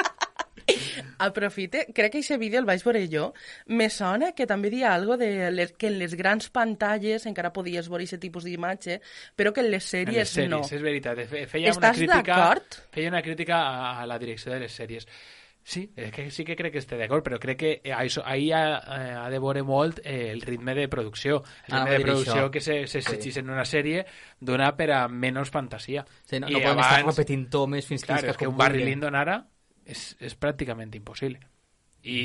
Aprofite, 1.19 1.87
crec 1.93 2.11
que 2.11 2.19
aquest 2.23 2.39
vídeo 2.39 2.59
el 2.59 2.65
vaig 2.65 2.83
veure 2.83 3.05
jo. 3.11 3.33
Me 3.67 3.89
sona 3.89 4.31
que 4.33 4.47
també 4.47 4.69
dia 4.69 4.93
algo 4.93 5.17
de 5.17 5.51
les, 5.51 5.71
que 5.73 5.87
en 5.87 5.99
les 5.99 6.15
grans 6.15 6.49
pantalles 6.49 7.25
encara 7.25 7.53
podies 7.53 7.89
veure 7.89 8.03
aquest 8.05 8.21
tipus 8.21 8.43
d'imatge, 8.43 8.99
però 9.35 9.53
que 9.53 9.61
en 9.61 9.71
les 9.71 9.85
En 9.93 10.05
sèries, 10.05 10.17
les 10.23 10.29
sèries, 10.35 10.49
no. 10.51 10.61
és 10.65 10.81
veritat. 10.81 11.23
Fe- 11.27 11.47
Feia 11.47 11.71
una 11.71 11.75
Estàs 11.79 11.97
crítica, 11.97 12.21
d'acord? 12.35 12.81
feia 12.91 13.09
una 13.09 13.21
crítica 13.21 13.61
a, 13.63 14.01
a 14.01 14.05
la 14.07 14.19
direcció 14.19 14.51
de 14.53 14.59
les 14.59 14.71
sèries. 14.75 15.07
Sí, 15.67 15.87
és 15.97 16.11
que 16.13 16.27
sí 16.29 16.43
que 16.45 16.53
crec 16.55 16.75
que 16.75 16.77
estic 16.77 16.99
d'acord, 16.99 17.23
però 17.25 17.39
crec 17.41 17.57
que 17.57 17.69
això, 17.89 18.21
ahir 18.23 18.51
ha, 18.53 18.59
eh, 18.85 19.13
ha 19.17 19.29
de 19.33 19.39
veure 19.41 19.63
molt 19.65 19.97
eh, 20.03 20.29
el 20.29 20.43
ritme 20.45 20.75
de 20.77 20.83
producció. 20.87 21.39
El 21.65 21.73
Ah, 21.73 21.79
ritme 21.79 21.89
de 21.89 21.97
dir 21.97 22.05
producció 22.05 22.35
això. 22.35 22.51
que 22.53 22.61
se, 22.61 22.75
se 22.85 22.99
exigís 22.99 23.37
en 23.41 23.49
una 23.49 23.65
sèrie 23.65 24.05
dona 24.39 24.75
per 24.77 24.91
a 24.93 25.07
menys 25.07 25.49
fantasia. 25.49 26.05
Sí, 26.29 26.37
no, 26.39 26.47
I 26.49 26.53
no 26.53 26.59
podem 26.61 26.83
estar 26.83 26.99
abans- 26.99 27.17
repetint 27.17 27.49
tomes 27.49 27.87
fins 27.89 28.03
que 28.05 28.13
Clar, 28.13 28.25
és 28.29 28.37
que 28.37 28.45
un 28.47 28.55
Barry 28.55 28.83
Lyndon 28.85 29.15
ara 29.15 29.39
és, 29.85 30.15
és 30.19 30.35
pràcticament 30.37 30.93
impossible. 30.97 31.39
I, 32.05 32.19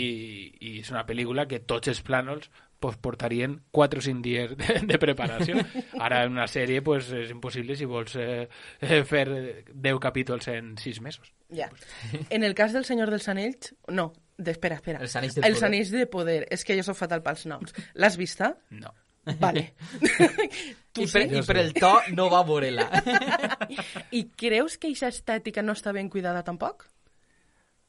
I 0.61 0.74
és 0.82 0.90
una 0.92 1.06
pel·lícula 1.08 1.46
que 1.48 1.62
tots 1.64 1.88
els 1.88 2.02
plànols 2.04 2.50
pues, 2.80 2.96
portarien 3.00 3.61
4 3.70 4.00
o 4.00 4.04
5 4.04 4.24
dies 4.24 4.56
de, 4.56 4.80
de 4.88 4.98
preparació. 5.00 5.61
Ara 6.00 6.24
en 6.24 6.34
una 6.36 6.48
sèrie 6.50 6.82
pues, 6.84 7.12
és 7.16 7.30
impossible 7.32 7.76
si 7.76 7.88
vols 7.88 8.16
eh, 8.20 8.46
eh, 8.80 9.02
fer 9.08 9.26
10 9.72 10.00
capítols 10.02 10.48
en 10.52 10.74
6 10.80 11.00
mesos. 11.04 11.32
Ja. 11.54 11.70
En 12.28 12.44
el 12.44 12.56
cas 12.58 12.74
del 12.76 12.84
Senyor 12.88 13.12
dels 13.12 13.28
Anells, 13.32 13.74
no, 13.88 14.11
de, 14.36 14.56
espera, 14.56 14.80
espera. 14.80 15.00
Els 15.04 15.16
Anells 15.16 15.36
de 15.36 15.46
Els 15.46 15.61
Poder. 15.61 15.68
Anells 15.68 15.94
de 15.94 16.06
Poder. 16.06 16.40
És 16.50 16.64
que 16.64 16.76
jo 16.76 16.84
soc 16.86 16.98
fatal 16.98 17.24
pels 17.24 17.46
noms. 17.50 17.76
L'has 17.94 18.20
vista? 18.20 18.54
No. 18.70 18.92
Vale. 19.38 19.74
tu 20.92 21.02
I 21.04 21.06
per, 21.06 21.26
sí? 21.28 21.36
I 21.36 21.42
per 21.46 21.58
el 21.61 21.74
to 21.76 21.92
no 22.16 22.30
va 22.32 22.40
veure-la. 22.48 22.88
I 24.18 24.24
creus 24.32 24.78
que 24.80 24.88
aquesta 24.88 25.12
estètica 25.12 25.62
no 25.62 25.76
està 25.76 25.92
ben 25.96 26.08
cuidada 26.12 26.42
tampoc? 26.46 26.88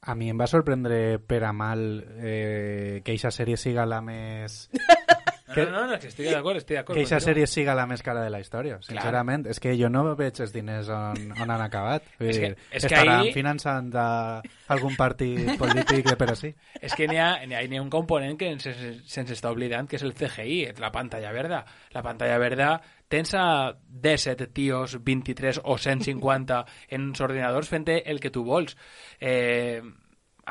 A 0.02 0.16
mi 0.18 0.32
em 0.34 0.38
va 0.41 0.47
sorprendre 0.49 1.20
per 1.30 1.43
a 1.45 1.52
mal 1.54 1.82
eh, 2.18 3.02
que 3.06 3.14
aquesta 3.14 3.30
sèrie 3.36 3.58
siga 3.58 3.86
la 3.86 4.02
més... 4.02 4.64
No, 5.56 5.66
no, 5.72 5.88
no, 5.88 5.99
que 5.99 6.08
estic 6.08 6.30
d'acord, 6.32 6.58
estic 6.58 6.78
d'acord. 6.78 6.95
Que 6.97 7.04
aquesta 7.06 7.20
sèrie 7.26 7.47
siga 7.47 7.76
la 7.76 7.86
més 7.88 8.02
cara 8.04 8.22
de 8.24 8.30
la 8.30 8.39
història, 8.39 8.78
sincerament. 8.82 9.45
És 9.52 9.60
que 9.60 9.74
jo 9.78 9.89
no 9.89 10.16
veig 10.16 10.39
els 10.41 10.54
diners 10.54 10.89
on, 10.89 11.32
on 11.39 11.49
han 11.52 11.62
acabat. 11.62 12.04
Vull 12.20 12.30
És 12.30 12.39
que- 12.39 12.52
és 12.72 12.86
que 12.86 12.93
estaran 12.93 13.20
ahí- 13.22 13.34
finançant 13.34 13.91
a 13.95 14.41
algun 14.70 14.95
partit 14.95 15.58
polític 15.58 16.06
de 16.10 16.16
per 16.16 16.30
així. 16.32 16.54
És 16.82 16.93
que 16.95 17.08
n'hi 17.08 17.18
ha, 17.18 17.34
ha, 17.43 17.60
ha 17.62 17.82
un 17.82 17.89
component 17.89 18.38
que 18.38 18.49
se'ns 18.60 19.04
se 19.06 19.34
està 19.34 19.52
oblidant, 19.52 19.88
que 19.89 19.95
és 19.97 20.04
el 20.04 20.14
CGI, 20.14 20.74
la 20.80 20.91
pantalla 20.91 21.32
verda. 21.32 21.66
La 21.91 22.02
pantalla 22.02 22.38
verda 22.38 22.82
tens 23.12 23.34
a 23.36 23.74
17 23.88 24.47
tios, 24.47 25.04
23 25.04 25.60
o 25.66 25.78
150 25.78 26.66
en 26.88 27.10
uns 27.10 27.20
ordinadors 27.20 27.68
fent 27.68 27.89
el 27.89 28.20
que 28.22 28.30
tu 28.32 28.43
vols. 28.45 28.78
Eh, 29.20 29.82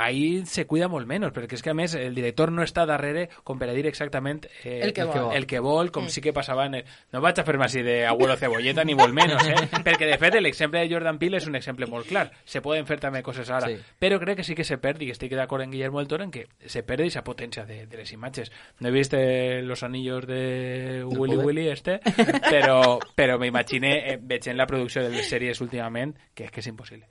ahí 0.01 0.45
se 0.47 0.65
cuida 0.67 0.89
molt 0.89 1.07
menys, 1.07 1.31
perquè 1.37 1.59
és 1.59 1.63
que 1.63 1.71
a 1.71 1.75
més 1.77 1.93
el 1.99 2.15
director 2.17 2.51
no 2.53 2.63
està 2.65 2.87
darrere 2.89 3.27
com 3.45 3.59
per 3.61 3.69
a 3.69 3.75
dir 3.77 3.85
exactament 3.87 4.47
eh, 4.65 4.81
El 4.87 4.93
que 4.97 5.05
vol. 5.05 5.35
el 5.37 5.47
que 5.47 5.61
vol, 5.61 5.91
com 5.93 6.09
sí 6.09 6.23
que 6.25 6.33
passava 6.33 6.65
en 6.67 6.79
el... 6.81 6.85
No 7.13 7.21
vaig 7.21 7.39
a 7.39 7.45
fer-me 7.45 7.67
així 7.67 7.83
de 7.85 7.99
abuelo 8.09 8.37
cebolleta 8.41 8.85
ni 8.89 8.95
molt 8.97 9.13
menys, 9.15 9.45
eh? 9.47 9.69
perquè 9.87 10.09
de 10.09 10.17
fet 10.19 10.39
l'exemple 10.41 10.81
de 10.83 10.91
Jordan 10.95 11.19
Peele 11.21 11.37
és 11.39 11.47
un 11.51 11.55
exemple 11.61 11.87
molt 11.87 12.09
clar. 12.09 12.31
Se 12.45 12.63
poden 12.65 12.87
fer 12.89 12.99
també 13.03 13.23
coses 13.23 13.51
ara, 13.51 13.69
Sí. 13.69 13.77
però 14.01 14.19
crec 14.23 14.41
que 14.41 14.45
sí 14.49 14.55
que 14.57 14.65
se 14.65 14.79
perd, 14.81 15.03
i 15.05 15.11
estic 15.13 15.37
d'acord 15.37 15.63
en 15.63 15.71
Guillermo 15.71 15.99
del 16.01 16.09
Toro 16.09 16.25
en 16.25 16.31
que 16.33 16.47
se 16.67 16.83
perde 16.83 17.07
esa 17.07 17.23
potència 17.23 17.67
de, 17.69 17.85
de 17.87 17.97
les 18.01 18.13
imatges. 18.17 18.51
No 18.81 18.89
he 18.89 18.93
vist 18.93 19.13
eh, 19.15 19.61
los 19.63 19.83
anillos 19.83 20.27
de 20.27 21.05
Willy 21.05 21.37
poder. 21.37 21.47
Willy 21.47 21.69
este, 21.69 22.01
però, 22.51 22.99
però 23.15 23.39
m'imagine, 23.39 23.93
eh, 24.15 24.19
veig 24.23 24.49
en 24.49 24.57
la 24.57 24.67
producció 24.67 25.03
de 25.05 25.11
les 25.13 25.29
sèries 25.29 25.61
últimament, 25.61 26.17
que 26.35 26.45
és 26.49 26.51
que 26.51 26.61
és 26.65 26.71
impossible. 26.73 27.07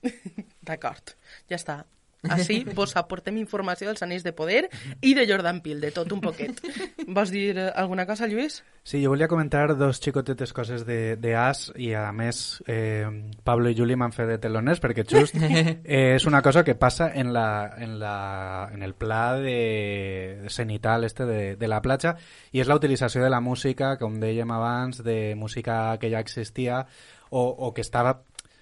D'acord, 0.66 1.14
ja 1.50 1.58
està. 1.60 1.82
Així 2.28 2.64
vos 2.76 2.92
aportem 3.00 3.38
informació 3.40 3.88
dels 3.88 4.02
Anells 4.04 4.24
de 4.26 4.32
Poder 4.36 4.66
i 5.00 5.14
de 5.16 5.24
Jordan 5.28 5.62
Peele, 5.64 5.80
de 5.80 5.90
tot 5.94 6.10
un 6.12 6.20
poquet. 6.20 6.58
Vols 7.08 7.32
dir 7.32 7.54
eh, 7.56 7.70
alguna 7.80 8.04
cosa, 8.06 8.28
Lluís? 8.28 8.60
Sí, 8.84 9.00
jo 9.02 9.12
volia 9.12 9.28
comentar 9.28 9.76
dos 9.78 10.00
xicotetes 10.04 10.52
coses 10.52 10.84
de, 10.84 11.16
de 11.16 11.34
As 11.36 11.70
i 11.80 11.92
a 11.96 12.10
més 12.16 12.60
eh, 12.68 13.08
Pablo 13.44 13.72
i 13.72 13.76
Juli 13.76 13.96
m'han 13.96 14.12
fet 14.12 14.28
de 14.28 14.38
teloners 14.42 14.82
perquè 14.84 15.06
just 15.08 15.36
eh, 15.40 15.78
és 16.16 16.26
una 16.28 16.42
cosa 16.44 16.64
que 16.64 16.76
passa 16.76 17.10
en, 17.14 17.32
la, 17.32 17.72
en, 17.78 17.98
la, 18.00 18.68
en 18.72 18.82
el 18.84 18.94
pla 18.94 19.38
de 19.40 20.46
cenital 20.48 21.04
este 21.04 21.24
de, 21.24 21.40
de 21.56 21.68
la 21.68 21.80
platja 21.80 22.16
i 22.52 22.60
és 22.60 22.68
la 22.68 22.76
utilització 22.76 23.24
de 23.24 23.32
la 23.32 23.40
música, 23.40 23.94
com 24.00 24.20
dèiem 24.20 24.52
abans, 24.52 25.00
de 25.04 25.34
música 25.36 25.96
que 26.00 26.12
ja 26.12 26.20
existia 26.20 26.84
o, 27.30 27.46
o 27.48 27.72
que 27.72 27.80
estava 27.80 28.18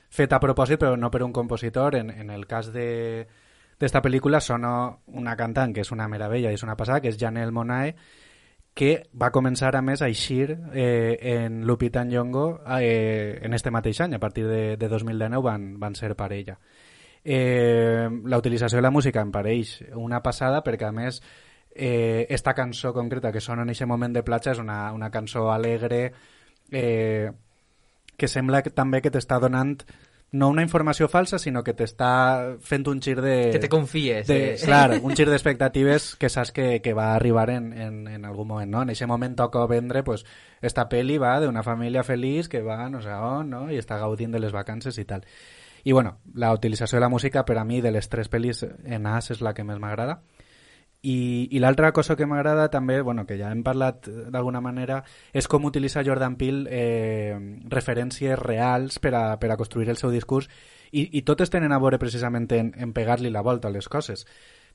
feta 0.09 0.39
a 0.39 0.43
propòsit 0.43 0.81
però 0.81 0.97
no 0.97 1.11
per 1.11 1.23
un 1.25 1.33
compositor. 1.33 1.97
En, 1.97 2.11
en 2.11 2.31
el 2.31 2.47
cas 2.47 2.73
de 2.73 3.27
d'esta 3.79 4.03
pel·lícula 4.03 4.41
sona 4.43 4.91
una 5.15 5.37
cantant 5.39 5.75
que 5.75 5.85
és 5.85 5.93
una 5.95 6.09
meravella 6.11 6.51
i 6.51 6.59
és 6.59 6.65
una 6.67 6.77
passada, 6.77 7.01
que 7.01 7.13
és 7.13 7.19
Janelle 7.21 7.55
Monáe, 7.55 7.95
que 8.79 8.91
va 9.19 9.33
començar 9.35 9.73
a 9.75 9.83
més 9.83 10.03
a 10.03 10.09
eixir 10.11 10.53
eh, 10.73 11.19
en 11.35 11.65
Lupita 11.67 12.05
Nyong'o 12.07 12.61
eh, 12.79 13.41
en 13.43 13.55
este 13.55 13.73
mateix 13.75 14.01
any, 14.05 14.15
a 14.15 14.21
partir 14.23 14.47
de, 14.47 14.77
de 14.77 14.89
2019 14.89 15.43
van, 15.43 15.73
van 15.81 15.97
ser 15.99 16.15
parella. 16.15 16.59
Eh, 17.25 18.09
la 18.25 18.39
utilització 18.39 18.79
de 18.79 18.87
la 18.87 18.95
música 18.95 19.21
em 19.21 19.33
pareix 19.35 19.81
una 19.99 20.23
passada 20.23 20.63
perquè 20.63 20.87
a 20.87 20.95
més 20.95 21.19
eh, 21.75 22.27
esta 22.31 22.55
cançó 22.55 22.95
concreta 22.95 23.33
que 23.33 23.43
sona 23.43 23.67
en 23.67 23.75
aquest 23.75 23.91
moment 23.91 24.15
de 24.15 24.23
platja 24.23 24.55
és 24.55 24.63
una, 24.63 24.93
una 24.95 25.11
cançó 25.11 25.51
alegre 25.51 26.13
eh, 26.71 27.33
que 28.17 28.29
sembla 28.29 28.63
que, 28.63 28.71
també 28.71 29.03
que 29.03 29.11
t'està 29.11 29.41
donant 29.43 29.77
no 30.31 30.49
una 30.51 30.63
informació 30.63 31.09
falsa, 31.09 31.39
sinó 31.41 31.63
que 31.65 31.73
t'està 31.73 32.59
fent 32.61 32.85
un 32.91 33.01
gir 33.01 33.17
de... 33.25 33.51
Que 33.55 33.61
te 33.63 33.71
confies. 33.73 34.27
De, 34.29 34.39
eh? 34.55 34.57
clar, 34.61 34.99
un 35.03 35.17
gir 35.17 35.29
d'expectatives 35.31 36.11
que 36.21 36.29
saps 36.29 36.53
que, 36.53 36.67
que 36.85 36.93
va 36.93 37.15
arribar 37.15 37.49
en, 37.51 37.73
en, 37.73 38.03
en 38.09 38.27
algun 38.29 38.49
moment, 38.49 38.71
no? 38.71 38.83
En 38.85 38.93
aquest 38.93 39.09
moment 39.09 39.37
toca 39.39 39.65
vendre, 39.67 40.03
pues, 40.05 40.27
esta 40.61 40.89
peli 40.89 41.17
va 41.19 41.39
d'una 41.41 41.65
família 41.65 42.05
feliç 42.05 42.51
que 42.53 42.61
va 42.63 42.89
no 42.93 43.01
sé 43.01 43.15
on, 43.15 43.49
no? 43.55 43.63
I 43.73 43.81
està 43.81 43.97
gaudint 44.01 44.37
de 44.37 44.43
les 44.45 44.53
vacances 44.53 44.99
i 45.01 45.07
tal. 45.09 45.25
I, 45.85 45.93
bueno, 45.93 46.19
la 46.35 46.53
utilització 46.53 46.99
de 46.99 47.07
la 47.07 47.09
música, 47.09 47.47
per 47.47 47.57
a 47.57 47.65
mi, 47.65 47.81
de 47.81 47.95
les 47.95 48.09
tres 48.13 48.29
pel·lis 48.29 48.67
en 48.85 49.07
As 49.07 49.31
és 49.33 49.41
la 49.41 49.55
que 49.55 49.65
més 49.65 49.81
m'agrada. 49.81 50.21
I, 51.01 51.47
i 51.55 51.61
l'altra 51.63 51.93
cosa 51.95 52.17
que 52.19 52.27
m'agrada 52.27 52.67
també, 52.73 53.01
bueno, 53.07 53.23
que 53.27 53.37
ja 53.39 53.53
hem 53.55 53.63
parlat 53.63 54.09
d'alguna 54.35 54.61
manera, 54.61 55.05
és 55.33 55.47
com 55.47 55.69
utilitza 55.69 56.03
Jordan 56.03 56.35
Peele 56.37 56.67
eh, 56.75 57.37
referències 57.71 58.39
reals 58.39 58.99
per 58.99 59.15
a, 59.15 59.25
per 59.39 59.53
a 59.53 59.57
construir 59.57 59.93
el 59.93 60.01
seu 60.01 60.11
discurs. 60.11 60.49
I, 60.91 61.07
i 61.15 61.23
totes 61.23 61.53
tenen 61.55 61.71
a 61.73 61.79
veure 61.79 62.01
precisament 62.03 62.49
en, 62.57 62.73
en 62.75 62.95
pegar-li 62.97 63.31
la 63.31 63.45
volta 63.47 63.69
a 63.69 63.75
les 63.75 63.87
coses. 63.89 64.27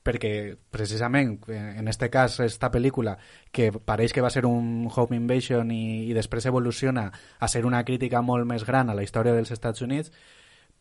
Perquè 0.04 0.56
precisament 0.72 1.36
eh, 1.48 1.60
en 1.80 1.92
este 1.92 2.08
cas 2.08 2.38
esta 2.40 2.70
pel·lícula 2.72 3.18
que 3.52 3.70
pareix 3.72 4.16
que 4.16 4.24
va 4.24 4.32
ser 4.32 4.46
un 4.48 4.88
home 4.88 5.16
invasion 5.16 5.72
i, 5.76 6.08
i 6.08 6.16
després 6.16 6.48
evoluciona 6.48 7.10
a 7.38 7.52
ser 7.52 7.66
una 7.68 7.84
crítica 7.84 8.24
molt 8.24 8.48
més 8.48 8.64
gran 8.64 8.88
a 8.88 8.96
la 8.96 9.04
història 9.04 9.36
dels 9.36 9.52
Estats 9.52 9.84
Units 9.84 10.12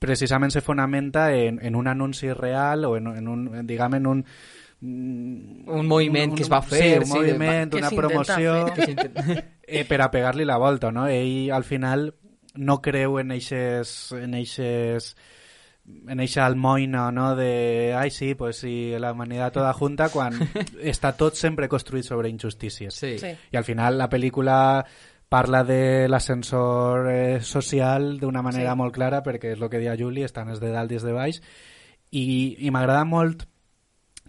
precisament 0.04 0.52
se 0.52 0.60
fonamenta 0.60 1.32
en, 1.32 1.60
en 1.64 1.78
un 1.80 1.88
anunci 1.88 2.34
real 2.34 2.84
o 2.84 2.98
en, 2.98 3.08
en 3.08 3.28
un, 3.32 3.46
diguem, 3.68 3.94
en 4.02 4.08
un 4.08 4.26
mm, 4.84 5.70
Un 5.80 5.88
moviment 5.88 6.36
que 6.36 6.44
es 6.44 6.52
va 6.52 6.62
fer, 6.62 6.82
sí, 6.84 7.00
un 7.00 7.06
sí, 7.08 7.14
moviment, 7.18 7.76
una 7.80 7.90
promoció 7.90 8.58
eh, 9.64 9.86
per 9.88 10.02
a 10.04 10.10
pegar-li 10.12 10.46
la 10.46 10.58
volta, 10.62 10.92
no? 10.92 11.08
Ell 11.08 11.52
al 11.56 11.64
final 11.64 12.12
no 12.56 12.82
creu 12.86 13.18
en 13.20 13.32
eixes, 13.34 14.12
en 14.20 14.36
eixes 14.38 15.14
en 16.08 16.20
eixa 16.24 16.46
almoina, 16.46 17.10
no? 17.12 17.34
De, 17.36 17.94
ai, 17.98 18.12
sí, 18.12 18.36
pues 18.36 18.58
sí, 18.58 18.94
la 18.98 19.12
humanidad 19.12 19.52
toda 19.52 19.74
junta, 19.74 20.10
quan 20.10 20.38
està 20.80 21.12
tot 21.20 21.36
sempre 21.36 21.68
construït 21.68 22.08
sobre 22.08 22.30
injustícies. 22.32 22.96
Sí. 22.96 23.18
Sí. 23.20 23.34
I 23.52 23.58
al 23.60 23.66
final 23.68 23.98
la 24.00 24.08
pel·lícula 24.10 24.86
parla 25.34 25.64
de 25.66 26.08
l'ascensor 26.08 27.10
eh, 27.12 27.42
social 27.42 28.20
d'una 28.22 28.44
manera 28.46 28.72
Sí. 28.72 28.78
molt 28.78 28.94
clara, 28.96 29.24
perquè 29.26 29.56
és 29.56 29.62
el 29.62 29.70
que 29.70 29.82
deia 29.82 29.98
Juli, 30.00 30.24
estan 30.24 30.50
els 30.54 30.62
de 30.62 30.70
dalt 30.72 30.92
i 30.92 31.00
els 31.02 31.04
de 31.08 31.16
baix, 31.16 31.42
i, 32.12 32.24
i 32.60 32.72
m'agrada 32.72 33.04
molt 33.04 33.48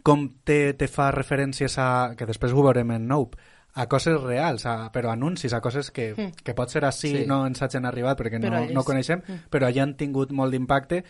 com 0.05 0.29
te, 0.45 0.75
te 0.77 0.87
fa 0.93 1.09
referències 1.15 1.79
a, 1.81 2.15
que 2.19 2.27
després 2.29 2.53
ho 2.53 2.63
veurem 2.63 2.91
en 2.93 3.07
Nope, 3.09 3.39
a 3.75 3.87
coses 3.91 4.21
reals, 4.23 4.67
a, 4.71 4.91
però 4.93 5.11
anuncis, 5.11 5.55
a 5.57 5.63
coses 5.65 5.89
que, 5.91 6.13
Mm. 6.15 6.43
que 6.45 6.55
pot 6.55 6.69
ser 6.71 6.85
així, 6.85 7.11
Sí. 7.23 7.27
no 7.27 7.47
ens 7.49 7.63
hagin 7.65 7.87
arribat 7.89 8.19
perquè 8.21 8.39
Però 8.39 8.61
no, 8.61 8.67
no 8.73 8.81
és- 8.81 8.87
coneixem, 8.87 9.23
Mm. 9.27 9.49
però 9.51 9.67
allà 9.67 9.83
han 9.83 9.97
tingut 9.97 10.31
molt 10.31 10.53
d'impacte 10.53 11.03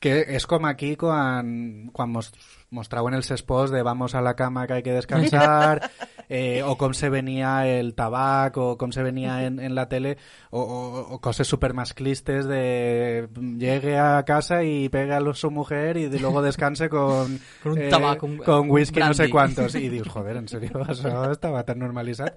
que 0.00 0.20
és 0.28 0.46
com 0.46 0.64
aquí 0.64 0.94
quan, 0.96 1.90
quan 1.92 2.10
mos, 2.10 2.32
mostraven 2.70 3.14
els 3.14 3.30
espòs 3.30 3.70
de 3.70 3.82
vamos 3.82 4.14
a 4.14 4.20
la 4.20 4.34
cama 4.34 4.66
que 4.66 4.74
hay 4.74 4.82
que 4.82 4.92
descansar 4.92 5.90
eh, 6.28 6.62
o 6.66 6.76
com 6.76 6.92
se 6.94 7.08
venia 7.08 7.66
el 7.68 7.94
tabac 7.94 8.56
o 8.58 8.76
com 8.76 8.90
se 8.92 9.02
venia 9.02 9.44
en, 9.46 9.60
en 9.60 9.74
la 9.74 9.88
tele 9.88 10.16
o, 10.50 10.60
o, 10.60 11.14
o 11.14 11.20
coses 11.20 11.46
de 12.46 13.28
llegue 13.58 13.98
a 13.98 14.24
casa 14.24 14.64
y 14.64 14.88
pega 14.88 15.18
a 15.18 15.34
su 15.34 15.50
mujer 15.50 15.96
y 15.96 16.08
de- 16.08 16.18
luego 16.18 16.42
descanse 16.42 16.88
con, 16.88 17.38
Con 17.62 17.72
un 17.72 17.88
tabac, 17.88 18.22
un- 18.22 18.38
con 18.38 18.70
whisky 18.70 18.98
no 19.00 19.14
sé 19.14 19.30
quantos 19.30 19.74
i 19.76 19.88
dius, 19.88 20.08
joder, 20.08 20.36
en 20.36 20.48
sèrio, 20.48 20.82
això 20.84 21.30
estava 21.30 21.62
tan 21.64 21.78
normalitzat 21.78 22.36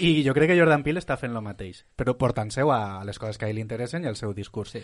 i 0.00 0.24
jo 0.26 0.34
crec 0.34 0.50
que 0.52 0.58
Jordan 0.58 0.82
Peele 0.82 0.98
està 1.00 1.16
fent 1.16 1.32
lo 1.32 1.40
mateix 1.44 1.84
però 1.96 2.16
portant-seu 2.18 2.72
a 2.74 3.04
les 3.06 3.18
coses 3.18 3.38
que 3.38 3.46
a 3.46 3.48
ell 3.48 3.56
li 3.60 3.62
interessen 3.64 4.02
i 4.04 4.08
al 4.10 4.16
seu 4.18 4.34
discurs. 4.34 4.74
Sí. 4.74 4.82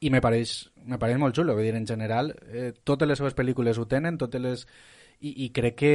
I 0.00 0.10
me 0.10 0.20
pareix, 0.20 0.68
me 0.84 0.98
pareix 0.98 1.18
molt 1.18 1.34
xulo, 1.36 1.54
vull 1.56 1.64
dir, 1.64 1.74
en 1.78 1.86
general, 1.86 2.34
eh, 2.52 2.72
totes 2.84 3.08
les 3.08 3.18
seves 3.18 3.34
pel·lícules 3.34 3.78
ho 3.78 3.86
tenen, 3.88 4.18
totes 4.18 4.40
les... 4.40 4.66
I, 5.20 5.32
i 5.46 5.50
crec 5.56 5.76
que 5.80 5.92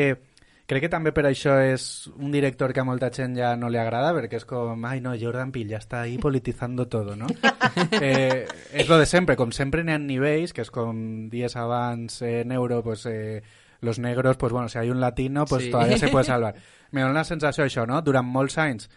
crec 0.66 0.86
que 0.86 0.89
també 0.89 1.12
per 1.12 1.26
això 1.28 1.58
és 1.62 2.08
un 2.16 2.32
director 2.32 2.72
que 2.74 2.80
a 2.80 2.86
molta 2.88 3.10
gent 3.14 3.36
ja 3.36 3.52
no 3.60 3.68
li 3.70 3.78
agrada, 3.78 4.14
perquè 4.16 4.39
és 4.39 4.45
com, 4.47 4.86
ai 4.88 5.02
no, 5.04 5.12
Jordan 5.20 5.52
Peele 5.52 5.76
ja 5.76 5.82
està 5.84 6.02
ahí 6.06 6.18
politizando 6.18 6.88
todo, 6.88 7.16
no? 7.20 7.28
eh, 8.02 8.47
és 8.74 8.88
lo 8.89 8.97
de 8.97 9.06
sempre, 9.06 9.36
com 9.36 9.52
sempre 9.52 9.84
n'hi 9.84 9.93
ha 9.93 9.99
nivells, 9.99 10.54
que 10.56 10.64
és 10.64 10.72
com 10.72 11.28
dies 11.30 11.58
abans 11.60 12.22
eh, 12.22 12.39
en 12.45 12.54
euro, 12.56 12.82
pues, 12.84 13.06
eh, 13.06 13.43
los 13.82 13.99
negros, 13.99 14.38
pues 14.38 14.54
bueno, 14.54 14.70
si 14.70 14.78
hay 14.80 14.89
un 14.89 15.02
latino, 15.02 15.45
pues 15.45 15.66
Sí. 15.66 15.72
todavía 15.72 15.97
se 15.97 16.08
puede 16.08 16.26
salvar. 16.32 16.56
Me 16.91 17.02
dona 17.02 17.20
la 17.20 17.24
sensació 17.26 17.66
això, 17.66 17.86
no? 17.86 18.02
Durant 18.02 18.26
molts 18.26 18.58
anys 18.58 18.89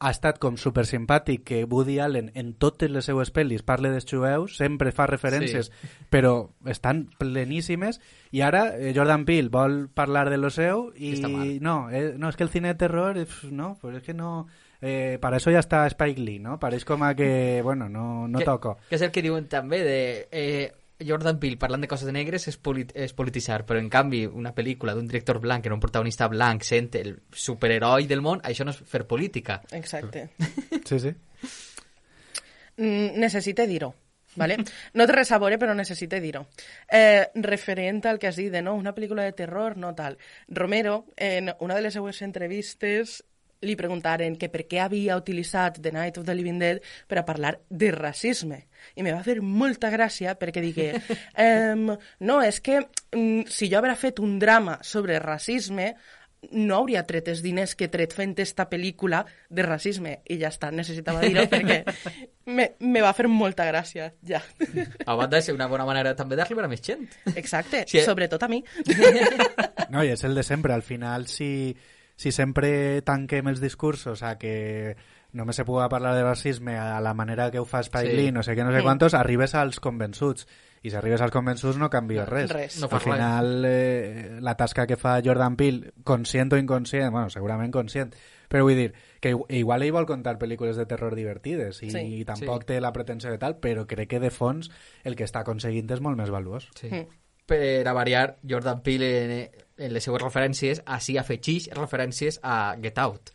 ha 0.00 0.10
estat 0.14 0.38
com 0.40 0.56
super 0.56 0.86
simpàtic 0.88 1.42
que 1.44 1.58
Woody 1.68 1.98
Allen 2.00 2.30
en 2.40 2.54
totes 2.56 2.88
les 2.88 3.04
seues 3.04 3.28
pel·lis 3.36 3.60
parle 3.68 3.90
dels 3.92 4.08
jueus, 4.08 4.56
sempre 4.56 4.94
fa 4.96 5.04
referències, 5.10 5.68
però 6.08 6.32
estan 6.72 7.04
pleníssimes, 7.20 8.00
i 8.32 8.40
ara 8.40 8.70
eh, 8.78 8.94
Jordan 8.96 9.26
Peele 9.28 9.52
vol 9.52 9.82
parlar 9.92 10.30
de 10.32 10.40
lo 10.40 10.48
seu 10.48 10.88
i 10.96 11.12
Està 11.18 11.28
no, 11.28 11.76
eh, 11.92 12.14
no, 12.16 12.32
és 12.32 12.40
que 12.40 12.48
el 12.48 12.52
cine 12.52 12.72
de 12.72 12.80
terror, 12.80 13.20
no, 13.52 13.76
pues 13.80 14.00
es 14.00 14.02
que 14.02 14.16
no... 14.16 14.48
Eh, 14.80 15.18
para 15.20 15.36
eso 15.36 15.50
ya 15.50 15.58
está 15.58 15.86
Spike 15.86 16.18
Lee, 16.18 16.38
¿no? 16.40 16.56
Pareix 16.56 16.86
com 16.88 17.02
a 17.04 17.14
que, 17.14 17.60
bueno, 17.62 17.90
no, 17.90 18.26
no 18.26 18.38
que, 18.38 18.46
toco. 18.48 18.78
Que 18.88 18.96
és 18.96 19.04
el 19.04 19.12
que 19.12 19.20
diuen 19.20 19.44
també 19.52 19.82
de... 19.84 20.00
Eh, 20.32 20.70
Jordan 21.06 21.38
Peele 21.40 21.58
parlant 21.60 21.84
de 21.84 21.88
coses 21.90 22.08
de 22.08 22.14
negres 22.14 22.46
és, 22.50 22.58
polit 22.60 22.92
és 22.98 23.14
polititzar, 23.16 23.62
però 23.68 23.80
en 23.80 23.88
canvi 23.92 24.24
una 24.26 24.52
pel·lícula 24.56 24.94
d'un 24.96 25.08
director 25.08 25.40
blanc, 25.40 25.66
en 25.66 25.76
un 25.76 25.82
protagonista 25.82 26.28
blanc, 26.28 26.64
sent 26.66 26.90
el 27.00 27.16
superheroi 27.32 28.08
del 28.10 28.22
món, 28.24 28.42
això 28.44 28.66
no 28.66 28.74
és 28.74 28.82
fer 28.84 29.06
política. 29.08 29.60
Exacte. 29.72 30.28
Sí, 30.90 30.98
sí. 30.98 31.10
Mm, 32.80 33.20
necessite 33.20 33.66
dir-ho. 33.70 33.92
Vale? 34.36 34.56
No 34.98 35.06
té 35.06 35.14
res 35.14 35.30
a 35.32 35.38
veure, 35.42 35.58
però 35.58 35.74
necessite 35.76 36.20
dir-ho. 36.22 36.44
Eh, 36.86 37.30
referent 37.46 38.04
al 38.06 38.18
que 38.18 38.30
has 38.30 38.38
dit 38.38 38.50
de 38.52 38.62
no, 38.62 38.74
una 38.78 38.94
pel·lícula 38.96 39.26
de 39.26 39.34
terror, 39.36 39.76
no 39.76 39.92
tal. 39.94 40.18
Romero, 40.48 41.04
en 41.16 41.52
una 41.60 41.76
de 41.76 41.82
les 41.86 41.94
seues 41.94 42.22
entrevistes, 42.22 43.20
li 43.62 43.74
preguntaren 43.76 44.36
que 44.40 44.48
per 44.48 44.64
què 44.68 44.78
havia 44.80 45.16
utilitzat 45.20 45.80
The 45.82 45.92
Night 45.92 46.16
of 46.20 46.24
the 46.28 46.34
Living 46.34 46.58
Dead 46.62 46.80
per 47.06 47.18
a 47.20 47.24
parlar 47.28 47.58
de 47.68 47.90
racisme. 47.92 48.62
I 48.96 49.02
me 49.04 49.12
va 49.12 49.24
fer 49.26 49.40
molta 49.44 49.90
gràcia 49.92 50.36
perquè 50.40 50.62
digué 50.64 50.92
ehm, 51.36 51.90
no, 52.24 52.40
és 52.42 52.60
que 52.64 52.78
mm, 53.12 53.44
si 53.52 53.68
jo 53.68 53.78
haguera 53.82 53.98
fet 54.00 54.18
un 54.24 54.38
drama 54.40 54.78
sobre 54.82 55.18
racisme 55.20 55.94
no 56.56 56.78
hauria 56.78 57.02
tret 57.04 57.26
els 57.28 57.42
diners 57.44 57.74
que 57.76 57.84
he 57.84 57.90
tret 57.92 58.14
fent 58.16 58.30
esta 58.40 58.64
pel·lícula 58.70 59.26
de 59.52 59.60
racisme. 59.66 60.14
I 60.24 60.38
ja 60.40 60.48
està, 60.48 60.70
necessitava 60.72 61.20
dir-ho 61.20 61.44
perquè 61.52 61.82
me, 62.56 62.70
me 62.80 63.02
va 63.04 63.10
fer 63.12 63.28
molta 63.28 63.66
gràcia, 63.68 64.06
ja. 64.24 64.40
A 65.04 65.18
banda 65.20 65.42
ser 65.44 65.52
una 65.52 65.66
bona 65.68 65.84
manera 65.84 66.14
també 66.16 66.38
d'arribar 66.40 66.64
a 66.64 66.72
més 66.72 66.80
gent. 66.80 67.04
Exacte, 67.36 67.84
Sí. 67.92 68.00
sobretot 68.08 68.42
a 68.42 68.48
mi. 68.48 68.62
No, 69.90 70.04
i 70.06 70.12
és 70.14 70.22
el 70.24 70.36
de 70.38 70.44
sempre. 70.46 70.72
Al 70.72 70.84
final, 70.86 71.26
si, 71.26 71.74
si 72.20 72.32
sempre 72.36 73.00
tanquem 73.00 73.46
els 73.48 73.62
discursos 73.62 74.20
a 74.22 74.34
que 74.36 74.92
només 75.32 75.56
se 75.56 75.64
pugui 75.64 75.86
parlar 75.88 76.10
de 76.18 76.24
racisme 76.26 76.74
a 76.76 76.98
la 77.00 77.14
manera 77.14 77.46
que 77.50 77.60
ho 77.60 77.64
fa 77.64 77.80
Spike 77.86 78.10
Sí. 78.10 78.16
Lee, 78.18 78.32
no 78.34 78.42
sé 78.42 78.52
què, 78.58 78.64
no 78.66 78.72
sé 78.74 78.80
Mm. 78.80 78.84
quantos, 78.84 79.14
arribes 79.14 79.54
als 79.54 79.80
convençuts. 79.80 80.46
I 80.82 80.90
si 80.90 80.96
arribes 80.96 81.20
als 81.22 81.30
convençuts 81.32 81.78
no 81.78 81.88
canvia 81.88 82.26
res. 82.26 82.50
res. 82.50 82.78
No 82.80 82.88
Al 82.90 83.00
final, 83.00 83.64
eh, 83.66 84.38
la 84.40 84.54
tasca 84.56 84.86
que 84.86 84.96
fa 84.98 85.20
Jordan 85.24 85.56
Peele, 85.56 85.92
conscient 86.04 86.52
o 86.52 86.58
inconscient, 86.58 87.10
bueno, 87.10 87.30
segurament 87.30 87.72
conscient, 87.72 88.14
però 88.50 88.62
vull 88.64 88.76
dir 88.76 88.92
que 89.20 89.32
igu- 89.34 89.46
igual 89.48 89.82
ell 89.82 89.92
vol 89.92 90.06
contar 90.06 90.38
pel·lícules 90.38 90.76
de 90.76 90.84
terror 90.86 91.14
divertides 91.14 91.82
i, 91.82 91.90
Sí. 91.90 91.98
i 92.20 92.24
tampoc 92.26 92.62
Sí. 92.62 92.66
té 92.74 92.80
la 92.82 92.92
pretensió 92.92 93.30
de 93.30 93.38
tal, 93.38 93.60
però 93.60 93.86
crec 93.86 94.08
que 94.10 94.20
de 94.20 94.30
fons 94.30 94.70
el 95.04 95.16
que 95.16 95.24
està 95.24 95.40
aconseguint 95.40 95.90
és 95.90 96.00
molt 96.02 96.18
més 96.18 96.28
valuós. 96.30 96.68
Sí. 96.74 96.88
Mm. 96.90 97.06
Per 97.46 97.86
a 97.88 97.92
variar, 97.92 98.36
Jordan 98.48 98.80
Peele 98.82 99.50
en, 99.80 99.86
en 99.86 99.94
les 99.96 100.04
seues 100.04 100.22
referències 100.22 100.82
així 100.86 101.16
afegeix 101.18 101.70
referències 101.76 102.40
a 102.42 102.76
Get 102.82 102.98
Out. 102.98 103.32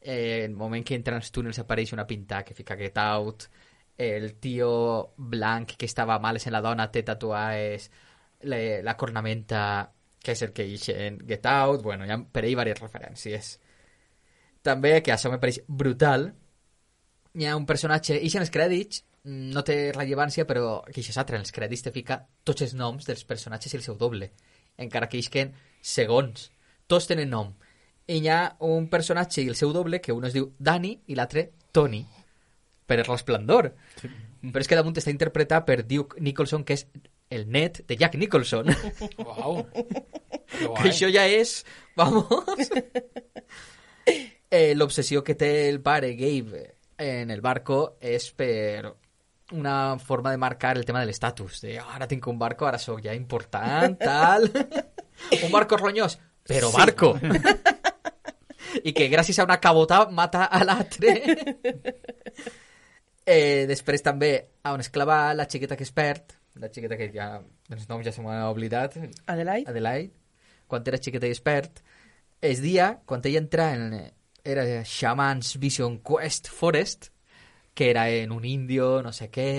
Eh, 0.00 0.44
en 0.44 0.50
el 0.52 0.56
moment 0.56 0.84
que 0.84 0.96
entra 0.96 1.16
als 1.16 1.30
túnels 1.32 1.58
apareix 1.60 1.92
una 1.92 2.06
pinta 2.06 2.42
que 2.44 2.54
fica 2.54 2.76
Get 2.76 2.98
Out, 2.98 3.48
el 3.96 4.34
tio 4.42 5.14
blanc 5.16 5.76
que 5.78 5.86
estava 5.86 6.18
males 6.18 6.46
en 6.46 6.52
la 6.52 6.62
dona 6.64 6.90
té 6.90 7.04
tatuades 7.06 7.90
la, 8.42 8.58
la 8.82 8.96
cornamenta 8.96 9.90
que 10.24 10.32
és 10.32 10.42
el 10.42 10.54
que 10.56 10.64
ix 10.66 10.88
en 10.90 11.20
Get 11.28 11.46
Out, 11.46 11.82
bueno, 11.84 12.06
hi 12.06 12.12
ha 12.12 12.18
per 12.18 12.42
ell 12.44 12.54
diverses 12.54 12.80
referències. 12.80 13.50
També, 14.64 14.96
que 15.04 15.12
això 15.12 15.28
me 15.30 15.38
pareix 15.40 15.60
brutal, 15.68 16.30
hi 17.36 17.44
ha 17.46 17.56
un 17.58 17.66
personatge, 17.68 18.16
ix 18.16 18.36
en 18.38 18.46
els 18.46 18.52
crèdits, 18.54 19.02
no 19.24 19.62
té 19.64 19.92
rellevància, 19.92 20.46
però 20.48 20.80
que 20.88 21.00
això 21.00 21.12
és 21.12 21.20
altre, 21.20 21.36
en 21.36 21.44
els 21.44 21.52
crèdits 21.52 21.84
te 21.84 21.92
fica 21.92 22.22
tots 22.44 22.64
els 22.64 22.74
noms 22.76 23.04
dels 23.08 23.24
personatges 23.28 23.72
i 23.74 23.78
el 23.80 23.84
seu 23.84 23.98
doble, 24.00 24.30
encara 24.80 25.08
que 25.12 25.20
isquen 25.20 25.52
segons. 25.84 26.48
Tots 26.88 27.08
tenen 27.10 27.30
nom. 27.32 27.52
I 28.08 28.18
hi 28.20 28.28
ha 28.28 28.40
un 28.64 28.88
personatge 28.92 29.42
i 29.44 29.48
el 29.52 29.56
seu 29.56 29.72
doble 29.72 30.00
que 30.04 30.12
un 30.16 30.24
es 30.28 30.34
diu 30.36 30.50
Dani 30.58 30.94
i 31.08 31.16
l'altre 31.16 31.50
Tony, 31.72 32.02
per 32.86 32.98
el 33.00 33.08
resplendor. 33.08 33.72
Sí. 34.00 34.10
Però 34.44 34.60
és 34.60 34.68
que 34.68 34.76
damunt 34.76 34.96
està 35.00 35.12
interpretat 35.12 35.64
per 35.64 35.82
Duke 35.88 36.20
Nicholson, 36.20 36.64
que 36.68 36.76
és 36.76 36.84
el 37.32 37.46
net 37.50 37.80
de 37.88 37.96
Jack 37.96 38.18
Nicholson. 38.20 38.68
Uau. 39.24 39.62
Que 39.72 40.68
que 40.82 40.90
això 40.90 41.08
ja 41.12 41.24
és... 41.26 41.62
Vamos... 41.96 42.28
eh, 44.50 44.74
L'obsessió 44.76 45.24
que 45.24 45.36
té 45.38 45.68
el 45.70 45.80
pare 45.82 46.12
Gabe 46.18 46.66
en 47.00 47.32
el 47.32 47.40
barco 47.42 47.96
és 48.04 48.28
per 48.36 48.92
una 49.52 49.98
forma 49.98 50.30
de 50.30 50.38
marcar 50.38 50.76
el 50.76 50.84
tema 50.84 51.00
de 51.00 51.06
l'estatus. 51.06 51.60
De, 51.60 51.78
"Ah, 51.78 51.94
ara 51.94 52.08
tinc 52.08 52.26
un 52.26 52.38
barco, 52.38 52.66
ara 52.66 52.78
sóc 52.78 53.02
ja 53.04 53.14
important, 53.14 53.98
tal... 53.98 54.50
un 55.44 55.52
barco 55.52 55.76
però 56.44 56.70
sí. 56.70 56.76
barco. 56.76 57.18
I 58.84 58.92
que 58.92 59.08
gràcies 59.08 59.38
a 59.38 59.44
una 59.44 59.60
cabota 59.60 60.06
mata 60.10 60.48
a 60.50 60.64
l'altre. 60.64 61.14
eh, 63.24 63.64
després 63.70 64.02
també 64.02 64.32
a 64.62 64.74
on 64.74 64.82
es 64.82 64.90
clava 64.90 65.32
la 65.34 65.46
xiqueta 65.48 65.76
que 65.76 65.86
es 65.86 65.94
perd, 65.94 66.34
la 66.60 66.68
xiqueta 66.68 66.98
que 66.98 67.08
ja, 67.14 67.38
els 67.70 67.88
noms 67.88 68.04
ja 68.06 68.12
se 68.12 68.22
m'han 68.22 68.44
oblidat, 68.50 68.98
Adelaide? 69.26 69.70
Adelaide, 69.70 70.12
quan 70.68 70.84
era 70.86 71.00
xiqueta 71.00 71.30
i 71.30 71.34
expert, 71.34 71.80
es 72.44 72.60
dia, 72.60 73.00
quan 73.06 73.24
ella 73.24 73.42
entra 73.42 73.72
en... 73.74 74.12
Era 74.44 74.82
Shaman's 74.84 75.54
Vision 75.56 76.02
Quest 76.04 76.50
Forest, 76.52 77.08
que 77.74 77.90
era 77.90 78.08
en 78.10 78.32
un 78.32 78.44
indio, 78.44 79.02
no 79.02 79.12
sé 79.12 79.30
què... 79.30 79.50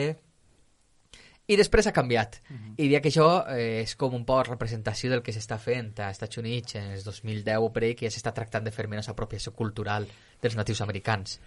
I 1.45 1.53
després 1.59 1.85
ha 1.85 1.91
canviat. 1.93 2.39
I 2.49 2.87
diria 2.87 2.99
que 3.03 3.11
això 3.11 3.27
eh, 3.53 3.83
és 3.83 3.91
com 4.01 4.15
un 4.17 4.23
poc 4.25 4.47
representació 4.47 5.11
del 5.11 5.21
que 5.21 5.33
s'està 5.35 5.59
fent 5.61 5.91
a 6.01 6.07
Estats 6.09 6.39
Units 6.41 6.79
en 6.79 6.87
els 6.95 7.03
2010 7.05 7.61
o 7.61 7.67
per 7.69 7.83
ahí, 7.83 7.93
que 7.93 8.07
ja 8.07 8.13
s'està 8.15 8.33
tractant 8.33 8.65
de 8.65 8.73
fer 8.73 8.87
menys 8.89 9.11
apropiació 9.11 9.53
cultural 9.53 10.07
dels 10.41 10.57
natius 10.57 10.81
americans. 10.81 11.37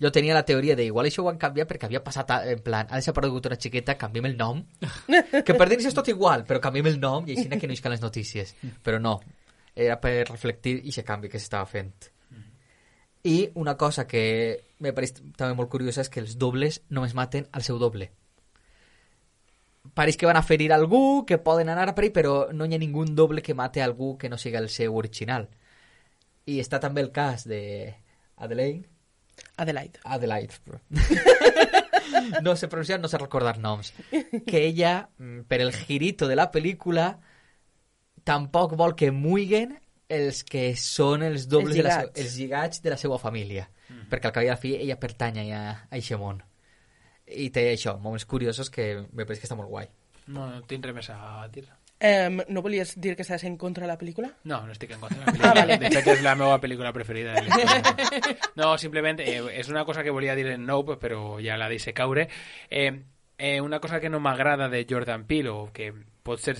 Jo 0.00 0.10
tenia 0.16 0.32
la 0.32 0.46
teoria 0.48 0.76
de 0.76 0.88
igual 0.88 1.10
això 1.10 1.26
ho 1.26 1.28
han 1.28 1.42
canviat 1.42 1.68
perquè 1.68 1.90
havia 1.90 2.00
passat, 2.00 2.32
a, 2.32 2.40
en 2.54 2.64
plan, 2.64 2.88
ha 2.88 3.02
desaparegut 3.02 3.50
una 3.50 3.60
xiqueta, 3.60 3.98
canviem 4.00 4.30
el 4.32 4.38
nom, 4.40 4.64
que 5.44 5.58
per 5.60 5.68
dins 5.68 5.92
és 5.92 6.00
tot 6.00 6.08
igual, 6.08 6.48
però 6.48 6.62
canviem 6.64 6.88
el 6.94 6.98
nom 7.02 7.28
i 7.28 7.36
així 7.36 7.52
que 7.52 7.68
no 7.68 7.76
isquen 7.76 7.92
les 7.92 8.00
notícies. 8.00 8.56
Però 8.80 8.96
no, 8.96 9.18
era 9.76 10.00
per 10.00 10.22
reflectir 10.30 10.78
i 10.88 11.02
canvi 11.04 11.28
que 11.28 11.38
s'estava 11.38 11.68
fent. 11.68 11.92
I 13.24 13.50
una 13.60 13.76
cosa 13.76 14.06
que 14.06 14.73
me 14.84 14.92
pareix 14.96 15.16
també 15.16 15.56
molt 15.56 15.72
curiosa 15.72 16.04
és 16.04 16.12
que 16.12 16.22
els 16.22 16.36
dobles 16.38 16.82
només 16.90 17.16
maten 17.16 17.48
al 17.52 17.64
seu 17.66 17.80
doble. 17.80 18.10
Pareix 19.94 20.16
que 20.20 20.28
van 20.28 20.38
a 20.40 20.44
ferir 20.46 20.70
algú, 20.72 21.24
que 21.28 21.38
poden 21.38 21.68
anar 21.72 21.92
per 21.94 22.06
ahí, 22.06 22.12
però 22.14 22.52
no 22.52 22.66
hi 22.66 22.76
ha 22.76 22.82
ningú 22.82 23.04
doble 23.04 23.42
que 23.42 23.56
mate 23.56 23.82
algú 23.82 24.16
que 24.18 24.30
no 24.30 24.38
siga 24.38 24.62
el 24.62 24.70
seu 24.72 24.96
original. 24.96 25.48
I 26.46 26.60
està 26.60 26.80
també 26.80 27.04
el 27.04 27.12
cas 27.12 27.46
de 27.48 27.94
Adelaide, 28.36 28.88
Adelaide. 29.56 29.98
Adelaide. 30.04 30.54
no 32.42 32.56
sé 32.56 32.68
pronunciar, 32.68 33.00
no 33.00 33.08
sé 33.08 33.18
recordar 33.18 33.58
noms. 33.58 33.92
Que 34.46 34.66
ella, 34.66 35.10
mm, 35.18 35.46
per 35.48 35.60
el 35.60 35.72
girito 35.72 36.28
de 36.28 36.36
la 36.36 36.50
pel·lícula, 36.50 37.18
tampoc 38.24 38.74
vol 38.76 38.94
que 38.94 39.10
muiguen 39.12 39.78
els 40.08 40.42
que 40.44 40.74
són 40.76 41.22
els 41.22 41.48
dobles 41.48 41.76
Els 41.76 41.82
de 41.82 41.88
la 41.88 42.00
els 42.04 42.36
lligats 42.38 42.82
de 42.82 42.92
la 42.92 42.98
seva 43.00 43.18
família. 43.18 43.68
Perquè 44.10 44.30
al 44.30 44.34
cap 44.36 44.44
i 44.44 44.50
a 44.50 44.56
la 44.56 44.60
fi 44.60 44.74
ella 44.76 44.98
pertany 45.00 45.40
a, 45.44 45.62
a 45.70 45.94
aquest 45.96 46.20
món. 46.20 46.42
I 47.24 47.48
té 47.50 47.70
això, 47.72 47.96
moments 48.00 48.26
curiosos 48.28 48.68
que 48.70 49.06
me 49.12 49.24
pareix 49.24 49.40
que 49.40 49.48
està 49.48 49.56
molt 49.56 49.70
guai. 49.72 49.88
No, 50.26 50.46
no 50.50 50.60
tinc 50.68 50.84
res 50.84 50.96
més 50.96 51.10
a 51.12 51.46
dir. 51.52 51.64
Em, 52.04 52.40
no 52.52 52.60
volies 52.60 52.96
dir 53.00 53.14
que 53.16 53.24
estàs 53.24 53.46
en 53.48 53.54
contra 53.56 53.86
de 53.86 53.88
la 53.88 53.96
pel·lícula? 53.96 54.28
No, 54.50 54.58
no 54.66 54.74
estic 54.74 54.90
en 54.92 55.00
contra 55.00 55.20
de 55.20 55.24
la 55.24 55.32
pel·lícula. 55.32 55.50
Ah, 55.50 55.54
vale. 55.60 55.78
De 55.80 55.90
fet, 55.94 56.10
és 56.16 56.22
la 56.24 56.34
meva 56.36 56.58
pel·lícula 56.60 56.92
preferida. 56.92 57.36
No, 58.60 58.76
simplement, 58.78 59.18
eh, 59.24 59.40
és 59.58 59.68
una 59.72 59.84
cosa 59.84 60.04
que 60.04 60.12
volia 60.14 60.36
dir 60.38 60.46
en 60.52 60.66
Nope, 60.66 60.98
però 61.00 61.38
ja 61.42 61.56
la 61.58 61.68
deixé 61.68 61.94
caure. 61.96 62.28
Eh, 62.70 62.92
eh, 63.38 63.60
una 63.60 63.80
cosa 63.80 64.00
que 64.00 64.10
no 64.10 64.20
m'agrada 64.20 64.68
de 64.68 64.84
Jordan 64.88 65.24
Peele, 65.26 65.50
o 65.50 65.72
que 65.72 65.90
pot 66.24 66.40
ser 66.40 66.56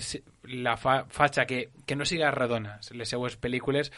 la 0.65 0.75
fa 0.77 1.05
fatxa 1.09 1.45
que, 1.45 1.69
que 1.85 1.95
no 1.95 2.05
siga 2.05 2.31
redona, 2.31 2.79
les 2.91 3.09
seues 3.09 3.37
pel·lícules, 3.41 3.91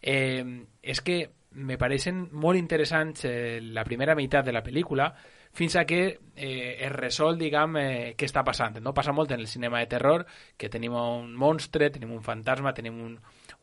eh, 0.00 0.44
és 0.82 1.02
que 1.02 1.18
me 1.54 1.78
pareixen 1.78 2.26
molt 2.32 2.58
interessants 2.58 3.26
eh, 3.28 3.60
la 3.62 3.84
primera 3.84 4.16
meitat 4.18 4.46
de 4.46 4.52
la 4.54 4.64
pel·lícula 4.64 5.12
fins 5.52 5.76
a 5.76 5.84
que 5.84 6.18
eh, 6.34 6.78
es 6.80 6.92
resol, 6.92 7.36
diguem, 7.36 7.76
eh, 7.76 8.14
què 8.16 8.24
està 8.24 8.40
passant. 8.44 8.78
No? 8.80 8.94
Passa 8.96 9.12
molt 9.12 9.34
en 9.34 9.40
el 9.40 9.46
cinema 9.46 9.82
de 9.82 9.90
terror, 9.90 10.24
que 10.56 10.70
tenim 10.72 10.96
un 10.96 11.34
monstre, 11.36 11.90
tenim 11.92 12.14
un 12.16 12.22
fantasma, 12.24 12.72
tenim 12.72 12.96
un, 13.04 13.18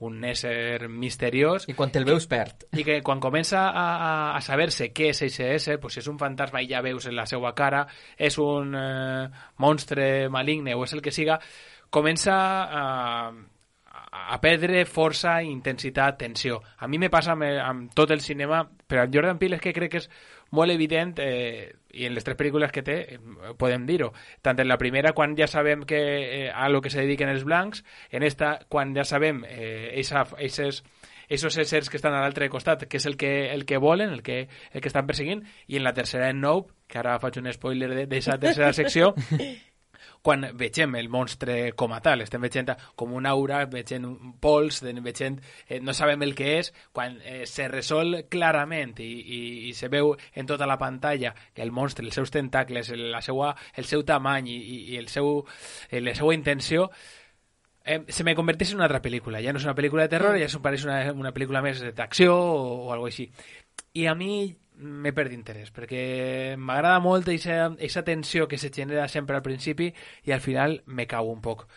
un 0.05 0.23
ésser 0.29 0.87
misteriós, 0.87 1.65
I 1.67 1.73
quan 1.73 1.89
te'l 1.91 2.05
veus 2.05 2.29
perd. 2.29 2.67
i 2.77 2.85
que 2.85 2.99
quan 3.01 3.19
comença 3.19 3.65
a, 3.69 3.87
a, 3.89 4.11
a 4.37 4.41
saber-se 4.45 4.91
què 4.93 5.09
és 5.15 5.23
aquest 5.25 5.41
ésser, 5.47 5.79
pues 5.81 5.97
si 5.97 6.03
és 6.03 6.11
un 6.11 6.21
fantasma 6.21 6.61
i 6.61 6.69
ja 6.69 6.83
veus 6.85 7.09
en 7.09 7.17
la 7.17 7.25
seva 7.25 7.55
cara, 7.57 7.87
és 8.15 8.37
un 8.37 8.77
eh, 8.77 9.25
monstre 9.57 10.29
maligne 10.29 10.77
o 10.77 10.85
és 10.85 10.93
el 10.93 11.01
que 11.01 11.15
siga, 11.15 11.39
comença 11.89 12.37
a, 12.69 12.85
a 14.11 14.39
perdre 14.41 14.85
força, 14.89 15.39
intensitat, 15.43 16.17
tensió. 16.17 16.61
A 16.77 16.87
mi 16.87 16.97
me 16.97 17.11
passa 17.13 17.35
amb, 17.35 17.45
amb 17.45 17.93
tot 17.93 18.11
el 18.11 18.21
cinema, 18.25 18.63
però 18.87 19.03
amb 19.05 19.13
Jordan 19.13 19.37
Peele 19.37 19.59
és 19.59 19.63
que 19.63 19.73
crec 19.75 19.91
que 19.93 20.01
és 20.01 20.09
molt 20.51 20.73
evident, 20.73 21.13
eh, 21.21 21.75
i 21.93 22.05
en 22.07 22.15
les 22.15 22.25
tres 22.25 22.37
pel·lícules 22.37 22.71
que 22.73 22.83
té, 22.85 22.97
eh, 23.13 23.19
podem 23.57 23.85
dir-ho. 23.85 24.11
Tant 24.41 24.59
en 24.59 24.67
la 24.67 24.77
primera, 24.77 25.13
quan 25.13 25.35
ja 25.37 25.47
sabem 25.47 25.83
que, 25.85 25.99
eh, 25.99 26.49
a 26.49 26.69
lo 26.69 26.81
que 26.81 26.89
se 26.89 27.01
dediquen 27.01 27.29
els 27.29 27.43
blancs, 27.43 27.83
en 28.09 28.23
esta, 28.23 28.59
quan 28.67 28.95
ja 28.95 29.03
sabem 29.03 29.43
eh, 29.47 29.91
esa, 29.95 30.25
esos, 30.39 30.83
éssers 31.29 31.89
que 31.89 31.97
estan 31.97 32.13
a 32.13 32.21
l'altre 32.21 32.49
costat, 32.49 32.87
que 32.87 32.97
és 32.97 33.05
el 33.05 33.17
que, 33.17 33.53
el 33.53 33.65
que 33.65 33.77
volen, 33.77 34.09
el 34.09 34.23
que, 34.23 34.47
el 34.73 34.81
que 34.81 34.87
estan 34.87 35.05
perseguint, 35.05 35.45
i 35.67 35.77
en 35.77 35.83
la 35.83 35.93
tercera, 35.93 36.29
en 36.29 36.41
Nope, 36.41 36.73
que 36.87 36.97
ara 36.97 37.19
faig 37.19 37.37
un 37.37 37.51
spoiler 37.53 37.93
d'aquesta 37.93 38.39
tercera 38.39 38.73
secció, 38.73 39.13
quan 40.21 40.45
vegem 40.57 40.95
el 40.99 41.09
monstre 41.09 41.73
com 41.79 41.93
a 41.95 42.01
tal, 42.03 42.21
estem 42.21 42.41
veient 42.43 42.73
com 42.99 43.13
una 43.15 43.31
aura, 43.35 43.63
veient 43.71 44.05
un 44.07 44.33
pols, 44.41 44.81
veient, 44.83 45.39
eh, 45.67 45.79
no 45.79 45.95
sabem 45.95 46.23
el 46.25 46.35
que 46.35 46.57
és, 46.59 46.73
quan 46.95 47.19
eh, 47.23 47.45
se 47.47 47.69
resol 47.71 48.25
clarament 48.29 48.97
i, 48.99 49.09
i, 49.09 49.39
i 49.69 49.73
se 49.77 49.89
veu 49.91 50.15
en 50.35 50.49
tota 50.49 50.67
la 50.67 50.77
pantalla 50.77 51.33
que 51.53 51.63
el 51.63 51.71
monstre, 51.71 52.05
els 52.05 52.19
seus 52.19 52.31
tentacles, 52.31 52.91
la 52.95 53.23
seua, 53.25 53.53
el 53.75 53.87
seu 53.87 54.03
tamany 54.03 54.51
i, 54.51 54.59
i, 54.59 54.97
el 54.99 55.07
seu, 55.11 55.45
eh, 55.89 56.01
la 56.03 56.15
seva 56.17 56.35
intenció, 56.35 56.89
eh, 57.85 58.03
se 58.07 58.23
me 58.23 58.35
converteix 58.35 58.73
en 58.73 58.81
una 58.81 58.89
altra 58.89 59.01
pel·lícula. 59.01 59.41
Ja 59.43 59.53
no 59.53 59.61
és 59.61 59.67
una 59.67 59.77
pel·lícula 59.77 60.05
de 60.05 60.13
terror, 60.17 60.37
ja 60.39 60.49
se'm 60.51 60.63
pareix 60.65 60.85
una, 60.87 61.01
una 61.15 61.33
pel·lícula 61.35 61.63
més 61.65 61.81
d'acció 61.95 62.35
o, 62.35 62.65
o 62.87 62.91
alguna 62.93 63.13
així. 63.13 63.29
I 63.97 64.05
a 64.05 64.15
mi 64.15 64.33
me 64.79 65.11
perd 65.13 65.33
interès, 65.35 65.71
perquè 65.75 66.55
m'agrada 66.57 67.01
molt 67.03 67.27
aquesta 67.29 68.03
tensió 68.07 68.47
que 68.47 68.57
se 68.57 68.71
genera 68.73 69.07
sempre 69.07 69.35
al 69.35 69.43
principi 69.45 69.91
i 70.23 70.31
al 70.31 70.41
final 70.41 70.81
me 70.87 71.07
cau 71.07 71.29
un 71.31 71.41
poc. 71.41 71.67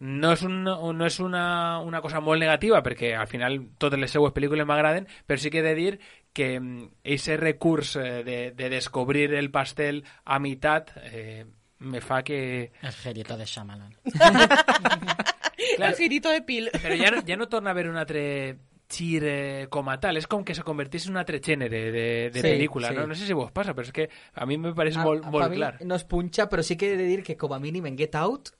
No 0.00 0.30
és, 0.32 0.42
un, 0.48 0.62
no 0.64 1.04
és 1.04 1.18
una, 1.20 1.78
una 1.84 2.00
cosa 2.00 2.22
molt 2.24 2.40
negativa, 2.40 2.80
perquè 2.80 3.12
al 3.16 3.28
final 3.28 3.58
totes 3.76 4.00
les 4.00 4.12
seues 4.12 4.32
pel·lícules 4.32 4.64
m'agraden, 4.64 5.08
però 5.28 5.40
sí 5.40 5.52
que 5.52 5.60
he 5.60 5.66
de 5.66 5.74
dir 5.76 5.98
que 6.32 6.54
aquest 6.56 7.36
recurs 7.40 7.96
eh, 8.00 8.22
de, 8.24 8.38
de 8.56 8.70
descobrir 8.72 9.34
el 9.34 9.50
pastel 9.52 10.04
a 10.24 10.38
meitat 10.40 10.94
eh, 11.10 11.44
me 11.80 12.00
fa 12.00 12.22
que... 12.24 12.72
El 12.80 12.92
gerito 12.92 13.36
de 13.36 13.44
Shyamalan. 13.44 13.96
El 15.78 15.94
girito 15.96 16.30
de 16.30 16.42
pil. 16.42 16.70
Però 16.80 16.96
ja 16.96 17.10
no, 17.12 17.22
ja 17.26 17.36
no 17.36 17.48
torna 17.48 17.70
a 17.70 17.72
haver 17.72 17.88
un 17.88 17.96
altre 18.00 18.56
gir 18.90 19.22
eh, 19.24 19.66
com 19.70 19.88
a 19.88 19.96
tal. 20.02 20.18
És 20.18 20.26
com 20.26 20.42
que 20.44 20.54
se 20.54 20.64
convertís 20.66 21.06
en 21.06 21.12
un 21.14 21.20
altre 21.22 21.38
gènere 21.40 21.80
de, 21.94 22.04
de 22.34 22.40
Sí, 22.40 22.46
pel·lícula. 22.46 22.88
sí. 22.90 22.94
No? 22.98 23.06
no 23.06 23.14
sé 23.14 23.26
si 23.28 23.32
vos 23.36 23.52
passa, 23.54 23.74
però 23.74 23.86
és 23.86 23.92
que 23.94 24.08
a 24.34 24.46
mi 24.46 24.58
me 24.58 24.74
pareix 24.74 24.96
molt, 24.98 25.24
a, 25.24 25.30
molt 25.30 25.44
per 25.46 25.50
mi 25.52 25.60
clar. 25.60 25.76
No 25.86 25.94
es 25.96 26.04
punxa, 26.04 26.48
però 26.50 26.62
sí 26.66 26.76
que 26.76 26.92
he 26.94 26.96
de 26.98 27.06
dir 27.06 27.22
que 27.22 27.36
com 27.38 27.52
a 27.54 27.60
mínim 27.62 27.86
en 27.86 27.96
Get 27.98 28.16
Out 28.18 28.50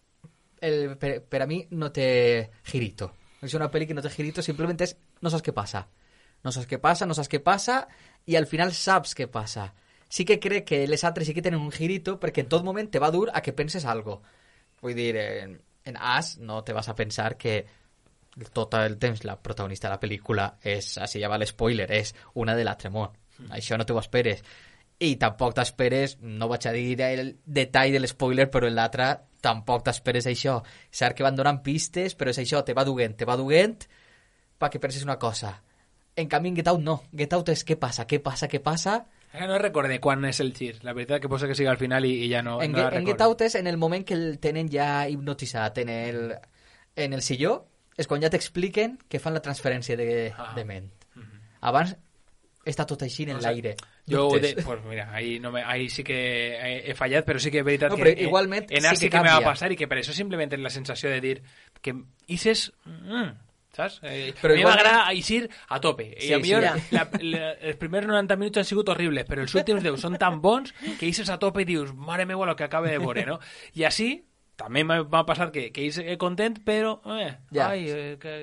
el, 0.61 0.97
per, 1.01 1.17
per 1.25 1.43
a 1.43 1.47
mi 1.51 1.63
no 1.73 1.91
té 1.93 2.51
girito. 2.69 3.11
És 3.43 3.55
una 3.57 3.71
pel·li 3.73 3.87
que 3.89 3.95
no 3.97 4.03
té 4.05 4.11
girito, 4.13 4.43
simplement 4.45 4.81
és 4.85 4.95
no 5.25 5.31
saps 5.33 5.43
què 5.47 5.55
passa. 5.57 5.87
No 6.45 6.53
saps 6.53 6.69
què 6.69 6.79
passa, 6.81 7.07
no 7.09 7.15
saps 7.17 7.29
què 7.33 7.41
passa 7.45 7.83
i 8.29 8.37
al 8.37 8.47
final 8.49 8.71
saps 8.77 9.15
què 9.17 9.27
passa. 9.33 9.71
Sí 10.11 10.25
que 10.27 10.39
crec 10.43 10.65
que 10.67 10.87
les 10.91 11.03
altres 11.05 11.29
sí 11.29 11.35
que 11.35 11.43
tenen 11.43 11.61
un 11.61 11.71
girito 11.73 12.19
perquè 12.21 12.43
en 12.45 12.49
tot 12.53 12.65
moment 12.67 12.89
te 12.91 12.99
va 12.99 13.11
dur 13.15 13.29
a 13.33 13.41
que 13.43 13.53
penses 13.57 13.85
algo. 13.87 14.21
Vull 14.83 14.95
dir, 14.97 15.15
en, 15.17 15.59
en 15.85 15.97
As 15.97 16.39
no 16.39 16.63
te 16.65 16.73
vas 16.77 16.89
a 16.89 16.95
pensar 16.97 17.37
que 17.37 17.65
tot 18.55 18.75
el 18.81 18.99
temps 18.99 19.25
la 19.25 19.37
protagonista 19.41 19.89
de 19.89 19.95
la 19.95 20.01
pel·lícula 20.01 20.47
és, 20.63 20.97
així 20.99 21.21
ja 21.23 21.31
va 21.31 21.39
l'espoiler, 21.41 21.91
és 21.93 22.15
una 22.41 22.57
de 22.57 22.65
l'altre 22.65 22.91
món. 22.91 23.13
Això 23.57 23.79
no 23.79 23.87
t'ho 23.89 23.99
esperes. 24.01 24.43
I 25.01 25.15
tampoc 25.17 25.55
t'esperes, 25.57 26.19
no 26.21 26.49
vaig 26.49 26.67
a 26.69 26.75
dir 26.77 27.01
el 27.07 27.35
detall 27.47 27.95
de 27.95 28.03
l'espoiler, 28.03 28.51
però 28.53 28.69
en 28.69 28.77
l'altre 28.77 29.09
tampoc 29.41 29.87
t'esperes 29.87 30.29
això. 30.29 30.59
Cert 30.93 31.17
que 31.17 31.25
van 31.25 31.39
donant 31.39 31.63
pistes, 31.65 32.17
però 32.17 32.35
és 32.35 32.41
això, 32.43 32.61
te 32.65 32.77
va 32.77 32.85
duent, 32.85 33.17
te 33.17 33.29
va 33.29 33.39
duent, 33.41 33.79
perquè 34.61 34.81
penses 34.83 35.07
una 35.07 35.17
cosa. 35.19 35.55
En 36.17 36.29
canvi, 36.29 36.51
en 36.51 36.61
Get 36.61 36.69
Out 36.69 36.85
no. 36.85 36.99
Get 37.17 37.33
Out 37.33 37.49
és 37.55 37.65
què 37.65 37.79
passa, 37.81 38.05
què 38.07 38.21
passa, 38.21 38.49
què 38.51 38.61
passa... 38.61 39.01
Ara 39.31 39.47
no 39.47 39.61
recordé 39.63 40.01
quan 40.03 40.25
és 40.27 40.41
el 40.43 40.51
gir. 40.53 40.73
La 40.83 40.93
veritat 40.93 41.21
que 41.23 41.29
posa 41.31 41.47
que 41.47 41.55
siga 41.55 41.71
al 41.71 41.79
final 41.79 42.03
i, 42.05 42.17
i 42.27 42.31
ja 42.33 42.41
no, 42.43 42.57
en, 42.61 42.73
no 42.75 42.83
la 42.83 42.99
en. 42.99 43.07
Get 43.07 43.21
Out 43.23 43.45
és 43.47 43.55
en 43.61 43.71
el 43.71 43.79
moment 43.79 44.03
que 44.05 44.17
el 44.19 44.41
tenen 44.43 44.69
ja 44.69 45.07
hipnotitzat 45.09 45.79
en 45.85 45.93
el, 45.95 46.19
en 46.97 47.15
el 47.15 47.23
silló, 47.23 47.55
és 47.99 48.07
quan 48.07 48.23
ja 48.23 48.31
t'expliquen 48.31 48.99
que 49.09 49.19
fan 49.21 49.35
la 49.35 49.43
transferència 49.45 49.97
de, 49.97 50.33
Ah. 50.37 50.53
de 50.57 50.65
ment. 50.65 50.91
Abans 51.61 51.97
està 52.65 52.85
tot 52.87 53.03
així 53.03 53.25
en 53.29 53.41
sé. 53.41 53.47
l'aire. 53.47 53.75
Jo, 54.11 54.29
de, 54.39 54.55
pues 54.65 54.81
mira, 54.85 55.09
ahí, 55.15 55.39
no 55.41 55.51
me, 55.53 55.63
ahí 55.63 55.89
sí 55.89 56.03
que 56.05 56.17
he, 56.57 56.91
he 56.91 56.95
fallat, 56.95 57.25
però 57.27 57.39
sí 57.41 57.51
que 57.51 57.61
és 57.61 57.65
veritat 57.65 57.93
No, 57.93 57.97
que 57.97 58.15
igualment 58.23 58.67
en 58.71 58.87
Ars 58.87 58.99
sí 58.99 59.07
que 59.07 59.17
que, 59.17 59.23
me 59.23 59.31
va 59.31 59.41
passar 59.45 59.71
i 59.73 59.77
que 59.77 59.87
per 59.89 59.99
això 60.01 60.13
simplement 60.17 60.53
és 60.53 60.61
la 60.61 60.71
sensació 60.73 61.11
de 61.11 61.21
dir 61.21 61.37
que 61.81 61.95
Ises... 62.27 62.73
Mm, 62.85 63.31
saps? 63.77 64.01
Eh, 64.03 64.33
Però 64.41 64.53
a 64.53 64.57
mi 64.59 64.65
m'agrada 64.67 65.13
eixir 65.13 65.45
a 65.69 65.79
tope. 65.81 66.09
Sí, 66.19 66.29
I 66.29 66.33
a 66.35 66.37
sí, 66.39 66.43
millor 66.43 66.65
ja. 66.65 66.73
la, 66.91 67.05
la, 67.23 67.53
els 67.71 67.77
primers 67.79 68.09
90 68.09 68.37
minuts 68.41 68.59
han 68.59 68.67
sigut 68.67 68.89
horribles, 68.91 69.29
però 69.29 69.45
els 69.47 69.55
últims 69.55 69.83
10 69.85 70.01
són 70.03 70.19
tan 70.19 70.41
bons 70.43 70.75
que 70.99 71.07
eixes 71.07 71.31
a 71.31 71.39
tope 71.39 71.63
i 71.63 71.69
dius, 71.69 71.95
mare 71.95 72.27
meva, 72.27 72.47
lo 72.51 72.57
que 72.57 72.65
acaba 72.67 72.89
de 72.91 72.99
veure, 72.99 73.25
no? 73.29 73.39
I 73.79 73.85
així, 73.87 74.11
també 74.61 74.85
m'ha 74.87 75.01
m'ha 75.05 75.23
passat 75.29 75.53
que, 75.55 75.69
que 75.75 75.87
eix 75.89 76.01
content, 76.21 76.59
però... 76.67 76.99
Eh, 77.17 77.31
Ja. 77.57 77.71
ai, 77.71 77.87
eh, 77.89 78.17
que... 78.21 78.35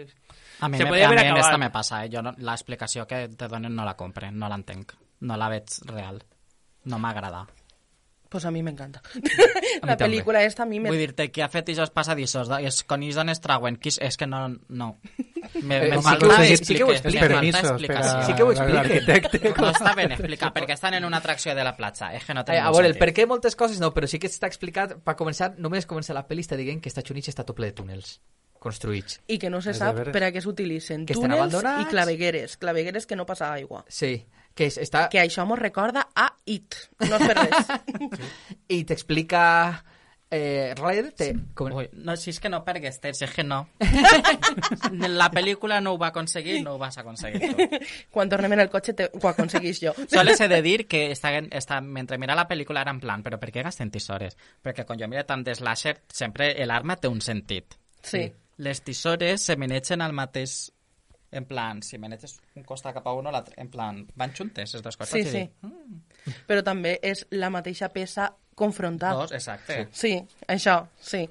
A 0.59 0.67
mi, 0.69 0.77
Se 0.79 0.85
me, 0.85 0.89
podia 0.89 1.07
a 1.09 1.11
mi 1.13 1.19
aquesta 1.21 1.57
me 1.61 1.69
passa, 1.69 1.99
eh? 2.05 2.09
jo 2.09 2.23
no, 2.25 2.31
l'explicació 2.41 3.05
que 3.05 3.27
te 3.29 3.47
donen 3.47 3.75
no 3.77 3.85
la 3.85 3.93
compre, 3.99 4.31
no 4.33 4.49
l'entenc, 4.49 4.95
no 5.21 5.37
la 5.37 5.49
veig 5.53 5.75
real, 5.85 6.17
no 6.89 6.97
m'agrada. 6.97 7.43
Pues 8.29 8.43
a 8.45 8.51
mi 8.51 8.61
m'encanta. 8.63 9.01
mi 9.15 9.21
La 9.87 9.95
també. 9.95 10.05
pel·lícula 10.05 10.41
esta 10.43 10.63
a 10.63 10.65
mi 10.67 10.79
me... 10.81 10.89
Vull 10.91 10.99
dir-te 10.99 11.29
que 11.31 11.43
ha 11.43 11.47
fet 11.49 11.69
aquests 11.71 11.93
passadissos, 11.95 12.49
de, 12.51 12.57
és, 12.67 12.81
quan 12.83 13.03
ells 13.05 13.15
dones 13.15 13.39
trauen, 13.39 13.77
qui, 13.79 13.89
és 13.93 13.99
és 14.03 14.17
que 14.19 14.27
no... 14.27 14.41
no. 14.69 14.89
Me, 15.63 15.77
Eh, 15.77 15.91
me 15.95 16.01
sí 16.01 16.17
que 16.19 16.53
explique- 16.53 16.57
sí 16.57 16.75
que 16.75 16.83
ho 16.83 16.87
Permiso, 17.27 17.75
espera. 17.77 18.25
Sí 18.27 18.33
que 18.33 18.43
ho 18.43 18.51
explica. 18.51 18.81
L'arquitecte. 18.83 19.53
No 19.57 19.69
està 19.71 19.93
ben 19.95 20.11
explicat, 20.11 20.53
perquè 20.53 20.73
estan 20.75 20.93
en 20.99 21.05
una 21.07 21.17
atracció 21.23 21.55
de 21.55 21.63
la 21.63 21.75
platja. 21.77 22.11
És 22.13 22.25
que 22.25 22.33
no 22.35 22.43
Eh, 22.47 22.59
a 22.59 22.71
veure, 22.71 22.87
el 22.91 22.97
per 22.99 23.13
què 23.15 23.25
moltes 23.27 23.55
coses 23.55 23.79
no, 23.79 23.93
però 23.95 24.07
sí 24.11 24.19
que 24.19 24.27
està 24.27 24.47
explicat, 24.47 24.97
per 25.03 25.15
començar, 25.15 25.53
només 25.57 25.85
comença 25.87 26.13
la 26.13 26.25
pel·li 26.27 26.43
està 26.43 26.57
dient 26.59 26.81
que 26.83 26.89
Estats 26.91 27.11
Units 27.11 27.29
està 27.31 27.45
tot 27.47 27.55
ple 27.55 27.71
de 27.71 27.77
túnels 27.79 28.19
construïts. 28.59 29.19
I 29.27 29.37
que 29.39 29.49
no 29.53 29.61
se 29.61 29.73
sap 29.77 29.95
per 30.11 30.23
a 30.25 30.31
què 30.33 30.41
s'utilitzen. 30.41 31.05
Túnels 31.05 31.53
i 31.81 31.85
clavegueres. 31.91 32.57
Clavegueres 32.57 33.05
que 33.07 33.15
no 33.15 33.25
passa 33.25 33.51
aigua. 33.53 33.83
Sí, 33.87 34.25
que 34.57 34.71
és, 34.71 34.79
està... 34.81 35.07
Que 35.13 35.21
això 35.21 35.45
mos 35.47 35.59
recorda 35.61 36.07
a 36.15 36.31
It. 36.49 36.79
No 37.05 37.19
és 37.19 37.29
per 37.29 37.37
res. 37.37 37.69
I 38.73 38.81
t'explica... 38.89 39.43
Eh, 40.29 40.73
Ryder 40.75 41.13
té... 41.15 41.29
Com... 41.55 41.71
Ui, 41.71 41.85
no, 42.03 42.17
si 42.19 42.33
és 42.33 42.39
que 42.43 42.49
no 42.51 42.59
pergues, 42.65 42.97
si 42.99 43.23
és 43.23 43.31
que 43.31 43.45
no. 43.47 43.61
la 45.21 45.29
pel·lícula 45.31 45.77
no 45.79 45.93
ho 45.95 45.99
va 46.01 46.09
aconseguir, 46.11 46.57
no 46.65 46.73
ho 46.75 46.81
vas 46.81 46.97
aconseguir 46.99 47.53
tu. 47.53 47.79
Quan 48.11 48.27
tornem 48.27 48.57
en 48.57 48.65
el 48.65 48.71
cotxe 48.73 48.95
te, 48.97 49.07
ho 49.13 49.29
aconseguís 49.29 49.79
jo. 49.85 49.93
Soles 50.11 50.43
he 50.43 50.49
de 50.51 50.59
dir 50.65 50.81
que 50.91 51.05
està, 51.13 51.31
està, 51.47 51.79
mentre 51.79 52.19
mira 52.19 52.35
la 52.35 52.47
pel·lícula 52.49 52.83
era 52.83 52.91
en 52.91 52.99
plan, 52.99 53.23
però 53.23 53.39
per 53.39 53.53
què 53.55 53.63
gasten 53.63 53.93
tisores? 53.93 54.35
Perquè 54.63 54.83
quan 54.83 54.99
jo 54.99 55.07
miro 55.07 55.23
tant 55.29 55.47
de 55.47 55.55
slasher, 55.55 56.01
sempre 56.11 56.51
l'arma 56.67 56.99
té 56.99 57.07
un 57.07 57.23
sentit. 57.23 57.79
Sí. 58.03 58.25
Les 58.57 58.83
tisores 58.83 59.47
se 59.47 59.55
menegen 59.55 60.03
al 60.03 60.17
mateix... 60.17 60.65
En 61.31 61.45
plan, 61.45 61.81
si 61.83 61.99
meneges 61.99 62.37
un 62.55 62.63
costat 62.63 62.95
cap 62.95 63.07
a 63.07 63.13
un 63.17 63.27
o 63.27 63.31
l'altre, 63.33 63.57
en 63.59 63.69
plan, 63.71 63.99
van 64.15 64.33
juntes, 64.35 64.75
els 64.77 64.83
dos 64.83 64.97
costats. 64.97 65.27
Sí, 65.27 65.31
sí. 65.31 65.43
dic, 65.43 66.37
Però 66.47 66.63
també 66.63 66.97
és 67.03 67.25
la 67.35 67.49
mateixa 67.53 67.89
peça 67.91 68.29
confrontada. 68.57 69.27
Dos, 69.27 69.35
exacte. 69.37 69.87
Sí, 69.91 70.15
això, 70.47 70.79
sí. 70.99 71.25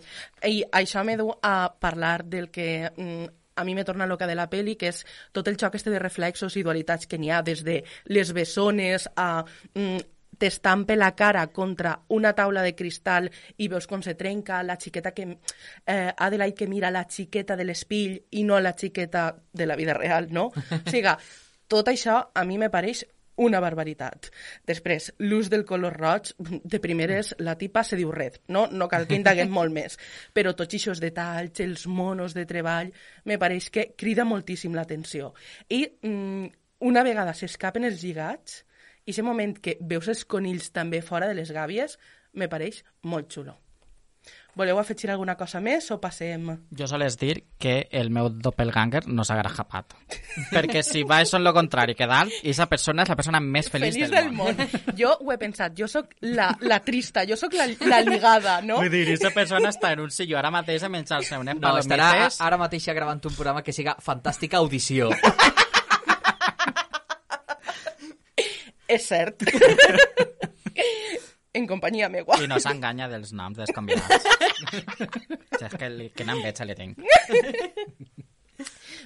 I 0.46 0.62
això 0.78 1.02
me 1.04 1.16
du 1.18 1.30
a 1.42 1.56
parlar 1.80 2.20
del 2.24 2.50
que 2.54 2.90
mm, 2.92 3.24
a 3.56 3.64
mi 3.64 3.74
me 3.74 3.84
torna 3.84 4.06
loca 4.06 4.26
de 4.26 4.36
la 4.36 4.48
peli, 4.52 4.76
que 4.76 4.92
és 4.92 5.02
tot 5.32 5.48
el 5.48 5.56
xoc 5.58 5.74
este 5.78 5.90
de 5.90 5.98
reflexos 5.98 6.56
i 6.56 6.62
dualitats 6.62 7.08
que 7.08 7.18
n'hi 7.18 7.32
ha, 7.32 7.40
des 7.42 7.64
de 7.64 7.80
les 8.12 8.32
bessones 8.36 9.08
a 9.16 9.44
mm, 9.74 10.15
t'estampe 10.38 10.96
la 10.96 11.12
cara 11.14 11.46
contra 11.48 11.96
una 12.08 12.32
taula 12.36 12.62
de 12.62 12.74
cristal 12.74 13.30
i 13.56 13.68
veus 13.72 13.86
com 13.86 14.02
se 14.02 14.14
trenca 14.14 14.62
la 14.62 14.78
xiqueta 14.80 15.12
que... 15.16 15.28
Eh, 15.86 16.12
Adelaide 16.16 16.56
que 16.56 16.68
mira 16.70 16.90
la 16.90 17.06
xiqueta 17.08 17.56
de 17.56 17.64
l'espill 17.64 18.16
i 18.30 18.44
no 18.44 18.60
la 18.60 18.74
xiqueta 18.76 19.28
de 19.52 19.66
la 19.66 19.76
vida 19.76 19.94
real, 19.94 20.28
no? 20.30 20.48
O 20.52 20.90
sigui, 20.90 21.12
tot 21.68 21.88
això 21.90 22.20
a 22.34 22.44
mi 22.46 22.58
me 22.58 22.70
pareix 22.70 23.04
una 23.36 23.60
barbaritat. 23.60 24.30
Després, 24.66 25.10
l'ús 25.18 25.50
del 25.52 25.64
color 25.68 25.96
roig, 26.00 26.32
de 26.38 26.80
primeres, 26.80 27.34
la 27.38 27.56
tipa 27.60 27.82
se 27.84 27.98
diu 27.98 28.12
red, 28.12 28.40
no? 28.48 28.66
No 28.72 28.88
cal 28.88 29.06
que 29.08 29.18
indaguem 29.18 29.52
molt 29.52 29.74
més. 29.74 29.98
Però 30.32 30.54
tots 30.56 30.78
aquests 30.78 31.02
detalls, 31.04 31.60
els 31.60 31.86
monos 31.86 32.34
de 32.36 32.46
treball, 32.48 32.92
me 33.24 33.38
pareix 33.38 33.68
que 33.70 33.90
crida 33.96 34.24
moltíssim 34.24 34.74
l'atenció. 34.74 35.34
I 35.68 35.84
mm, 35.84 36.46
una 36.88 37.04
vegada 37.04 37.36
s'escapen 37.36 37.84
els 37.88 38.00
lligats, 38.02 38.62
i 39.06 39.14
aquest 39.14 39.26
moment 39.26 39.54
que 39.62 39.76
veus 39.80 40.08
els 40.10 40.24
conills 40.26 40.72
també 40.74 40.98
fora 41.02 41.28
de 41.30 41.38
les 41.38 41.52
gàbies, 41.54 41.94
me 42.34 42.50
pareix 42.50 42.82
molt 43.06 43.30
xulo. 43.30 43.54
Voleu 44.56 44.78
afegir 44.80 45.10
alguna 45.12 45.34
cosa 45.36 45.60
més 45.60 45.84
o 45.92 45.98
passem? 46.00 46.46
Jo 46.72 46.86
soles 46.88 47.18
dir 47.20 47.34
que 47.60 47.90
el 47.92 48.08
meu 48.10 48.30
doppelganger 48.32 49.02
no 49.06 49.22
s'ha 49.28 49.36
grajapat. 49.36 49.92
Perquè 50.48 50.80
si 50.82 51.02
va 51.04 51.18
això 51.20 51.36
en 51.36 51.44
lo 51.44 51.52
contrari 51.52 51.94
que 51.94 52.08
dalt, 52.08 52.32
aquesta 52.40 52.64
persona 52.70 53.04
és 53.04 53.12
la 53.12 53.18
persona 53.20 53.40
més 53.44 53.68
feliç, 53.68 53.98
Feliç 54.00 54.14
del, 54.14 54.30
món. 54.32 54.56
Jo 54.96 55.12
ho 55.20 55.30
he 55.34 55.36
pensat, 55.38 55.76
jo 55.76 55.86
sóc 55.92 56.16
la, 56.24 56.48
la 56.64 56.80
trista, 56.80 57.26
jo 57.28 57.36
sóc 57.36 57.52
la, 57.52 57.68
la 57.84 58.00
ligada, 58.00 58.62
no? 58.64 58.80
Vull 58.80 58.90
dir, 58.90 59.04
aquesta 59.10 59.34
persona 59.36 59.74
està 59.76 59.92
en 59.92 60.06
un 60.06 60.10
silló 60.10 60.40
ara 60.40 60.50
mateix 60.54 60.88
a 60.88 60.90
menjar-se 60.90 61.36
unes 61.44 61.60
No, 61.60 61.76
estarà 61.76 62.30
ara 62.48 62.58
mateix 62.64 62.88
gravant 62.96 63.20
un 63.28 63.36
programa 63.36 63.62
que 63.62 63.76
siga 63.76 63.98
Fantàstica 64.00 64.64
Audició. 64.64 65.12
És 68.88 69.08
cert. 69.08 69.42
en 71.56 71.66
companyia 71.66 72.08
meua. 72.12 72.38
I 72.42 72.48
no 72.50 72.58
s'enganya 72.62 73.08
dels 73.10 73.32
noms 73.36 73.58
dels 73.58 73.72
convidats. 73.74 74.26
és 75.66 75.74
que 75.74 75.90
li, 75.90 76.10
quina 76.14 76.36
enveja 76.36 76.66
li 76.68 76.76
tinc. 76.78 77.00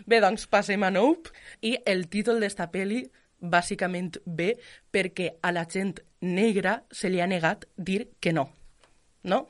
Bé, 0.06 0.20
doncs 0.22 0.46
passem 0.50 0.82
a 0.86 0.90
Nope 0.94 1.32
i 1.66 1.74
el 1.88 2.06
títol 2.12 2.40
d'esta 2.42 2.68
peli 2.72 3.02
bàsicament 3.40 4.18
ve 4.26 4.52
perquè 4.92 5.34
a 5.42 5.52
la 5.54 5.64
gent 5.70 5.98
negra 6.20 6.80
se 6.92 7.08
li 7.08 7.20
ha 7.20 7.28
negat 7.30 7.66
dir 7.76 8.10
que 8.20 8.34
no, 8.36 8.50
no? 9.24 9.46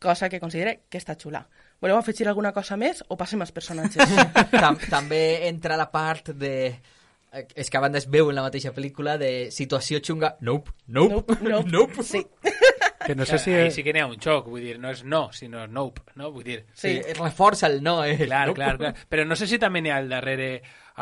Cosa 0.00 0.28
que 0.28 0.40
considera 0.40 0.74
que 0.88 1.00
està 1.00 1.16
xula. 1.20 1.44
Voleu 1.80 1.98
afegir 1.98 2.26
alguna 2.28 2.52
cosa 2.56 2.76
més 2.80 3.02
o 3.08 3.18
passem 3.20 3.40
als 3.44 3.52
personatges? 3.52 4.08
Tam 4.62 4.78
també 4.88 5.46
entra 5.48 5.78
la 5.80 5.90
part 5.92 6.32
de... 6.32 6.54
És 7.54 7.70
que 7.70 7.78
a 7.78 7.82
banda 7.82 7.98
es 7.98 8.06
veu 8.10 8.30
en 8.30 8.36
la 8.38 8.44
mateixa 8.46 8.72
pel·lícula 8.74 9.16
de 9.18 9.50
situació 9.54 9.98
xunga... 10.04 10.36
Nope, 10.40 10.70
nope, 10.86 11.34
nope, 11.40 11.40
nope. 11.50 11.70
nope. 11.72 12.02
Sí, 12.06 12.24
Que 13.04 13.14
no 13.14 13.26
sé 13.26 13.38
si... 13.38 13.52
Ahí 13.52 13.70
sí 13.70 13.82
que 13.84 13.92
n'hi 13.92 14.00
ha 14.00 14.06
un 14.08 14.16
xoc, 14.20 14.46
vull 14.48 14.62
dir, 14.64 14.78
no 14.80 14.88
és 14.94 15.02
no, 15.04 15.26
sinó 15.36 15.66
nope, 15.68 16.00
no? 16.16 16.30
Vull 16.32 16.46
dir, 16.46 16.62
Sí, 16.72 16.94
reforça 17.18 17.68
el 17.68 17.82
no, 17.84 17.98
eh? 18.04 18.16
Clar, 18.24 18.46
nope. 18.48 18.56
clar, 18.56 18.78
clar. 18.80 18.94
Però 19.10 19.26
no 19.28 19.36
sé 19.36 19.48
si 19.50 19.58
també 19.60 19.82
n'hi 19.84 19.92
ha 19.92 19.98
al 20.00 20.08
darrere 20.08 20.48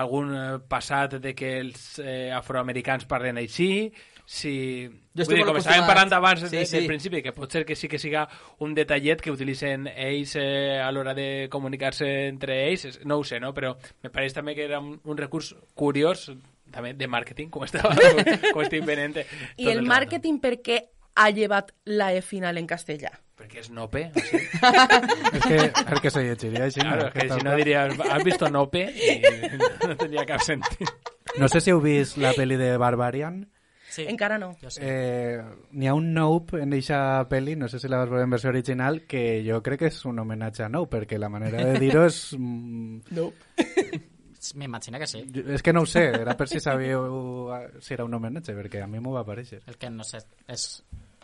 algun 0.03 0.33
eh, 0.35 0.47
passat 0.69 1.19
de 1.23 1.35
que 1.39 1.53
els 1.61 2.01
eh, 2.03 2.33
afroamericans 2.35 3.07
parlen 3.07 3.39
així, 3.39 3.93
si... 4.27 4.89
Jo 5.17 5.27
dir, 5.29 5.43
com 5.45 5.59
estàvem 5.61 5.85
parlant 5.89 6.13
abans 6.17 6.41
Sí, 6.47 6.49
sí, 6.49 6.65
sí. 6.67 6.77
del 6.79 6.87
principi, 6.89 7.21
que 7.23 7.33
pot 7.37 7.53
ser 7.53 7.65
que 7.69 7.77
sí 7.77 7.89
que 7.89 7.99
siga 8.01 8.27
un 8.65 8.73
detallet 8.75 9.21
que 9.21 9.33
utilitzen 9.35 9.89
ells 9.93 10.37
eh, 10.41 10.79
a 10.81 10.91
l'hora 10.93 11.13
de 11.15 11.49
comunicar-se 11.53 12.09
entre 12.29 12.63
ells, 12.71 13.01
no 13.05 13.19
ho 13.21 13.25
sé, 13.25 13.41
no? 13.41 13.53
Però 13.53 13.75
me 14.03 14.11
pareix 14.11 14.33
també 14.33 14.55
que 14.57 14.65
era 14.65 14.81
un, 14.81 14.95
un 15.05 15.19
recurs 15.21 15.55
curiós 15.75 16.31
també 16.73 16.95
de 16.97 17.09
màrqueting, 17.13 17.51
com 17.53 17.67
estava 17.67 17.93
com 18.55 18.63
estic 18.65 18.87
venent. 18.89 19.19
I 19.21 19.25
tot 19.27 19.69
el 19.75 19.83
rato. 19.83 19.89
màrqueting 19.91 20.41
per 20.41 20.55
què 20.65 20.79
ha 21.21 21.29
llevat 21.29 21.75
la 21.85 22.15
E 22.17 22.23
final 22.25 22.57
en 22.57 22.67
castellà? 22.71 23.11
Perquè 23.37 23.59
és 23.61 23.71
nope, 23.75 24.07
o 24.15 24.21
sigui, 24.23 24.45
És 25.37 25.45
que, 25.45 25.57
perquè 25.89 26.11
se 26.15 26.23
llegiria 26.25 26.65
així. 26.69 26.81
claro, 26.81 27.09
que 27.13 27.27
si 27.29 27.41
no 27.45 27.57
diries, 27.59 27.99
has 28.09 28.25
visto 28.25 28.49
nope? 28.49 28.85
I 28.89 29.17
no 29.89 29.97
tenia 29.99 30.25
cap 30.29 30.41
sentit. 30.47 30.89
No 31.41 31.49
sé 31.53 31.61
si 31.61 31.73
heu 31.75 31.81
vist 31.85 32.17
la 32.23 32.33
pel·li 32.37 32.57
de 32.61 32.77
Barbarian. 32.81 33.43
Sí. 33.93 34.07
Encara 34.09 34.39
no. 34.41 34.55
Eh, 34.81 35.37
N'hi 35.77 35.87
ha 35.91 35.93
un 35.93 36.07
Nope 36.17 36.63
en 36.65 36.73
eixa 36.73 36.99
pel·li, 37.29 37.59
no 37.61 37.69
sé 37.69 37.79
si 37.79 37.91
la 37.93 37.99
vas 38.01 38.09
veure 38.09 38.25
en 38.25 38.31
versió 38.33 38.49
original, 38.49 39.03
que 39.05 39.43
jo 39.45 39.59
crec 39.63 39.83
que 39.85 39.91
és 39.93 39.99
un 40.09 40.19
homenatge 40.23 40.65
a 40.65 40.71
Nope, 40.73 40.97
perquè 41.03 41.19
la 41.21 41.29
manera 41.29 41.61
de 41.67 41.79
dir-ho 41.83 42.07
és... 42.09 42.23
mm, 42.39 43.03
Nope. 43.19 43.37
M'imagino 44.57 44.99
que 44.99 45.07
sí. 45.07 45.21
És 45.55 45.63
que 45.63 45.73
no 45.73 45.83
ho 45.85 45.87
sé, 45.87 46.07
era 46.23 46.35
per 46.37 46.49
si 46.51 46.59
sabíeu 46.59 47.53
eh, 47.55 47.69
si 47.81 47.95
era 47.95 48.05
un 48.09 48.15
homenatge, 48.17 48.57
perquè 48.57 48.81
a 48.83 48.89
mi 48.91 48.99
m'ho 48.99 49.13
va 49.15 49.21
aparèixer. 49.23 49.61
El 49.71 49.77
que 49.79 49.91
no 49.93 50.03
sé 50.09 50.19
és 50.51 50.65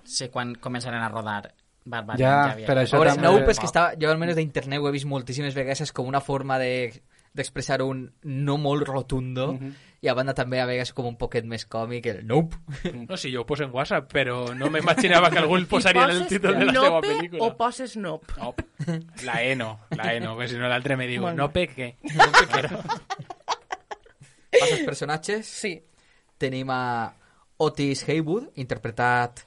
si 0.04 0.28
quan 0.30 0.52
començaran 0.62 1.02
a 1.02 1.08
rodar 1.10 1.48
Barbarian 1.88 2.20
Ja, 2.28 2.36
ja 2.46 2.52
havia... 2.52 2.66
per 2.68 2.76
això 2.84 3.00
veure, 3.00 3.16
també- 3.16 3.26
Nope 3.40 3.50
és 3.56 3.58
que 3.58 3.66
està, 3.66 3.88
jo 3.98 4.10
almenys 4.12 4.36
d'internet 4.38 4.78
ho 4.84 4.88
he 4.88 4.92
vist 4.94 5.08
moltíssimes 5.10 5.56
vegades 5.56 5.90
com 5.92 6.06
una 6.06 6.20
forma 6.20 6.58
de 6.62 6.92
d'expressar 7.38 7.82
un 7.84 8.06
no 8.22 8.56
molt 8.58 8.86
rotundo 8.88 9.52
Mhm. 9.54 9.74
I 10.00 10.06
a 10.06 10.14
banda 10.14 10.30
també 10.34 10.60
a 10.62 10.66
vegades 10.68 10.92
com 10.94 11.06
un 11.10 11.16
poquet 11.18 11.44
més 11.44 11.64
còmic 11.66 12.06
el 12.06 12.20
nope 12.26 12.56
No, 13.08 13.16
si 13.18 13.32
jo 13.32 13.40
ho 13.42 13.46
poso 13.46 13.64
en 13.64 13.72
WhatsApp, 13.74 14.06
però 14.12 14.54
no 14.54 14.68
m'imaginava 14.70 15.30
que 15.30 15.40
algú 15.42 15.56
el 15.58 15.66
posaria 15.72 16.04
en 16.04 16.10
el 16.16 16.26
títol 16.30 16.54
de 16.58 16.66
la 16.68 16.72
seva 16.72 16.88
nope 16.90 17.08
pel·lícula. 17.08 17.42
o 17.48 17.56
poses 17.58 17.96
nope? 17.96 18.34
Nope. 18.38 18.64
La 19.26 19.40
E 19.42 19.56
no, 19.58 19.72
la 19.96 20.12
E 20.14 20.20
no, 20.22 20.36
perquè 20.38 20.52
si 20.54 20.60
no 20.60 20.68
l'altre 20.70 20.96
me 20.96 21.06
diu, 21.10 21.22
Bueno. 21.26 21.36
no 21.42 21.52
pe 21.52 21.66
què? 21.74 21.88
passa 24.50 24.72
els 24.72 24.84
personatges 24.86 25.46
Sí. 25.46 25.74
tenim 26.38 26.70
a 26.70 27.12
Otis 27.58 28.04
Haywood 28.08 28.52
interpretat 28.62 29.42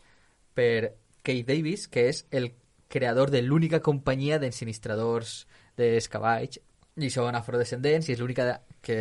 per 0.53 0.91
Kate 1.23 1.45
Davis 1.48 1.88
que 1.88 2.10
és 2.10 2.26
el 2.32 2.52
creador 2.91 3.32
de 3.32 3.41
l'única 3.41 3.80
companyia 3.80 4.38
d'ensinistradors 4.40 5.45
dels 5.80 6.10
cavalls 6.11 6.60
i 6.99 7.10
són 7.10 7.36
afrodescendents 7.40 8.10
i 8.10 8.14
és 8.18 8.19
l'única 8.19 8.60
que, 8.84 8.98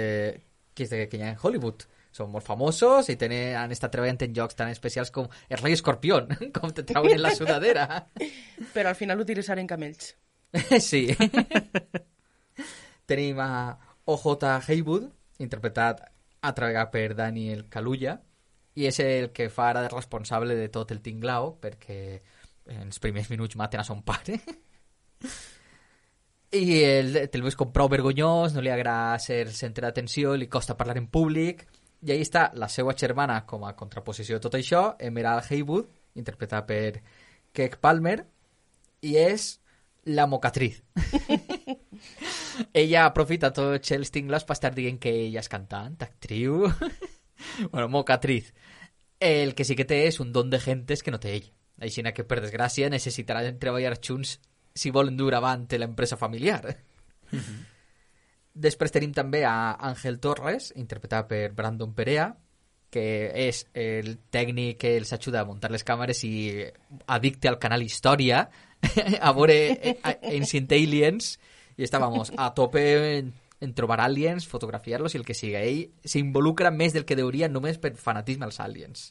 que, 0.81 0.86
és 0.89 0.93
de, 0.93 1.05
que 1.11 1.20
hi 1.20 1.24
ha 1.27 1.35
en 1.35 1.40
Hollywood 1.40 1.85
són 2.16 2.31
molt 2.32 2.47
famosos 2.47 3.11
i 3.12 3.16
tenen, 3.20 3.55
han 3.61 3.74
estat 3.74 3.93
treballant 3.94 4.19
en 4.27 4.32
jocs 4.35 4.59
tan 4.59 4.73
especials 4.73 5.12
com 5.15 5.28
el 5.48 5.61
rei 5.61 5.77
escorpión 5.77 6.32
com 6.57 6.73
te 6.74 6.86
trauen 6.89 7.15
en 7.15 7.23
la 7.23 7.35
sudadera 7.36 7.86
Però 8.74 8.90
al 8.90 8.98
final 8.98 9.20
utilitzaren 9.23 9.69
camells. 9.70 10.15
sí. 10.90 11.07
Tenim 13.07 13.39
a 13.43 13.51
O.J. 14.11 14.57
Haywood, 14.66 15.07
interpretat 15.43 16.02
altra 16.43 16.70
vegada 16.70 16.90
per 16.90 17.15
Daniel 17.15 17.66
Kaluuya, 17.70 18.16
i 18.78 18.86
és 18.89 18.98
el 19.02 19.31
que 19.35 19.51
fa 19.52 19.69
ara 19.70 19.85
de 19.85 19.90
responsable 19.93 20.57
de 20.59 20.69
tot 20.73 20.90
el 20.94 21.02
tinglao, 21.05 21.55
perquè 21.62 22.01
en 22.70 22.89
els 22.89 23.01
primers 23.02 23.31
minuts 23.31 23.59
maten 23.59 23.82
a 23.82 23.86
son 23.86 24.02
pare. 24.07 24.39
I 26.51 26.82
el, 26.82 27.14
te'l 27.31 27.44
veus 27.47 27.55
com 27.55 27.70
prou 27.70 27.86
vergonyós, 27.93 28.56
no 28.56 28.62
li 28.64 28.72
agrada 28.74 29.18
ser 29.22 29.44
centre 29.55 29.86
d'atenció, 29.86 30.35
li 30.35 30.48
costa 30.51 30.74
parlar 30.74 30.97
en 30.98 31.06
públic, 31.06 31.62
i 32.02 32.10
ahí 32.10 32.24
està 32.24 32.48
la 32.59 32.66
seva 32.72 32.97
germana 32.98 33.44
com 33.47 33.62
a 33.68 33.77
contraposició 33.78 34.39
de 34.39 34.43
tot 34.43 34.56
això, 34.59 34.82
Emerald 34.98 35.47
Haywood, 35.47 35.93
interpretada 36.18 36.66
per 36.66 37.02
Keck 37.55 37.78
Palmer, 37.78 38.16
i 39.06 39.14
és 39.20 39.52
la 40.10 40.27
mocatriz. 40.27 40.82
ella 42.82 43.05
aprofita 43.05 43.52
tots 43.55 43.94
els 43.94 44.10
tingles 44.10 44.43
per 44.48 44.59
estar 44.59 44.74
dient 44.74 44.98
que 44.98 45.14
ella 45.28 45.44
és 45.44 45.52
cantant, 45.52 46.01
actriu... 46.02 46.66
bueno, 47.70 47.89
mocatriz. 47.89 48.51
El 49.20 49.55
que 49.55 49.64
sí 49.68 49.77
que 49.77 49.86
té 49.86 50.06
és 50.09 50.18
un 50.18 50.32
don 50.32 50.51
de 50.51 50.59
gentes 50.59 51.05
que 51.05 51.14
no 51.14 51.20
té 51.22 51.36
ell. 51.39 51.51
Així 51.81 52.02
que, 52.02 52.24
per 52.24 52.40
desgràcia, 52.43 52.90
necessitaran 52.90 53.59
treballar 53.60 53.94
junts 54.01 54.40
si 54.74 54.90
volen 54.90 55.16
dur 55.16 55.34
avant 55.34 55.66
l'empresa 55.78 56.16
familiar. 56.16 56.76
Després 58.55 58.92
tenim 58.92 59.12
també 59.14 59.44
a 59.47 59.76
Àngel 59.90 60.18
Torres, 60.20 60.72
interpretat 60.76 61.28
per 61.30 61.51
Brandon 61.56 61.92
Perea, 61.94 62.30
que 62.90 63.05
és 63.47 63.62
el 63.78 64.16
tècnic 64.34 64.80
que 64.82 64.97
els 64.98 65.12
ajuda 65.14 65.44
a 65.44 65.47
muntar 65.47 65.70
les 65.70 65.86
càmeres 65.86 66.24
i 66.26 66.66
addicte 67.06 67.48
al 67.48 67.60
canal 67.62 67.84
Història, 67.86 68.42
a 69.28 69.32
veure 69.36 69.56
eh, 69.76 69.94
Ancient 70.34 70.66
Aliens, 70.74 71.36
i 71.78 71.86
està, 71.86 72.01
vamos, 72.02 72.32
a 72.36 72.51
tope 72.56 72.82
en, 73.20 73.30
en 73.60 73.74
trobar 73.76 74.01
aliens, 74.02 74.48
fotografiar-los 74.51 75.14
i 75.14 75.20
el 75.20 75.24
que 75.24 75.36
siga. 75.38 75.62
Ell 75.62 75.86
s'involucra 76.05 76.72
més 76.74 76.97
del 76.97 77.06
que 77.09 77.16
deuria 77.16 77.48
només 77.48 77.78
per 77.80 77.94
fanatisme 77.97 78.48
als 78.48 78.60
aliens. 78.60 79.10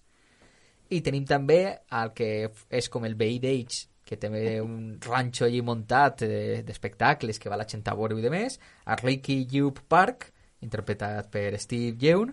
I 0.90 1.02
tenim 1.06 1.26
també 1.30 1.62
el 1.94 2.14
que 2.18 2.50
és 2.50 2.90
com 2.92 3.06
el 3.06 3.16
veí 3.18 3.40
d'ells, 3.42 3.88
que 4.10 4.18
té 4.18 4.30
un 4.58 4.98
ranxo 5.06 5.46
allí 5.46 5.60
muntat 5.62 6.24
eh, 6.26 6.64
d'espectacles 6.66 7.38
que 7.38 7.50
va 7.52 7.60
la 7.60 7.68
gent 7.70 7.84
a 7.86 7.94
veure 7.94 8.18
i 8.18 8.24
de 8.26 8.32
més, 8.34 8.58
a 8.90 8.96
Ricky 8.98 9.44
Youp 9.52 9.84
Park, 9.88 10.32
interpretat 10.66 11.30
per 11.30 11.52
Steve 11.62 11.94
Yeun, 12.02 12.32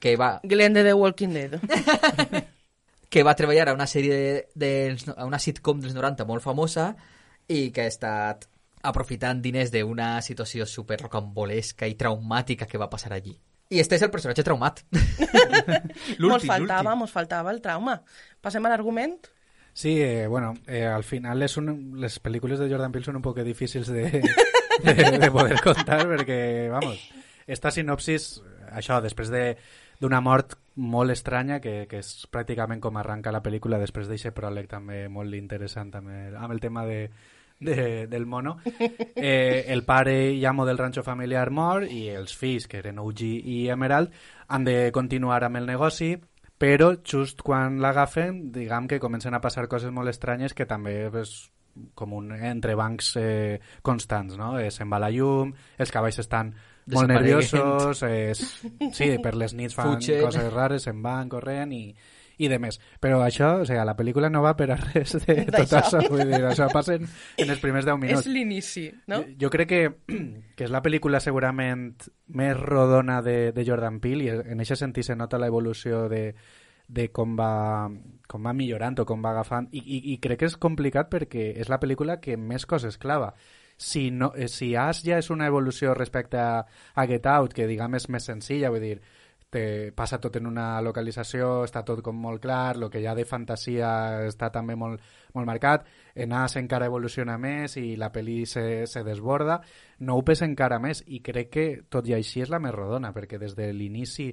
que 0.00 0.14
va, 0.16 0.38
Glenn 0.42 0.78
de 0.78 0.84
The 0.86 0.94
Walking 0.96 1.36
Dead. 1.36 1.58
que 3.12 3.24
va 3.26 3.34
treballar 3.36 3.68
a 3.68 3.74
una 3.76 3.88
sèrie 3.90 4.16
de, 4.16 4.30
de, 4.54 4.70
a 5.12 5.26
una 5.28 5.40
sitcom 5.42 5.82
dels 5.82 5.92
90 5.96 6.24
molt 6.24 6.44
famosa 6.46 6.94
i 7.50 7.68
que 7.74 7.84
ha 7.84 7.90
estat 7.90 8.46
aprofitant 8.86 9.42
diners 9.44 9.72
d'una 9.74 10.14
situació 10.24 10.64
super 10.64 10.96
rocambolesca 11.02 11.90
i 11.90 11.98
traumàtica 12.00 12.70
que 12.70 12.80
va 12.80 12.88
passar 12.88 13.12
allí. 13.12 13.34
I 13.70 13.82
este 13.82 13.98
és 13.98 14.06
el 14.06 14.12
personatge 14.14 14.46
traumat. 14.46 14.80
mos 16.22 16.46
faltava, 16.48 16.96
mos 16.96 17.12
faltava 17.12 17.52
el 17.52 17.60
trauma. 17.60 17.98
Passem 18.40 18.64
a 18.64 18.72
l'argument? 18.72 19.18
Sí, 19.72 20.00
eh, 20.00 20.26
bueno, 20.26 20.54
eh, 20.66 20.84
al 20.84 21.04
final 21.04 21.42
es 21.42 21.56
un, 21.56 22.00
les 22.00 22.18
pel·lícules 22.22 22.58
de 22.58 22.68
Jordan 22.68 22.92
Peele 22.92 23.06
són 23.06 23.20
un 23.20 23.24
poc 23.24 23.38
difícils 23.46 23.88
de, 23.88 24.08
de, 24.84 24.94
de 24.94 25.30
poder 25.30 25.60
contar 25.62 26.02
perquè, 26.10 26.68
vamos, 26.72 27.06
esta 27.46 27.70
sinopsis, 27.70 28.42
això, 28.70 29.00
després 29.00 29.30
de 29.30 29.44
d'una 30.00 30.22
mort 30.24 30.56
molt 30.80 31.12
estranya 31.12 31.58
que, 31.60 31.84
que 31.88 32.00
és 32.00 32.24
pràcticament 32.32 32.80
com 32.80 32.96
arranca 32.96 33.32
la 33.34 33.42
pel·lícula 33.44 33.78
després 33.80 34.08
d'aquest 34.08 34.36
pròleg 34.36 34.68
també 34.70 35.02
molt 35.12 35.36
interessant 35.36 35.90
també, 35.92 36.30
amb 36.32 36.54
el 36.54 36.62
tema 36.62 36.86
de, 36.88 37.02
de, 37.60 38.06
del 38.08 38.24
mono 38.24 38.56
eh, 38.80 39.66
el 39.68 39.84
pare 39.84 40.32
i 40.32 40.44
amo 40.48 40.64
del 40.64 40.80
ranxo 40.80 41.04
familiar 41.04 41.50
mor 41.50 41.84
i 41.84 42.08
els 42.08 42.32
fills 42.36 42.66
que 42.66 42.80
eren 42.80 42.98
OG 42.98 43.20
i 43.28 43.60
Emerald 43.68 44.16
han 44.48 44.64
de 44.64 44.78
continuar 44.90 45.44
amb 45.44 45.60
el 45.60 45.68
negoci 45.68 46.14
però 46.60 46.90
just 47.00 47.40
quan 47.46 47.78
l'agafen 47.80 48.50
diguem 48.52 48.88
que 48.88 49.00
comencen 49.00 49.34
a 49.34 49.40
passar 49.40 49.64
coses 49.68 49.92
molt 49.96 50.12
estranyes 50.12 50.52
que 50.52 50.68
també 50.68 51.06
és 51.22 51.32
com 51.94 52.12
un 52.18 52.32
entrebancs 52.34 53.14
eh, 53.16 53.60
constants, 53.86 54.36
no? 54.36 54.56
Eh, 54.58 54.68
se'n 54.74 54.90
va 54.90 54.98
la 55.00 55.08
llum, 55.14 55.54
els 55.78 55.92
cavalls 55.94 56.20
estan 56.20 56.52
molt 56.90 57.08
nerviosos, 57.08 58.02
és, 58.04 58.42
sí, 58.96 59.10
per 59.22 59.36
les 59.38 59.54
nits 59.54 59.76
fan 59.78 59.94
Fugen. 59.94 60.24
coses 60.26 60.50
rares, 60.52 60.88
se'n 60.88 61.00
van 61.04 61.30
corrent 61.32 61.72
i, 61.72 61.84
i 62.40 62.48
de 62.48 62.58
més. 62.62 62.78
Però 63.02 63.20
això, 63.24 63.50
o 63.60 63.66
sigui, 63.68 63.80
la 63.86 63.96
pel·lícula 63.98 64.30
no 64.32 64.42
va 64.44 64.54
per 64.58 64.70
a 64.72 64.78
res 64.80 65.16
de 65.26 65.36
tot 65.50 65.76
això, 65.80 66.00
vull 66.08 66.24
dir, 66.24 66.40
això 66.48 66.70
passa 66.72 66.96
en, 66.96 67.04
en 67.36 67.52
els 67.52 67.60
primers 67.62 67.88
10 67.88 68.00
minuts. 68.00 68.24
És 68.24 68.32
l'inici, 68.32 68.86
no? 69.12 69.20
Jo, 69.26 69.36
jo 69.44 69.52
crec 69.52 69.70
que, 69.70 69.82
que 70.56 70.66
és 70.66 70.72
la 70.72 70.82
pel·lícula 70.84 71.20
segurament 71.20 71.90
més 72.40 72.56
rodona 72.56 73.20
de, 73.26 73.38
de 73.56 73.66
Jordan 73.66 74.00
Peele 74.00 74.26
i 74.26 74.34
en 74.54 74.64
aquest 74.64 74.86
sentit 74.86 75.10
se 75.10 75.18
nota 75.18 75.40
l'evolució 75.40 76.06
de, 76.10 76.24
de 76.90 77.08
com 77.14 77.36
va, 77.38 77.88
com 78.28 78.46
va 78.46 78.56
millorant 78.56 79.02
o 79.02 79.06
com 79.08 79.22
va 79.22 79.34
agafant 79.34 79.68
I, 79.72 79.82
i, 79.82 80.02
i 80.14 80.18
crec 80.22 80.42
que 80.42 80.50
és 80.50 80.58
complicat 80.60 81.10
perquè 81.12 81.50
és 81.60 81.70
la 81.70 81.80
pel·lícula 81.82 82.20
que 82.22 82.38
més 82.38 82.66
coses 82.70 82.98
clava 83.00 83.34
si, 83.80 84.10
no, 84.10 84.32
eh, 84.36 84.48
si 84.48 84.74
As 84.76 85.00
ja 85.06 85.16
és 85.18 85.30
una 85.32 85.46
evolució 85.48 85.94
respecte 85.96 86.36
a, 86.38 86.60
a 86.94 87.06
Get 87.08 87.26
Out 87.30 87.54
que 87.56 87.68
diguem 87.70 87.96
és 87.96 88.10
més 88.12 88.26
senzilla, 88.28 88.68
vull 88.70 88.84
dir 88.84 88.98
te 89.50 89.90
passa 89.92 90.20
tot 90.22 90.36
en 90.38 90.46
una 90.46 90.80
localització, 90.80 91.64
està 91.66 91.82
tot 91.86 92.00
com 92.06 92.16
molt 92.16 92.40
clar, 92.42 92.76
el 92.76 92.86
que 92.90 93.02
hi 93.02 93.08
ha 93.10 93.16
de 93.18 93.26
fantasia 93.26 93.90
està 94.28 94.50
també 94.54 94.76
molt, 94.78 95.02
molt 95.34 95.48
marcat, 95.48 95.88
en 96.14 96.32
As 96.38 96.56
encara 96.60 96.86
evoluciona 96.86 97.36
més 97.38 97.76
i 97.76 97.96
la 97.98 98.12
pel·li 98.14 98.44
se, 98.46 98.86
se 98.86 99.02
desborda, 99.04 99.60
no 100.06 100.16
ho 100.16 100.24
pesa 100.24 100.46
encara 100.46 100.78
més 100.78 101.02
i 101.06 101.20
crec 101.20 101.50
que 101.50 101.66
tot 101.90 102.06
i 102.06 102.14
així 102.14 102.46
és 102.46 102.54
la 102.54 102.62
més 102.62 102.74
rodona, 102.74 103.12
perquè 103.12 103.42
des 103.42 103.58
de 103.58 103.72
l'inici 103.74 104.30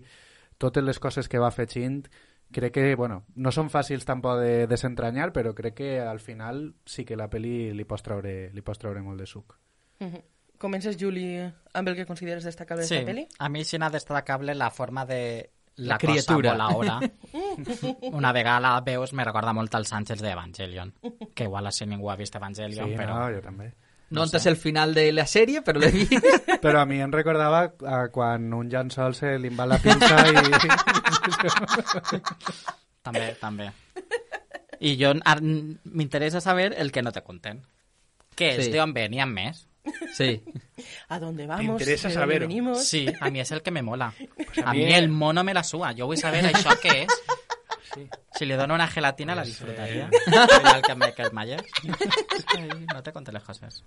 totes 0.57 0.83
les 0.83 0.99
coses 0.99 1.27
que 1.27 1.41
va 1.41 1.51
fetxint 1.51 2.05
crec 2.51 2.73
que, 2.73 2.95
bueno, 2.95 3.23
no 3.35 3.51
són 3.51 3.67
fàcils 3.73 4.05
tampoc 4.07 4.39
de 4.39 4.67
desentranyar, 4.71 5.33
però 5.35 5.53
crec 5.55 5.75
que 5.81 5.91
al 5.99 6.21
final 6.23 6.75
sí 6.85 7.03
que 7.05 7.17
la 7.19 7.27
pel·li 7.29 7.73
li 7.75 7.85
pots 7.85 8.05
treure, 8.05 8.37
li 8.53 8.63
pots 8.63 8.79
treure 8.79 9.03
molt 9.03 9.19
de 9.19 9.27
suc. 9.27 9.57
Mhm. 9.99 10.36
Comences, 10.57 10.97
Juli, 10.99 11.37
amb 11.73 11.87
el 11.91 11.95
que 11.95 12.05
consideres 12.05 12.43
destacable 12.43 12.83
Sí, 12.87 12.95
d'esta 12.95 13.11
pel·li? 13.11 13.27
a 13.39 13.49
mi 13.49 13.63
sí 13.63 13.77
n'ha 13.77 13.89
destacable 13.93 14.55
la 14.55 14.71
forma 14.71 15.05
de 15.05 15.49
la, 15.77 15.93
La 15.93 15.97
criatura. 15.97 16.55
cosa 16.55 16.73
voladora. 16.73 16.99
Una 18.11 18.31
vegada 18.33 18.59
la 18.59 18.81
veus 18.81 19.13
me 19.13 19.23
recorda 19.23 19.53
molt 19.53 19.75
als 19.77 19.93
àngels 19.93 20.21
d'Evangelion, 20.25 20.93
que 21.35 21.43
igual 21.45 21.71
si 21.71 21.85
ningú 21.85 22.09
ha 22.09 22.15
vist 22.15 22.33
Sí, 22.33 22.37
Evangelion, 22.37 22.95
però... 22.97 23.19
no, 23.19 23.29
jo 23.35 23.41
també. 23.41 23.73
No, 24.09 24.21
no 24.21 24.27
sé 24.39 24.49
el 24.49 24.55
final 24.55 24.93
de 24.95 25.11
la 25.11 25.25
sèrie, 25.27 25.61
però 25.61 25.79
l'he 25.83 25.91
vist. 25.91 26.13
Però 26.63 26.79
a 26.79 26.85
mi 26.87 27.01
em 27.03 27.11
recordava 27.11 27.73
a 27.85 28.07
quan 28.07 28.53
un 28.55 28.69
Jan 28.71 28.89
Sol 28.89 29.13
se 29.13 29.37
li 29.37 29.49
va 29.49 29.65
la 29.67 29.77
pinça 29.83 30.15
i... 30.31 30.33
També, 33.03 33.35
també. 33.39 33.69
I 34.79 34.95
jo 34.99 35.11
m'interessa 35.91 36.39
saber 36.41 36.73
el 36.77 36.91
que 36.91 37.01
no 37.03 37.11
te 37.11 37.21
conten. 37.23 37.61
Què 38.37 38.55
és? 38.55 38.65
Sí. 38.71 39.07
N'hi 39.11 39.19
ha 39.19 39.25
més? 39.27 39.66
Sí. 40.13 40.41
¿A 41.09 41.19
dónde 41.19 41.45
vamos? 41.47 41.63
interesa 41.63 42.07
¿De 42.09 42.13
dónde 42.13 42.25
saber-ho? 42.25 42.47
venimos? 42.47 42.83
Sí, 42.83 43.07
a 43.19 43.29
mi 43.29 43.39
és 43.39 43.51
el 43.51 43.61
que 43.61 43.71
me 43.71 43.81
mola. 43.81 44.13
a 44.63 44.69
a 44.69 44.73
mi- 44.73 44.85
mi 44.85 44.93
el 44.93 45.09
mono 45.09 45.43
me 45.43 45.53
la 45.53 45.63
suda. 45.63 45.93
Jo 45.97 46.05
vull 46.07 46.17
saber 46.17 46.45
això 46.45 46.75
què 46.79 47.03
és. 47.05 48.07
Si 48.37 48.45
li 48.45 48.53
dono 48.53 48.75
una 48.75 48.87
gelatina 48.87 49.33
la 49.33 49.41
Pues, 49.41 49.49
disfrutaria. 49.49 50.09
eh. 50.11 50.19
Igual 50.59 50.81
que 50.83 50.95
me 50.95 51.13
que 51.13 51.21
el 51.23 51.31
Mayer. 51.33 51.63
No 52.93 53.01
te 53.03 53.11
conté 53.11 53.31
les 53.31 53.43
coses. 53.43 53.83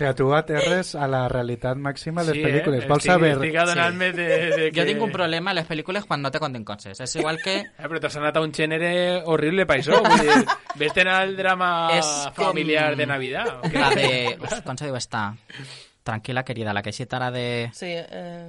O 0.00 0.04
sigui, 0.06 0.14
tu 0.16 0.30
aterres 0.34 0.94
a 0.96 1.06
la 1.10 1.26
realitat 1.28 1.76
màxima 1.76 2.22
de 2.24 2.32
les 2.32 2.38
Sí, 2.38 2.44
pel·lícules. 2.46 2.84
eh? 2.84 2.88
Vols 2.88 3.04
Estic- 3.04 3.12
saber... 3.12 3.32
Estic 3.36 3.56
adonant-me 3.60 4.08
de, 4.16 4.26
de 4.56 4.70
que... 4.70 4.80
Jo 4.80 4.86
tinc 4.88 5.02
un 5.04 5.12
problema 5.12 5.50
a 5.52 5.54
les 5.58 5.68
pel·lícules 5.68 6.06
quan 6.08 6.22
no 6.24 6.30
te 6.32 6.40
conten 6.40 6.64
coses. 6.64 6.98
És 7.00 7.16
igual 7.20 7.38
que... 7.42 7.58
Eh, 7.80 7.86
però 7.88 8.00
t'has 8.00 8.16
anat 8.16 8.36
a 8.36 8.40
un 8.44 8.52
gènere 8.56 9.22
horrible 9.26 9.66
per 9.68 9.78
això. 9.80 10.00
Vull 10.04 10.24
dir, 10.24 10.40
ves-te'n 10.80 11.08
al 11.12 11.36
drama 11.36 11.70
És 11.98 12.08
com- 12.36 12.46
familiar 12.50 12.94
de 12.96 13.06
Navidad. 13.06 13.58
o 13.60 13.68
què? 13.68 13.78
La 13.80 13.90
de... 13.94 14.38
Uf, 14.40 14.60
com 14.64 14.76
se 14.80 14.88
diu 14.88 14.96
esta? 14.96 15.26
Tranquila, 16.02 16.42
querida, 16.48 16.72
la 16.72 16.82
que 16.82 16.92
citarà 16.96 17.30
de... 17.30 17.68
Sí, 17.76 17.92
eh, 17.92 18.48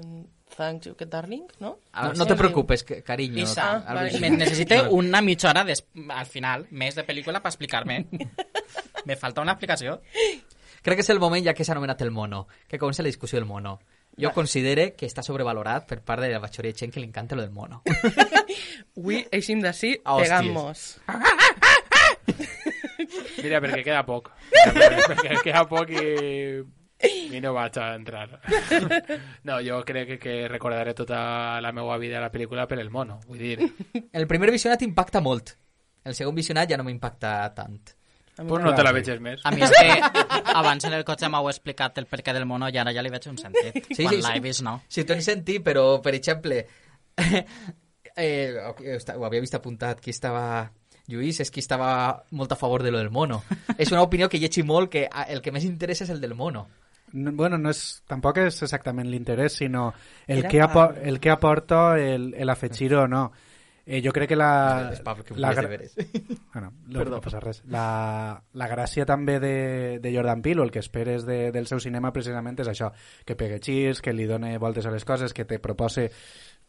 Thank 0.51 0.83
you, 0.87 0.95
que 0.99 1.05
darling, 1.05 1.45
¿no? 1.61 1.77
No, 1.95 2.13
no 2.13 2.25
te 2.27 2.35
preocupes, 2.35 2.83
que, 2.83 3.01
cariño. 3.03 3.41
Isa, 3.43 3.83
Ah, 3.87 3.93
vale. 3.93 4.19
me 4.19 4.29
necessite 4.31 4.81
una 4.89 5.21
mitja 5.21 5.49
hora 5.49 5.63
des... 5.63 5.85
al 6.09 6.25
final, 6.27 6.65
més 6.71 6.93
de 6.95 7.05
pel·lícula 7.07 7.39
per 7.41 7.49
explicar-me. 7.53 8.05
Me 9.05 9.15
falta 9.15 9.41
una 9.41 9.53
explicació. 9.53 10.01
Crec 10.81 10.97
que 10.97 11.03
és 11.05 11.09
el 11.13 11.19
moment 11.21 11.43
ja 11.45 11.53
que 11.53 11.63
s'ha 11.65 11.73
anomenat 11.75 12.01
el 12.01 12.09
mono, 12.11 12.47
que 12.67 12.79
comença 12.81 13.03
la 13.03 13.07
discussió 13.11 13.37
del 13.39 13.45
mono. 13.45 13.79
Jo 14.19 14.33
considere 14.35 14.91
que 14.97 15.05
està 15.07 15.23
sobrevalorat 15.23 15.85
per 15.87 16.01
part 16.03 16.19
de 16.21 16.27
la 16.33 16.39
majoria 16.43 16.73
de 16.73 16.77
gent 16.79 16.91
que 16.91 16.99
li 16.99 17.07
encanta 17.07 17.35
lo 17.35 17.43
del 17.45 17.51
mono. 17.55 17.81
Avui 18.97 19.21
eixim 19.31 19.61
d'ací, 19.63 19.93
Ah, 20.03 20.17
pegamos. 20.19 20.97
Mira, 23.43 23.59
perquè 23.63 23.83
queda 23.85 24.03
poc. 24.05 24.29
perquè 25.09 25.39
queda 25.43 25.63
poc 25.69 25.89
i... 25.95 26.61
I 27.33 27.39
no 27.41 27.53
vaig 27.55 27.77
a 27.81 27.87
entrar. 27.97 28.27
No, 29.47 29.57
jo 29.65 29.79
crec 29.87 30.07
que, 30.13 30.17
que 30.21 30.35
recordaré 30.51 30.93
tota 30.93 31.59
la 31.63 31.71
meva 31.73 31.97
vida 31.97 32.19
a 32.19 32.21
la 32.21 32.29
pel·lícula 32.33 32.67
per 32.69 32.77
el 32.79 32.91
mono. 32.93 33.19
Vull 33.27 33.39
dir, 33.41 33.57
El 34.13 34.27
primer 34.29 34.51
visionat 34.53 34.83
impacta 34.85 35.21
molt. 35.23 35.55
El 36.05 36.13
segon 36.17 36.35
visionat 36.37 36.69
ja 36.69 36.77
no 36.77 36.85
m'impacta 36.85 37.33
tant. 37.57 37.79
Pues 38.47 38.63
no. 38.63 38.73
te 38.75 38.83
la 38.83 38.91
veges 38.91 39.19
més. 39.21 39.41
A 39.43 39.51
mi 39.51 39.61
és 39.65 39.71
que 39.71 39.95
abans 40.55 40.83
en 40.87 40.93
el 40.97 41.03
cotxe 41.07 41.29
m'heu 41.29 41.49
explicat 41.49 41.97
el 42.01 42.07
perquè 42.07 42.33
del 42.33 42.45
mono 42.45 42.69
i 42.69 42.77
ara 42.77 42.93
ja 42.93 43.01
li 43.03 43.09
veig 43.13 43.27
un 43.29 43.37
sentit. 43.37 43.77
Sí, 43.91 44.03
Quan 44.03 44.15
sí, 44.15 44.21
l'he 44.21 44.33
sí. 44.33 44.39
vist, 44.43 44.61
no. 44.65 44.77
Sí, 44.87 45.03
t'ho 45.05 45.13
he 45.13 45.21
sentit, 45.21 45.63
però, 45.65 46.01
per 46.01 46.13
exemple, 46.15 46.65
eh, 48.15 48.55
ho 49.15 49.25
havia 49.25 49.41
vist 49.41 49.55
apuntat 49.57 50.01
qui 50.03 50.11
estava... 50.15 50.69
Lluís 51.11 51.41
és 51.43 51.49
qui 51.51 51.59
estava 51.59 52.21
molt 52.37 52.51
a 52.53 52.55
favor 52.55 52.83
de 52.85 52.91
lo 52.93 52.99
del 53.01 53.09
mono. 53.11 53.41
és 53.77 53.89
una 53.91 54.03
opinió 54.05 54.29
que 54.29 54.37
llegeixi 54.39 54.61
molt 54.63 54.91
que 54.93 55.07
ah, 55.11 55.25
el 55.27 55.41
que 55.41 55.51
més 55.51 55.65
interessa 55.67 56.05
és 56.05 56.11
el 56.13 56.21
del 56.21 56.35
mono. 56.37 56.67
No, 57.11 57.33
bueno, 57.35 57.57
no 57.59 57.71
és, 57.73 57.81
tampoc 58.07 58.37
és 58.39 58.61
exactament 58.63 59.09
l'interès, 59.11 59.57
sinó 59.59 59.89
el 60.27 60.45
Era 60.45 60.49
que, 60.53 60.61
apo 60.63 60.79
pa- 60.85 61.01
el 61.03 61.19
que 61.19 61.31
aporta 61.33 61.81
el, 61.99 62.29
el 62.37 62.49
afegir 62.53 62.93
o 62.95 63.07
no. 63.11 63.25
Eh, 63.91 63.99
jo 64.05 64.13
crec 64.15 64.29
que 64.31 64.37
la... 64.39 64.89
És 64.93 65.01
Pablo, 65.03 65.25
que 65.27 65.35
la 65.35 65.49
feies 65.51 65.57
gra- 65.59 65.67
deberes. 65.67 65.95
Bueno, 66.53 66.69
no, 66.87 67.03
no 67.11 67.17
passa 67.19 67.41
res. 67.43 67.57
La, 67.67 68.41
la 68.55 68.67
gràcia 68.71 69.03
també 69.09 69.35
de, 69.43 69.99
de 69.99 70.13
Jordan 70.15 70.39
Peele, 70.45 70.61
o 70.61 70.63
el 70.63 70.71
que 70.71 70.79
esperes 70.79 71.25
de, 71.27 71.51
del 71.51 71.67
seu 71.67 71.81
cinema 71.83 72.13
precisament 72.15 72.55
és 72.63 72.69
això, 72.71 72.93
que 73.27 73.35
pegue 73.35 73.59
xirs, 73.59 73.99
que 73.99 74.13
li 74.15 74.29
done 74.29 74.53
voltes 74.63 74.87
a 74.87 74.93
les 74.95 75.03
coses, 75.03 75.33
que 75.35 75.43
te 75.43 75.59
propose 75.59 76.07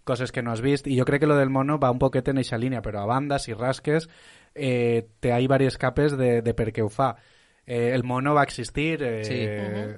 coses 0.02 0.32
que 0.34 0.42
no 0.42 0.50
has 0.50 0.60
vist, 0.64 0.88
i 0.90 0.96
jo 0.98 1.04
crec 1.06 1.22
que 1.22 1.28
lo 1.30 1.36
del 1.38 1.50
mono 1.54 1.78
va 1.78 1.92
un 1.94 2.00
poquet 2.02 2.26
en 2.32 2.42
eixa 2.42 2.58
línia, 2.58 2.82
però 2.82 3.04
a 3.04 3.06
banda, 3.06 3.38
si 3.38 3.54
rasques, 3.54 4.08
eh, 4.54 5.06
té 5.22 5.30
ahí 5.30 5.44
diverses 5.46 5.78
capes 5.78 6.16
de, 6.18 6.40
de 6.42 6.54
per 6.58 6.72
què 6.74 6.82
ho 6.82 6.90
fa. 6.90 7.12
Eh, 7.64 7.93
el 7.94 8.02
mono 8.02 8.34
va 8.34 8.43
existir, 8.43 9.02
eh, 9.02 9.24
Sí. 9.24 9.36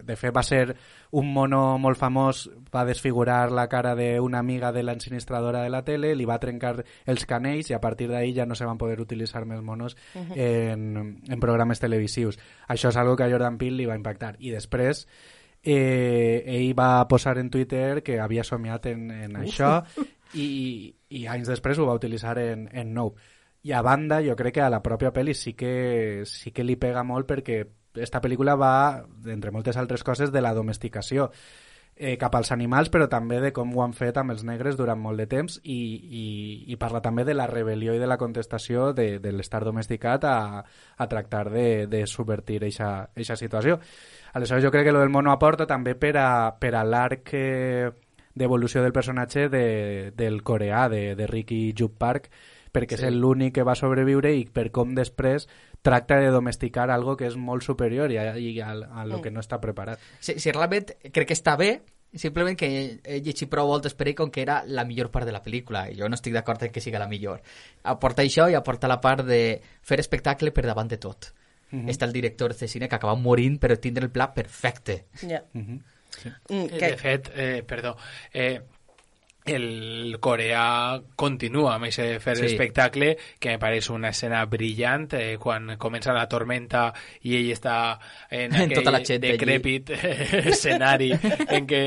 de 0.05 0.16
fet 0.16 0.36
va 0.36 0.43
ser 0.43 0.77
un 1.12 1.32
mono 1.32 1.78
molt 1.78 1.97
famós, 1.97 2.51
va 2.74 2.85
desfigurar 2.85 3.51
la 3.53 3.69
cara 3.69 3.95
d'una 3.97 4.39
amiga 4.39 4.70
de 4.73 4.82
l'ensinistradora 4.82 5.62
de 5.62 5.70
la 5.70 5.82
tele, 5.82 6.15
li 6.15 6.27
va 6.27 6.39
trencar 6.39 6.85
els 7.07 7.24
canells 7.24 7.70
i 7.70 7.74
a 7.74 7.81
partir 7.81 8.09
d'ahí 8.11 8.35
ja 8.35 8.45
no 8.45 8.55
se 8.55 8.66
van 8.66 8.77
poder 8.77 9.01
utilitzar 9.01 9.47
més 9.47 9.62
monos 9.62 9.97
en, 10.15 11.23
en 11.27 11.41
programes 11.41 11.81
televisius. 11.81 12.39
Això 12.69 12.91
és 12.91 12.97
algo 12.97 13.16
que 13.16 13.24
a 13.24 13.31
Jordan 13.31 13.57
Peele 13.57 13.77
li 13.78 13.86
va 13.86 13.97
impactar. 13.97 14.36
I 14.41 14.51
després 14.51 15.07
eh, 15.62 16.43
ell 16.47 16.74
va 16.77 17.07
posar 17.09 17.39
en 17.39 17.49
Twitter 17.51 18.03
que 18.03 18.20
havia 18.20 18.45
somiat 18.45 18.86
en, 18.86 19.11
en 19.11 19.36
això 19.41 19.78
i, 20.35 20.95
i 21.09 21.27
anys 21.31 21.49
després 21.49 21.78
ho 21.78 21.86
va 21.86 21.95
utilitzar 21.97 22.36
en, 22.43 22.69
en 22.73 22.93
Nope. 22.93 23.20
I 23.65 23.73
a 23.73 23.81
banda, 23.82 24.20
jo 24.24 24.36
crec 24.36 24.59
que 24.59 24.65
a 24.65 24.70
la 24.73 24.82
pròpia 24.85 25.12
pel·li 25.15 25.35
sí 25.35 25.55
que, 25.57 26.24
sí 26.28 26.53
que 26.53 26.65
li 26.65 26.77
pega 26.77 27.05
molt 27.05 27.28
perquè 27.31 27.62
esta 27.95 28.20
pel·lícula 28.20 28.59
va, 28.61 28.74
entre 29.31 29.53
moltes 29.55 29.78
altres 29.81 30.05
coses, 30.05 30.32
de 30.35 30.43
la 30.45 30.53
domesticació 30.53 31.31
eh, 31.97 32.16
cap 32.19 32.35
als 32.35 32.51
animals, 32.53 32.91
però 32.91 33.07
també 33.09 33.39
de 33.41 33.53
com 33.55 33.70
ho 33.77 33.82
han 33.85 33.95
fet 33.95 34.19
amb 34.19 34.35
els 34.35 34.43
negres 34.45 34.77
durant 34.77 34.99
molt 35.01 35.20
de 35.20 35.27
temps 35.31 35.61
i, 35.62 35.78
i, 36.20 36.24
i 36.73 36.78
parla 36.81 37.01
també 37.05 37.24
de 37.24 37.36
la 37.36 37.47
rebel·lió 37.51 37.95
i 37.95 38.03
de 38.03 38.09
la 38.11 38.19
contestació 38.19 38.93
de, 38.93 39.19
de 39.23 39.32
l'estar 39.32 39.62
domesticat 39.65 40.27
a, 40.27 40.39
a 40.65 41.09
tractar 41.09 41.47
de, 41.53 41.86
de 41.86 42.05
subvertir 42.11 42.61
aquesta 42.65 43.36
situació. 43.39 43.78
Aleshores, 44.35 44.65
jo 44.65 44.73
crec 44.74 44.89
que 44.89 44.97
lo 44.97 45.05
del 45.05 45.15
mono 45.15 45.32
aporta 45.32 45.66
també 45.66 45.95
per 45.95 46.16
a, 46.19 46.31
per 46.59 46.74
a 46.74 46.82
l'arc 46.85 47.31
eh, 47.39 47.93
d'evolució 48.35 48.82
del 48.82 48.93
personatge 48.93 49.49
de, 49.49 50.11
del 50.16 50.43
coreà, 50.43 50.89
de, 50.91 51.15
de 51.15 51.27
Ricky 51.31 51.73
Jup 51.78 51.95
Park, 51.99 52.28
perquè 52.74 52.98
sí. 52.98 53.06
és 53.06 53.14
l'únic 53.14 53.55
que 53.55 53.64
va 53.66 53.76
sobreviure 53.78 54.34
i 54.34 54.44
per 54.51 54.68
com 54.74 54.94
després 54.96 55.46
tracta 55.84 56.18
de 56.18 56.30
domesticar 56.34 56.90
algo 56.90 57.16
que 57.16 57.28
és 57.30 57.36
molt 57.36 57.62
superior 57.62 58.10
i 58.10 58.18
a, 58.18 58.32
i 58.36 58.59
a, 58.60 58.72
a 58.72 59.05
lo 59.06 59.20
que 59.22 59.30
no 59.30 59.40
està 59.44 59.60
preparat. 59.62 60.01
Si, 60.20 60.38
si 60.42 60.52
realment 60.52 60.90
crec 61.12 61.28
que 61.28 61.36
està 61.36 61.56
bé, 61.60 61.82
simplement 62.14 62.56
que 62.56 62.68
he 63.02 63.20
llegit 63.20 63.51
prou 63.51 63.68
voltes 63.68 63.94
per 63.94 64.09
ell 64.09 64.18
com 64.18 64.30
que 64.30 64.42
era 64.42 64.62
la 64.66 64.84
millor 64.88 65.10
part 65.14 65.26
de 65.26 65.34
la 65.34 65.42
pel·lícula 65.42 65.88
i 65.90 65.96
jo 65.98 66.09
no 66.09 66.18
estic 66.18 66.34
d'acord 66.34 66.62
en 66.62 66.72
que 66.74 66.82
siga 66.82 67.02
la 67.02 67.09
millor. 67.10 67.42
Aporta 67.90 68.22
això 68.22 68.48
i 68.51 68.55
aporta 68.59 68.90
la 68.90 69.01
part 69.01 69.26
de 69.26 69.40
fer 69.82 70.01
espectacle 70.01 70.52
per 70.55 70.66
davant 70.66 70.88
de 70.88 70.98
tot. 70.98 71.32
Mm 71.70 71.80
-hmm. 71.84 71.90
Està 71.90 72.06
el 72.06 72.12
director 72.12 72.55
de 72.55 72.68
cine 72.68 72.88
que 72.88 72.94
acaba 72.94 73.14
morint 73.16 73.59
però 73.60 73.78
tindre 73.78 74.05
el 74.05 74.10
pla 74.10 74.32
perfecte. 74.32 75.06
Ja. 75.20 75.42
Mm 75.52 75.60
-hmm. 75.60 75.80
Mm, 76.48 76.55
Eh, 76.55 76.78
que- 76.78 76.90
De 76.90 76.96
fet, 76.96 77.30
eh, 77.34 77.62
perdó, 77.66 77.96
eh, 78.32 78.60
el 79.45 80.16
coreà 80.25 81.03
continua 81.21 81.75
amb 81.75 81.85
aquest 81.91 82.23
fer 82.25 82.35
Sí. 82.39 82.47
espectacle 82.47 83.11
que 83.39 83.51
me 83.51 83.59
pareix 83.61 83.91
una 83.93 84.09
escena 84.09 84.45
brillant 84.49 85.09
eh, 85.12 85.37
quan 85.39 85.77
comença 85.77 86.15
la 86.16 86.27
tormenta 86.29 86.87
i 87.23 87.37
ell 87.37 87.51
està 87.53 87.99
en 88.31 88.55
En 88.65 88.73
tota 88.73 88.91
la 88.91 89.03
decrèpit 89.05 89.91
escenari 89.91 91.11
en 91.12 91.66
què 91.69 91.83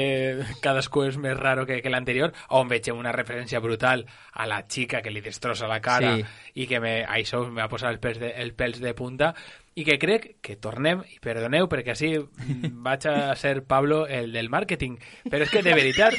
cadascú 0.62 1.08
és 1.08 1.18
més 1.18 1.38
raro 1.38 1.66
que, 1.66 1.82
que 1.82 1.90
l'anterior 1.90 2.32
on 2.50 2.70
veig 2.70 2.92
una 2.94 3.12
referència 3.12 3.60
brutal 3.60 4.06
a 4.34 4.46
la 4.46 4.62
xica 4.70 5.02
que 5.02 5.10
li 5.12 5.22
destrossa 5.22 5.68
la 5.68 5.82
cara 5.82 6.16
Sí. 6.18 6.26
i 6.62 6.68
que 6.68 6.80
me, 6.80 7.00
això 7.06 7.42
me 7.50 7.62
va 7.64 7.70
posar 7.70 7.90
els 7.92 8.00
pèls 8.00 8.20
de, 8.22 8.36
els 8.38 8.54
pèls 8.54 8.80
de 8.82 8.94
punta 8.94 9.34
i 9.78 9.84
que 9.86 9.99
crec 10.02 10.24
que 10.41 10.56
tornem, 10.58 11.04
i 11.14 11.20
perdoneu 11.22 11.68
perquè 11.70 11.94
així 11.94 12.10
vaig 12.88 13.06
a 13.12 13.36
ser 13.38 13.60
Pablo 13.70 14.08
el 14.10 14.32
del 14.34 14.49
màrqueting, 14.49 14.95
però 15.30 15.45
és 15.45 15.52
que 15.54 15.62
de 15.62 15.76
veritat 15.78 16.16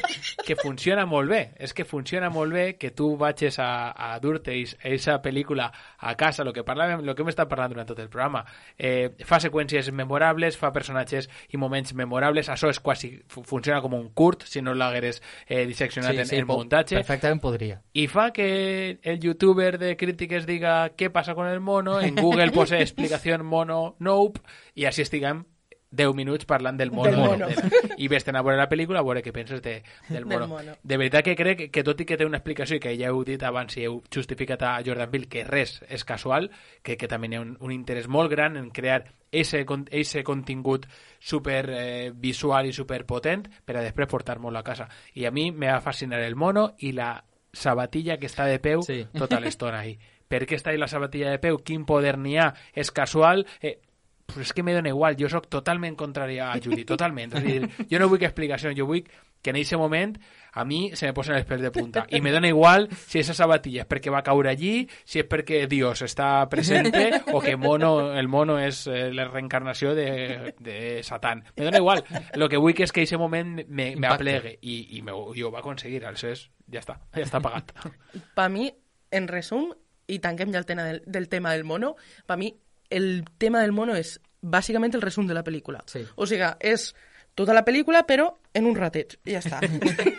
que 0.47 0.55
funciona 0.57 1.07
molt 1.11 1.29
bé, 1.33 1.41
és 1.59 1.75
que 1.75 1.85
funciona 1.85 2.31
molt 2.31 2.55
bé 2.55 2.67
que 2.79 2.93
tu 2.95 3.17
vagis 3.19 3.59
a, 3.59 3.91
a 3.91 4.13
dur-te 4.23 4.55
aquesta 4.63 5.17
pel·lícula 5.25 5.67
a 5.99 6.15
casa, 6.17 6.45
el 6.47 6.53
que 6.55 6.63
parlàvem, 6.65 7.03
el 7.03 7.15
que 7.19 7.25
hem 7.27 7.33
estat 7.33 7.51
parlant 7.51 7.73
durant 7.75 7.89
tot 7.91 7.99
el 7.99 8.09
programa. 8.09 8.45
Eh, 8.79 9.11
fa 9.27 9.41
seqüències 9.43 9.91
memorables, 9.91 10.57
fa 10.57 10.71
personatges 10.73 11.27
i 11.51 11.59
moments 11.59 11.93
memorables, 11.99 12.49
això 12.55 12.71
és 12.71 12.79
quasi, 12.79 13.11
fu- 13.27 13.43
funciona 13.43 13.81
com 13.83 13.99
un 13.99 14.11
curt, 14.15 14.47
si 14.47 14.63
no 14.63 14.75
l'hagueres 14.79 15.19
eh, 15.49 15.65
disseccionat 15.67 16.15
en, 16.15 16.31
en 16.39 16.47
po- 16.47 16.61
muntatge 16.63 17.01
Perfectament 17.01 17.43
podria. 17.43 17.81
i 17.99 18.07
fa 18.07 18.29
que 18.33 19.01
el 19.03 19.19
youtuber 19.19 19.79
de 19.83 19.97
crítiques 19.99 20.47
diga 20.47 20.93
què 20.95 21.11
passa 21.11 21.35
con 21.35 21.49
el 21.51 21.59
mono, 21.59 21.99
en 22.01 22.15
Google 22.15 22.53
pose 22.59 22.79
explicació 22.81 23.35
mono 23.49 23.97
nope, 23.99 24.41
i 24.77 24.85
així 24.87 25.03
estiguem 25.03 25.45
10 25.91 26.13
minuts 26.13 26.45
parlant 26.45 26.77
del 26.77 26.91
mono. 26.93 27.09
Del 27.11 27.19
mono. 27.19 27.47
Del- 27.49 27.95
I 27.97 28.09
vés 28.13 28.27
a 28.29 28.33
veure 28.43 28.59
la 28.59 28.67
pel·lícula 28.69 29.01
a 29.01 29.03
veure 29.07 29.23
què 29.25 29.33
penses 29.33 29.63
de, 29.65 29.79
del, 30.11 30.27
mono. 30.29 30.47
mono. 30.51 30.75
De 30.83 30.99
veritat 31.01 31.25
que 31.25 31.33
crec 31.35 31.63
que 31.73 31.83
tot 31.83 32.03
i 32.03 32.05
que 32.05 32.19
té 32.21 32.27
una 32.29 32.37
explicació 32.43 32.77
i 32.77 32.81
que 32.85 32.93
ja 33.01 33.09
heu 33.09 33.23
dit 33.25 33.41
abans 33.43 33.73
i 33.81 33.87
heu 33.89 34.03
justificat 34.13 34.61
a 34.69 34.75
Jordan 34.85 35.09
Peele 35.11 35.31
que 35.33 35.47
res 35.49 35.79
és 35.89 36.05
casual, 36.05 36.51
que, 36.85 36.99
que 37.01 37.09
també 37.09 37.31
hi 37.33 37.39
ha 37.39 37.41
un, 37.41 37.55
un 37.65 37.73
interès 37.73 38.07
molt 38.07 38.29
gran 38.31 38.59
en 38.61 38.69
crear 38.69 39.07
ese, 39.33 39.65
ese 39.91 40.23
contingut 40.25 40.85
super 41.19 41.65
eh, 41.71 42.13
visual 42.15 42.67
i 42.69 42.73
super 42.77 43.07
potent 43.09 43.49
per 43.65 43.79
a 43.79 43.87
després 43.89 44.09
portar-lo 44.13 44.53
a 44.53 44.63
casa. 44.63 44.91
I 45.15 45.25
a 45.25 45.31
mi 45.33 45.51
me 45.53 45.73
va 45.73 45.81
fascinar 45.81 46.21
el 46.21 46.37
mono 46.37 46.75
i 46.85 46.93
la 46.93 47.15
sabatilla 47.53 48.19
que 48.21 48.27
està 48.29 48.45
de 48.45 48.59
peu 48.61 48.83
Sí. 48.85 49.07
tota 49.17 49.41
l'estona 49.41 49.81
ahí. 49.81 49.97
Per 50.29 50.45
què 50.47 50.59
està 50.59 50.73
ahí 50.73 50.81
la 50.81 50.91
sabatilla 50.91 51.33
de 51.33 51.43
peu? 51.43 51.61
Quin 51.65 51.87
poder 51.89 52.19
n'hi 52.21 52.37
ha? 52.39 52.53
És 52.77 52.93
casual? 52.95 53.47
Eh, 53.61 53.79
pues 54.29 54.51
és 54.51 54.53
que 54.53 54.63
me 54.63 54.75
dona 54.77 54.91
igual, 54.93 55.17
jo 55.17 55.29
sóc 55.33 55.47
totalment 55.49 55.97
contrari 55.97 56.37
a 56.39 56.53
Judy, 56.61 56.85
totalment. 56.93 57.33
És 57.33 57.41
a 57.41 57.45
dir, 57.47 57.87
jo 57.89 58.01
no 58.01 58.11
vull 58.13 58.27
explicacions, 58.29 58.77
jo 58.77 58.85
vull 58.87 59.07
que 59.41 59.51
en 59.51 59.57
aquest 59.57 59.79
moment 59.79 60.19
a 60.53 60.65
mi 60.65 60.91
se 60.97 61.07
me 61.07 61.15
posen 61.15 61.37
els 61.39 61.47
pèls 61.49 61.63
de 61.65 61.71
punta. 61.73 62.05
I 62.11 62.21
me 62.21 62.33
dona 62.35 62.51
igual 62.51 62.89
si 62.93 63.23
esa 63.23 63.33
sabatilla 63.37 63.87
és 63.87 63.89
perquè 63.89 64.13
va 64.13 64.21
caure 64.27 64.51
allí, 64.51 64.83
si 65.09 65.23
és 65.23 65.29
perquè 65.31 65.63
Dios 65.71 66.03
està 66.05 66.29
presente 66.51 67.23
o 67.35 67.41
que 67.41 67.57
mono, 67.57 68.13
el 68.13 68.29
mono 68.29 68.59
és 68.61 68.83
eh, 68.91 69.09
la 69.15 69.29
reencarnació 69.31 69.95
de, 69.97 70.55
de 70.59 70.79
Satan. 71.07 71.45
Me 71.57 71.65
dona 71.65 71.81
igual. 71.81 72.05
Lo 72.35 72.51
que 72.53 72.61
vull 72.61 72.77
que 72.77 72.85
és 72.85 72.93
que 72.93 73.07
aquest 73.07 73.21
moment 73.21 73.63
me, 73.65 73.95
me 73.97 74.13
aplegue 74.13 74.59
i, 74.61 74.99
i, 74.99 75.03
me, 75.07 75.17
i 75.35 75.47
ho 75.47 75.55
va 75.55 75.63
aconseguir. 75.63 76.05
Aleshores, 76.05 76.49
ja 76.69 76.83
està, 76.85 77.01
ja 77.15 77.25
està 77.25 77.41
pagat. 77.41 77.73
Pa 78.37 78.51
mi, 78.53 78.69
en 79.15 79.31
resum, 79.31 79.71
i 80.09 80.19
tanquem 80.25 80.53
ja 80.55 80.63
el 80.63 80.67
tema 80.67 80.87
del, 80.89 81.03
del 81.07 81.29
tema 81.29 81.53
del 81.53 81.65
mono, 81.69 81.95
pa 82.27 82.37
mi 82.37 82.53
el 82.91 83.25
tema 83.39 83.61
del 83.61 83.73
mono 83.77 83.95
és 83.97 84.17
bàsicament 84.41 84.95
el 84.97 85.05
resum 85.05 85.27
de 85.29 85.37
la 85.37 85.45
pel·lícula. 85.45 85.83
Sí. 85.91 86.05
O 86.17 86.27
sigui, 86.27 86.49
és 86.65 86.93
tota 87.39 87.55
la 87.55 87.65
pel·lícula, 87.67 88.05
però 88.09 88.31
en 88.55 88.67
un 88.67 88.77
rateig. 88.79 89.19
I 89.29 89.37
ja 89.37 89.43
està. 89.45 89.61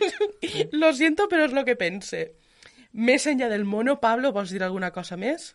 lo 0.81 0.93
siento, 0.93 1.27
però 1.31 1.47
és 1.49 1.55
lo 1.55 1.65
que 1.67 1.75
pense. 1.79 2.27
Més 2.93 3.27
enllà 3.29 3.49
del 3.51 3.65
mono, 3.65 3.99
Pablo, 4.01 4.31
vols 4.35 4.53
dir 4.53 4.63
alguna 4.63 4.91
cosa 4.91 5.17
més? 5.17 5.53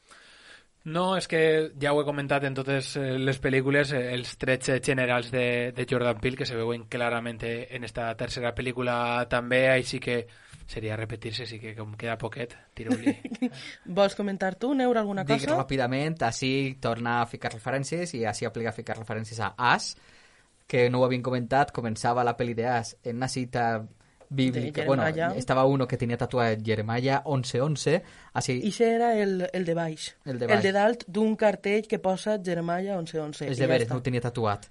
No, 0.85 1.15
és 1.17 1.27
que 1.31 1.41
ja 1.81 1.95
ho 1.95 2.01
he 2.03 2.05
comentat 2.05 2.45
en 2.45 2.57
totes 2.57 2.91
eh, 3.01 3.15
les 3.17 3.39
pel·lícules, 3.41 3.95
eh, 3.97 4.11
els 4.13 4.35
trets 4.37 4.75
generals 4.85 5.31
de, 5.33 5.73
de 5.73 5.87
Jordan 5.89 6.21
Peele, 6.21 6.37
que 6.37 6.49
se 6.49 6.59
veuen 6.59 6.85
clarament 6.93 7.41
en 7.47 7.89
esta 7.89 8.11
tercera 8.21 8.53
pel·lícula 8.55 9.25
també, 9.33 9.65
així 9.73 10.03
que 10.05 10.27
seria 10.67 10.97
repetir-se, 10.97 11.45
així 11.45 11.59
que 11.61 11.75
com 11.77 11.93
queda 11.99 12.17
poquet, 12.19 12.55
tireu-li. 12.75 13.13
Vols 13.99 14.15
comentar 14.17 14.55
tu, 14.57 14.73
Neura, 14.75 15.01
alguna 15.05 15.25
Dic 15.29 15.45
cosa? 15.45 15.59
ràpidament, 15.61 16.17
així 16.25 16.77
torna 16.81 17.21
a 17.23 17.27
ficar 17.27 17.53
referències 17.53 18.15
i 18.17 18.25
així 18.25 18.47
aplica 18.49 18.71
a 18.73 18.77
ficar 18.77 18.97
referències 18.99 19.41
a 19.45 19.53
As, 19.59 19.93
que 20.67 20.89
no 20.91 21.03
ho 21.03 21.05
havien 21.05 21.23
comentat, 21.23 21.73
començava 21.77 22.25
la 22.25 22.37
pel·li 22.39 22.55
de 22.57 22.65
As 22.67 22.97
en 23.05 23.17
una 23.21 23.29
cita 23.29 23.85
bíblica. 24.35 24.85
Bueno, 24.87 25.05
estava 25.37 25.65
uno 25.69 25.87
que 25.87 25.99
tenia 26.01 26.17
tatuat 26.19 26.63
Jeremiah 26.65 27.21
11.11, 27.23 28.01
així... 28.41 28.57
I 28.65 28.73
això 28.73 28.89
era 28.89 29.13
el, 29.21 29.45
el 29.53 29.65
de 29.69 29.75
baix. 29.77 30.09
El 30.25 30.39
de 30.41 30.47
El 30.49 30.55
baix. 30.57 30.63
de 30.65 30.73
dalt 30.75 31.05
d'un 31.07 31.37
cartell 31.37 31.87
que 31.87 32.01
posa 32.03 32.39
Jeremiah 32.43 32.97
1111. 32.99 33.45
És 33.53 33.59
i 33.59 33.61
de 33.61 33.67
ja 33.67 33.71
veres, 33.71 33.87
està. 33.87 33.95
no 33.95 34.01
ho 34.01 34.07
tenia 34.09 34.25
tatuat. 34.25 34.67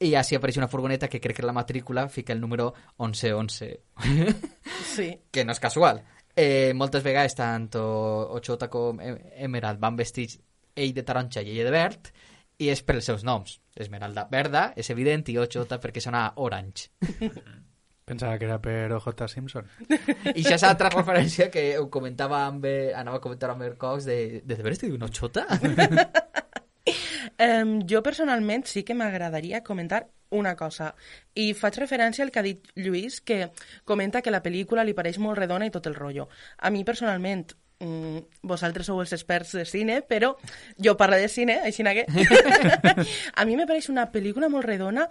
I 0.00 0.14
així 0.16 0.34
apareix 0.36 0.56
una 0.56 0.68
furgoneta 0.72 1.08
que 1.12 1.20
crec 1.20 1.36
que 1.36 1.44
la 1.46 1.52
matrícula 1.52 2.06
fica 2.08 2.32
el 2.32 2.40
número 2.40 2.72
1111. 2.98 3.80
Sí. 4.90 5.10
que 5.30 5.44
no 5.44 5.52
és 5.52 5.60
casual. 5.60 6.00
Eh, 6.34 6.72
moltes 6.74 7.02
vegades 7.04 7.34
tant 7.36 7.68
Ochota 7.76 8.68
com 8.72 8.98
Em- 9.00 9.18
Emerald 9.44 9.78
van 9.82 9.96
vestits 9.98 10.38
ell 10.74 10.94
de 10.96 11.02
taronja 11.04 11.42
i 11.42 11.50
ella 11.52 11.66
de 11.68 11.74
verd 11.74 12.08
i 12.60 12.68
és 12.72 12.80
per 12.82 12.96
els 12.96 13.04
seus 13.08 13.24
noms. 13.24 13.58
Esmeralda 13.76 14.26
verda, 14.30 14.72
és 14.76 14.88
evident, 14.90 15.26
i 15.28 15.36
Ochota 15.38 15.78
perquè 15.80 16.00
sona 16.00 16.30
orange. 16.36 16.90
Pensava 18.10 18.38
que 18.40 18.44
era 18.48 18.56
per 18.58 18.90
OJ 18.96 19.28
Simpson. 19.30 19.68
I 20.34 20.40
això 20.42 20.56
és 20.56 20.64
altra 20.66 20.88
referència 20.90 21.46
que 21.52 21.76
ho 21.78 21.86
comentava 21.92 22.40
amb, 22.48 22.64
eh, 22.66 22.90
anava 22.96 23.20
a 23.20 23.22
comentar 23.22 23.52
amb 23.52 23.62
el 23.68 23.76
Cox 23.78 24.08
de, 24.08 24.40
de, 24.42 24.56
de 24.56 24.62
veres 24.66 24.80
te 24.80 24.88
diu 24.88 24.96
una 24.96 25.06
Ochota? 25.06 25.44
Um, 27.38 27.80
jo 27.88 28.02
personalment 28.06 28.66
sí 28.68 28.84
que 28.84 28.96
m'agradaria 28.96 29.64
comentar 29.66 30.06
una 30.30 30.54
cosa 30.56 30.92
i 31.34 31.50
faig 31.58 31.80
referència 31.80 32.24
al 32.24 32.30
que 32.30 32.38
ha 32.38 32.46
dit 32.46 32.68
Lluís 32.78 33.20
que 33.20 33.50
comenta 33.84 34.22
que 34.22 34.30
la 34.30 34.42
pel·lícula 34.44 34.84
li 34.86 34.94
pareix 34.94 35.18
molt 35.18 35.38
redona 35.38 35.66
i 35.66 35.74
tot 35.74 35.88
el 35.90 35.98
rotllo. 35.98 36.28
A 36.58 36.70
mi 36.70 36.84
personalment 36.84 37.50
mm, 37.80 38.46
vosaltres 38.46 38.86
sou 38.86 39.02
els 39.02 39.12
experts 39.16 39.56
de 39.58 39.66
cine, 39.66 40.00
però 40.06 40.36
jo 40.78 40.96
parlo 40.96 41.18
de 41.18 41.28
cine, 41.28 41.60
així 41.66 41.82
que... 41.82 42.06
a 43.40 43.44
mi 43.44 43.56
me 43.56 43.66
pareix 43.66 43.90
una 43.90 44.10
pel·lícula 44.12 44.48
molt 44.48 44.66
redona 44.66 45.08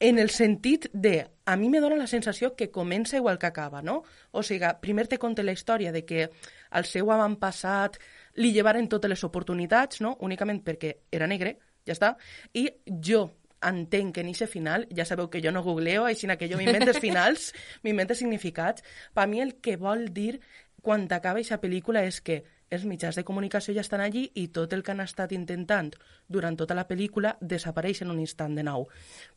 en 0.00 0.18
el 0.18 0.28
sentit 0.30 0.90
de, 0.92 1.30
a 1.46 1.56
mi 1.56 1.70
me 1.70 1.80
dóna 1.80 1.96
la 1.96 2.06
sensació 2.06 2.54
que 2.56 2.70
comença 2.70 3.16
igual 3.16 3.38
que 3.38 3.46
acaba, 3.46 3.80
no? 3.80 4.02
O 4.32 4.42
sigui, 4.42 4.66
primer 4.82 5.06
te 5.08 5.18
conta 5.18 5.42
la 5.42 5.54
història 5.54 5.92
de 5.92 6.04
que 6.04 6.28
al 6.70 6.84
seu 6.84 7.12
avantpassat 7.14 7.96
li 8.40 8.52
llevaren 8.52 8.88
totes 8.88 9.10
les 9.10 9.24
oportunitats, 9.24 10.00
no? 10.04 10.16
Únicament 10.20 10.60
perquè 10.64 10.94
era 11.12 11.28
negre, 11.30 11.56
ja 11.86 11.94
està. 11.96 12.14
I 12.54 12.68
jo 12.88 13.28
entenc 13.64 14.14
que 14.14 14.20
en 14.24 14.28
aquest 14.28 14.52
final, 14.52 14.86
ja 14.92 15.06
sabeu 15.08 15.30
que 15.32 15.40
jo 15.44 15.52
no 15.52 15.62
googleo, 15.64 16.04
així 16.04 16.28
que 16.38 16.48
jo 16.50 16.58
m'invento 16.60 16.92
els 16.92 17.00
finals, 17.06 17.52
m'invento 17.82 18.14
significats. 18.14 18.84
Per 19.14 19.26
mi 19.28 19.40
el 19.40 19.56
que 19.60 19.76
vol 19.76 20.08
dir 20.12 20.40
quan 20.82 21.08
acaba 21.10 21.40
aquesta 21.40 21.60
pel·lícula 21.62 22.04
és 22.04 22.20
que 22.20 22.42
els 22.74 22.84
mitjans 22.88 23.16
de 23.16 23.24
comunicació 23.24 23.74
ja 23.76 23.84
estan 23.84 24.02
allí 24.04 24.24
i 24.40 24.48
tot 24.54 24.72
el 24.74 24.82
que 24.82 24.92
han 24.92 25.02
estat 25.04 25.32
intentant 25.32 25.92
durant 26.28 26.56
tota 26.58 26.76
la 26.76 26.86
pel·lícula 26.88 27.34
desapareix 27.40 28.02
en 28.02 28.12
un 28.14 28.20
instant 28.20 28.56
de 28.56 28.64
nou. 28.66 28.88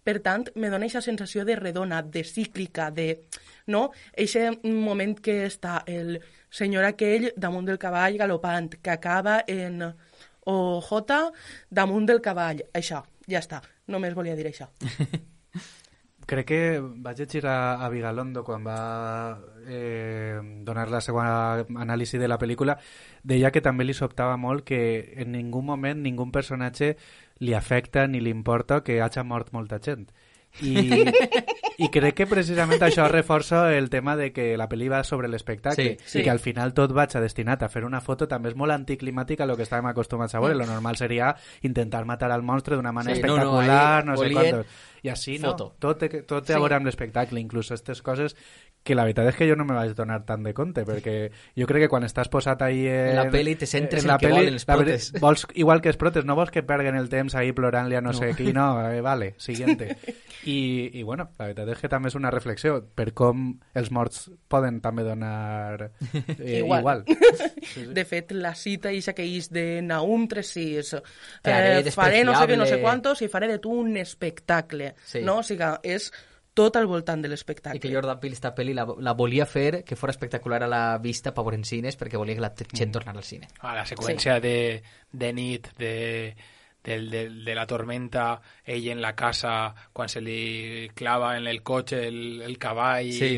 Per 0.03 0.17
tant, 0.25 0.47
me 0.55 0.71
dona 0.73 0.87
aquesta 0.87 1.05
sensació 1.05 1.45
de 1.45 1.55
redona, 1.59 2.01
de 2.01 2.23
cíclica, 2.23 2.89
de... 2.91 3.07
No? 3.67 3.91
Eixe 4.15 4.49
moment 4.63 5.15
que 5.21 5.43
està 5.45 5.81
el 5.85 6.17
senyor 6.49 6.87
aquell 6.87 7.31
damunt 7.35 7.67
del 7.67 7.79
cavall 7.81 8.17
galopant, 8.17 8.71
que 8.81 8.93
acaba 8.93 9.41
en 9.47 9.83
OJ 10.47 11.17
damunt 11.69 12.07
del 12.07 12.21
cavall. 12.23 12.63
Això, 12.73 13.03
ja 13.27 13.43
està. 13.43 13.61
Només 13.87 14.15
volia 14.15 14.35
dir 14.35 14.47
això. 14.51 14.71
Crec 16.27 16.47
que 16.49 16.61
vaig 16.81 17.21
llegir 17.21 17.45
a, 17.47 17.79
a 17.79 17.87
Vigalondo 17.87 18.43
quan 18.43 18.65
va 18.67 18.79
eh, 19.63 20.35
donar 20.67 20.89
la 20.91 20.99
seva 20.99 21.23
anàlisi 21.63 22.19
de 22.19 22.27
la 22.27 22.37
pel·lícula 22.41 22.75
deia 23.23 23.51
que 23.55 23.63
també 23.63 23.85
li 23.87 23.95
sobtava 23.95 24.35
molt 24.35 24.65
que 24.67 24.81
en 25.23 25.31
ningú 25.31 25.61
moment 25.63 26.03
ningú 26.03 26.27
personatge 26.35 26.97
li 27.39 27.53
afecta 27.55 28.07
ni 28.11 28.19
li 28.19 28.33
importa 28.35 28.81
que 28.83 28.99
hagi 29.01 29.23
mort 29.23 29.53
molta 29.55 29.79
gent 29.79 30.09
i, 30.61 31.05
i 31.77 31.89
crec 31.93 32.15
que 32.17 32.27
precisament 32.27 32.81
això 32.81 33.05
reforça 33.11 33.75
el 33.77 33.89
tema 33.89 34.15
de 34.17 34.31
que 34.33 34.55
la 34.57 34.67
pel·li 34.69 34.89
va 34.89 35.03
sobre 35.03 35.27
l'espectacle 35.29 35.97
Sí, 35.97 35.97
sí. 36.05 36.19
i 36.19 36.23
que 36.25 36.31
al 36.33 36.39
final 36.39 36.73
tot 36.73 36.91
vaig 36.95 37.13
destinat 37.21 37.63
a 37.63 37.69
fer 37.69 37.83
una 37.85 38.01
foto 38.01 38.27
també 38.27 38.49
és 38.49 38.55
molt 38.57 38.71
anticlimàtic 38.73 39.41
a 39.41 39.45
lo 39.49 39.55
que 39.57 39.63
estàvem 39.67 39.87
acostumats 39.91 40.35
a 40.35 40.39
veure. 40.41 40.55
Lo 40.55 40.65
normal 40.65 40.97
seria 40.97 41.35
intentar 41.61 42.05
matar 42.05 42.31
al 42.31 42.43
monstre 42.43 42.75
d'una 42.75 42.91
manera 42.91 43.15
Sí, 43.15 43.21
no, 43.21 43.35
no, 43.37 43.61
espectacular, 43.61 44.01
ahí 44.01 44.05
no, 44.05 44.17
sé 44.17 44.31
quantos. 44.33 44.65
I 45.03 45.09
així 45.09 45.37
no, 45.39 45.51
foto. 45.51 45.75
tot, 45.79 45.99
té- 45.99 46.23
tot 46.23 46.43
té 46.43 46.53
Sí. 46.53 46.57
a 46.57 46.59
veure 46.59 46.75
amb 46.75 46.85
l'espectacle, 46.87 47.39
inclús 47.39 47.69
aquestes 47.71 48.01
coses 48.01 48.35
que 48.87 48.95
la 48.95 49.03
veritat 49.03 49.27
és 49.33 49.35
que 49.35 49.47
jo 49.49 49.57
no 49.59 49.65
me 49.67 49.75
vaig 49.75 49.91
donar 49.97 50.21
tant 50.25 50.45
de 50.47 50.53
compte, 50.55 50.85
perquè 50.87 51.17
jo 51.59 51.67
crec 51.67 51.85
que 51.85 51.89
quan 51.91 52.07
estàs 52.07 52.29
posat 52.31 52.61
ahí 52.65 52.85
en, 52.87 53.11
En 53.11 53.19
la 53.19 53.25
peli 53.33 53.55
te 53.59 53.67
centres 53.67 54.05
en 54.05 54.09
en 54.09 54.13
la 54.13 54.17
que 54.21 54.29
peli, 54.29 54.39
volen 54.39 54.53
els 54.55 54.67
la 54.67 54.77
protes. 54.79 55.11
vols, 55.19 55.45
igual 55.55 55.81
que 55.83 55.91
els 55.91 55.99
protes, 55.99 56.25
no 56.25 56.35
vols 56.39 56.51
que 56.55 56.63
perguen 56.63 56.95
el 56.95 57.09
temps 57.11 57.35
ahí 57.35 57.51
plorant-li 57.51 57.99
a 57.99 58.01
no, 58.01 58.13
sé 58.15 58.31
qui, 58.37 58.53
no, 58.55 58.69
eh, 58.89 59.01
vale, 59.01 59.33
siguiente. 59.37 59.97
I, 60.47 60.91
I 60.93 61.03
bueno, 61.03 61.27
la 61.37 61.49
veritat 61.49 61.73
és 61.75 61.81
que 61.83 61.89
també 61.91 62.07
és 62.07 62.15
una 62.15 62.31
reflexió 62.31 62.77
per 62.95 63.09
com 63.17 63.49
els 63.75 63.91
morts 63.91 64.29
poden 64.47 64.79
també 64.81 65.03
donar 65.03 65.89
eh, 66.39 66.61
Igual. 66.61 66.79
igual. 66.79 67.03
De 67.97 68.05
fet, 68.07 68.31
la 68.31 68.53
cita 68.55 68.91
ixa 68.95 69.13
que 69.13 69.25
és 69.27 69.49
de 69.51 69.81
Naum 69.83 70.27
36, 70.31 70.95
Te 71.43 71.51
haré 71.51 71.81
eh, 71.81 71.91
faré 71.91 72.23
no 72.23 72.33
sé 72.37 72.47
què, 72.47 72.55
no 72.57 72.65
sé 72.69 72.79
quantos 72.79 73.21
i 73.21 73.27
faré 73.27 73.49
de 73.51 73.59
tu 73.59 73.73
un 73.75 73.97
espectacle. 73.97 74.93
Sí. 75.05 75.21
No? 75.25 75.39
O 75.41 75.43
sigui, 75.43 75.67
és 75.83 76.11
tot 76.57 76.75
al 76.79 76.87
voltant 76.89 77.21
de 77.21 77.29
l'espectacle. 77.29 77.77
I 77.77 77.83
que 77.83 77.93
Jordan 77.93 78.19
Peele 78.19 78.37
esta 78.37 78.53
pel·li 78.57 78.73
la, 78.73 78.87
la 79.05 79.13
volia 79.13 79.45
fer 79.45 79.83
que 79.85 79.95
fos 79.99 80.09
espectacular 80.15 80.63
a 80.65 80.69
la 80.71 80.83
vista 81.03 81.33
per 81.35 81.45
veure 81.45 81.59
en 81.61 81.65
cines 81.69 81.97
perquè 81.99 82.17
volia 82.17 82.37
que 82.37 82.41
la 82.41 82.53
gent 82.57 82.93
tornara 82.95 83.21
al 83.21 83.27
cine. 83.27 83.49
a 83.61 83.75
la 83.77 83.85
seqüència 83.85 84.39
de, 84.41 84.81
de 85.11 85.33
nit, 85.37 85.69
de, 85.77 86.35
del, 86.83 87.09
del, 87.13 87.43
de 87.45 87.55
la 87.55 87.67
tormenta, 87.69 88.41
ell 88.65 88.87
en 88.89 89.01
la 89.03 89.13
casa, 89.15 89.73
quan 89.93 90.09
se 90.09 90.21
li 90.21 90.89
clava 90.95 91.35
en 91.37 91.47
el 91.47 91.61
cotxe 91.61 92.07
el, 92.07 92.41
el 92.41 92.57
cavall 92.57 93.11
Sí, 93.11 93.35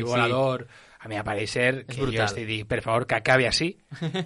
A 1.00 1.08
mi, 1.08 1.16
a 1.16 1.24
parecer, 1.24 1.86
És 1.88 1.96
que 1.96 2.10
jo 2.12 2.24
estic 2.26 2.44
dir, 2.44 2.58
per 2.68 2.82
favor, 2.84 3.06
que 3.08 3.16
acabi 3.16 3.46
així, 3.48 3.70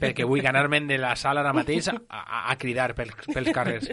perquè 0.01 0.25
vull 0.27 0.43
ganar-me'n 0.43 0.89
de 0.89 0.97
la 0.99 1.13
sala 1.15 1.45
ara 1.45 1.53
mateix 1.55 1.87
a, 1.93 1.95
a, 2.11 2.41
a 2.51 2.57
cridar 2.59 2.89
pels, 2.99 3.15
pels 3.29 3.53
carrers. 3.55 3.93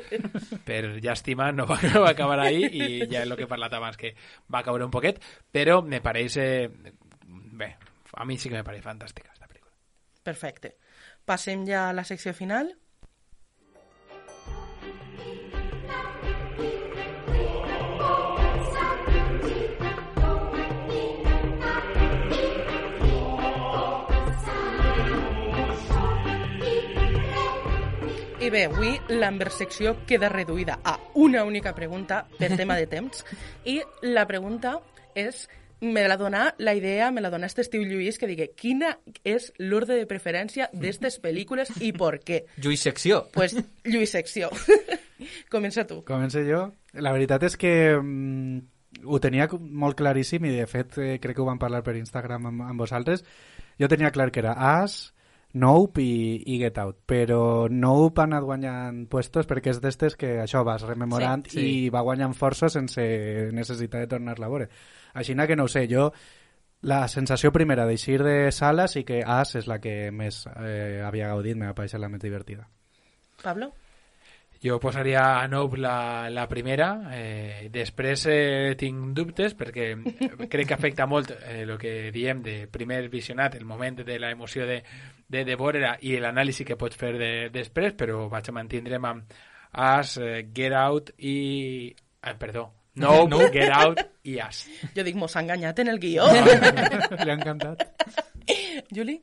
Per 0.66 0.80
llàstima, 0.96 1.52
no 1.54 1.68
va, 1.70 1.78
no 1.92 2.02
va 2.02 2.16
acabar 2.16 2.40
ahí, 2.42 2.66
i 2.66 2.88
ja 3.06 3.22
és 3.22 3.28
el 3.28 3.36
que 3.38 3.46
he 3.46 3.52
parlat 3.52 3.76
abans, 3.78 4.00
que 4.02 4.16
va 4.50 4.64
caure 4.66 4.88
un 4.88 4.94
poquet, 4.94 5.22
però 5.54 5.84
me 5.86 6.02
pareix... 6.02 6.40
Eh, 6.42 6.96
bé, 7.62 7.76
a 8.18 8.26
mi 8.26 8.40
sí 8.42 8.50
que 8.50 8.58
me 8.58 8.66
pareix 8.66 8.82
fantàstica, 8.88 9.30
esta 9.30 9.46
pel·lícula. 9.46 9.76
Perfecte. 10.26 10.74
Passem 11.30 11.68
ja 11.70 11.88
a 11.92 11.94
la 11.94 12.08
secció 12.08 12.34
final. 12.34 12.74
Bé, 28.52 28.66
avui 28.68 28.98
l'enversecció 29.08 29.94
queda 30.08 30.28
reduïda 30.30 30.82
a 30.84 30.98
una 31.16 31.46
única 31.48 31.72
pregunta 31.74 32.26
per 32.38 32.50
tema 32.60 32.76
de 32.76 32.86
temps. 32.86 33.24
I 33.74 33.80
la 34.04 34.26
pregunta 34.28 34.74
és, 35.16 35.46
me 35.80 36.04
la 36.08 36.18
dona 36.20 36.50
la 36.60 36.74
idea, 36.76 37.12
me 37.16 37.22
la 37.24 37.30
dona 37.32 37.48
este 37.48 37.64
Estiu 37.64 37.86
Lluís, 37.88 38.20
que 38.20 38.28
digui 38.28 38.50
quina 38.60 38.98
és 39.24 39.54
l'ordre 39.58 39.96
de 39.96 40.10
preferència 40.10 40.68
d'estes 40.74 41.22
pel·lícules 41.24 41.72
i 41.80 41.94
per 41.96 42.18
què. 42.28 42.42
Lluís 42.64 42.84
Secció. 42.84 43.24
Pues, 43.32 43.56
Lluís 43.88 44.12
Secció. 44.12 44.52
Comença 45.54 45.88
tu. 45.88 46.02
Començo 46.04 46.44
jo. 46.44 46.66
La 47.00 47.16
veritat 47.16 47.48
és 47.48 47.56
que 47.56 47.74
mm, 47.96 48.60
ho 49.08 49.24
tenia 49.24 49.48
molt 49.56 49.96
claríssim 49.96 50.44
i 50.50 50.58
de 50.58 50.68
fet 50.68 51.00
eh, 51.00 51.16
crec 51.24 51.40
que 51.40 51.46
ho 51.46 51.48
vam 51.48 51.62
parlar 51.62 51.86
per 51.88 51.96
Instagram 51.96 52.52
amb, 52.52 52.68
amb 52.68 52.84
vosaltres. 52.84 53.24
Jo 53.80 53.88
tenia 53.88 54.12
clar 54.12 54.28
que 54.30 54.44
era 54.44 54.58
As, 54.60 55.14
Nope 55.54 56.02
i, 56.02 56.44
i 56.54 56.58
Get 56.62 56.78
Out, 56.80 57.02
però 57.06 57.68
Nope 57.70 58.22
ha 58.22 58.28
anat 58.30 58.46
guanyant 58.48 59.02
puestos 59.12 59.48
perquè 59.50 59.74
és 59.74 59.82
d'estes 59.84 60.16
que 60.16 60.38
això 60.44 60.64
vas 60.64 60.86
rememorant 60.88 61.44
Sí, 61.50 61.58
sí. 61.58 61.66
i 61.86 61.90
va 61.92 62.04
guanyant 62.08 62.34
força 62.38 62.70
sense 62.70 63.04
necessitar 63.52 64.00
de 64.06 64.08
tornar-la 64.16 64.48
a 64.48 64.50
veure. 64.50 64.70
Així 65.14 65.36
que 65.36 65.56
no 65.56 65.66
ho 65.68 65.68
sé, 65.68 65.88
jo 65.92 66.12
la 66.82 67.08
sensació 67.08 67.52
primera 67.52 67.86
d'eixir 67.86 68.24
de 68.24 68.52
sala 68.52 68.88
sí 68.88 69.04
que 69.04 69.24
As 69.26 69.56
és 69.56 69.68
la 69.68 69.80
que 69.80 70.10
més 70.12 70.48
eh, 70.56 71.02
havia 71.06 71.28
gaudit, 71.28 71.58
m'ha 71.58 71.76
pareixet 71.76 72.00
la 72.00 72.10
més 72.10 72.22
divertida. 72.22 72.68
Pablo? 73.44 73.72
Jo 74.62 74.78
posaria 74.80 75.42
a 75.42 75.48
Nope 75.50 75.80
la, 75.82 76.30
la 76.30 76.44
primera, 76.48 76.92
eh, 77.18 77.70
després 77.74 78.26
eh, 78.30 78.76
tinc 78.78 79.16
dubtes 79.18 79.56
perquè 79.58 79.88
crec 80.52 80.68
que 80.70 80.76
afecta 80.76 81.08
molt 81.10 81.32
eh, 81.34 81.64
el 81.64 81.72
que 81.82 82.12
diem 82.14 82.44
de 82.46 82.68
primer 82.70 83.08
visionat, 83.10 83.56
el 83.58 83.66
moment 83.66 84.04
de 84.06 84.20
la 84.22 84.30
emoció 84.30 84.68
de, 84.70 84.84
de, 85.28 85.42
de 85.48 85.56
veure 85.58 85.96
i 86.06 86.14
l'anàlisi 86.22 86.68
que 86.68 86.78
pots 86.78 87.00
fer 87.00 87.16
de, 87.18 87.32
després, 87.50 87.98
però 87.98 88.28
vaig 88.30 88.52
a 88.52 88.56
mantindre'm 88.60 89.10
amb 89.10 89.34
As, 89.72 90.18
eh, 90.22 90.46
Get 90.54 90.78
Out 90.78 91.16
i... 91.18 91.96
Ah, 92.22 92.36
perdó, 92.38 92.68
Nope, 93.02 93.30
Nope. 93.32 93.50
Get 93.54 93.72
Out 93.74 94.00
i 94.30 94.38
As. 94.44 94.66
Jo 94.94 95.04
dic, 95.08 95.18
mos 95.18 95.36
ha 95.36 95.42
enganyat 95.42 95.80
en 95.80 95.90
el 95.96 96.00
guió. 96.00 96.28
Li 96.30 97.30
ha 97.30 97.34
encantat. 97.34 97.88
Juli? 98.94 99.18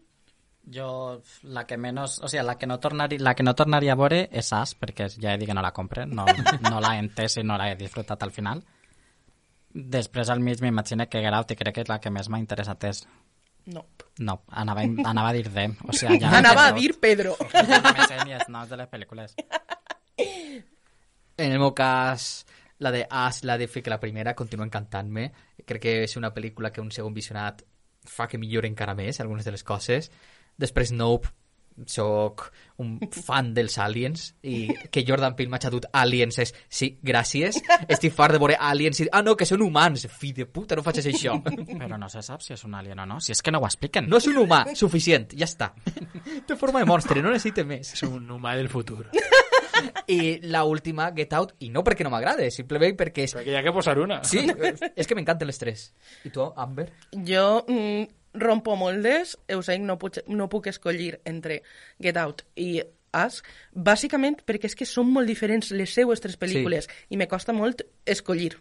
Jo, 0.70 1.22
la 1.48 1.64
que 1.66 1.78
menos, 1.78 2.18
o 2.20 2.28
sigui, 2.28 2.44
la 2.44 2.58
que 2.58 2.66
no 2.66 2.78
tornaria, 2.78 3.18
la 3.22 3.34
que 3.34 3.42
no 3.42 3.54
tornaria 3.56 3.94
a 3.94 3.96
veure 3.96 4.26
és 4.28 4.50
As, 4.52 4.74
perquè 4.76 5.06
ja 5.14 5.32
he 5.32 5.40
dit 5.40 5.48
que 5.48 5.56
no 5.56 5.64
la 5.64 5.72
compre, 5.72 6.04
no, 6.06 6.26
no 6.66 6.82
l'he 6.84 6.98
entès 7.00 7.38
i 7.40 7.44
no 7.46 7.56
l'he 7.56 7.72
disfrutat 7.78 8.22
al 8.26 8.34
final. 8.34 8.60
Després 9.72 10.28
al 10.28 10.40
mig 10.44 10.60
m'imagino 10.60 11.06
que 11.08 11.22
Get 11.24 11.34
Out 11.34 11.54
i 11.54 11.56
crec 11.56 11.78
que 11.78 11.86
és 11.86 11.88
la 11.88 12.00
que 12.00 12.12
més 12.12 12.28
m'ha 12.28 12.40
interessat 12.42 12.84
és... 12.88 13.02
No. 13.68 13.84
No, 14.24 14.40
anava, 14.48 14.84
anava 15.04 15.30
a 15.30 15.34
dir 15.36 15.48
de... 15.52 15.66
O 15.84 15.92
sigui, 15.92 16.20
ja 16.20 16.32
Anava 16.40 16.68
a 16.68 16.76
dir 16.76 16.94
Pedro. 17.00 17.36
No 17.38 17.92
me 17.92 18.06
sé 18.08 18.20
ni 18.24 18.36
els 18.36 18.48
noms 18.48 18.68
de 18.68 18.78
les 18.80 18.88
pel·lícules. 18.92 19.36
En 20.18 21.52
el 21.52 21.60
meu 21.60 21.74
cas, 21.76 22.46
la 22.78 22.90
de 22.90 23.06
As, 23.08 23.44
la 23.44 23.58
de 23.58 23.68
que 23.68 23.90
la 23.90 24.00
primera 24.00 24.34
continua 24.34 24.66
encantant-me. 24.66 25.30
Crec 25.64 25.82
que 25.82 25.92
és 26.04 26.16
una 26.16 26.32
pel·lícula 26.34 26.72
que 26.72 26.80
un 26.80 26.90
segon 26.90 27.14
visionat 27.14 27.62
fa 28.08 28.26
que 28.26 28.38
millori 28.38 28.68
encara 28.68 28.94
més 28.94 29.20
algunes 29.20 29.44
de 29.44 29.52
les 29.52 29.64
coses. 29.64 30.10
Després 30.58 30.90
Nope, 30.92 31.30
soc 31.86 32.48
un 32.82 32.96
fan 33.26 33.52
dels 33.54 33.76
aliens 33.78 34.32
i 34.42 34.64
que 34.90 35.04
Jordan 35.06 35.36
Peele 35.38 35.52
m'ha 35.52 35.60
xatut 35.62 35.86
aliens 35.94 36.40
és, 36.42 36.50
sí, 36.68 36.88
gràcies 37.06 37.60
estic 37.86 38.14
fart 38.14 38.34
de 38.34 38.40
veure 38.42 38.56
aliens 38.58 38.98
i 38.98 39.06
ah 39.14 39.22
no, 39.22 39.36
que 39.38 39.46
són 39.46 39.62
humans 39.62 40.08
fi 40.10 40.32
de 40.34 40.46
puta, 40.50 40.74
no 40.74 40.82
facis 40.86 41.06
això 41.12 41.36
Però 41.80 41.98
no 42.00 42.08
se 42.10 42.22
sap 42.26 42.42
si 42.42 42.56
és 42.56 42.64
un 42.66 42.74
alien 42.74 42.98
o 43.04 43.06
no, 43.06 43.20
si 43.22 43.30
és 43.34 43.42
que 43.42 43.54
no 43.54 43.62
ho 43.62 43.68
expliquen. 43.70 44.08
no 44.10 44.18
és 44.18 44.26
un 44.26 44.40
humà, 44.42 44.64
suficient, 44.74 45.30
ja 45.38 45.46
està 45.46 45.70
té 46.48 46.58
forma 46.58 46.82
de 46.82 46.90
monstre, 46.90 47.22
no 47.22 47.30
necessita 47.30 47.62
més 47.62 47.94
És 47.94 48.02
un 48.08 48.26
humà 48.34 48.56
del 48.58 48.68
futur. 48.72 49.04
i 50.10 50.40
la 50.50 50.64
última, 50.66 51.12
Get 51.14 51.32
Out, 51.38 51.54
i 51.62 51.70
no 51.70 51.84
perquè 51.86 52.02
no 52.02 52.10
m'agrada, 52.10 52.50
simplement 52.50 52.96
perquè 52.98 53.28
és 53.28 53.36
Perquè 53.38 53.52
hi 53.54 53.58
ha 53.58 53.62
que 53.62 53.72
posar 53.76 53.98
una. 54.02 54.18
Sí, 54.26 54.42
és 54.96 55.06
que 55.06 55.14
m'encanten 55.14 55.46
les 55.46 55.60
tres. 55.62 55.84
I 56.26 56.32
tu, 56.34 56.42
Amber? 56.58 56.88
Jo, 57.14 57.62
mm, 57.68 58.17
rompo 58.34 58.76
moldes, 58.76 59.36
Euseng 59.48 59.86
no, 59.86 59.98
puc, 59.98 60.20
no 60.28 60.48
puc 60.48 60.68
escollir 60.70 61.18
entre 61.24 61.62
Get 62.02 62.16
Out 62.20 62.44
i 62.56 62.80
Us, 63.16 63.42
bàsicament 63.72 64.42
perquè 64.46 64.68
és 64.68 64.76
que 64.76 64.88
són 64.88 65.08
molt 65.12 65.30
diferents 65.30 65.72
les 65.72 65.94
seues 65.94 66.20
tres 66.20 66.36
pel·lícules 66.40 66.88
sí. 66.88 66.98
i 67.14 67.20
me 67.20 67.28
costa 67.30 67.56
molt 67.56 67.86
escollir. 68.06 68.56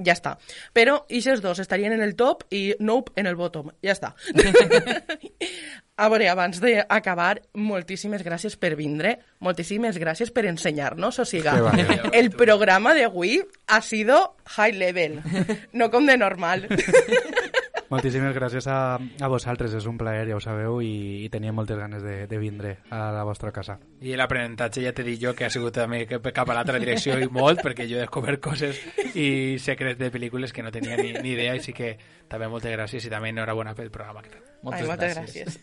Ja 0.00 0.14
està. 0.14 0.36
Però 0.72 1.02
ixes 1.12 1.42
dos 1.44 1.58
estarien 1.60 1.92
en 1.92 2.00
el 2.00 2.14
top 2.16 2.46
i 2.54 2.70
Nope 2.80 3.12
en 3.20 3.28
el 3.28 3.36
bottom. 3.36 3.68
Ja 3.84 3.92
està. 3.92 4.14
A 6.00 6.06
veure, 6.08 6.30
abans 6.32 6.62
d'acabar, 6.62 7.42
moltíssimes 7.60 8.22
gràcies 8.24 8.54
per 8.56 8.70
vindre, 8.78 9.18
moltíssimes 9.44 9.98
gràcies 10.00 10.30
per 10.32 10.46
ensenyar-nos. 10.48 11.18
O 11.20 11.26
sigui, 11.28 11.52
el 12.16 12.30
programa 12.32 12.94
d'avui 12.96 13.36
ha 13.68 13.82
sido 13.84 14.22
high 14.56 14.78
level, 14.80 15.20
no 15.76 15.90
com 15.92 16.08
de 16.08 16.16
normal. 16.16 16.64
Moltíssimes 17.90 18.30
gràcies 18.36 18.68
a, 18.70 18.94
a 19.02 19.28
vosaltres, 19.28 19.72
és 19.74 19.86
un 19.90 19.96
plaer, 19.98 20.28
ja 20.30 20.36
ho 20.36 20.42
sabeu, 20.42 20.76
i, 20.86 21.24
i 21.24 21.28
tenia 21.32 21.50
moltes 21.50 21.78
ganes 21.78 22.04
de, 22.06 22.14
de 22.30 22.38
vindre 22.38 22.76
a 22.94 23.08
la 23.16 23.24
vostra 23.26 23.50
casa. 23.50 23.80
I 24.06 24.14
l'aprenentatge 24.14 24.84
ja 24.84 24.92
t'he 24.94 25.02
dit 25.08 25.18
jo 25.18 25.32
que 25.34 25.48
ha 25.48 25.50
sigut 25.50 25.74
també 25.74 26.04
cap 26.06 26.46
a 26.46 26.54
l'altra 26.54 26.78
direcció 26.78 27.18
i 27.18 27.26
molt, 27.26 27.64
perquè 27.66 27.88
jo 27.90 27.98
he 27.98 28.04
descobert 28.04 28.38
coses 28.46 28.78
i 29.18 29.58
secrets 29.58 29.98
de 29.98 30.12
pel·lícules 30.14 30.54
que 30.54 30.62
no 30.62 30.70
tenia 30.70 31.00
ni, 31.02 31.16
ni 31.18 31.34
idea, 31.34 31.56
i 31.58 31.64
sí 31.66 31.74
que 31.74 31.96
també 32.30 32.46
moltes 32.50 32.72
gràcies 32.72 33.06
i 33.06 33.10
també 33.10 33.32
enhorabona 33.32 33.74
pel 33.74 33.90
programa. 33.90 34.22
que 34.22 34.30
feu. 34.30 34.42
Ai, 34.70 34.84
moltes 34.86 35.16
gràcies. 35.16 35.58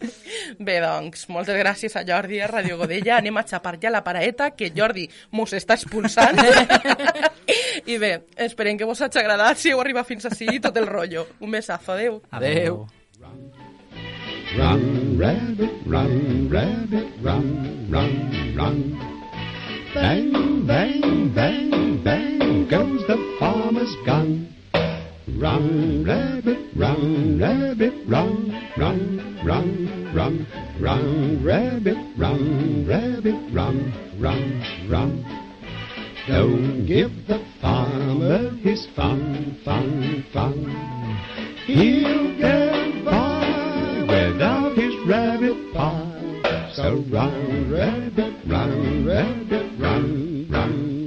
Bé, 0.66 0.76
doncs, 0.84 1.24
moltes 1.32 1.56
gràcies 1.58 1.96
a 1.96 2.04
Jordi 2.06 2.38
a 2.40 2.46
Radio 2.46 2.76
Godella. 2.78 3.16
Anem 3.18 3.40
a 3.40 3.44
xapar 3.48 3.78
ja 3.82 3.90
la 3.90 4.04
paraeta, 4.04 4.50
que 4.54 4.70
Jordi 4.76 5.08
mos 5.32 5.54
està 5.56 5.74
expulsant. 5.74 6.38
I 7.90 7.96
bé, 7.98 8.12
esperem 8.40 8.78
que 8.78 8.86
vos 8.88 9.00
hagi 9.02 9.18
agradat, 9.20 9.58
si 9.58 9.72
heu 9.72 9.80
arribat 9.82 10.06
fins 10.06 10.24
ací, 10.28 10.46
tot 10.62 10.76
el 10.76 10.86
rotllo. 10.86 11.26
Un 11.40 11.56
besazo, 11.56 11.92
adeu. 11.96 12.20
Adeu. 12.30 12.84
Run, 14.54 14.84
rabbit, 15.18 15.80
run, 15.90 16.48
rabbit, 16.52 17.10
run, 17.24 17.50
run, 17.90 18.14
run. 18.54 18.78
Bang, 19.94 20.66
bang, 20.66 21.34
bang, 21.34 22.02
bang 22.04 22.68
goes 22.68 23.06
the 23.06 23.18
farmer's 23.38 23.94
gun. 24.06 24.48
run, 25.28 26.04
rabbit, 26.04 26.58
run, 26.76 27.38
rabbit, 27.38 27.94
run, 28.06 28.52
run, 28.76 29.40
run, 29.44 30.14
run, 30.14 30.46
run, 30.80 31.44
rabbit, 31.44 31.96
run, 32.16 32.86
rabbit, 32.86 33.34
run, 33.52 33.92
run, 34.18 34.64
run. 34.88 35.24
Don't 36.26 36.86
give 36.86 37.26
the 37.26 37.44
farmer 37.60 38.50
his 38.62 38.86
fun, 38.96 39.58
fun, 39.64 40.24
fun. 40.32 40.54
He'll 41.66 42.38
get 42.38 43.04
by 43.04 44.06
without 44.08 44.76
his 44.76 44.94
rabbit 45.06 45.74
pie. 45.74 46.70
So 46.74 47.04
run, 47.10 47.70
rabbit, 47.70 48.34
run, 48.46 49.06
rabbit, 49.06 49.78
run, 49.78 50.48
run. 50.50 51.03